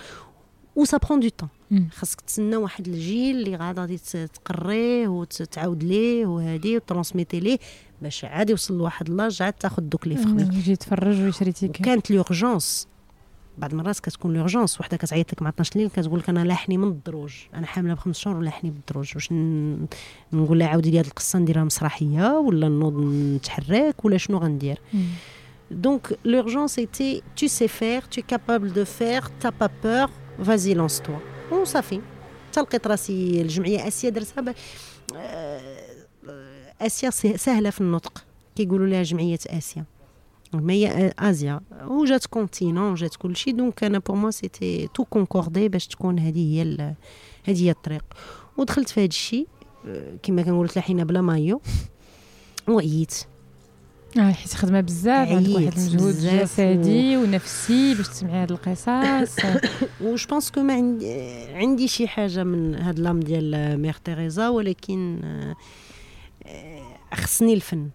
و 0.76 0.86
ça 0.86 0.98
prend 0.98 1.20
du 1.20 1.30
temps 1.30 1.50
خاصك 1.92 2.22
تسنى 2.22 2.56
واحد 2.56 2.88
الجيل 2.88 3.36
اللي 3.36 3.56
غادي 3.56 3.98
تقريه 4.34 5.08
وتعاود 5.08 5.84
ليه 5.84 6.26
وهادي 6.26 6.78
و 6.78 6.83
transmettre 6.83 7.40
ليه 7.40 7.60
باش 8.02 8.26
عاد 8.26 8.50
يوصل 8.50 8.78
لواحد 8.78 9.10
l'âge 9.10 9.42
عاد 9.42 9.54
تاخذ 9.54 9.82
دوك 9.82 10.08
لي 10.08 10.16
فخوي 10.16 10.42
يجي 10.42 10.72
يتفرج 10.72 11.22
ويشري 11.22 11.52
ticket 11.52 11.84
كانت 11.84 12.12
l'urgence 12.12 12.88
بعض 13.58 13.72
المرات 13.72 14.00
كتكون 14.00 14.34
l'urgence 14.34 14.80
وحدة 14.80 14.98
كتعيط 14.98 15.34
لك 15.34 15.42
مع 15.42 15.50
12 15.50 15.72
الليل 15.76 15.90
كتقول 15.90 16.20
لك 16.20 16.30
أنا 16.30 16.40
لاحني 16.44 16.78
من 16.78 16.88
الدروج. 16.88 17.34
أنا 17.54 17.66
حاملة 17.66 17.94
بخمس 17.94 18.18
شهور 18.18 18.38
ولاحني 18.38 18.70
بالدروج. 18.70 19.12
واش 19.16 19.30
نقول 20.34 20.60
لها 20.60 20.68
عاودي 20.68 20.92
لي 20.92 21.00
هذه 21.00 21.08
القصة 21.08 21.40
نديرها 21.40 21.64
مسرحية 21.64 22.38
ولا 22.38 22.68
نوض 22.70 22.98
نتحرك 23.36 24.06
ولا 24.06 24.18
شنو 24.18 24.38
غندير. 24.38 24.82
donc 25.72 26.20
l'urgence 26.26 26.80
était 26.80 27.22
tu 27.42 27.48
sais 27.48 27.68
faire 27.68 28.10
tu 28.10 28.20
es 28.20 28.36
capable 28.36 28.72
de 28.72 28.84
faire 28.84 29.30
t'as 29.42 29.52
pas 29.62 29.70
peur 29.86 30.10
vas-y 30.40 30.76
lance-toi. 30.76 31.20
وصافي 31.52 32.02
تلقيت 32.54 32.88
راسي 32.88 33.42
الجمعيه 33.42 33.88
اسيا 33.88 34.10
درتها 34.10 34.54
اسيا 36.82 37.10
سهله 37.38 37.70
في 37.70 37.82
النطق 37.82 38.24
كيقولوا 38.56 38.88
لها 38.88 39.04
جمعيه 39.04 39.40
اسيا 39.48 39.86
ما 40.54 40.74
هي 40.74 41.14
ازيا 41.20 41.62
وجات 41.88 42.26
continent 42.26 42.92
وجات 42.92 43.16
كلشي 43.16 43.52
donc 43.52 43.84
أنا 43.84 44.00
pour 44.00 44.16
moi 44.16 44.32
c'était 44.32 44.90
tout 44.94 45.06
concordé 45.06 45.70
باش 45.70 45.88
تكون 45.88 46.20
هذه 46.20 46.62
هي 46.62 46.62
هذه 47.44 47.64
هي 47.66 47.72
الطريق 47.72 48.04
ودخلت 48.58 48.90
في 48.90 49.00
هذا 49.00 49.08
الشيء 49.08 49.48
كما 50.24 50.42
كنقول 50.42 50.70
تلاحينا 50.70 51.04
بلا 51.04 51.22
مايو 51.22 51.62
وعييت 52.68 53.14
آه 54.18 54.32
حيت 54.32 54.54
خدمة 54.54 54.82
بزاف 54.82 55.30
عندك 55.30 55.56
واحد 55.56 55.78
المجهود 55.78 56.16
جسدي 56.16 57.18
ونفسي 57.18 57.96
باش 57.96 58.08
تسمعي 58.08 58.44
هاد 58.44 58.52
القصص. 58.52 59.36
وش 60.02 60.26
je 60.26 60.33
pense 60.33 60.52
que 60.52 60.62
ما 60.62 60.74
عندي 60.74 61.14
عندي 61.54 61.88
شي 61.88 62.08
حاجة 62.08 62.44
من 62.44 62.76
هاد 62.76 63.00
l'âme 63.00 63.20
ديال 63.20 63.80
Mère 63.82 63.94
Teresa 64.04 64.50
ولكن 64.50 65.22
خصني 67.14 67.54
الفن. 67.54 67.90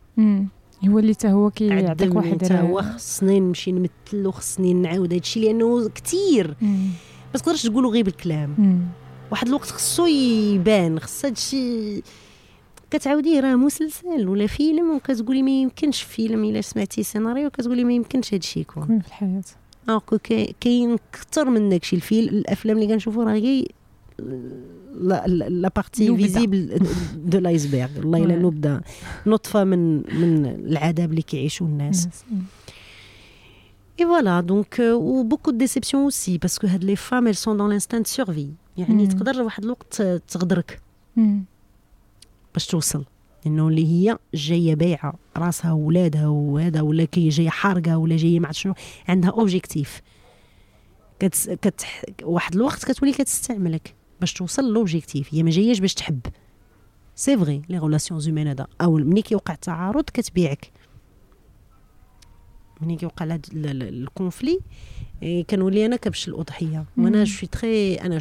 هو 0.89 0.99
اللي 0.99 1.15
حتى 1.15 1.29
هو 1.29 1.51
كيعطيك 1.51 2.15
واحد 2.15 2.45
حتى 2.45 2.55
هو 2.55 2.83
خصني 2.83 3.41
نمشي 3.41 3.73
نمثل 3.73 4.27
وخصني 4.27 4.75
نعاود 4.75 5.13
هادشي 5.13 5.41
لأنه 5.41 5.89
كثير 5.89 6.57
ما 7.35 7.41
تقدرش 7.41 7.63
تقولوا 7.63 7.93
غير 7.93 8.05
بالكلام. 8.05 8.89
واحد 9.31 9.49
الوقت 9.49 9.71
خصو 9.71 10.07
يبان 10.07 11.01
خص 11.01 11.25
هادشي 11.25 12.03
كتعاوديه 12.91 13.41
راه 13.41 13.55
مسلسل 13.55 14.29
ولا 14.29 14.47
فيلم 14.47 14.97
وكتقولي 14.97 15.43
ما 15.43 15.51
يمكنش 15.51 16.03
فيلم 16.03 16.45
إلا 16.45 16.61
سمعتي 16.61 17.03
سيناريو 17.03 17.51
كتقولي 17.51 17.85
ما 17.85 17.93
يمكنش 17.93 18.35
هادشي 18.35 18.61
يكون. 18.61 19.01
في 19.01 19.07
الحياة. 19.07 19.43
alors 19.89 20.01
كاين 20.61 20.97
كثر 21.13 21.51
من 21.51 21.69
داكشي. 21.69 21.97
الفيلم 21.97 22.29
الأفلام 22.29 22.77
اللي 22.77 22.89
كنشوفو 22.89 23.23
راه 23.23 23.33
غير 23.33 23.73
la 25.49 25.71
partie 25.77 26.17
visible 26.17 26.79
de 27.17 27.39
l'iceberg 27.39 27.99
والله 27.99 28.25
إلا 28.25 28.37
نبدا 28.47 28.81
نطفة 29.27 29.65
من 29.65 29.97
من 29.97 30.47
العذاب 30.47 31.11
اللي 31.11 31.23
كيعيشوا 31.23 31.67
الناس. 31.67 32.09
et 34.01 34.07
voilà 34.07 34.41
donc 34.41 34.79
و 34.79 35.23
beaucoup 35.23 35.51
de 35.51 35.59
déceptions 35.59 36.03
aussi 36.03 36.39
parce 36.39 36.56
que 36.56 36.67
هاد 36.67 36.85
les 36.85 36.97
femmes 36.97 37.33
elles 37.33 37.37
sont 37.37 37.57
dans 37.57 37.81
l'instinct 37.81 38.03
de 38.03 38.25
survie. 38.25 38.79
يعني 38.79 39.07
تقدر 39.07 39.43
واحد 39.43 39.65
الوقت 39.65 40.03
تغدرك. 40.03 40.81
باش 42.55 42.67
توصل 42.67 43.05
انه 43.47 43.69
اللي 43.69 43.87
هي 43.87 44.19
جاية 44.35 44.75
بايعه 44.75 45.15
راسها 45.37 45.73
وولادها 45.73 46.27
وهذا 46.27 46.81
ولا 46.81 47.05
كي 47.05 47.29
جاية 47.29 47.49
حارقه 47.49 47.97
ولا 47.97 48.17
جاية 48.17 48.41
ما 48.41 48.53
شنو 48.53 48.75
عندها 49.09 49.31
objectif 49.31 50.03
كت... 51.21 51.59
كت... 51.63 51.85
واحد 52.23 52.55
الوقت 52.55 52.85
كتولي 52.85 53.13
كتستعملك 53.13 53.95
باش 54.21 54.33
توصل 54.33 54.73
l'objectif 54.73 55.35
هي 55.35 55.43
ما 55.43 55.51
جاياش 55.51 55.79
باش 55.79 55.95
تحب 55.95 56.21
c'est 57.15 57.37
vrai 57.37 57.63
les 57.69 57.79
relations 57.79 58.21
humaines 58.21 58.49
هذا 58.49 58.67
أو 58.81 58.95
ملي 58.97 59.23
كيوقع 59.23 59.55
التعارض 59.55 60.05
كتبيعك 60.05 60.73
ملي 62.81 62.97
كيوقع 62.97 63.39
ال 63.55 63.68
conflit 63.68 64.61
إيه، 65.23 65.45
كنولي 65.45 65.87
أنا 65.87 65.97
كبش 65.97 66.29
الاضحيه 66.29 66.85
وأنا 66.97 67.25
je 67.25 67.33
suis 67.33 67.49
très 67.49 67.95
أنا 67.95 68.19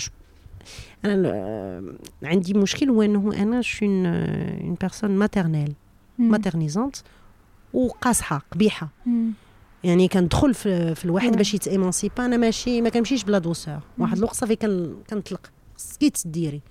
أنا 1.05 1.97
عندي 2.23 2.53
مشكل 2.53 2.89
هو 2.89 3.01
إنه 3.01 3.33
أنا 3.41 3.61
je 3.61 3.69
suis 3.69 3.85
une 3.85 4.77
personne 4.81 5.11
maternelle 5.11 5.73
maternisante 6.17 6.95
وقاصحه 7.73 8.41
قبيحة. 8.51 8.89
يعني 9.83 10.07
كندخل 10.07 10.53
في, 10.53 10.95
في 10.95 11.05
الواحد 11.05 11.37
باش 11.37 11.53
يتايمونسيبا 11.53 12.25
أنا 12.25 12.37
ماشي 12.37 12.81
ما 12.81 12.89
كنمشيش 12.89 13.23
بلا 13.23 13.37
دوسور 13.37 13.79
واحد 13.97 14.17
الوقت 14.17 14.35
صافي 14.35 14.55
كنطلق. 15.09 15.51
خصك 15.77 15.99
تديري. 15.99 16.61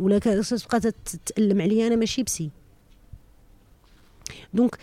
ولا 0.00 0.18
تبقى 0.18 0.80
تتالم 0.80 1.60
عليا 1.60 1.86
أنا 1.86 1.96
ماشي 1.96 2.22
بسي. 2.22 2.50
دونك 4.54 4.78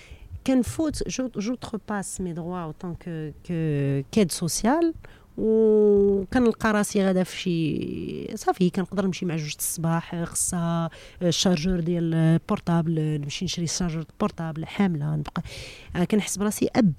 كنفوت 0.47 1.09
جو 1.09 1.29
جو 1.35 1.55
تروباس 1.55 2.21
مي 2.21 2.33
دروا 2.33 2.59
اوتون 2.59 2.95
كو 2.95 3.31
كيد 4.11 4.31
سوسيال 4.31 4.93
وكنلقى 5.37 6.71
راسي 6.73 7.05
غادا 7.05 7.23
في 7.23 7.37
شي 7.37 8.37
صافي 8.37 8.69
كنقدر 8.69 9.05
نمشي 9.05 9.25
مع 9.25 9.35
جوج 9.35 9.55
الصباح 9.59 10.23
خصها 10.23 10.89
الشارجور 11.21 11.79
ديال 11.79 12.39
بورتابل 12.49 13.19
نمشي 13.21 13.45
نشري 13.45 13.63
الشارجور 13.63 14.05
بورتابل 14.19 14.65
حاملة 14.65 15.15
نبقى 15.15 15.43
كنحس 16.05 16.37
براسي 16.37 16.69
أم. 16.75 16.93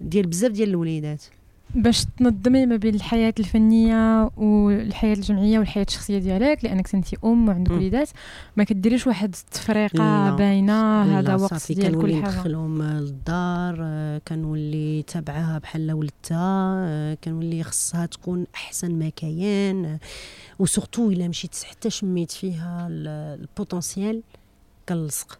ديال 0.00 0.26
بزاف 0.26 0.52
ديال 0.52 0.68
الوليدات. 0.68 1.24
باش 1.74 2.04
تنظمي 2.18 2.66
ما 2.66 2.76
بين 2.76 2.94
الحياة 2.94 3.34
الفنية 3.38 4.30
والحياة 4.36 5.14
الجمعية 5.14 5.58
والحياة 5.58 5.86
الشخصية 5.88 6.18
ديالك 6.18 6.64
لأنك 6.64 6.94
أنت 6.94 7.14
أم 7.24 7.48
وعندك 7.48 7.70
وليدات 7.70 8.08
ما 8.56 8.64
كديريش 8.64 9.06
واحد 9.06 9.34
التفريقة 9.34 10.36
باينة 10.36 11.02
هذا 11.02 11.34
وقت 11.34 11.72
ديال 11.72 11.98
كل 12.00 12.14
حاجة. 12.14 12.22
ندخلهم 12.22 12.82
للدار 12.82 13.76
كنولي 14.28 15.02
تابعها 15.02 15.58
بحال 15.58 15.92
ولدتها 15.92 17.14
كنولي 17.14 17.62
خصها 17.62 18.06
تكون 18.06 18.46
أحسن 18.54 18.98
ما 18.98 19.08
كاين 19.08 19.98
و 20.58 20.65
surtout 20.65 21.10
إلا 21.10 21.28
مشيت 21.28 21.64
حتى 21.64 21.90
شميت 21.90 22.30
فيها 22.30 22.88
ال 22.90 23.03
potentiel 23.03 24.22
كنلصق. 24.88 25.38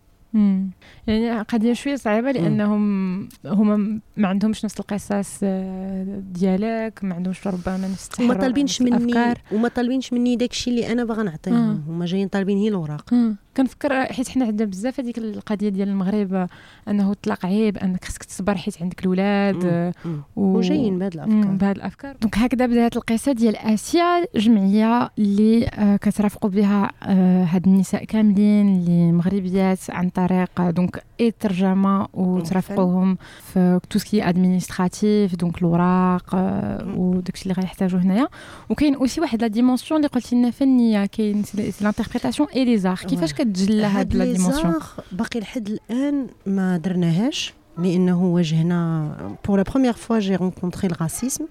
يعني 1.07 1.40
قضية 1.40 1.73
شوية 1.73 1.97
صعيبة 1.97 2.31
لأنهم 2.32 3.28
هما 3.47 4.01
ما 4.16 4.28
عندهمش 4.28 4.65
نفس 4.65 4.81
القصص 4.81 5.39
آه، 5.43 6.23
ديالك 6.32 7.01
ما 7.02 7.15
عندهمش 7.15 7.47
ربما 7.47 7.77
نفس 7.77 8.20
وما 8.20 8.35
طالبينش 8.35 8.82
مني 8.82 9.35
وما 9.52 9.69
طالبينش 9.69 10.12
مني 10.12 10.36
داك 10.36 10.51
الشيء 10.51 10.74
اللي 10.74 10.93
أنا 10.93 11.05
باغا 11.05 11.23
نعطيهم. 11.23 11.85
هما 11.89 12.07
جايين 12.07 12.28
طالبين 12.28 12.59
هي 12.59 12.69
الأوراق. 12.69 13.15
كنفكر 13.56 14.05
حيت 14.05 14.28
حنا 14.28 14.44
عندنا 14.44 14.68
بزاف 14.68 15.01
هذيك 15.01 15.18
القضية 15.18 15.68
ديال 15.68 15.89
المغرب 15.89 16.47
أنه 16.89 17.10
الطلاق 17.12 17.47
عيب 17.47 17.78
أنك 17.78 18.05
خصك 18.05 18.24
تصبر 18.24 18.55
حيت 18.55 18.82
عندك 18.82 19.01
الاولاد 19.01 19.93
و... 20.06 20.10
وجايين 20.36 20.98
بهاد 20.98 21.14
الأفكار. 21.14 21.52
بهاد 21.52 21.77
الأفكار. 21.77 22.16
donc 22.20 22.38
هكذا 22.39 22.66
بدأت 22.66 22.97
القصة 22.97 23.32
ديال 23.32 23.56
آسيا 23.56 24.24
جمعيه 24.36 25.10
اللي 25.18 25.66
آه 25.66 25.97
كترافقوا 25.97 26.51
بها 26.51 26.90
آه 27.02 27.44
هاد 27.44 27.66
النساء 27.66 28.05
كاملين 28.05 28.68
اللي 28.68 29.12
مغربيات 29.12 29.78
عن 29.90 30.09
طريق 30.09 30.70
donc 30.70 31.02
اي 31.20 31.31
ترجمة 31.31 32.09
وترافقوهم 32.14 33.16
في 33.52 33.81
tout 33.90 33.98
ce 33.98 34.10
qui 34.10 34.28
administratif 34.28 35.36
donc 35.36 35.59
الاوراق 35.59 36.35
آه 36.35 36.94
وداكشي 36.97 37.43
اللي 37.43 37.55
غيحتاجو 37.55 37.98
هنايا. 37.98 38.28
وكاين 38.70 38.94
aussi 38.94 39.20
واحد 39.20 39.40
la 39.42 39.47
dimension 39.47 40.01
اللي 40.01 40.09
قلتي 40.09 40.36
لنا 40.36 40.51
فنية 40.51 41.06
كاين 41.06 41.43
l'interprétation 41.80 42.48
et 42.48 42.64
les 42.64 42.78
arts 42.78 42.97
كيفاش 42.97 43.32
كتجلى 43.44 43.82
هاد 43.86 44.14
la 44.14 44.24
dimension؟ 44.32 44.74
باقي 45.12 45.40
لحد 45.40 45.68
الآن 45.68 46.26
ما 46.46 46.76
درناهاش 46.76 47.54
لأنه 47.78 48.24
واجهنا 48.24 49.38
pour 49.47 49.56
la 49.56 49.62
première 49.62 49.92
fois 49.92 50.18
j'ai 50.18 50.36
rencontré 50.36 50.86
ال 50.86 50.94
racisme 50.94 51.47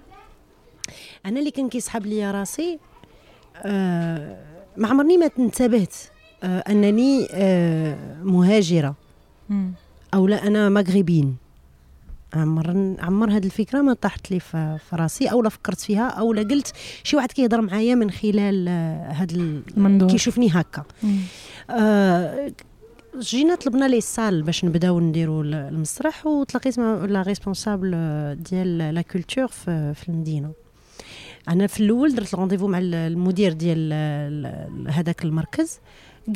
أنا 1.26 1.38
اللي 1.38 1.50
كان 1.50 1.68
كيسحب 1.68 2.06
لي 2.06 2.30
راسي 2.30 2.78
آه 3.56 4.36
ما 4.76 4.88
عمرني 4.88 5.18
ما 5.18 5.30
انتبهت 5.38 5.94
آه 6.42 6.58
أنني 6.58 7.28
آه 7.32 8.16
مهاجرة. 8.22 8.94
أو 10.14 10.26
لا 10.26 10.46
أنا 10.46 10.68
مغربين. 10.68 11.36
عمر 12.34 12.96
عمر 12.98 13.30
هذه 13.30 13.44
الفكرة 13.44 13.82
ما 13.82 13.92
طاحت 13.92 14.30
لي 14.30 14.40
في 14.40 14.78
راسي 14.92 15.26
أو 15.26 15.42
لا 15.42 15.48
فكرت 15.48 15.80
فيها 15.80 16.08
أو 16.08 16.32
لا 16.32 16.42
قلت 16.42 16.72
شي 17.04 17.16
واحد 17.16 17.32
كيهضر 17.32 17.60
معايا 17.60 17.94
من 17.94 18.10
خلال 18.10 18.68
هذا 19.12 19.34
المنظور. 19.34 20.10
كيشوفني 20.10 20.48
هكا. 20.50 20.84
آه 21.70 22.52
جينا 23.20 23.54
طلبنا 23.54 23.84
les 23.88 24.00
salles 24.00 24.42
باش 24.42 24.64
نبداو 24.64 25.00
نديروا 25.00 25.42
المسرح 25.44 26.26
وتلاقيت 26.26 26.78
مع 26.78 27.04
la 27.04 27.22
responsable 27.22 27.90
ديال 28.50 28.78
la 28.78 29.02
culture 29.02 29.46
في, 29.46 29.94
في 29.94 30.08
المدينة. 30.08 30.52
أنا 31.48 31.66
في 31.66 31.80
الأول 31.80 32.14
درت 32.14 32.34
ال 32.34 32.37
rendez-vous 32.37 32.66
مع 32.66 32.78
المدير 32.82 33.52
ديال 33.52 33.92
هذاك 34.88 35.24
المركز. 35.24 35.78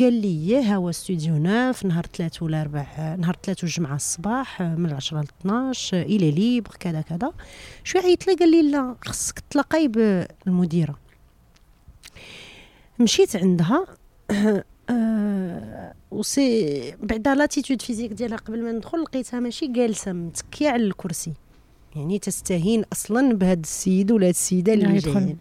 قال 0.00 0.12
لي 0.12 0.62
ها 0.62 0.76
هو 0.76 0.90
استوديو 0.90 1.38
neuf 1.38 1.84
نهار 1.84 2.06
ثلاث 2.16 2.42
ولا 2.42 2.60
أربع 2.60 3.14
نهار 3.18 3.36
ثلاث 3.42 3.64
والجمعة 3.64 3.96
الصباح 3.96 4.62
من 4.62 4.92
10 4.92 5.20
ل 5.20 5.26
12 5.40 6.02
il 6.02 6.30
est 6.30 6.45
libre 6.45 6.70
كذا 6.80 7.00
كذا. 7.00 7.32
شوية 7.84 8.02
عيط 8.02 8.26
لي 8.26 8.34
قال 8.34 8.50
لي 8.50 8.70
لا 8.70 8.96
خصك 9.04 9.38
تلاقاي 9.50 9.88
بالمديرة. 9.88 10.98
مشيت 12.98 13.36
عندها. 13.36 13.86
أه 14.30 14.64
aussi 16.10 16.94
بعدا 17.02 17.34
l'attitude 17.34 17.82
physique 17.82 18.12
ديالها 18.12 18.38
قبل 18.38 18.62
ما 18.62 18.72
ندخل 18.72 19.02
لقيتها 19.02 19.40
ماشي 19.40 19.66
جالسة 19.66 20.12
متكيه 20.12 20.68
على 20.68 20.82
الكرسي 20.82 21.32
يعني 21.96 22.18
تستهين 22.18 22.84
أصلا 22.92 23.34
بهذا 23.34 23.60
السيد 23.60 24.12
ولا 24.12 24.30
السيدة 24.30 24.72
اللي 24.72 24.98
جايين. 24.98 25.38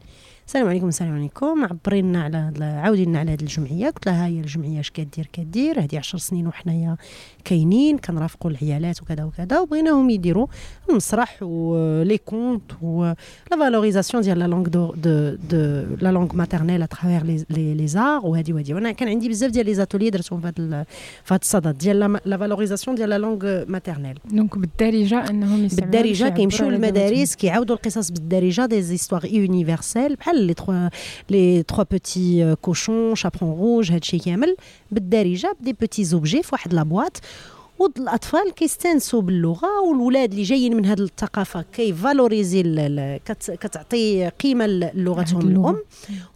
السلام 0.47 0.67
عليكم 0.67 0.87
السلام 0.87 1.15
عليكم. 1.15 1.65
عبرينا 1.65 2.23
على 2.23 2.65
عاودي 2.65 3.05
لنا 3.05 3.19
على 3.19 3.31
هذه 3.31 3.41
الجمعية. 3.41 3.89
قلت 3.89 4.05
لها 4.05 4.27
هي 4.27 4.39
الجمعية 4.39 4.79
اش 4.79 4.89
كدير؟ 4.89 5.29
كدير. 5.33 5.79
هذه 5.79 5.97
10 5.97 6.19
سنين 6.19 6.47
وحنايا 6.47 6.97
كاينين 7.45 7.97
كنرافقوا 7.97 8.51
العيالات 8.51 9.01
وكذا 9.01 9.23
وكذا 9.23 9.59
وبغيناهم 9.59 10.09
يديروا 10.09 10.47
المسرح 10.89 11.43
و 11.43 13.03
les 13.51 13.57
contes 13.59 13.78
و 13.78 13.81
la 13.81 13.87
valorisation 13.87 14.23
ديال 14.23 14.39
la 14.39 14.47
langue 14.47 14.67
de 14.67 14.93
de 14.93 15.27
la 16.01 16.11
langue 16.11 16.35
maternelle 16.35 16.81
à 16.81 16.86
travers 16.87 17.23
les 17.23 17.87
les 17.87 18.04
arts 18.04 18.25
وهذه 18.25 18.53
وهذه 18.53 18.73
وأنا 18.73 18.91
كان 18.91 19.09
عندي 19.09 19.29
بزاف 19.29 19.51
ديال 19.51 19.65
les 19.65 19.73
ateliers 19.73 20.09
درتهم 20.09 20.41
في 20.41 20.47
هذا 20.47 20.85
في 21.23 21.33
هذا 21.33 21.41
الصدد 21.41 21.77
ديال 21.77 21.99
la 22.25 22.37
valorisation 22.37 22.95
ديال 22.95 23.09
la 23.09 23.17
langue 23.17 23.63
maternelle 23.67 24.19
donc 24.31 24.57
بالدارجة 24.57 25.29
إنهم 25.29 25.67
بالدارجة 25.67 26.29
كيمشيو 26.29 26.69
للمدارس 26.69 27.35
كيعاودوا 27.35 27.75
القصص 27.75 28.11
بالدارجة 28.11 28.65
des 28.65 28.81
histoires 28.81 29.25
universelles 29.25 30.15
بحال 30.15 30.32
les 30.35 30.53
trois 30.53 30.89
les 31.29 31.63
trois 31.63 31.83
petits 31.91 32.55
cochons 32.61 33.15
chaperon 33.15 33.51
rouge 33.59 33.91
هادشي 33.91 34.19
كامل 34.19 34.55
بالدارجه 34.91 35.55
ب 35.59 35.63
des 35.63 35.73
petits 35.73 36.03
objets 36.03 36.43
في 36.43 36.49
واحد 36.51 36.73
la 36.73 36.86
boîte 36.86 37.17
والأطفال 37.79 38.53
كيستانسوا 38.55 39.21
باللغة 39.21 39.81
والولاد 39.87 40.31
اللي 40.31 40.43
جايين 40.43 40.75
من 40.75 40.85
هذه 40.85 40.99
الثقافة 40.99 41.65
كي 41.73 41.91
valorise 41.91 42.63
كتعطي 43.47 44.29
قيمة 44.29 44.67
للغتهم 44.67 45.47
الأم. 45.47 45.77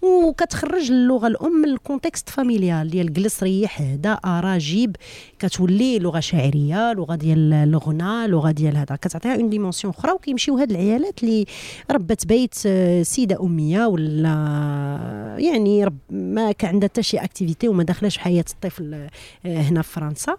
وكتخرج 0.01 0.91
اللغة 0.91 1.27
الأم 1.27 1.51
من 1.61 1.69
ال 1.69 1.76
contexte 1.76 2.29
familial 2.29 2.89
ديال 2.89 3.13
جلس 3.13 3.43
ريح 3.43 3.81
هدا 3.81 4.13
ارا 4.25 4.57
جيب. 4.57 4.95
كتولي 5.39 5.99
لغة 5.99 6.19
شعريه 6.19 6.93
لغة 6.93 7.15
ديال 7.15 7.53
الغنى 7.53 8.27
لغة 8.27 8.51
ديال 8.51 8.77
هذا. 8.77 8.95
كتعطيها 8.95 9.35
une 9.35 9.49
dimension 9.49 9.93
أخرى 9.97 10.11
وكيمشيو 10.11 10.57
هاد 10.57 10.71
العيالات 10.71 11.23
اللي 11.23 11.45
ربة 11.91 12.25
بيت 12.25 12.55
آه، 12.65 13.03
سيدة 13.03 13.41
أمية 13.43 13.85
ولا 13.85 15.35
يعني 15.39 15.83
رب 15.85 15.97
ما 16.09 16.51
كان 16.51 16.69
عندها 16.69 16.89
حتى 16.89 17.03
شي 17.03 17.17
activité 17.17 17.67
وما 17.67 17.83
داخلاش 17.83 18.15
في 18.15 18.21
حياة 18.21 18.45
الطفل 18.53 18.93
آه، 18.93 19.61
هنا 19.61 19.81
في 19.81 19.91
فرنسا. 19.91 20.35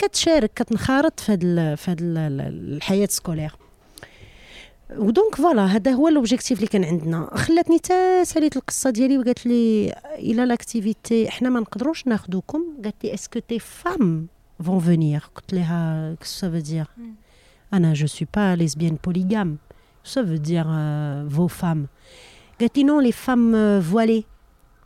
كتشارك 0.00 0.50
كتنخرط 0.54 1.20
في 1.20 1.32
هذه 1.32 1.74
في 1.74 1.90
هذه 1.90 1.96
الحياة 2.00 3.06
scolaire. 3.06 3.52
و 4.96 5.04
donc 5.04 5.34
voilà 5.34 5.66
هذا 5.66 5.90
هو 5.90 6.08
l'objectif 6.08 6.58
اللي 6.58 6.66
كان 6.66 6.84
عندنا. 6.84 7.30
خلاتني 7.34 7.78
تا 7.78 8.24
ساليت 8.24 8.56
القصة 8.56 8.90
ديالي 8.90 9.18
وقالت 9.18 9.46
لي 9.46 9.94
إلى 10.18 10.46
l'activité 10.46 11.28
إحنا 11.28 11.48
ما 11.48 11.60
نقدروش 11.60 12.06
ناخذوكم 12.06 12.64
قالت 12.84 13.04
لي 13.04 13.14
est-ce 13.14 13.30
que 13.30 13.38
tes 13.38 13.58
femmes 13.58 14.26
vont 14.64 14.80
venir 14.80 15.22
قلت 15.34 15.54
لها 15.54 16.14
qu'est-ce 16.14 16.38
que 16.40 16.51
ça 16.51 16.58
veut 16.58 16.72
dire 16.72 16.86
أنا 17.72 17.92
جو 17.92 18.06
سوي 18.06 18.28
با 18.36 18.56
ليزبيان 18.56 18.98
بوليغام 19.04 19.58
سا 20.04 20.24
فو 20.24 20.34
دير 20.34 20.64
فو 21.28 21.46
فام 21.46 21.86
قالت 22.60 22.78
لي 22.78 22.84
نون 22.84 23.04
لي 23.04 23.12
فام 23.12 23.80
فوالي 23.80 24.24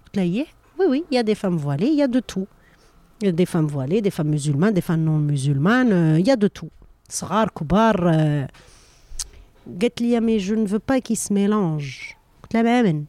قلت 0.06 0.16
لها 0.16 0.46
وي 0.80 0.86
وي 0.86 1.04
يا 1.12 1.20
دي 1.20 1.34
فام 1.34 1.58
فوالي 1.58 1.98
يا 1.98 2.06
دو 2.06 2.18
تو 2.18 2.44
des 3.20 3.46
femmes 3.46 3.66
voilées, 3.66 4.00
des 4.00 4.10
femmes 4.10 4.28
musulmanes, 4.28 4.74
des 4.74 4.80
femmes 4.80 5.04
non 5.04 5.18
musulmanes, 5.18 5.88
il 5.88 5.94
euh, 5.94 6.20
y 6.20 6.30
a 6.30 6.36
de 6.36 6.48
tout. 6.48 6.70
صغار 7.08 7.48
كبار 7.48 8.10
قالت 9.80 10.00
لي 10.00 10.20
مي 10.20 10.38
جو 10.38 10.54
نفو 10.54 10.78
با 10.88 10.98
كي 10.98 11.14
se 11.14 11.32
mélange. 11.32 12.16
قلت 12.42 12.54
لها 12.54 12.62
مع 12.62 12.82
من 12.82 13.04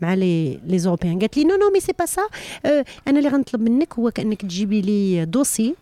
مع 0.00 0.14
لي 0.14 0.60
لي 0.66 0.78
زوروبيان 0.78 1.18
قالت 1.18 1.36
لي 1.36 1.44
نو 1.44 1.56
نو 1.56 1.70
مي 1.72 1.80
سي 1.80 1.92
با 1.98 2.06
سا 2.06 2.22
أنا 3.08 3.18
اللي 3.18 3.28
غنطلب 3.28 3.60
منك 3.60 3.94
هو 3.94 4.10
كانك 4.10 4.42
تجيبي 4.42 4.80
لي 4.80 5.24
دوسي 5.24 5.74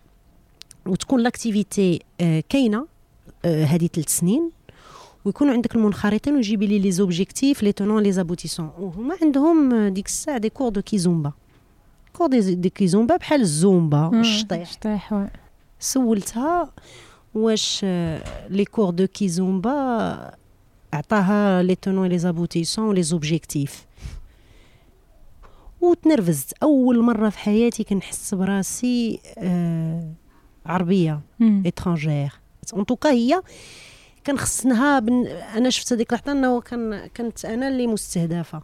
وتكون 0.86 1.20
l'activité 1.20 2.00
كاينة 2.48 2.86
هذه 3.44 3.86
ثلاث 3.86 4.08
سنين 4.08 4.50
ويكونوا 5.24 5.52
عندك 5.52 5.74
المنخرطين 5.74 6.36
وجيبي 6.36 6.66
les 6.66 6.78
les 6.78 6.92
objectifs 6.92 7.62
les 7.62 7.72
tenants 7.72 8.02
les 8.02 8.12
aboutissants 8.12 8.70
وهما 8.78 9.16
عندهم 9.22 9.88
ديك 9.88 10.06
الساعة 10.06 10.38
des 10.38 10.48
cours 10.48 10.68
de 10.68 10.82
kizomba 10.82 11.32
cours 12.16 12.26
de, 12.26 12.54
de 12.54 12.70
kizomba 12.70 13.16
بحال 13.16 13.40
الزومبا 13.40 14.20
الشطيح 14.20 14.60
الشطيح 14.60 15.26
سولتها 15.80 16.72
واش 17.34 17.84
les 18.48 18.64
cours 18.64 18.90
de 18.90 19.06
kizomba 19.06 20.34
عطاها 20.92 21.62
les 21.62 21.74
tenants 21.74 22.08
les 22.08 22.18
aboutissants 22.18 22.94
les 22.94 23.02
objectifs 23.02 23.86
وتنرفزت 25.80 26.52
اول 26.62 27.00
مره 27.00 27.28
في 27.28 27.38
حياتي 27.38 27.84
كنحس 27.84 28.34
براسي 28.34 29.20
آه 29.38 30.12
عربيه 30.66 31.20
étrangère 31.66 32.32
en 32.74 32.86
tout 32.86 33.00
cas 33.00 33.10
هي 33.10 33.42
كان 34.24 34.38
خصناها 34.38 34.98
بن... 34.98 35.26
أنا 35.26 35.70
شفت 35.70 35.92
هذيك 35.92 36.12
اللحظه 36.12 36.32
انه 36.32 36.60
كان 36.60 37.06
كانت 37.06 37.44
أنا 37.44 37.68
اللي 37.68 37.86
مستهدفه 37.86 38.62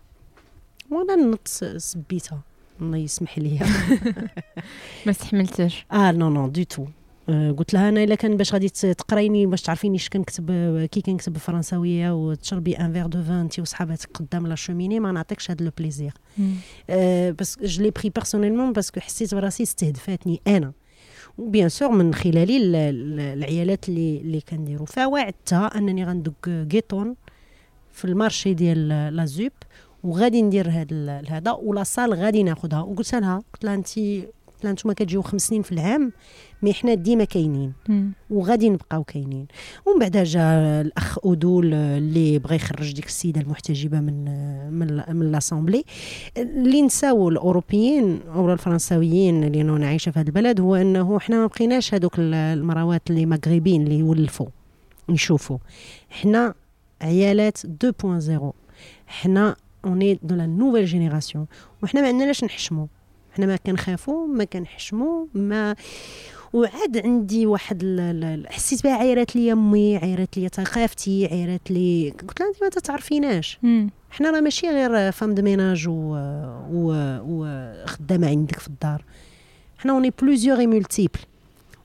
وأنا 0.91 1.17
نط 1.17 1.49
سبيتها 1.77 2.41
الله 2.81 2.99
يسمح 2.99 3.39
لي. 3.39 3.59
ما 5.07 5.11
استحملتش 5.11 5.87
آه 5.93 6.13
non 6.13 6.31
non 6.31 6.49
du 6.49 6.63
tout 6.63 6.87
قلت 7.29 7.75
لها 7.75 7.89
أنا 7.89 8.05
إلا 8.05 8.15
كان 8.15 8.37
باش 8.37 8.53
غادي 8.53 8.69
تقرايني 8.69 9.47
باش 9.47 9.63
تعرفيني 9.63 9.97
اش 9.97 10.09
كنكتب 10.09 10.47
كي 10.93 11.01
كنكتب 11.01 11.33
بالفرنساويه 11.33 12.11
وتشربي 12.15 12.79
un 12.79 12.93
verre 12.93 13.07
de 13.07 13.23
vin 13.23 13.35
انت 13.35 13.61
وصحاباتك 13.61 14.17
قدام 14.17 14.47
la 14.47 14.55
cheminée 14.55 15.01
ما 15.01 15.13
نعطيكش 15.13 15.51
هذا 15.51 15.65
le 15.65 15.71
plaisir 15.79 16.13
parce 17.39 17.59
que 17.63 17.75
je 17.75 17.83
l'ai 17.83 17.91
pris 17.91 18.11
personnellement 18.11 18.73
parce 18.73 18.90
que 18.90 19.01
حسيت 19.01 19.35
براسي 19.35 19.63
استهدفاتني 19.63 20.41
أنا. 20.47 20.73
و 21.39 21.45
bien 21.45 21.69
sûr 21.69 21.91
من 21.91 22.15
خلالي 22.15 22.57
العيالات 23.35 23.89
اللي 23.89 24.21
اللي 24.21 24.41
كنديروا 24.41 24.87
فوعدتها 24.87 25.79
أنني 25.79 26.05
غندق 26.05 26.49
jeton 26.49 27.15
في 27.93 28.05
ال 28.05 28.12
marché 28.12 28.55
ديال 28.55 28.89
la 29.17 29.31
ZUP 29.31 29.53
وغادي 30.05 30.43
ندير 30.43 30.71
هذا 30.71 31.23
هذا 31.29 31.53
و 31.53 31.63
la 31.63 31.83
salle 31.83 32.15
غادي 32.15 32.43
ناخذها 32.43 32.81
وقلت 32.81 33.15
لها 33.15 33.43
قلت 33.53 33.65
لها 33.65 33.75
انت 33.75 33.99
لا 34.65 34.73
نتوما 34.73 34.95
كتجيو 34.95 35.23
خمس 35.23 35.47
سنين 35.47 35.63
في 35.63 35.73
العام 35.73 36.13
mais 36.63 36.73
حنا 36.75 36.95
ديما 36.95 37.25
كاينين. 37.25 37.73
وغادي 38.31 38.71
نبقاو 38.71 39.05
كاينين. 39.05 39.47
ومن 39.87 39.99
بعد 39.99 40.17
جا 40.17 40.41
الأخ 40.81 41.19
اودول 41.25 41.75
اللي 41.75 42.39
بغى 42.39 42.57
يخرج 42.57 42.93
ديك 42.93 43.07
السيدة 43.07 43.41
المحتجبة 43.41 44.01
من 44.01 44.25
من 44.73 45.17
من 45.17 45.33
l'assemblée 45.33 45.85
اللي 46.37 46.83
نساو 46.83 47.29
الأوروبيين 47.29 48.21
أو 48.35 48.53
الفرنساويين 48.53 49.45
اللي 49.45 49.61
أنا 49.61 49.87
عايشة 49.87 50.11
في 50.11 50.19
هذا 50.19 50.29
البلد 50.29 50.61
هو 50.61 50.75
إنه 50.75 51.19
حنا 51.19 51.37
ما 51.37 51.47
بقيناش 51.47 51.95
هذوك 51.95 52.15
المراوات 52.19 53.11
اللي 53.11 53.27
مغربيين 53.27 53.83
اللي 53.83 53.99
يولفوا 53.99 54.47
نشوفوا 55.09 55.59
حنا 56.11 56.55
عيالات 57.03 57.59
2.0 57.59 58.43
حنا 59.07 59.57
on 59.85 60.19
est 60.23 60.30
de 60.30 60.35
la 60.35 60.47
nouvelle 60.47 60.85
génération 60.85 61.47
وحنا 61.83 62.01
ما 62.01 62.09
عندناش 62.09 62.45
نحشموا 62.45 62.87
حنا 63.33 63.47
ما 63.47 63.57
كنخافوا 63.57 64.27
ما 64.27 64.45
كنحشموا 64.45 65.27
ما 65.35 65.75
وعاد 66.53 66.99
عندي 67.05 67.47
واحد 67.47 67.85
حسيت 68.49 68.83
بها 68.85 68.93
عيرات 68.93 69.37
لي 69.37 69.53
أمي 69.53 69.97
عيرات 69.97 70.39
لي 70.39 70.49
ثقافتي 70.49 71.27
عيرات 71.27 71.71
لي 71.71 72.15
قلت 72.29 72.41
لها 72.41 72.49
أنت 72.49 72.63
ما 72.63 72.69
تتعرفيناش 72.69 73.59
حنا 74.11 74.31
راه 74.31 74.41
ماشي 74.41 74.69
غير 74.69 75.13
femmes 75.13 75.35
de 75.35 75.43
ménage 75.43 75.89
و 75.89 76.17
وخدامة 77.25 78.29
عندك 78.29 78.59
في 78.59 78.69
الدار. 78.69 79.05
حنا 79.79 79.93
on 79.93 80.13
est 80.23 80.32
plusieurs 80.32 80.59
et 80.59 80.67
multiples 80.67 81.21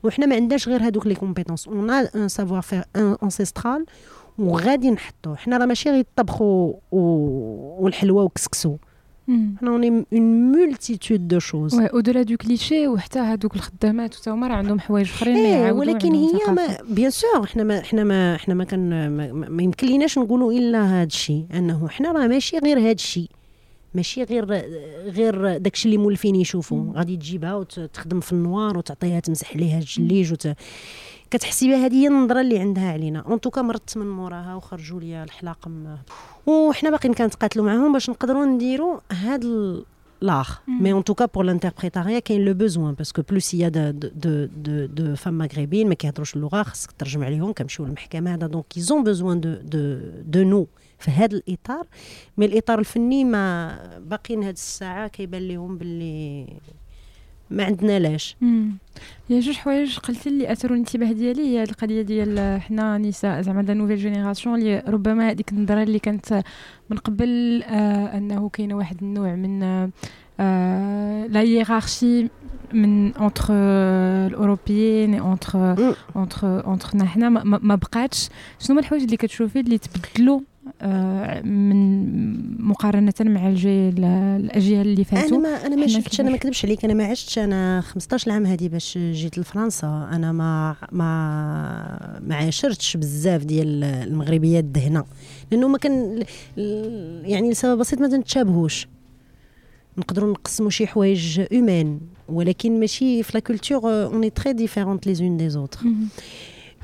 وحنا 0.02 0.26
ما 0.26 0.34
عندناش 0.36 0.68
غير 0.68 0.82
هذوك 0.82 1.06
les 1.06 1.14
compétences 1.14 1.68
on 1.68 1.90
a 1.90 2.28
un 2.28 2.62
savoir-faire 2.62 2.84
ancestral 3.22 3.86
وغادي 4.38 4.90
نحطو. 4.90 5.34
حنا 5.34 5.58
راه 5.58 5.66
ماشي 5.66 5.90
غير 5.90 6.00
الطبخ 6.00 6.42
والحلوى 7.80 8.24
وكسكسو. 8.24 8.76
حنا 9.28 9.70
on 9.70 9.84
a 9.84 10.01
une 10.01 10.52
multitude 10.52 11.28
de 11.28 11.38
choses 11.38 11.74
oui 11.74 11.86
au 11.86 12.00
delà 12.00 12.22
du 12.22 12.36
cliché 12.36 12.88
وحتى 12.88 13.18
هذوك 13.18 13.56
الخدامات 13.56 14.14
حتى 14.14 14.30
هما 14.30 14.46
راه 14.48 14.54
عندهم 14.54 14.80
حوايج 14.80 15.08
آخرين 15.08 15.36
يعاودوا 15.36 15.80
ولكن 15.80 16.14
هي 16.14 16.52
ما 16.54 16.78
bien 16.88 17.10
sûr 17.10 17.46
حنا 17.46 17.64
ما 17.64 17.82
حنا 17.82 18.04
ما 18.04 18.36
حنا 18.36 18.54
ما 18.54 18.64
كان 18.64 19.10
ما, 19.10 19.32
ما 19.32 19.62
يمكن 19.62 19.86
ليناش 19.86 20.18
نقولوا 20.18 20.52
إلا 20.52 20.84
هذا 20.84 21.06
الشيء 21.06 21.46
أنه 21.54 21.88
حنا 21.88 22.12
راه 22.12 22.26
ماشي 22.26 22.58
غير 22.58 22.78
هذا 22.78 22.90
الشيء 22.90 23.30
ماشي 23.94 24.22
غير 24.22 24.44
غير 25.04 25.56
داكشي 25.56 25.88
اللي 25.88 25.98
مولفين 25.98 26.36
يشوفوا 26.36 26.92
غادي 26.92 27.16
تجيبها 27.16 27.54
وتخدم 27.54 28.20
في 28.20 28.32
ال 28.32 28.41
noir 28.41 28.78
وتعطيها 28.78 29.20
تمسح 29.20 29.54
عليها 29.54 29.78
الجليج 29.78 30.32
وت... 30.32 30.48
كتحسي 31.30 31.68
بها 31.68 31.86
هذه 31.86 31.94
هي 31.94 32.08
النظرة 32.08 32.40
اللي 32.40 32.58
عندها 32.58 32.92
علينا. 32.92 33.20
en 33.20 33.40
tout 33.40 33.53
cas 33.53 33.62
مرت 33.62 33.96
من 33.96 34.10
موراها 34.10 34.54
وخرجوا 34.54 35.00
لي 35.00 35.22
الحلاق 35.22 35.68
وحنا 36.46 36.90
باقيين 36.90 37.14
كنتقاتلوا 37.14 37.66
معاهم 37.66 37.92
باش 37.92 38.10
نقدروا 38.10 38.44
نديروا 38.44 39.00
هذا 39.12 39.82
l'art 40.20 40.50
mais 40.68 40.92
en 40.92 41.04
tout 41.04 41.17
cas 41.17 41.26
pour 41.26 41.44
l'interprétariat 41.44 42.18
كاين 42.18 42.44
le 42.44 42.54
besoin 42.54 42.94
parce 42.94 43.11
que 43.11 43.22
plus 43.22 43.54
il 43.54 43.70
y 43.70 43.75
a 43.75 43.80
de 43.80 43.90
de 43.90 44.44
de 44.44 44.86
de 44.86 45.14
femmes 45.14 45.38
مغربيين 45.38 45.88
ما 45.88 45.94
كيهضروش 45.94 46.36
اللغة 46.36 46.62
خاصك 46.62 46.92
ترجم 46.92 47.24
عليهم 47.24 47.52
كنمشيو 47.52 47.86
للمحكمه 47.86 48.34
هذا 48.34 48.46
donc 48.46 48.64
ils 48.76 48.90
ont 48.90 49.04
besoin 49.04 49.40
de 49.40 49.54
de 49.54 49.98
de 50.22 50.42
nous 50.42 50.66
في 50.98 51.10
هذا 51.10 51.36
الاطار 51.36 51.86
mais 52.36 52.46
الاطار 52.46 52.78
الفني 52.78 53.24
ما 53.24 53.78
باقيين 53.98 54.42
هاد 54.42 54.54
الساعة 54.54 55.08
كيبان 55.08 55.48
لهم 55.48 55.78
باللي 55.78 56.46
ما 57.50 57.64
عندنا 57.64 57.98
لاش 57.98 58.36
يا 59.30 59.40
جوج 59.40 59.54
حوايج 59.56 59.98
قلتي 59.98 60.30
لي 60.30 60.52
أثروا 60.52 60.72
الانتباه 60.72 61.12
ديالي 61.12 61.42
هي 61.42 61.62
القضية 61.62 62.02
ديال 62.02 62.60
حنا 62.60 62.98
نساء 62.98 63.40
زعما 63.40 63.62
de 63.62 63.74
nouvelle 63.74 63.96
génération 63.96 64.58
اللي 64.58 64.82
ربما 64.88 65.30
هذيك 65.30 65.52
النظرة 65.52 65.82
اللي 65.82 65.98
كانت 65.98 66.42
من 66.90 66.96
قبل 66.96 67.62
آه 67.62 68.16
أنه 68.18 68.48
كاينة 68.48 68.74
واحد 68.76 68.96
النوع 69.02 69.34
من 69.34 69.62
آه 70.40 71.26
la 71.26 71.40
hiérarchie 71.40 72.28
من 72.72 73.14
entre 73.14 73.44
الأوروبيين 74.26 75.14
entre 75.14 75.58
entre 76.16 76.66
entre 76.66 77.06
حنا 77.06 77.28
ما 77.28 77.74
بقاتش. 77.74 78.28
شنو 78.58 78.70
هما 78.74 78.80
الحوايج 78.80 79.02
اللي 79.04 79.16
كتشوفي 79.16 79.60
اللي 79.60 79.78
تبدلوا 79.78 80.40
آه، 80.40 80.42
من 81.44 82.66
مقارنة 82.66 83.12
مع 83.20 83.48
الأجيال 83.48 84.86
اللي 84.86 85.04
فاتوا. 85.04 85.28
أنا 85.28 85.38
ما 85.38 85.66
أنا 85.66 85.76
ما 85.76 85.86
شفتش 85.86 86.20
أنا 86.20 86.30
ما 86.30 86.36
كذبش 86.36 86.64
عليك. 86.64 86.84
أنا 86.84 86.94
ما 86.94 87.04
عشتش 87.04 87.38
أنا 87.38 87.80
15 87.80 88.30
عام 88.30 88.46
هذه 88.46 88.68
باش 88.68 88.98
جيت 88.98 89.38
لفرنسا. 89.38 90.08
أنا 90.12 90.32
ما 90.32 90.76
ما 90.92 92.20
ما 92.26 92.34
عاشرتش 92.34 92.96
بزاف 92.96 93.44
ديال 93.44 93.84
المغربيات 93.84 94.64
دهنا 94.64 95.04
لأنه 95.50 95.68
ما 95.68 95.78
كان 95.78 96.24
يعني 97.24 97.50
لسبب 97.50 97.78
بسيط 97.78 98.00
ما 98.00 98.08
تنتشابهوش 98.08 98.88
نقدروا 99.98 100.30
نقسموا 100.30 100.70
شي 100.70 100.86
حوايج 100.86 101.40
humain 101.52 102.00
ولكن 102.28 102.80
ماشي 102.80 103.22
في 103.22 103.30
la 103.34 103.40
culture 103.40 104.04
on 104.04 104.30
est 104.30 104.39
très 104.39 104.52
différentes 104.52 105.06
les 105.06 105.14
unes 105.14 105.48
des 105.48 105.59
autres 105.59 105.80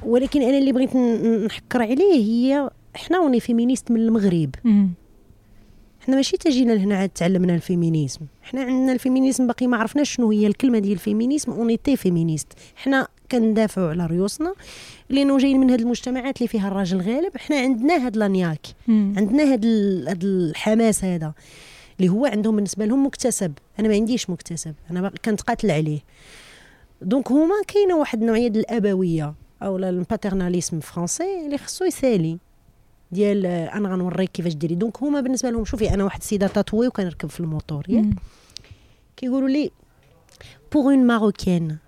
ولكن 0.07 0.43
أنا 0.43 0.59
اللي 0.59 0.73
بغيت 0.73 0.97
نحكر 0.97 1.83
عليه 1.83 2.15
هي 2.15 2.71
إحنا 2.97 3.19
on 3.21 3.41
est 3.41 3.52
féministes 3.52 3.91
من 3.91 4.01
المغرب. 4.01 4.55
إحنا 6.03 6.17
ماشي 6.17 6.37
تجينا 6.37 6.73
لهنا 6.73 6.97
عاد 6.97 7.09
تعلمنا 7.09 7.55
ال 7.55 7.61
féminisme. 7.61 8.21
إحنا 8.45 8.61
عندنا 8.61 8.93
ال 8.93 8.98
féminisme 8.98 9.47
باقي 9.47 9.67
ما 9.67 9.77
عرفناش 9.77 10.15
شنو 10.15 10.31
هي 10.31 10.47
الكلمة 10.47 10.79
ديال 10.79 10.93
ال 10.93 10.99
féminisme 10.99 11.53
on 11.53 11.77
était 11.77 11.97
féministes 11.97 12.49
إحنا 12.77 13.09
كندافعوا 13.33 13.91
على 13.91 14.07
ريوسنا 14.07 14.55
لأنه 15.11 15.39
جايين 15.39 15.61
من 15.61 15.71
هذه 15.71 15.81
المجتمعات 15.81 16.39
اللي 16.39 16.49
فيها 16.49 16.69
الراجل 16.69 17.01
غالب 17.01 17.37
إحنا 17.37 17.57
عندنا 17.57 18.07
هاد 18.07 18.17
la 18.17 18.28
niaque. 18.28 18.67
عندنا 18.89 19.53
هاد 19.53 19.67
هاد 20.09 20.25
الحماس 20.25 21.05
هذا 21.05 21.35
اللي 22.01 22.11
هو 22.11 22.27
عندهم 22.27 22.57
بالنسبة 22.57 22.85
لهم 22.85 23.07
مكتسب. 23.07 23.53
أنا 23.79 23.89
ما 23.89 23.95
عنديش 23.95 24.31
مكتسب 24.31 24.75
أنا 24.91 25.13
كنتقاتل 25.25 25.71
عليه. 25.71 26.01
donc 27.03 27.33
هما 27.33 27.55
كاينة 27.69 27.97
واحد 27.97 28.21
النوعية 28.21 28.49
الأبوية 28.49 29.35
أو 29.63 29.77
ال 29.77 29.85
paternalisme 29.85 30.81
français 30.81 31.47
اللي 31.47 31.59
خصو 31.59 31.85
يسالي. 31.85 32.39
ديال 33.13 33.47
أنا 33.47 33.89
غنوريك 33.89 34.31
كيفاش 34.31 34.55
ديري. 34.55 34.75
donc 34.75 35.03
هما 35.03 35.21
بالنسبة 35.21 35.51
لهم 35.51 35.65
شوفي 35.65 35.95
أنا 35.95 36.05
واحد 36.05 36.21
السيدة 36.21 36.47
تطوي 36.47 36.87
وكنركب 36.87 37.29
في 37.29 37.41
الموتور 37.41 37.85
ياك؟ 37.89 38.05
كيقولوا 39.17 39.49
لي 39.49 39.71
pour 40.73 40.85
une 40.85 41.07
Marocaine 41.07 41.79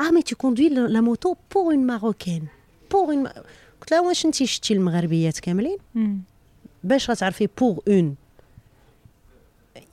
آه 0.00 0.10
mais 0.10 0.22
tu 0.22 0.36
conduis 0.36 0.68
la 0.68 1.00
moto 1.00 1.34
pour 1.54 1.64
une 1.64 1.86
Marocaine 1.86 2.46
pour 2.90 3.10
une 3.10 3.26
قلت 3.80 3.90
لها 3.92 4.00
واش 4.00 4.26
انت 4.26 4.34
شتي 4.34 4.74
المغربيات 4.74 5.38
كاملين؟ 5.38 5.78
باش 6.84 7.10
غتعرفي 7.10 7.48
pour 7.60 7.78
une 7.88 8.14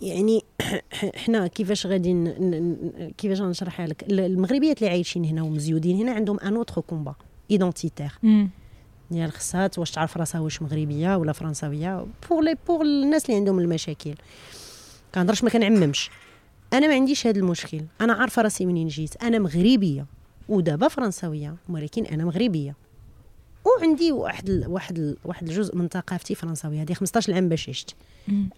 يعني 0.02 0.44
حنا 1.26 1.48
كيفاش 1.48 1.88
غادي 1.88 2.34
كيفاش 3.18 3.42
غنشرحها 3.42 3.88
لك؟ 3.88 4.04
المغربيات 4.10 4.78
اللي 4.78 4.90
عايشين 4.90 5.26
هنا 5.26 5.44
ومزيودين 5.44 5.98
هنا 5.98 6.12
عندهم 6.12 6.40
un 6.40 6.56
autre 6.56 6.82
combat 6.82 7.16
identitaire 7.52 8.12
ديال 9.12 9.32
خصات 9.32 9.80
واش 9.80 9.92
تعرف 9.92 10.18
راسها 10.18 10.42
واش 10.42 10.62
مغربية 10.62 11.16
ولا 11.16 11.34
فرنساوية. 11.34 12.06
pour 12.30 12.40
les 12.42 12.56
pour 12.68 12.82
الناس 12.82 13.26
اللي 13.26 13.38
عندهم 13.38 13.60
المشاكل. 13.60 14.16
كنهضرش 15.16 15.44
ما 15.44 15.50
كنعممش. 15.50 16.10
أنا 16.74 16.88
ما 16.88 16.94
عنديش 16.94 17.28
هذا 17.28 17.40
المشكل. 17.40 17.82
أنا 18.02 18.14
عارفة 18.14 18.42
راسي 18.42 18.66
منين 18.66 18.88
جيت. 18.88 19.24
أنا 19.24 19.40
مغربية 19.40 20.06
ودابا 20.50 20.88
فرنساوية 20.88 21.56
ولكن 21.70 22.06
أنا 22.06 22.26
مغربية. 22.26 22.76
وعندي 23.66 24.12
واحد 24.12 24.50
ال 24.50 24.68
واحد 24.68 24.98
ال 24.98 25.18
واحد 25.26 25.48
الجزء 25.48 25.76
من 25.76 25.88
ثقافتي 25.88 26.36
فرنساوية. 26.36 26.82
هذه 26.82 26.94
15 26.94 27.34
عام 27.34 27.50
باش 27.50 27.70
عشت. 27.70 27.96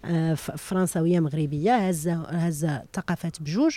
آه 0.04 0.34
فرنساوية 0.34 1.20
مغربية 1.20 1.76
هزه 1.88 2.14
هزة 2.14 2.82
ثقافات 2.94 3.42
بجوج. 3.42 3.76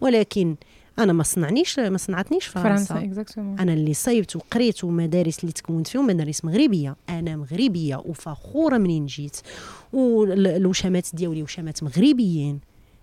ولكن 0.00 0.56
أنا 0.98 1.12
ما 1.12 1.22
صنعنيش 1.22 1.78
ما 1.78 1.98
صنعتنيش 1.98 2.46
فرنسا, 2.46 2.94
فرنسا 2.94 3.40
أنا 3.40 3.72
اللي 3.72 3.94
صيبت 3.94 4.36
وقريت 4.36 4.84
ومدارس 4.84 5.40
اللي 5.40 5.52
تكونت 5.52 5.86
فيهم 5.86 6.06
مدارس 6.06 6.44
مغربية. 6.44 6.96
أنا 7.08 7.36
مغربية 7.36 7.96
وفخورة 7.96 8.78
منين 8.78 9.06
جيت. 9.06 9.36
والوشامات 9.92 11.08
ديالي 11.12 11.42
وشامات 11.42 11.82
مغربيين 11.82 12.60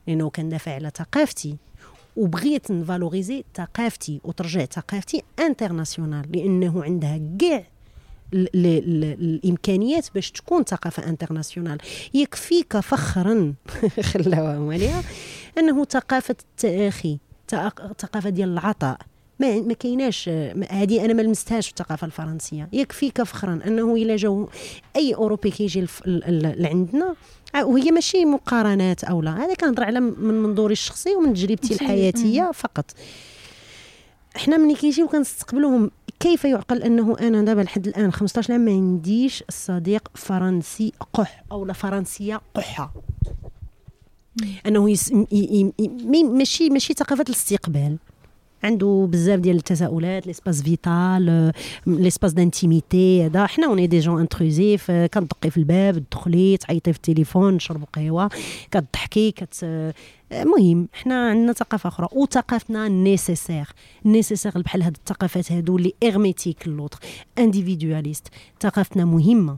لأنه 0.07 0.30
كندافع 0.30 0.74
على 0.74 0.91
ثقافتي. 0.98 1.57
وبغيت 2.16 2.72
نـ 2.72 2.79
valoriser 2.79 3.43
ثقافتي 3.56 4.22
وترجع 4.24 4.66
ثقافتي 4.66 5.24
internationale 5.39 6.31
لأنه 6.32 6.84
عندها 6.84 7.20
كاع 7.40 7.64
الإمكانيات 8.34 10.07
باش 10.16 10.32
تكون 10.32 10.64
ثقافة 10.64 11.10
انترناسيونال 11.10 11.78
يكفيك 12.14 12.80
فخرا 12.80 13.53
خلاوها 14.11 15.03
أنه 15.57 15.86
ثقافة 15.86 16.36
التاخي 16.40 17.20
ثقافه 17.99 18.30
ديال 18.30 18.49
العطاء. 18.49 18.97
ما 19.39 19.61
ما 19.61 19.73
كايناش 19.73 20.30
هذه 20.69 21.05
أنا 21.05 21.13
ما 21.13 21.21
لمستهاش 21.21 21.65
في 21.67 21.71
الثقافة 21.71 22.05
الفرنسية. 22.05 22.69
يكفيك 22.73 23.23
فخرا 23.23 23.59
أنه 23.67 23.95
إلا 23.95 24.15
جاو 24.15 24.49
أي 24.95 25.15
أوروبي 25.15 25.51
كيجي 25.51 25.88
لعندنا 26.05 27.15
وهي 27.61 27.91
ماشي 27.91 28.26
مقارنات 28.26 29.03
أو 29.03 29.21
لا. 29.21 29.45
هذا 29.45 29.53
كنهضر 29.53 29.84
على 29.84 29.99
من 29.99 30.43
منظوري 30.43 30.73
الشخصي 30.73 31.15
ومن 31.15 31.34
تجربتي 31.34 31.73
الحياتية 31.73 32.51
فقط. 32.53 32.85
إحنا 34.35 34.57
ملي 34.57 34.76
كيجيو 34.76 35.07
كنستقبلوهم 35.07 35.91
كيف 36.19 36.45
يعقل 36.45 36.84
أنه 36.84 37.15
أنا 37.19 37.41
دابا 37.41 37.61
لحد 37.61 37.88
الآن 37.88 38.11
15 38.11 38.53
عام 38.53 38.61
ما 38.61 38.71
عنديش 38.71 39.43
صديق 39.49 40.11
فرنسي 40.15 40.93
قح 41.13 41.43
أو 41.51 41.65
لا 41.65 41.73
فرنسية 41.73 42.41
قحة؟ 42.55 42.93
أنه 44.66 44.90
يس... 44.90 45.11
ي... 45.11 45.72
ي... 45.80 46.24
ماشي 46.24 46.70
ماشي 46.70 46.94
ثقافة 46.94 47.24
الاستقبال. 47.30 47.98
عنده 48.64 49.07
بزاف 49.11 49.40
ديال 49.40 49.56
التساؤلات 49.56 50.28
l'espace 50.27 50.61
vital 50.61 51.51
l'espace 51.88 52.34
d'intimité 52.34 53.26
هذا. 53.26 53.45
حنا 53.45 53.68
on 53.68 53.88
est 53.88 53.99
des 53.99 54.08
gens 54.08 54.19
intrusifs 54.19 54.91
كتدقي 54.91 55.49
في 55.49 55.57
الباب 55.57 56.03
تدخلي 56.10 56.57
تعيطي 56.57 56.94
في 56.94 56.98
التليفون 56.98 57.53
نشربوا 57.53 57.88
قهوة 57.94 58.30
كتضحكي 58.72 59.32
كت 59.32 59.66
المهم 60.32 60.88
حنا 60.94 61.30
عندنا 61.30 61.53
ثقافة 61.53 61.88
أخرى 61.88 62.07
وثقافتنا 62.11 62.88
nécessaire 62.88 63.68
nécessaire 64.06 64.51
بحال 64.56 64.82
هاد 64.84 64.98
الثقافات 64.98 65.52
هادو 65.52 65.78
اللي 65.78 65.94
hermétiques 66.03 66.68
l'autre 66.68 66.99
individualiste 67.38 68.27
ثقافتنا 68.61 69.06
مهمة. 69.06 69.57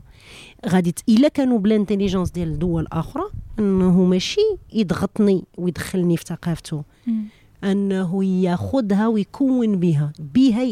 غادي 0.68 0.94
إلا 1.08 1.28
كانوا 1.28 1.58
ب 1.58 1.63
l'intelligence 1.63 2.30
ديال 2.30 2.58
دول 2.58 2.86
أخرى 2.92 3.24
انه 3.58 4.04
ماشي 4.04 4.40
يضغطني 4.72 5.44
ويدخلني 5.58 6.16
في 6.16 6.24
ثقافته. 6.26 6.82
انه 7.64 8.24
ياخذها 8.24 9.08
ويكون 9.08 9.76
بها. 9.76 10.12
بها 10.34 10.62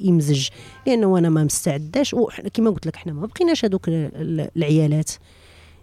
يمزج. 0.00 0.48
لأنه 0.86 1.18
أنا 1.18 1.28
ما 1.28 1.44
مستعداش. 1.44 2.16
كما 2.54 2.70
قلت 2.70 2.86
لك 2.86 2.96
حنا 2.96 3.12
ما 3.12 3.26
بقيناش 3.26 3.64
هذوك 3.64 3.84
العيالات 3.88 5.10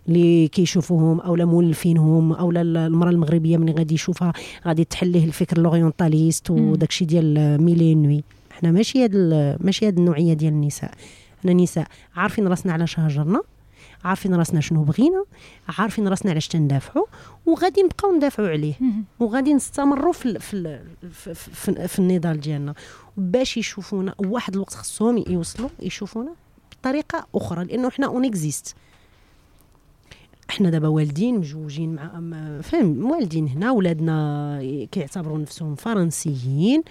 اللي 0.08 0.48
كيشوفوهم 0.48 1.20
أو 1.20 1.36
مولفينهم 1.36 2.34
أو 2.34 2.52
المرأة 2.52 3.10
المغربية 3.10 3.58
من 3.58 3.70
غادي 3.70 3.94
يشوفها 3.94 4.34
غادي 4.68 4.84
تحل 4.84 5.08
ليه 5.08 5.26
الفكر 5.26 5.58
لورينتاليست 5.58 6.50
وداك 6.50 6.90
الشيء 6.90 7.08
ديال 7.08 7.62
ميلي 7.64 7.96
نوي. 7.96 8.24
حنا 8.52 8.72
ماشي 8.72 9.04
هاد 9.04 9.16
ماشي 9.62 9.88
هاد 9.88 9.98
النوعية 9.98 10.34
ديال 10.34 10.54
النساء. 10.54 10.92
حنا 11.44 11.54
نساء 11.54 11.88
عارفين 12.16 12.48
راسنا 12.48 12.74
علاش 12.74 13.00
هاجرنا 13.00 13.42
عارفين 14.04 14.36
راسنا 14.36 14.62
شنو 14.62 14.84
بغينا 14.84 15.24
عارفين 15.78 16.08
راسنا 16.08 16.32
علاش 16.32 16.48
تندافعوا 16.48 17.06
وغادي 17.46 17.82
نبقاو 17.84 18.16
ندافعوا 18.16 18.50
عليه. 18.50 18.74
وغادي 19.20 19.54
نستمروا 19.54 20.14
في 20.14 20.40
في 20.40 20.80
في, 21.12 21.34
في, 21.34 21.88
في 21.88 22.00
النضال 22.00 22.40
ديالنا. 22.40 22.74
باش 23.18 23.58
يشوفونا 23.58 24.16
واحد 24.20 24.54
الوقت 24.54 24.74
خصهم 24.74 25.24
يوصلوا 25.28 25.70
يشوفونا 25.80 26.32
بطريقة 26.72 27.28
أخرى 27.36 27.64
لأنه 27.66 27.90
حنا 27.90 28.08
on 28.08 28.26
existe 28.26 28.76
إحنا 30.50 30.70
دابا 30.70 30.88
والدين 30.88 31.38
مجوجين 31.38 31.96
مع 31.96 32.62
فهم 32.62 33.12
والدين 33.12 33.48
هنا 33.48 33.72
ولادنا 33.72 34.88
كيعتبروا 34.92 35.38
نفسهم 35.38 35.76
فرنسيين 35.76 36.84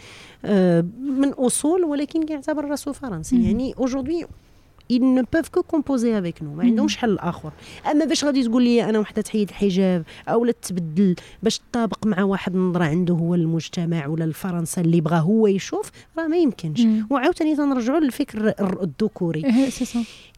آه، 0.44 0.80
من 1.00 1.28
أصول 1.28 1.84
ولكن 1.84 2.26
كيعتبر 2.26 2.64
راسو 2.64 2.92
فرنسي. 2.92 3.44
يعني 3.44 3.74
aujourd'hui 3.78 4.26
ils 4.90 5.14
ne 5.14 5.22
peuvent 5.22 5.50
que 5.50 5.60
composer 5.60 6.14
avec 6.14 6.42
nous. 6.42 6.56
ما 6.56 6.62
عندهمش 6.62 6.96
حل 6.96 7.18
آخر. 7.18 7.52
أما 7.90 8.04
باش 8.04 8.24
غادي 8.24 8.44
تقول 8.44 8.62
لي 8.62 8.84
أنا 8.84 8.98
وحدة 8.98 9.22
تحيد 9.22 9.48
الحجاب 9.48 10.04
أو 10.28 10.44
لا 10.44 10.52
تبدل 10.52 11.14
باش 11.42 11.58
تطابق 11.58 12.06
مع 12.06 12.22
واحد 12.22 12.54
النظره 12.54 12.84
عنده 12.84 13.14
هو 13.14 13.34
المجتمع 13.34 14.06
ولا 14.06 14.24
الفرنسا 14.24 14.80
اللي 14.80 15.00
بغى 15.00 15.20
هو 15.20 15.46
يشوف 15.46 15.90
راه 16.18 16.26
ما 16.26 16.36
يمكنش. 16.36 16.80
وعاوتاني 17.10 17.56
تنرجعوا 17.56 18.00
للفكر 18.00 18.54
الذكوري 18.82 19.44
إيه، 19.44 19.70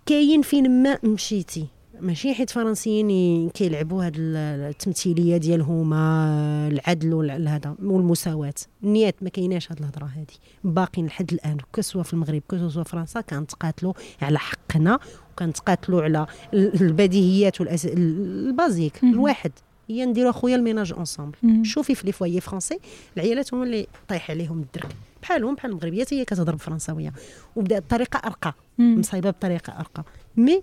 كاين 0.07 0.43
فين 0.43 0.83
ما 0.83 0.99
مشيتي. 1.05 1.67
ماشي 2.03 2.35
حيت 2.35 2.51
فرنسيين 2.51 3.49
كيلعبوا 3.51 4.07
هاد 4.07 4.15
التمثيلية 4.19 5.37
ديالهم 5.37 5.93
العدل 5.93 7.15
والهذا 7.15 7.75
والمساواة. 7.83 8.55
النيات 8.85 9.23
ما 9.23 9.29
كايناش 9.29 9.73
هاد 9.73 9.79
الهضرة 9.79 10.05
هادي. 10.05 10.39
باقيين 10.65 11.07
لحد 11.07 11.33
الآن 11.33 11.57
كسوا 11.73 12.03
في 12.03 12.13
المغرب 12.13 12.43
كسوا 12.49 12.85
في 12.85 12.91
فرنسا 12.91 13.21
كنتقاتلوا 13.21 13.93
على 14.23 14.39
حقنا 14.39 14.99
وكنتقاتلوا 15.33 16.03
على 16.03 16.27
البديهيات 16.55 17.61
والأس... 17.61 17.87
ال 17.87 18.01
basique 18.01 19.05
الواحد. 19.05 19.53
هي 19.89 20.07
نديرو 20.07 20.31
اخويا 20.31 20.57
ال 20.57 20.62
ménage 20.62 20.93
ensemble 20.93 21.37
شوفي 21.63 21.95
في 21.95 22.07
les 22.07 22.13
foyers 22.13 22.41
français 22.41 22.79
العيالات 23.17 23.55
هما 23.55 23.65
اللي 23.65 23.87
طايح 24.09 24.31
عليهم 24.31 24.61
الدرك. 24.61 24.97
بحالهم 25.23 25.55
بحال 25.55 25.71
المغربيات 25.71 26.15
هي 26.15 26.25
كتهضر 26.25 26.53
بالفرنساويه 26.53 27.13
وبدات 27.57 27.83
بطريقه 27.83 28.17
أرقى. 28.27 28.55
مصايبة 28.79 29.31
بطريقة 29.31 29.73
أرقى. 29.73 30.05
mais 30.37 30.63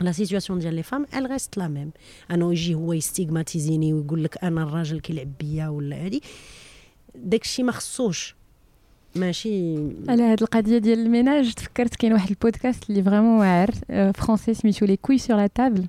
la 0.00 0.12
situation 0.12 0.58
ديال 0.58 0.74
les 0.74 0.82
femmes 0.82 1.06
elle 1.14 1.30
reste 1.30 1.56
la 1.56 1.68
même 1.68 1.90
انه 2.30 2.52
يجي 2.52 2.74
هو 2.74 2.92
ي 2.92 2.99
stigmatiser 2.99 3.78
ني 3.78 3.92
ويقول 3.94 4.24
لك 4.24 4.44
أنا 4.44 4.62
الراجل 4.62 5.00
كيلعب 5.00 5.32
بيا 5.40 5.68
ولا 5.68 6.04
هادي 6.04 6.22
داكشي 7.14 7.62
ما 7.62 7.72
خصوش 7.72 8.34
ماشي. 9.16 9.74
على 10.08 10.22
هاد 10.22 10.42
القضية 10.42 10.78
ديال 10.78 10.98
ال 10.98 11.06
ménage 11.06 11.54
تفكرت 11.54 11.94
كاين 11.94 12.12
واحد 12.12 12.30
البودكاست 12.30 12.90
اللي 12.90 13.02
vraiment 13.02 13.38
واعر 13.38 13.70
français 14.14 14.54
سميتو 14.54 14.86
Les 14.86 14.96
Couilles 14.96 15.18
sur 15.18 15.36
la 15.36 15.46
table 15.46 15.86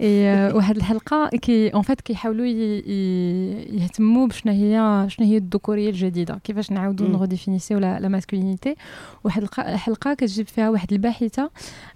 اي 0.00 0.52
واحد 0.52 0.76
الحلقة 0.76 1.28
qui 1.28 1.68
en 1.68 1.82
fait 1.82 2.00
كيحاولوا 2.00 2.46
يهتموا 2.46 4.26
بشنو 4.26 4.52
هي 4.52 5.06
شنو 5.10 5.26
هي 5.26 5.36
الذكورية 5.36 5.90
الجديدة 5.90 6.40
كيفاش 6.44 6.70
نعاودوا 6.70 7.08
ن 7.08 7.13
redéfinir-يو 7.13 7.78
la 7.78 8.08
masculinité 8.08 8.74
واحد 9.24 9.42
الحلقة 9.58 10.14
كتجيب 10.14 10.46
فيها 10.46 10.70
واحد 10.70 10.92
الباحثة 10.92 11.50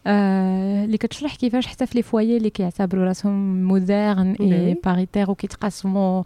اللي 0.07 0.97
كتشرح 0.99 1.37
كيفاش 1.37 1.67
حتى 1.67 1.87
في 1.87 1.99
les 1.99 2.03
foyers 2.03 2.37
اللي 2.37 2.51
كيعتبروا 2.51 3.05
راسهم 3.05 3.63
modernes 3.63 4.37
et 4.41 4.77
paritaires 4.85 5.31
وكيتقاسموا 5.31 6.23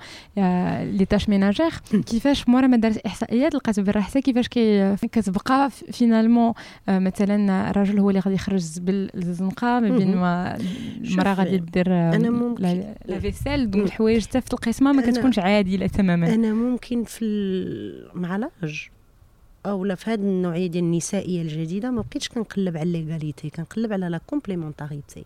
les 0.83 1.07
tâches 1.11 1.29
ménagères 1.29 1.71
كيفاش 2.07 2.49
مورا 2.49 2.67
ما 2.67 2.77
دارت 2.77 2.99
احصائيات 2.99 3.55
لقات 3.55 3.79
حتى 3.79 4.36
كيفاش 4.43 4.49
كي 4.49 5.09
كتبقى 5.09 5.71
finalement 5.71 6.53
آه، 6.89 6.99
مثلا 6.99 7.71
الراجل 7.71 7.99
هو 7.99 8.11
اللي 8.11 8.21
غادي 8.21 8.35
يخرج 8.35 8.55
الزبل 8.55 9.11
للزنقة 9.15 9.81
ما 9.81 9.97
بين 9.99 10.17
ما 10.17 10.59
المراه 11.05 11.35
غادي 11.35 11.59
دير 11.59 11.93
أنا 11.93 12.31
ممكن 12.31 12.63
la 13.07 13.21
vaisselle 13.21 13.71
donc 13.71 13.87
الحوايج 13.87 14.27
حتى 14.27 14.41
في 14.41 14.53
القسمة 14.53 14.93
ما 14.93 15.03
كتكونش 15.03 15.39
عادله 15.39 15.87
تماما. 15.87 16.35
أنا 16.35 16.55
ممكن 16.55 17.05
في 17.05 17.25
مع 18.15 18.37
l'âge 18.37 18.89
اولا 19.67 19.95
في 19.95 20.11
هذه 20.11 20.21
النوعية 20.21 20.67
ديال 20.67 20.85
النسائية 20.85 21.43
الجديدة 21.43 21.91
ما 21.91 22.05
بقيتش 22.11 22.29
كنقلب 22.29 22.77
على 22.77 22.93
l'égalité 22.93 23.51
كنقلب 23.51 23.93
على 23.93 24.09
la 24.09 24.21
complémentarité. 24.27 25.25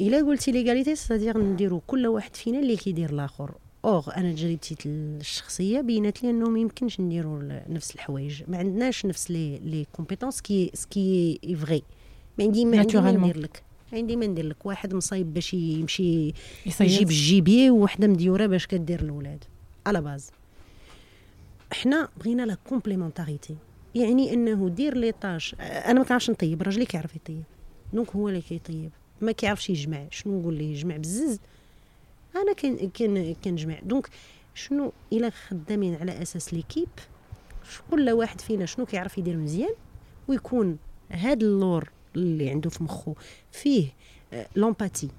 إلا 0.00 0.18
قلتي 0.18 0.52
l'égalité 0.52 0.94
ça 0.94 1.03
veut 1.03 1.20
dire 1.20 1.38
نديرو 1.38 1.82
كل 1.86 2.06
واحد 2.06 2.36
فينا 2.36 2.58
اللي 2.58 2.76
كيدير 2.76 3.10
الآخر. 3.10 3.50
أوغ 3.84 4.16
أنا 4.16 4.32
تجربتي 4.32 4.76
الشخصية 4.86 5.80
بينات 5.80 6.22
لي 6.22 6.30
أنه 6.30 6.50
ما 6.50 6.58
يمكنش 6.58 7.00
نديروا 7.00 7.42
نفس 7.68 7.94
الحوايج. 7.94 8.42
ما 8.48 8.58
عندناش 8.58 9.06
نفس 9.06 9.30
لي 9.30 9.58
لي 9.58 9.86
كومبيتونس 9.92 10.40
كي 10.40 10.70
سكي 10.74 11.40
فغي 11.60 11.82
ما 12.38 12.44
عندي 12.44 12.64
ما 12.64 12.78
عندي 12.78 13.00
ما 13.00 13.10
ندير 13.10 13.38
لك. 13.38 13.62
عندي 13.92 14.16
ما 14.16 14.26
ندير 14.26 14.46
لك. 14.46 14.66
واحد 14.66 14.94
مصايب 14.94 15.34
باش 15.34 15.54
يمشي 15.54 16.32
يجيب 16.80 17.08
الجيبية 17.08 17.70
وحدة 17.70 18.08
مديورة 18.08 18.46
باش 18.46 18.66
كدير 18.66 19.00
الاولاد 19.00 19.44
على 19.86 20.00
باز 20.00 20.30
حنا 21.72 22.08
بغينا 22.16 22.42
لا 22.42 22.56
كومبليمونتاريتي 22.68 23.56
يعني 23.94 24.32
أنه 24.32 24.68
دير 24.68 24.96
لي 24.96 25.12
طاش 25.12 25.54
أنا 25.60 25.98
ما 25.98 26.04
كنعرفش 26.04 26.30
نطيب 26.30 26.62
راجلي 26.62 26.86
كيعرف 26.86 27.16
يطيب. 27.16 27.42
دونك 27.92 28.10
هو 28.16 28.28
اللي 28.28 28.40
كيطيب. 28.40 28.90
ما 29.20 29.32
كيعرفش 29.32 29.70
يجمع. 29.70 30.06
شنو 30.10 30.40
نقول 30.40 30.54
ليه؟ 30.54 30.70
يجمع 30.70 30.96
بزز. 30.96 31.40
أنا 32.36 32.52
كان 32.52 32.90
كان 32.90 33.34
كنجمع 33.34 33.78
دونك 33.82 34.08
شنو 34.54 34.92
إلا 35.12 35.30
خدامين 35.30 35.94
على 35.94 36.22
أساس 36.22 36.54
l'équipe 36.54 36.88
كل 37.90 38.10
واحد 38.10 38.40
فينا 38.40 38.66
شنو 38.66 38.86
كيعرف 38.86 39.18
يدير 39.18 39.36
مزيان 39.36 39.74
ويكون 40.28 40.78
هاد 41.10 41.42
ال 41.42 41.52
leur 41.52 41.90
اللي 42.16 42.50
عنده 42.50 42.70
في 42.70 42.84
مخه 42.84 43.14
فيه 43.52 43.88
l'empathie 44.56 45.06
آه، 45.06 45.10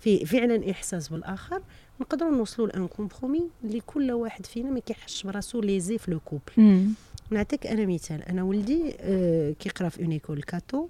فيه 0.00 0.24
فعلا 0.24 0.70
إحساس 0.70 1.08
بالآخر 1.08 1.62
نقدروا 2.00 2.30
نوصلوا 2.36 2.68
ل 2.68 2.75
un 2.75 2.88
compromis 2.88 3.48
اللي 3.64 3.80
كل 3.80 4.12
واحد 4.12 4.46
فينا 4.46 4.70
ما 4.70 4.80
كيحسش 4.80 5.22
براسو 5.22 5.60
lésé 5.60 5.98
في 5.98 6.10
le 6.10 6.20
couple. 6.20 6.86
نعطيك 7.30 7.66
أنا 7.66 7.86
مثال. 7.86 8.22
أنا 8.22 8.42
ولدي 8.42 8.94
آه 9.00 9.52
كيقرا 9.52 9.88
في 9.88 10.02
une 10.02 10.17
école 10.17 10.42
catho. 10.42 10.88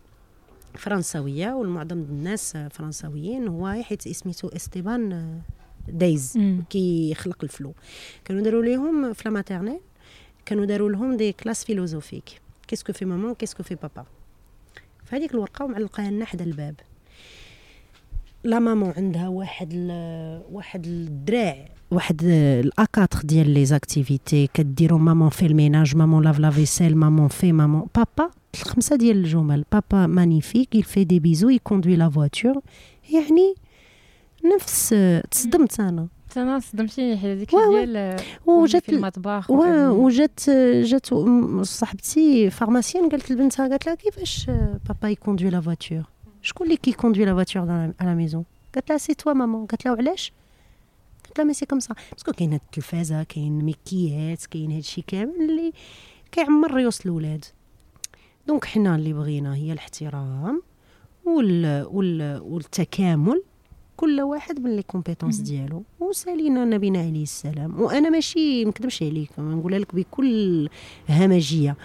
فرنساويه 0.75 1.53
والمعظم 1.53 1.99
الناس 1.99 2.57
فرنساويين. 2.57 3.49
هو 3.49 3.83
حيت 3.83 4.09
سميتو 4.09 4.49
استيبان 4.49 5.41
دايز 5.89 6.39
كيخلق 6.71 7.39
الفلو. 7.43 7.75
كانوا 8.25 8.43
داروا 8.43 8.63
ليهم 8.63 9.13
في 9.13 9.23
لا 9.25 9.31
ماتيرنيل 9.31 9.81
كانوا 10.47 10.65
داروا 10.65 10.91
لهم 10.91 11.17
دي 11.17 11.33
كلاس 11.33 11.65
فيلوزوفيك. 11.65 12.41
كيسكو 12.69 12.93
في 12.93 13.05
مامون 13.05 13.35
كيسكو 13.35 13.63
في 13.63 13.75
بابا 13.75 14.07
فهذيك 15.05 15.35
الورقة 15.35 15.65
ومعلقاها 15.65 16.11
لنا 16.11 16.25
حدا 16.25 16.45
الباب. 16.45 16.75
لا 18.45 18.59
مامون 18.59 18.93
عندها 18.97 19.29
واحد 19.29 19.71
ال... 19.73 19.91
واحد 20.51 20.87
الدراع 20.87 21.69
واحد 21.91 22.21
الأكاتر 22.25 23.21
ديال 23.25 23.51
لي 23.51 23.65
زاكتيفيتي 23.65 24.49
كديروا 24.55 24.99
مامون 24.99 25.29
في 25.29 25.47
الميناج 25.47 25.97
مامون 25.97 26.25
لاف 26.25 26.39
لا 26.39 26.51
فيسيل 26.51 26.97
مامون 26.97 27.29
في 27.29 27.53
مامون 27.53 27.87
بابا 27.95 28.31
الخمسة 28.55 28.97
ديال 28.97 29.17
الجمل. 29.17 29.65
بابا 29.73 30.07
مانيفيك 30.07 30.75
يل 30.75 30.83
في 30.83 31.05
دي 31.05 31.21
بيزو 31.21 31.49
يكوندوي 31.49 31.97
لا 31.97 32.11
فواتور 32.11 32.61
يعني 33.13 33.55
نفس 34.55 34.95
تصدمت 35.31 35.81
أنا. 35.81 36.09
أنا 36.37 36.59
صدمتيني 36.59 37.17
حيت 37.17 37.27
هذيك 37.27 37.51
ديال 37.51 38.17
وجات 38.47 38.85
في 38.85 38.93
المطبخ 38.93 39.51
وجات 39.51 40.51
جات 40.85 41.07
صاحبتي 41.63 42.51
pharmacienne 42.51 43.09
قالت 43.09 43.33
لبنتها 43.33 43.69
قالت 43.69 43.87
لها 43.87 43.95
كيفاش 43.95 44.47
papa 44.89 45.09
il 45.09 45.18
conduit 45.18 45.51
la 45.51 45.61
voiture 45.61 46.03
شكون 46.43 46.67
اللي 46.67 46.77
كي 46.77 46.86
conduire 46.86 47.25
la 47.25 47.33
voiture 47.33 47.63
على 47.63 47.93
la 48.01 48.15
maison 48.15 48.45
قالت 48.75 48.91
لها 48.91 48.99
c'est 48.99 49.15
toi 49.15 49.33
maman 49.33 49.59
قالت 49.59 49.85
لها 49.87 49.95
وعلاش؟ 49.95 50.33
قالت 51.31 51.39
لها 51.39 51.47
mais 51.47 51.55
c'est 51.55 51.67
comme 51.67 51.81
ça 51.81 51.95
parce 52.13 52.25
que 52.25 52.33
كاين 52.33 52.53
هاد 52.53 52.61
التلفازة 52.67 53.23
كاين 53.23 53.65
ميكيات 53.65 54.47
كاين 54.47 54.71
هادشي 54.73 55.03
كامل 55.03 55.51
اللي 55.51 55.73
كيعمر 56.33 56.75
ريوس 56.75 57.07
الاولاد 57.07 57.45
donc 58.47 58.65
حنا 58.65 58.97
اللي 58.97 59.13
بغينا 59.13 59.55
هي 59.55 59.73
الاحترام 59.73 60.63
وال... 61.25 61.87
وال... 61.87 62.41
والتكامل. 62.41 63.43
كل 63.97 64.21
واحد 64.21 64.61
من 64.61 64.77
les 64.77 64.83
compétences 64.83 65.37
ديالو. 65.37 65.83
وسالينا 66.01 66.65
نبينا 66.65 66.99
عليه 66.99 67.23
السلام. 67.23 67.81
وأنا 67.81 68.11
ماشي 68.11 68.65
نكذبش 68.65 69.03
عليك. 69.03 69.31
نقولها 69.39 69.79
لك 69.79 69.95
بكل 69.95 70.69
همجية. 71.09 71.77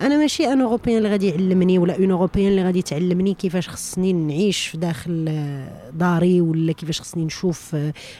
أنا 0.00 0.18
ماشي 0.18 0.52
un 0.52 0.60
Européen 0.60 0.98
اللي 0.98 1.08
غادي 1.08 1.28
يعلمني 1.28 1.78
ولا 1.78 1.96
une 1.96 2.10
Européenne 2.10 2.50
اللي 2.50 2.62
غادي 2.62 2.82
تعلمني 2.82 3.34
كيفاش 3.34 3.68
خصني 3.68 4.12
نعيش 4.12 4.66
في 4.66 4.78
داخل 4.78 5.24
داري 5.92 6.40
ولا 6.40 6.72
كيفاش 6.72 7.00
خصني 7.00 7.24
نشوف 7.24 7.76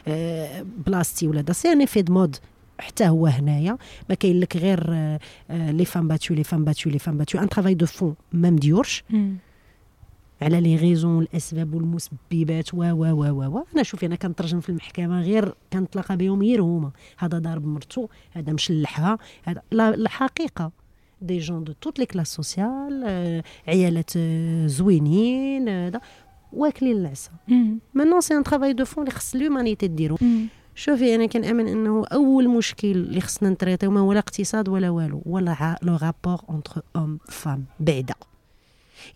آه، 0.08 0.66
بلاصتي 0.86 1.28
ولا 1.28 1.40
ça 1.40 1.52
c'est 1.52 1.72
un 1.72 1.82
effet 1.82 2.04
mode 2.08 2.36
حتى 2.78 3.08
هو 3.08 3.26
هنايا 3.26 3.78
ما 4.08 4.14
كاين 4.14 4.40
لك 4.40 4.56
غير 4.56 4.90
les 5.50 5.84
femmes 5.84 6.08
battues 6.08 6.34
les 6.34 6.44
femmes 6.44 6.64
battues 6.64 6.90
les 6.90 6.98
femmes 6.98 7.18
battues 7.18 7.38
un 7.38 7.48
travail 7.48 7.74
de 7.74 7.86
fond 7.86 8.14
ما 8.32 8.50
مديورش 8.50 9.04
على 10.42 10.60
les 10.60 10.76
raisons 10.76 11.22
الأسباب 11.22 11.74
والمسببات. 11.74 12.74
و 12.74 12.76
و 12.76 13.04
و 13.12 13.56
و 13.56 13.64
أنا 13.74 13.82
شوفي 13.82 14.06
أنا 14.06 14.16
كنترجم 14.16 14.60
في 14.60 14.68
المحكمة 14.68 15.22
غير 15.22 15.54
كنتلاقى 15.72 16.16
بهم 16.16 16.42
غير 16.42 16.62
هما. 16.62 16.90
هذا 17.18 17.38
ضارب 17.38 17.66
مرتو 17.66 18.08
هذا 18.32 18.52
مشلحها 18.52 19.18
هذا 19.44 19.62
الحقيقة. 19.72 20.83
des 21.24 21.38
gens 21.38 21.64
de 21.64 21.72
toutes 21.72 21.98
les 21.98 22.06
classes 22.06 22.34
sociales 22.34 23.42
عيالات 23.68 24.18
زوينين 24.66 25.68
هذا 25.68 26.00
واكلين 26.52 26.96
العسا 26.96 27.30
mais 27.94 28.09
non 28.09 28.20
c'est 28.20 28.34
un 28.34 28.42
travail 28.42 28.72
de 28.72 28.84
fond 28.84 29.04
اللي 29.04 29.14
خص 29.14 29.36
l'humanité 29.36 29.88
ديرو 29.88 30.18
شوفي 30.74 31.14
أنا 31.14 31.26
كنامن 31.26 31.68
انه 31.68 32.04
اول 32.12 32.48
مشكل 32.48 32.90
اللي 32.90 33.20
خصنا 33.20 33.50
نتريطيو 33.50 33.90
ما 33.90 34.12
لا 34.12 34.18
اقتصاد 34.18 34.68
ولا 34.68 34.90
والو 34.90 35.22
ولا 35.26 35.78
le 35.82 35.96
rapport 35.96 36.40
entre 36.48 36.82
homme 36.96 37.18
femme 37.28 37.64
بعدا 37.80 38.14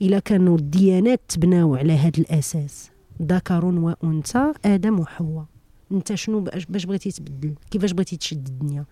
الا 0.02 0.18
كانوا 0.18 0.58
الديانات 0.58 1.20
تبناو 1.28 1.76
على 1.76 1.92
هذا 1.92 2.18
الاساس 2.18 2.90
ذكر 3.22 3.64
وانثى 3.64 4.52
آدم 4.64 5.00
وحواء 5.00 5.44
انت 5.92 6.14
شنو 6.14 6.40
باش 6.40 6.86
بغيتي 6.86 7.10
تبدل 7.10 7.54
كيفاش 7.70 7.92
بغيتي 7.92 8.16
تشد 8.16 8.46
الدنيا 8.46 8.84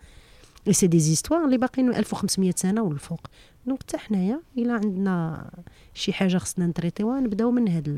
c'est 0.72 0.86
des 0.86 0.98
histoires 0.98 1.44
اللي 1.44 1.58
باقيين 1.58 1.94
1500 1.94 2.52
سنه 2.56 2.82
والفوق 2.82 3.20
donc 3.66 3.82
حتى 3.82 3.98
حنايا 3.98 4.40
الا 4.58 4.72
عندنا 4.72 5.50
شي 5.94 6.12
حاجة 6.12 6.38
خصنا 6.38 6.66
نتريتيوها 6.66 7.20
نبداو 7.20 7.50
من 7.50 7.68
هذا 7.68 7.92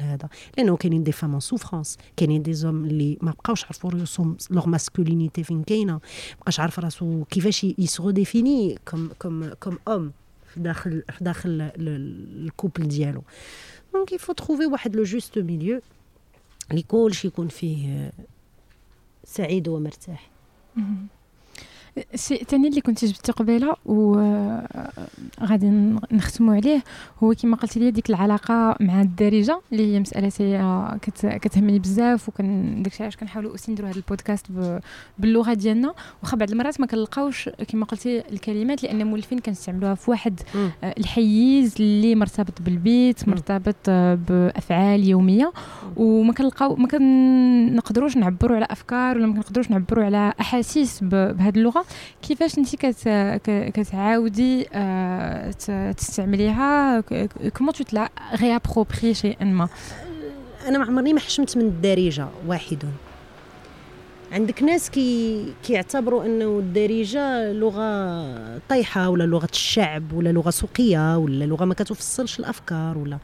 هذا 0.00 0.28
لأنه 0.58 0.76
كاينين 0.76 1.02
des 1.04 1.12
femmes 1.12 1.40
en 1.40 1.50
souffrance 1.50 1.98
كاينين 2.16 2.42
des 2.42 2.52
hommes 2.52 2.84
اللي 2.84 3.18
ما 3.22 3.30
بقاوش 3.30 3.64
عرفوا 3.64 3.90
راسهم 3.90 4.36
leur 4.50 4.68
masculinité 4.68 5.44
فين 5.44 5.62
كاينة 5.62 5.92
ما 5.92 6.00
بقاش 6.40 6.60
عارف 6.60 6.78
راسو 6.78 7.24
كيفاش 7.24 7.64
ي 7.64 7.79
se 7.79 8.10
redéfinir 8.10 8.78
comme 8.88 9.10
comme 9.18 9.48
comme 9.60 9.78
homme 9.88 10.12
داخل 10.56 11.02
داخل 11.20 11.70
ال 11.76 11.92
couple 11.92 12.88
ديالو 12.88 13.22
donc 13.94 14.12
il 14.12 14.32
faut 14.32 14.44
trouver 14.44 14.66
واحد 14.66 14.96
le 14.96 15.02
juste 15.02 15.38
milieu 15.38 15.80
اللي 16.70 16.82
كلشي 16.82 17.28
يكون 17.28 17.48
فيه 17.48 18.12
سعيد 19.24 19.68
ومرتاح 19.68 20.30
الشيء 22.14 22.42
الثاني 22.42 22.68
اللي 22.68 22.80
كنت 22.80 23.04
جبتي 23.04 23.32
قبيلة 23.32 23.76
وغادي 23.86 25.70
نختموا 26.12 26.54
عليه. 26.54 26.82
هو 27.22 27.34
كما 27.42 27.56
قلتي 27.56 27.80
لي 27.80 27.90
ديك 27.90 28.10
العلاقة 28.10 28.76
مع 28.80 29.00
الدارجة 29.00 29.60
اللي 29.72 29.94
هي 29.94 30.00
مسألة 30.00 30.32
هي 30.40 30.98
كتهمني 31.38 31.78
بزاف 31.78 32.28
وكان 32.28 32.82
داكشي 32.82 33.02
علاش 33.02 33.16
كنحاولوا 33.16 33.50
أوسي 33.50 33.72
نديروا 33.72 33.90
هذا 33.90 33.96
البودكاست 33.96 34.46
باللغة 35.18 35.54
ديالنا. 35.54 35.94
وخا 36.22 36.36
بعض 36.36 36.50
المرات 36.50 36.80
ما 36.80 36.86
كنلقاوش 36.86 37.48
كما 37.68 37.84
قلتي 37.84 38.22
الكلمات 38.32 38.82
لأن 38.82 39.06
مولفين 39.06 39.38
كنستعملوها 39.38 39.94
في 39.94 40.10
واحد 40.10 40.40
آه، 40.84 40.94
الحيز 40.98 41.74
اللي 41.80 42.14
مرتبط 42.14 42.62
بالبيت 42.62 43.28
مرتبط 43.28 43.76
آه، 43.88 44.14
بأفعال 44.28 45.08
يومية. 45.08 45.52
وما 45.96 46.32
كنلقاو 46.32 46.76
ما 46.76 46.88
كنقدروش 46.88 48.16
نعبروا 48.16 48.56
على 48.56 48.66
أفكار 48.70 49.16
ولا 49.16 49.26
ما 49.26 49.34
كنقدروش 49.34 49.70
نعبروا 49.70 50.04
على 50.04 50.32
أحاسيس 50.40 51.04
بهذه 51.04 51.56
اللغة. 51.56 51.83
كيفاش 52.22 52.58
انت 52.58 52.76
كتعاودي 53.74 54.66
آه، 54.72 55.50
تستعمليها؟ 55.92 57.00
comment 57.56 57.84
tu 57.84 57.92
te 57.92 58.00
la 58.00 58.08
réappropries 58.40 59.14
شيئا 59.14 59.44
ما 59.44 59.68
أنا 60.68 60.78
ما 60.78 60.84
عمرني 60.84 61.12
ما 61.12 61.20
حشمت 61.20 61.56
من 61.56 61.64
الدارجة 61.64 62.28
واحد. 62.46 62.84
عندك 64.32 64.62
ناس 64.62 64.90
كي 64.90 65.44
كيعتبروا 65.64 66.24
إنه 66.24 66.58
الدارجة 66.58 67.52
لغة 67.52 68.58
طايحة 68.68 69.08
ولا 69.08 69.24
لغة 69.24 69.48
الشعب 69.52 70.12
ولا 70.12 70.28
لغة 70.28 70.50
سوقية 70.50 71.18
ولا 71.18 71.44
لغة 71.44 71.64
ما 71.64 71.74
كتفصلش 71.74 72.38
الأفكار 72.38 72.98
ولا. 72.98 73.18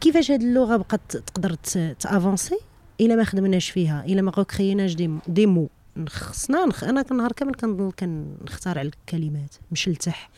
كيفاش 0.00 0.30
هذه 0.30 0.44
اللغة 0.44 0.76
بقات 0.76 1.00
تقدر 1.16 1.54
ت 2.00 2.07
avancer 2.07 2.58
إلا 3.00 3.16
ما 3.16 3.24
خدمناش 3.24 3.70
فيها 3.70 4.04
إلا 4.06 4.22
ما 4.22 4.30
غوكريناش 4.36 4.94
دي, 4.94 5.10
دي 5.28 5.46
مو 5.46 5.68
خصنا 6.08 6.66
نخ... 6.66 6.84
أنا 6.84 7.02
كنهار 7.02 7.32
كامل 7.32 7.54
كنختار 7.98 8.78
على 8.78 8.88
الكلمات 8.88 9.54
مشلتح 9.72 10.30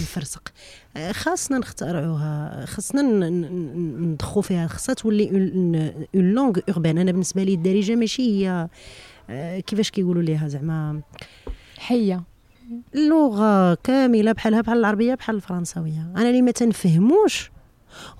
نفرسق 0.00 0.42
آه، 0.96 1.12
خاصنا 1.12 1.58
نخترعوها 1.58 2.64
خاصنا 2.66 3.02
ندخو 3.02 4.40
فيها 4.40 4.66
خاصها 4.66 4.94
تولي 4.94 5.30
اون 5.30 5.92
لونغ 6.14 6.58
اوربان 6.68 6.98
أنا 6.98 7.12
بالنسبة 7.12 7.42
لي 7.42 7.54
الدارجة 7.54 7.94
ماشي 7.94 8.22
هي 8.22 8.68
آه، 9.30 9.60
كيفاش 9.60 9.90
كيقولوا 9.90 10.22
ليها 10.22 10.48
زعما؟ 10.48 11.00
حية. 11.78 12.22
اللغة 12.94 13.74
كاملة 13.74 14.32
بحالها 14.32 14.60
بحال 14.60 14.78
العربية 14.78 15.14
بحال 15.14 15.36
الفرنساوية. 15.36 16.12
أنا 16.16 16.28
اللي 16.28 16.42
ما 16.42 16.50
تنفهموش 16.50 17.50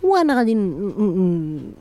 وأنا 0.03 0.39
غادي 0.39 0.55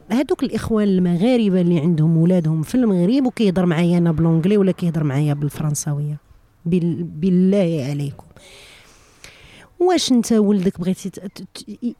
هذوك 0.09 0.43
الإخوان 0.43 0.87
المغاربة 0.87 1.61
اللي 1.61 1.79
عندهم 1.79 2.17
ولادهم 2.17 2.61
في 2.61 2.75
المغرب 2.75 3.25
وكيهضر 3.25 3.65
معايا 3.65 3.97
أنا 3.97 4.11
بالونجلي 4.11 4.57
ولا 4.57 4.71
كيهضر 4.71 5.03
معايا 5.03 5.33
بالفرنساوية. 5.33 6.17
بالله 6.65 7.85
عليكم. 7.89 8.25
واش 9.79 10.11
أنت 10.11 10.33
ولدك 10.33 10.79
بغيتي 10.79 11.11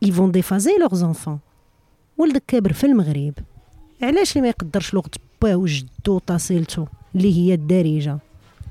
يفون 0.01 0.31
ديفازي 0.31 0.77
لوغ 0.79 0.95
زونفون؟ 0.95 1.39
ولدك 2.17 2.43
كابر 2.47 2.73
في 2.73 2.83
المغرب. 2.83 3.33
علاش 4.01 4.37
ما 4.37 4.47
يقدرش 4.47 4.93
لغه 4.93 5.11
باه 5.41 5.55
وجدو 5.55 6.17
طاسيلتو 6.27 6.85
اللي 7.15 7.37
هي 7.37 7.53
الدارجة؟ 7.53 8.19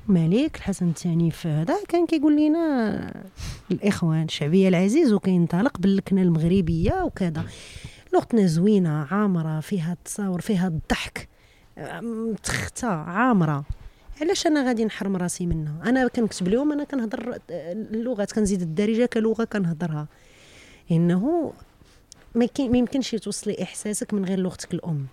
مالك 0.07 0.55
الحسن 0.55 0.89
الثاني 0.89 1.31
في 1.31 1.47
هذا 1.47 1.77
كان 1.87 2.05
كيقول 2.05 2.35
لنا 2.35 3.13
الإخوان 3.71 4.23
الشعبية 4.23 4.67
العزيز 4.67 5.13
وكينطلق 5.13 5.77
باللكنه 5.77 6.21
المغربية 6.21 7.03
وكذا. 7.03 7.43
لغتنا 8.13 8.45
زوينة 8.45 9.07
عامرة 9.11 9.59
فيها 9.59 9.93
التصاور 9.93 10.41
فيها 10.41 10.67
الضحك 10.67 11.29
متخته 12.01 12.87
عامرة. 12.87 13.65
علاش 14.21 14.47
أنا 14.47 14.67
غادي 14.67 14.85
نحرم 14.85 15.15
راسي 15.15 15.45
منها؟ 15.45 15.89
أنا 15.89 16.07
كنكتب 16.07 16.47
لهم 16.47 16.71
أنا 16.71 16.83
كنهضر 16.83 17.39
اللغات 17.49 18.31
كنزيد 18.31 18.61
الدارجة 18.61 19.05
كلغة 19.05 19.43
كنهضرها. 19.43 20.07
إنه 20.91 21.53
ما 22.35 22.47
يمكنش 22.59 23.11
توصلي 23.11 23.63
إحساسك 23.63 24.13
من 24.13 24.25
غير 24.25 24.39
لغتك 24.39 24.73
الأم. 24.73 25.05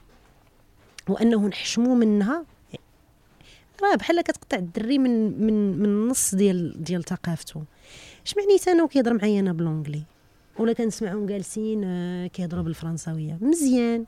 وأنه 1.09 1.47
نحشموا 1.47 1.95
منها 1.95 2.45
راه 3.83 3.95
بحال 3.97 4.21
كتقطع 4.21 4.57
الدري 4.57 4.99
من 4.99 5.43
من 5.47 5.79
من 5.79 5.85
النص 5.85 6.35
ديال 6.35 6.85
ديال 6.85 7.05
ثقافته. 7.05 7.65
اش 8.27 8.35
معنيت 8.37 8.69
أنا 8.69 8.83
وكيهضر 8.83 9.15
معايا 9.15 9.41
أنا 9.41 9.53
بلونجلي 9.53 10.03
ولا 10.59 10.73
كنسمعهم 10.73 11.27
جالسين 11.27 11.85
آه، 11.85 12.27
كيهضروا 12.27 12.63
بالفرنساوية. 12.63 13.39
مزيان. 13.41 14.05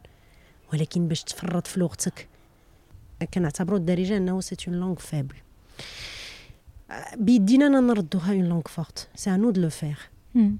ولكن 0.72 1.08
باش 1.08 1.22
تفرط 1.22 1.66
في 1.66 1.80
لغتك 1.80 2.28
كنعتبروا 3.34 3.78
الدارجة 3.78 4.16
أنه 4.16 4.40
c'est 4.40 4.56
une 4.68 4.76
langue 4.76 4.94
faible 4.94 5.34
بيدينا 7.16 7.66
أنا 7.66 7.80
نردوها 7.80 8.32
une 8.32 8.48
langue 8.48 8.62
forte 8.68 9.08
c'est 9.14 9.34
à 9.34 9.38
nous 9.38 9.50
de 9.50 9.60
le 9.60 9.68
faire 9.68 9.98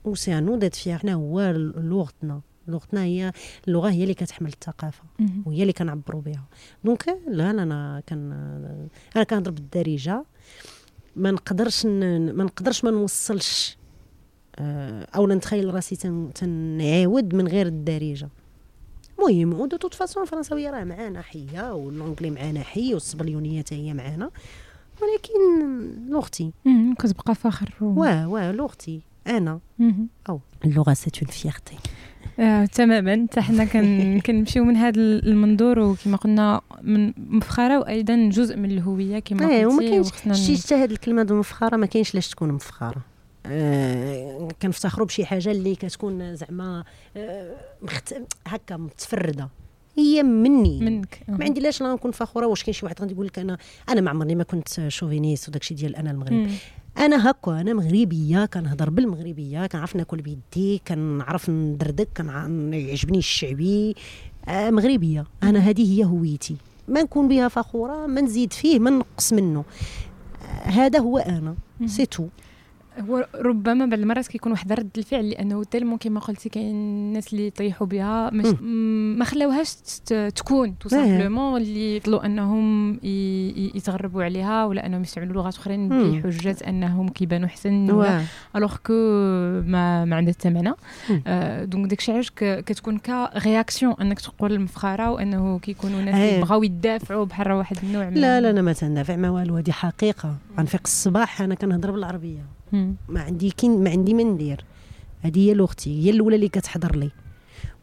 et 0.05 0.15
c'est 0.15 0.39
à 0.39 0.43
nous 0.43 0.57
d'être 0.57 0.75
fiers 0.75 0.99
حنا 0.99 1.15
هو 1.15 1.51
لغتنا. 1.77 2.41
لغتنا 2.71 3.03
هي 3.05 3.33
اللغة 3.69 3.91
هي 3.91 4.03
اللي 4.03 4.15
كتحمل 4.15 4.49
الثقافة. 4.49 5.03
وهي 5.47 5.63
اللي 5.63 5.73
كنعبروا 5.73 6.21
بها 6.23 6.45
donc 6.85 7.17
لا 7.29 7.51
أنا 7.51 8.03
كان 8.07 8.33
أنا 9.17 9.25
كنهضر 9.25 9.51
بالدارجة. 9.51 10.25
ما 11.17 11.31
نقدرش 11.31 11.87
ما 11.87 12.45
نقدرش 12.45 12.85
ما 12.85 12.91
نوصلش 12.91 13.77
آه، 14.57 15.07
أو 15.17 15.27
نتخيل 15.27 15.75
راسي 15.75 15.97
تن- 15.97 16.31
تنعاود 16.35 17.35
من 17.35 17.49
غير 17.49 17.67
الدارجة. 17.67 18.29
المهم 19.19 19.61
و 19.61 19.66
de 19.66 19.77
toute 19.77 19.95
façon 19.95 20.23
الفرنساوية 20.23 20.71
راه 20.71 20.85
معانا 20.85 21.23
حية 21.23 21.75
والانجلي 21.75 22.31
معانا 22.31 22.61
حي 22.63 22.95
والسبليونيه 22.95 23.63
حتى 23.63 23.75
هي 23.75 23.95
معانا. 23.95 24.31
ولكن 25.03 26.11
لغتي. 26.11 26.53
كتبقى 26.99 27.35
فخر. 27.35 27.75
واه 27.81 28.29
واه 28.29 28.53
لغتي. 28.53 29.01
أنا. 29.27 29.61
أو. 30.29 30.41
اللغة 30.65 30.95
c'est 30.95 31.23
une 31.23 31.31
fierté 31.31 31.77
آه، 32.39 32.65
تماما. 32.67 33.27
حتى 33.31 33.41
حنا 33.41 33.65
كن 33.65 34.11
كنمشيو 34.27 34.65
من 34.65 34.77
هذا 34.77 35.01
المنظور 35.01 35.79
وكما 35.79 36.17
قلنا 36.17 36.61
من 36.83 37.13
مفخرة 37.17 37.79
وأيضا 37.79 38.29
جزء 38.33 38.57
من 38.57 38.71
الهوية 38.71 39.19
كما 39.19 39.67
وما 39.67 39.77
قلتي 39.77 39.89
كاينش 39.89 40.07
وخصنا 40.07 40.35
شتي 40.35 40.57
حتى 40.57 40.75
هاد 40.75 40.91
الكلمة 40.91 41.23
de 41.23 41.35
مفخرة 41.39 41.77
ما 41.77 41.87
كاينش 41.87 42.15
لاش 42.15 42.29
تكون 42.29 42.53
مفخرة. 42.53 43.03
آه 43.47 44.49
كنفتخروا 44.63 45.07
بشي 45.07 45.25
حاجة 45.27 45.51
اللي 45.51 45.75
كتكون 45.75 46.37
زعما 46.37 46.85
آه 47.17 47.55
مخت... 47.83 48.15
هكا 48.47 48.77
متفردة. 48.77 49.49
هي 49.99 50.23
مني. 50.23 50.81
منك. 50.81 51.21
ما 51.29 51.45
عندي 51.45 51.61
لاش 51.61 51.83
لا 51.83 51.93
نكون 51.95 52.11
فخورة. 52.11 52.47
واش 52.47 52.63
كاين 52.63 52.75
شي 52.75 52.85
واحد 52.87 53.01
غادي 53.01 53.13
يقول 53.13 53.27
لك 53.27 53.39
أنا 53.39 53.59
أنا 53.89 54.01
ما 54.01 54.11
عمرني 54.11 54.35
ما 54.35 54.45
كنت 54.45 54.89
chauviniste 54.89 55.49
وداكشي 55.49 55.75
ديال 55.75 55.97
أنا 55.97 56.11
المغرب. 56.11 56.51
أنا 57.01 57.31
هكا 57.31 57.61
أنا 57.61 57.73
مغربية 57.75 58.47
كنهضر 58.47 58.91
بالمغربية 58.91 59.67
كنعرف 59.67 59.97
ناكل 59.97 60.23
بيدي 60.23 60.83
كنعرف 60.89 61.51
ندردك 61.51 62.09
كنع- 62.17 62.49
يعجبني 62.77 63.19
الشعبي 63.19 63.95
آه 64.49 64.71
مغربية. 64.71 65.25
أنا 65.43 65.59
هذه 65.59 65.99
هي 66.01 66.05
هويتي. 66.05 66.57
ما 66.89 67.03
نكون 67.03 67.29
بها 67.29 67.49
فخورة 67.49 68.07
ما 68.07 68.21
نزيد 68.21 68.53
فيه 68.53 68.79
ما 68.79 68.91
نقص 68.91 69.33
منه. 69.33 69.65
آه 70.43 70.69
هذا 70.69 70.99
هو 70.99 71.19
أنا. 71.19 71.55
c'est 71.87 72.07
tout 72.07 72.27
هو 73.01 73.27
ربما 73.35 73.87
بعض 73.87 73.99
المرات 73.99 74.27
كيكون 74.27 74.53
واحد 74.53 74.73
رد 74.73 74.91
الفعل 74.99 75.31
لأنه 75.31 75.65
tellement 75.65 75.99
كما 75.99 76.21
قلتي 76.21 76.49
كاين 76.49 76.71
الناس 76.71 77.33
اللي 77.33 77.47
يطيحوا 77.47 77.87
بها 77.87 78.31
ما 78.31 79.25
خلاوهاش 79.25 79.75
تكون 80.37 80.79
tout. 80.79 80.89
simplement 80.89 81.61
اللي 81.61 81.97
يطلوا 81.97 82.27
أنهم 82.27 82.99
يتغربوا 83.75 84.25
عليها 84.25 84.65
ولا 84.65 84.87
أنهم 84.87 85.03
يستعملوا 85.03 85.35
لغات 85.35 85.57
أخرين. 85.57 85.89
بحجة 85.89 86.57
أنهم 86.69 87.09
كيبانوا 87.09 87.47
احسن 87.47 87.91
alors 88.57 88.77
que 88.77 88.93
ما 89.67 90.05
ما 90.05 90.17
عندها 90.17 90.35
حتى 90.35 90.51
معنى 90.51 90.75
مم. 91.11 91.23
آه، 91.27 91.65
donc 91.65 91.91
داكشي 91.91 92.13
علاش 92.13 92.31
كتكون 92.37 92.99
ك 92.99 93.10
réaction 93.10 93.95
أنك 94.01 94.21
تقول 94.21 94.53
المفخره 94.53 95.11
وأنه 95.11 95.59
كيكونوا 95.59 96.03
ناس 96.03 96.15
إيه. 96.15 96.31
اللي 96.35 96.45
بغاو 96.45 96.63
يدافعوا 96.63 97.25
بحال 97.25 97.53
واحد 97.53 97.77
النوع 97.83 98.11
من 98.11 98.15
لا 98.15 98.41
لا 98.41 98.51
أنا 98.51 98.63
ما 98.63 98.73
تندافع 98.73 99.17
ما 99.17 99.31
والو 99.31 99.57
هذه 99.57 99.71
حقيقة 99.71 100.37
غنفيق 100.59 100.81
الصباح 100.85 101.43
أنا 101.43 101.55
كنهضر 101.55 101.91
بالعربية. 101.91 102.60
ما 103.09 103.21
عندي 103.21 103.51
كين 103.51 103.85
ما 103.85 103.91
عندي 103.91 104.15
ما 104.15 104.23
ندير. 104.23 104.65
هذه 105.21 105.39
هي 105.49 105.55
لغتي 105.55 106.05
هي 106.05 106.11
الأولى 106.11 106.37
اللي 106.37 106.49
كتحضر 106.49 106.97
لي. 106.97 107.11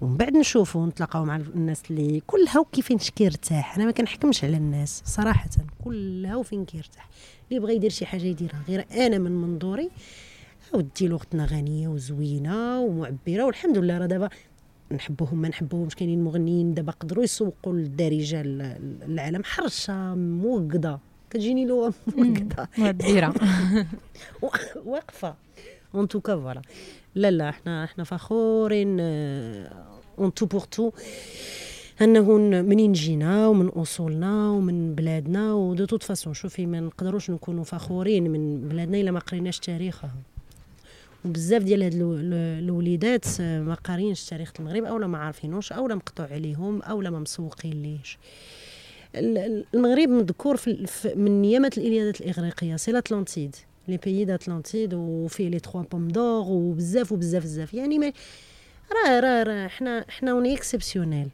ومن 0.02 0.18
بعد 0.18 0.38
نشوفوا 0.38 0.86
نتلاقاو 0.88 1.26
مع 1.26 1.36
الناس 1.36 1.82
اللي 1.92 2.22
كلها 2.28 2.60
وكيفاش 2.60 3.10
كيرتاح. 3.10 3.76
أنا 3.76 3.86
ما 3.86 3.92
كنحكمش 3.92 4.44
على 4.44 4.58
الناس 4.58 5.02
صراحة 5.06 5.50
كلها 5.84 6.36
وفين 6.36 6.66
كيرتاح. 6.66 7.10
اللي 7.50 7.60
بغى 7.60 7.76
يدير 7.76 7.90
شي 7.90 8.06
حاجة 8.06 8.24
يديرها. 8.24 8.62
غير 8.68 8.86
أنا 8.92 9.18
من 9.18 9.32
منظوري 9.32 9.90
ودي 10.74 11.08
لغتنا 11.08 11.46
غنية 11.46 11.88
وزوينة 11.88 12.80
ومعبرة 12.80 13.44
والحمد 13.44 13.78
لله. 13.78 13.98
راه 13.98 14.06
دابا 14.06 14.30
نحبوهم 14.92 15.42
ما 15.42 15.50
نحبوهمش. 15.50 15.96
كاينين 15.96 16.24
مغنيين 16.24 16.74
دابا 16.74 16.92
قدروا 16.92 17.24
يسوقوا 17.24 17.74
للدارجة 17.74 18.42
ال- 18.42 19.04
العالم. 19.04 19.44
حرشة 19.44 20.16
موقدة. 20.16 21.00
كتجيني 21.30 21.66
لغه 21.66 21.94
معبره 22.78 23.34
واقفة. 24.86 25.36
en 25.96 26.08
tout 26.08 26.24
cas 26.24 26.36
voilà 26.36 26.62
لا 27.16 27.32
لا 27.32 27.50
إحنا 27.50 27.84
إحنا 27.84 28.04
فخورين 28.04 29.00
en 30.20 30.34
tout 30.36 30.46
pour 30.46 30.62
tout 30.62 30.92
انه 32.02 32.38
منين 32.62 32.94
جينا 32.94 33.48
ومن 33.48 33.68
أصولنا 33.68 34.50
ومن 34.50 34.96
بلادنا 34.96 35.54
و 35.54 35.64
de 35.64 35.86
toute 35.86 36.04
façon 36.04 36.34
شوفي 36.34 36.66
ما 36.66 36.80
نقدروش 36.80 37.30
نكونوا 37.32 37.64
فخورين 37.64 38.24
من 38.32 38.68
بلادنا 38.70 38.98
إلا 39.02 39.12
ما 39.12 39.20
قريناش 39.20 39.60
تاريخها. 39.60 40.12
وبزاف 41.26 41.64
ديال 41.64 41.84
هاد 41.84 41.94
الو- 41.94 42.14
ال- 42.14 42.34
الوليدات 42.64 43.26
آه، 43.42 43.62
ما 43.62 43.74
قارينش 43.74 44.26
تاريخ 44.26 44.52
المغرب 44.60 44.84
اولا 44.84 45.08
ما 45.08 45.18
عارفينوش 45.18 45.72
اولا 45.74 45.96
مقطوع 45.96 46.28
عليهم 46.32 46.82
اولا 46.82 47.10
ما 47.10 47.20
مسوقين 47.20 47.82
ليش 47.82 48.18
المغرب 49.20 50.10
مذكور 50.10 50.58
في 50.58 50.88
من 51.16 51.46
يامات 51.46 51.78
الإليادات 51.78 52.22
الإغريقية. 52.22 52.76
c'est 52.76 52.92
l'Atlantide 52.92 53.56
les 53.88 53.98
pays 53.98 54.26
d'Atlantide 54.26 54.94
وفيه 54.94 55.50
les 55.50 55.60
trois 55.60 55.82
pommes 55.82 56.08
d'or 56.08 56.46
وبزاف 56.48 57.12
وبزاف 57.12 57.44
بزاف 57.44 57.74
يعني 57.74 58.00
ما 58.00 58.14
راه 59.06 59.20
راه 59.20 59.44
راه 59.44 59.68
حنا 59.68 60.06
حنا 60.10 60.32
on 60.32 60.56
est 60.56 60.70
exceptionnels 60.70 61.30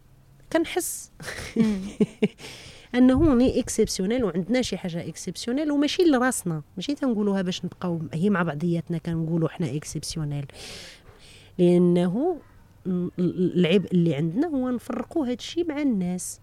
كنحس. 0.53 1.11
أنه 2.95 3.13
on 3.13 3.59
est 3.59 3.71
exceptionnels 3.71 4.23
وعندنا 4.23 4.61
شي 4.61 4.77
حاجة 4.77 5.07
exceptionnelle 5.07 5.71
وماشي 5.71 6.03
لراسنا. 6.03 6.61
ماشي 6.77 6.95
تنقولوها 6.95 7.41
باش 7.41 7.65
نبقاو 7.65 7.99
هي 8.13 8.29
مع 8.29 8.43
بعضياتنا 8.43 8.97
كنقولوا 8.97 9.49
حنا 9.49 9.75
exceptionnels 9.75 10.45
لأنه 11.59 12.37
ال- 12.87 13.11
ال- 13.19 13.59
العبء 13.59 13.91
اللي 13.91 14.15
عندنا 14.15 14.47
هو 14.47 14.69
نفرقوا 14.69 15.25
هذا 15.25 15.33
الشيء 15.33 15.67
مع 15.67 15.81
الناس. 15.81 16.39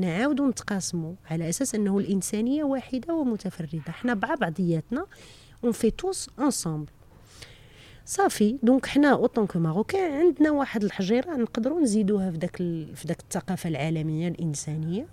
نعاودوا 0.00 0.48
نتقاسموا 0.48 1.14
على 1.30 1.48
أساس 1.48 1.74
أنه 1.74 1.98
الإنسانية 1.98 2.64
واحدة 2.64 3.14
ومتفردة. 3.14 3.80
حنا 3.92 4.14
مع 4.14 4.34
بعضياتنا 4.34 5.06
on 5.64 5.72
vit 5.72 5.90
tous 5.90 6.30
ensemble 6.38 6.90
صافي 8.04 8.58
donc 8.62 8.86
حنا 8.86 9.12
en 9.12 9.23
tant 9.23 9.46
que 9.46 9.58
Marocains 9.58 10.12
عندنا 10.26 10.50
واحد 10.50 10.84
الحجيرة 10.84 11.36
نقدروا 11.36 11.80
نزيدوها 11.80 12.30
في 12.30 12.38
داك 12.38 12.60
ال- 12.60 12.96
في 12.96 13.08
داك 13.08 13.20
الثقافة 13.20 13.68
العالمية 13.68 14.28
الإنسانية 14.28 15.06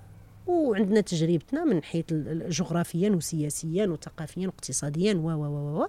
وعندنا 0.47 1.01
تجربتنا 1.01 1.64
من 1.65 1.84
حيث 1.84 2.05
جغرافيا 2.49 3.10
وسياسيا 3.10 3.85
وثقافيا 3.88 4.47
واقتصاديا 4.47 5.14
و 5.14 5.27
و 5.30 5.81
و 5.81 5.88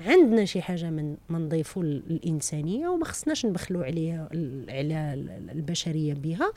عندنا 0.00 0.44
شي 0.44 0.62
حاجة 0.62 0.90
من 0.90 1.16
نضيفوا 1.30 1.82
ال- 1.82 2.02
الإنسانية 2.10 2.88
وما 2.88 3.04
خصناش 3.04 3.46
نبخلوا 3.46 3.84
عليها 3.84 4.28
على 4.68 5.14
ال- 5.14 5.50
البشرية 5.50 6.14
بها. 6.14 6.52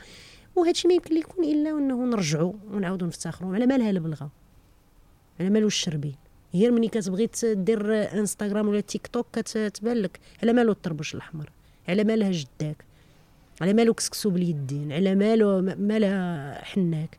وهذا 0.58 0.70
الشيء 0.70 0.88
ما 0.88 0.94
يمكن 0.94 1.16
يكون 1.16 1.44
إلا 1.44 1.70
أنه 1.70 2.04
نرجعوا 2.04 2.52
ونعاودوا 2.72 3.08
نفتخروا 3.08 3.54
على 3.54 3.66
مالها 3.66 3.90
البلغة؟ 3.90 4.30
على 5.40 5.50
مالو 5.50 5.66
الشربين 5.66 6.14
غير 6.54 6.70
ملي 6.70 6.88
كتبغي 6.88 7.28
دير 7.44 8.12
انستغرام 8.18 8.68
ولا 8.68 8.80
تيك 8.80 9.06
توك 9.06 9.26
كتبان 9.32 9.96
لك. 9.96 10.20
على 10.42 10.52
مالو 10.52 10.72
الطربوش 10.72 11.14
الأحمر؟ 11.14 11.50
على 11.88 12.04
مالها 12.04 12.30
جداك؟ 12.30 12.84
على 13.60 13.72
مالو 13.72 13.94
كسكسو 13.94 14.30
باليدين؟ 14.30 14.92
على 14.92 15.14
مالو 15.14 15.60
مالها 15.62 16.64
حناك؟ 16.64 17.18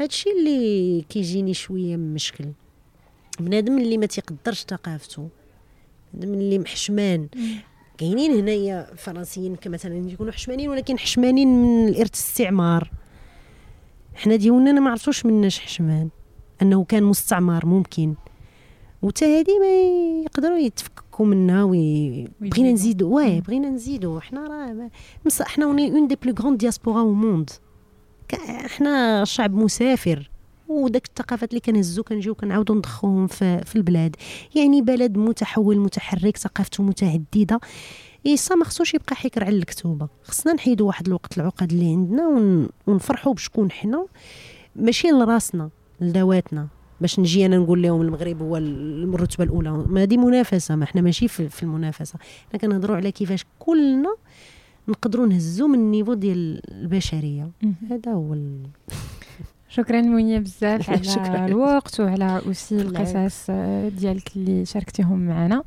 هادشي 0.00 0.30
اللي 0.30 1.04
كيجيني 1.08 1.54
شوية 1.54 1.96
مشكل. 1.96 2.44
بنادم 3.40 3.78
اللي 3.78 3.98
ما 3.98 4.06
تيقدرش 4.06 4.64
ثقافته 4.64 5.28
بنادم 6.14 6.34
اللي 6.34 6.58
محشمان. 6.58 7.28
كاينين 8.00 8.32
هنايا 8.32 8.94
فرنسيين 8.96 9.56
كمثلا 9.56 10.10
يكونوا 10.10 10.32
حشمانين 10.32 10.68
ولكن 10.68 10.98
حشمانين 10.98 11.48
من 11.48 11.88
الإرث 11.88 12.08
الاستعمار 12.08 12.90
حنا 14.14 14.36
ديالنا 14.36 14.80
ما 14.80 14.90
عرفتوش 14.90 15.26
مناش 15.26 15.60
حشمان 15.60 16.08
أنه 16.62 16.84
كان 16.84 17.02
مستعمر 17.02 17.66
ممكن 17.66 18.14
وتا 19.02 19.26
هادي 19.26 19.58
ما 19.58 19.66
يقدروا 20.24 20.58
يتفككوا 20.58 21.26
منها 21.26 21.64
وي... 21.64 22.28
بغينا. 22.40 22.72
نزيدوا 22.72 23.14
واه. 23.14 23.40
بغينا 23.40 23.68
نزيدوا 23.68 24.20
حنا 24.20 24.46
راه 24.46 24.90
حنا 25.42 25.64
on 25.64 25.90
est 25.90 25.99
une 25.99 26.08
des 26.08 26.16
plus 26.22 26.34
grandes 26.40 26.58
diasporas 26.58 27.00
au 27.00 27.12
monde 27.12 27.50
حنا 28.66 29.24
شعب 29.24 29.54
مسافر 29.54 30.29
وداك 30.70 31.06
الثقافات 31.06 31.50
اللي 31.50 31.60
كنهزو 31.60 32.02
كنجيو 32.02 32.34
كنعاودو 32.34 32.74
نضخوهم 32.74 33.26
في, 33.26 33.60
في 33.64 33.76
البلاد. 33.76 34.16
يعني 34.54 34.82
بلد 34.82 35.16
متحول 35.16 35.78
متحرك 35.78 36.36
ثقافته 36.36 36.82
متعدده 36.82 37.60
صا 38.34 38.54
ما 38.54 38.64
خصوش 38.64 38.94
يبقى 38.94 39.16
حكر 39.16 39.44
على 39.44 39.56
الكتوبة. 39.56 40.08
خصنا 40.22 40.52
نحيدوا 40.52 40.86
واحد 40.86 41.06
الوقت 41.06 41.38
العقد 41.38 41.72
اللي 41.72 41.86
عندنا 41.92 42.26
ون... 42.26 42.68
ونفرحوا 42.86 43.34
بشكون 43.34 43.70
حنا. 43.70 44.06
ماشي 44.76 45.08
لراسنا 45.08 45.70
لذواتنا. 46.00 46.68
باش 47.00 47.20
نجي 47.20 47.46
أنا 47.46 47.58
نقول 47.58 47.82
لهم 47.82 48.00
المغرب 48.00 48.42
هو 48.42 48.56
الرتبة 48.56 49.44
الأولى. 49.44 49.70
ما 49.70 50.04
دي 50.04 50.16
منافسة 50.16 50.76
ما 50.76 50.84
إحنا 50.84 51.00
ماشي 51.00 51.28
في, 51.28 51.48
في 51.48 51.62
المنافسة. 51.62 52.18
إحنا 52.48 52.58
كنهضروا 52.58 52.96
على 52.96 53.12
كيفاش 53.12 53.44
كلنا 53.58 54.14
نقدروا 54.88 55.26
نهزوا 55.26 55.68
من 55.68 55.78
ال 55.78 55.83
niveau 55.83 56.14
ديال 56.14 56.60
البشرية. 56.68 57.50
هذا 57.90 58.12
هو 58.12 58.34
ال... 58.34 58.62
شكرا 59.72 60.00
منيا 60.00 60.38
بزاف 60.38 60.90
على 60.90 61.04
شكرا. 61.04 61.46
الوقت 61.46 62.00
وعلى 62.00 62.42
aussi 62.46 62.80
القصص 62.80 63.46
آه، 63.50 63.88
ديالك 63.88 64.36
اللي 64.36 64.64
شاركتيهم 64.64 65.18
معنا. 65.26 65.62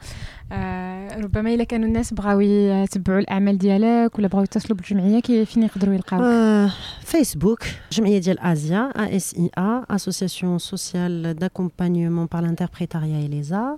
آه 0.51 1.17
ربما 1.19 1.53
إلا 1.53 1.63
كانوا 1.63 1.87
الناس 1.87 2.13
بغاو 2.13 2.39
يتبعوا 2.39 3.19
الأعمال 3.19 3.57
ديالك 3.57 4.19
ولا 4.19 4.27
بغاو 4.27 4.43
يتصلوا 4.43 4.77
بالجمعية 4.77 5.19
كيف 5.19 5.49
فين 5.51 5.63
يقدروا 5.63 5.93
يلقاوك؟ 5.93 6.23
آه 6.23 6.71
فيسبوك 7.01 7.59
جمعية 7.91 8.19
ديال 8.19 8.39
ازيا 8.39 8.91
A 8.95 9.15
S 9.15 9.35
E 9.35 9.49
A 9.57 9.85
association 9.89 10.57
sociale 10.59 11.33
d'accompagnement 11.35 12.25
par 12.33 12.41
l'entrepreneuriat 12.43 13.17
et 13.17 13.27
les 13.27 13.43
arts 13.43 13.77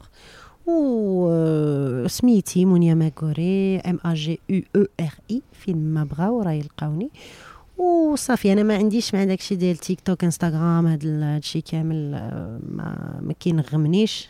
و 0.67 2.07
سميتي 2.07 2.65
منيا 2.65 2.93
ماكوري 2.93 3.77
M 3.79 3.99
A 4.05 4.13
G 4.13 4.39
O 4.75 4.81
R 4.99 5.13
I 5.31 5.41
فين 5.53 5.93
ما 5.93 6.03
بغاو 6.03 6.41
راه 6.41 6.51
يلقاوني 6.51 7.09
وصافي 7.77 8.53
أنا 8.53 8.63
ما 8.63 8.75
عنديش 8.75 9.13
مع 9.13 9.23
داكشي 9.23 9.55
ديال 9.55 9.77
تيك 9.77 9.99
توك 10.01 10.23
انستغرام 10.23 10.87
هاد 10.87 11.01
الشيء 11.05 11.61
كامل 11.71 12.11
ما 12.69 13.19
ما 13.21 13.33
كينغمنيش. 13.39 14.29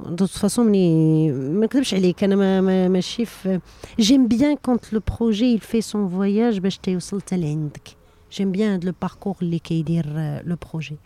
de 0.00 0.26
façon 0.26 0.66
مني 0.66 1.32
ما 1.32 1.66
نكذبش 1.66 1.94
عليك 1.94 2.24
أنا 2.24 2.36
ما, 2.36 2.60
ما 2.60 2.88
ماشي 2.88 3.24
في 3.24 3.60
j'aime 4.00 4.28
bien 4.28 4.56
quand 4.56 4.92
le 4.92 5.00
projet 5.18 5.52
il 5.52 5.58
fait 5.58 5.80
son 5.80 6.08
voyage 6.08 6.58
باش 6.58 6.78
تيوصل 6.78 7.20
حتى 7.20 7.36
لعندك. 7.36 7.88
j'aime 8.32 8.52
bien 8.52 8.70
هاد 8.72 8.84
le 8.84 8.92
parcours 9.02 9.36
اللي 9.42 9.58
كيدير 9.58 10.06
le 10.46 10.56
projet 10.70 10.96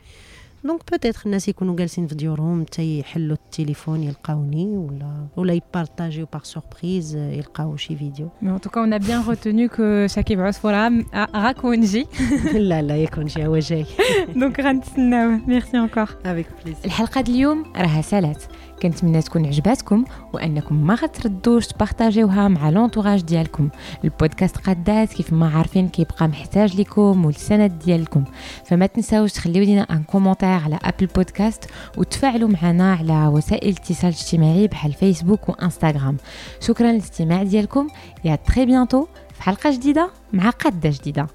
دونك 0.65 0.91
بوتيتر 0.91 1.23
الناس 1.27 1.49
يكونوا 1.49 1.77
جالسين 1.77 2.07
في 2.07 2.15
ديورهم 2.15 2.65
تيحلوا 2.65 3.37
التليفون 3.37 4.03
يلقاوني 4.03 4.67
ولا 4.67 5.27
ولا 5.37 5.53
يبارطاجيو 5.53 6.27
باغ 6.33 6.43
سوربريز 6.43 7.17
يلقاو 7.17 7.77
شي 7.77 7.97
فيديو 7.97 8.29
مي 8.43 8.51
ان 8.51 8.61
توكا 8.61 8.81
اون 8.81 8.93
ا 8.93 8.97
بيان 8.97 9.23
روتوني 9.23 9.69
كو 9.69 10.07
شاكيب 10.07 10.41
عصفورة 10.41 11.05
راكون 11.35 11.81
جي 11.81 12.07
لا 12.55 12.83
لا 12.83 12.97
يكون 12.97 13.25
جي 13.25 13.47
هو 13.47 13.59
جاي 13.59 13.87
دونك 14.37 14.61
غنتسناوه 14.61 15.41
ميرسي 15.47 15.77
انكور 15.79 16.09
افيك 16.25 16.47
بليز 16.65 16.77
الحلقة 16.85 17.21
اليوم 17.21 17.73
راها 17.77 18.03
سالات 18.03 18.45
كنتمنى 18.83 19.23
تكون 19.23 19.47
عجباتكم 19.47 20.05
وأنكم 20.33 20.87
ما 20.87 20.95
غتردوش 20.95 21.67
تبارطاجيوها 21.67 22.49
مع 22.49 22.71
لونطوراج 22.71 23.23
ديالكم. 23.23 23.69
البودكاست 24.05 24.57
قدات 24.57 25.13
كيف 25.13 25.33
ما 25.33 25.51
عارفين 25.51 25.89
كيبقى 25.89 26.29
محتاج 26.29 26.81
لكم 26.81 27.25
والسند 27.25 27.79
ديالكم. 27.85 28.25
فما 28.65 28.87
تنساوش 28.87 29.33
تخليو 29.33 29.65
لينا 29.65 29.83
un 29.83 30.03
commentaire 30.03 30.49
على 30.49 30.79
Apple 30.83 31.07
Podcast 31.07 31.65
وتفاعلوا 31.97 32.49
معنا 32.49 32.95
على 32.95 33.27
وسائل 33.27 33.69
الاتصال 33.69 34.11
الاجتماعي 34.11 34.67
بحال 34.67 34.93
فيسبوك 34.93 35.49
وانستغرام 35.49 36.17
شكرا 36.61 36.93
للاستماع 36.93 37.43
ديالكم 37.43 37.87
et 38.25 38.37
à 38.37 38.43
très 38.43 38.67
bientôt 38.67 39.07
في 39.35 39.43
حلقة 39.43 39.71
جديدة 39.71 40.11
مع 40.33 40.51
قادة 40.51 40.91
جديدة. 40.91 41.27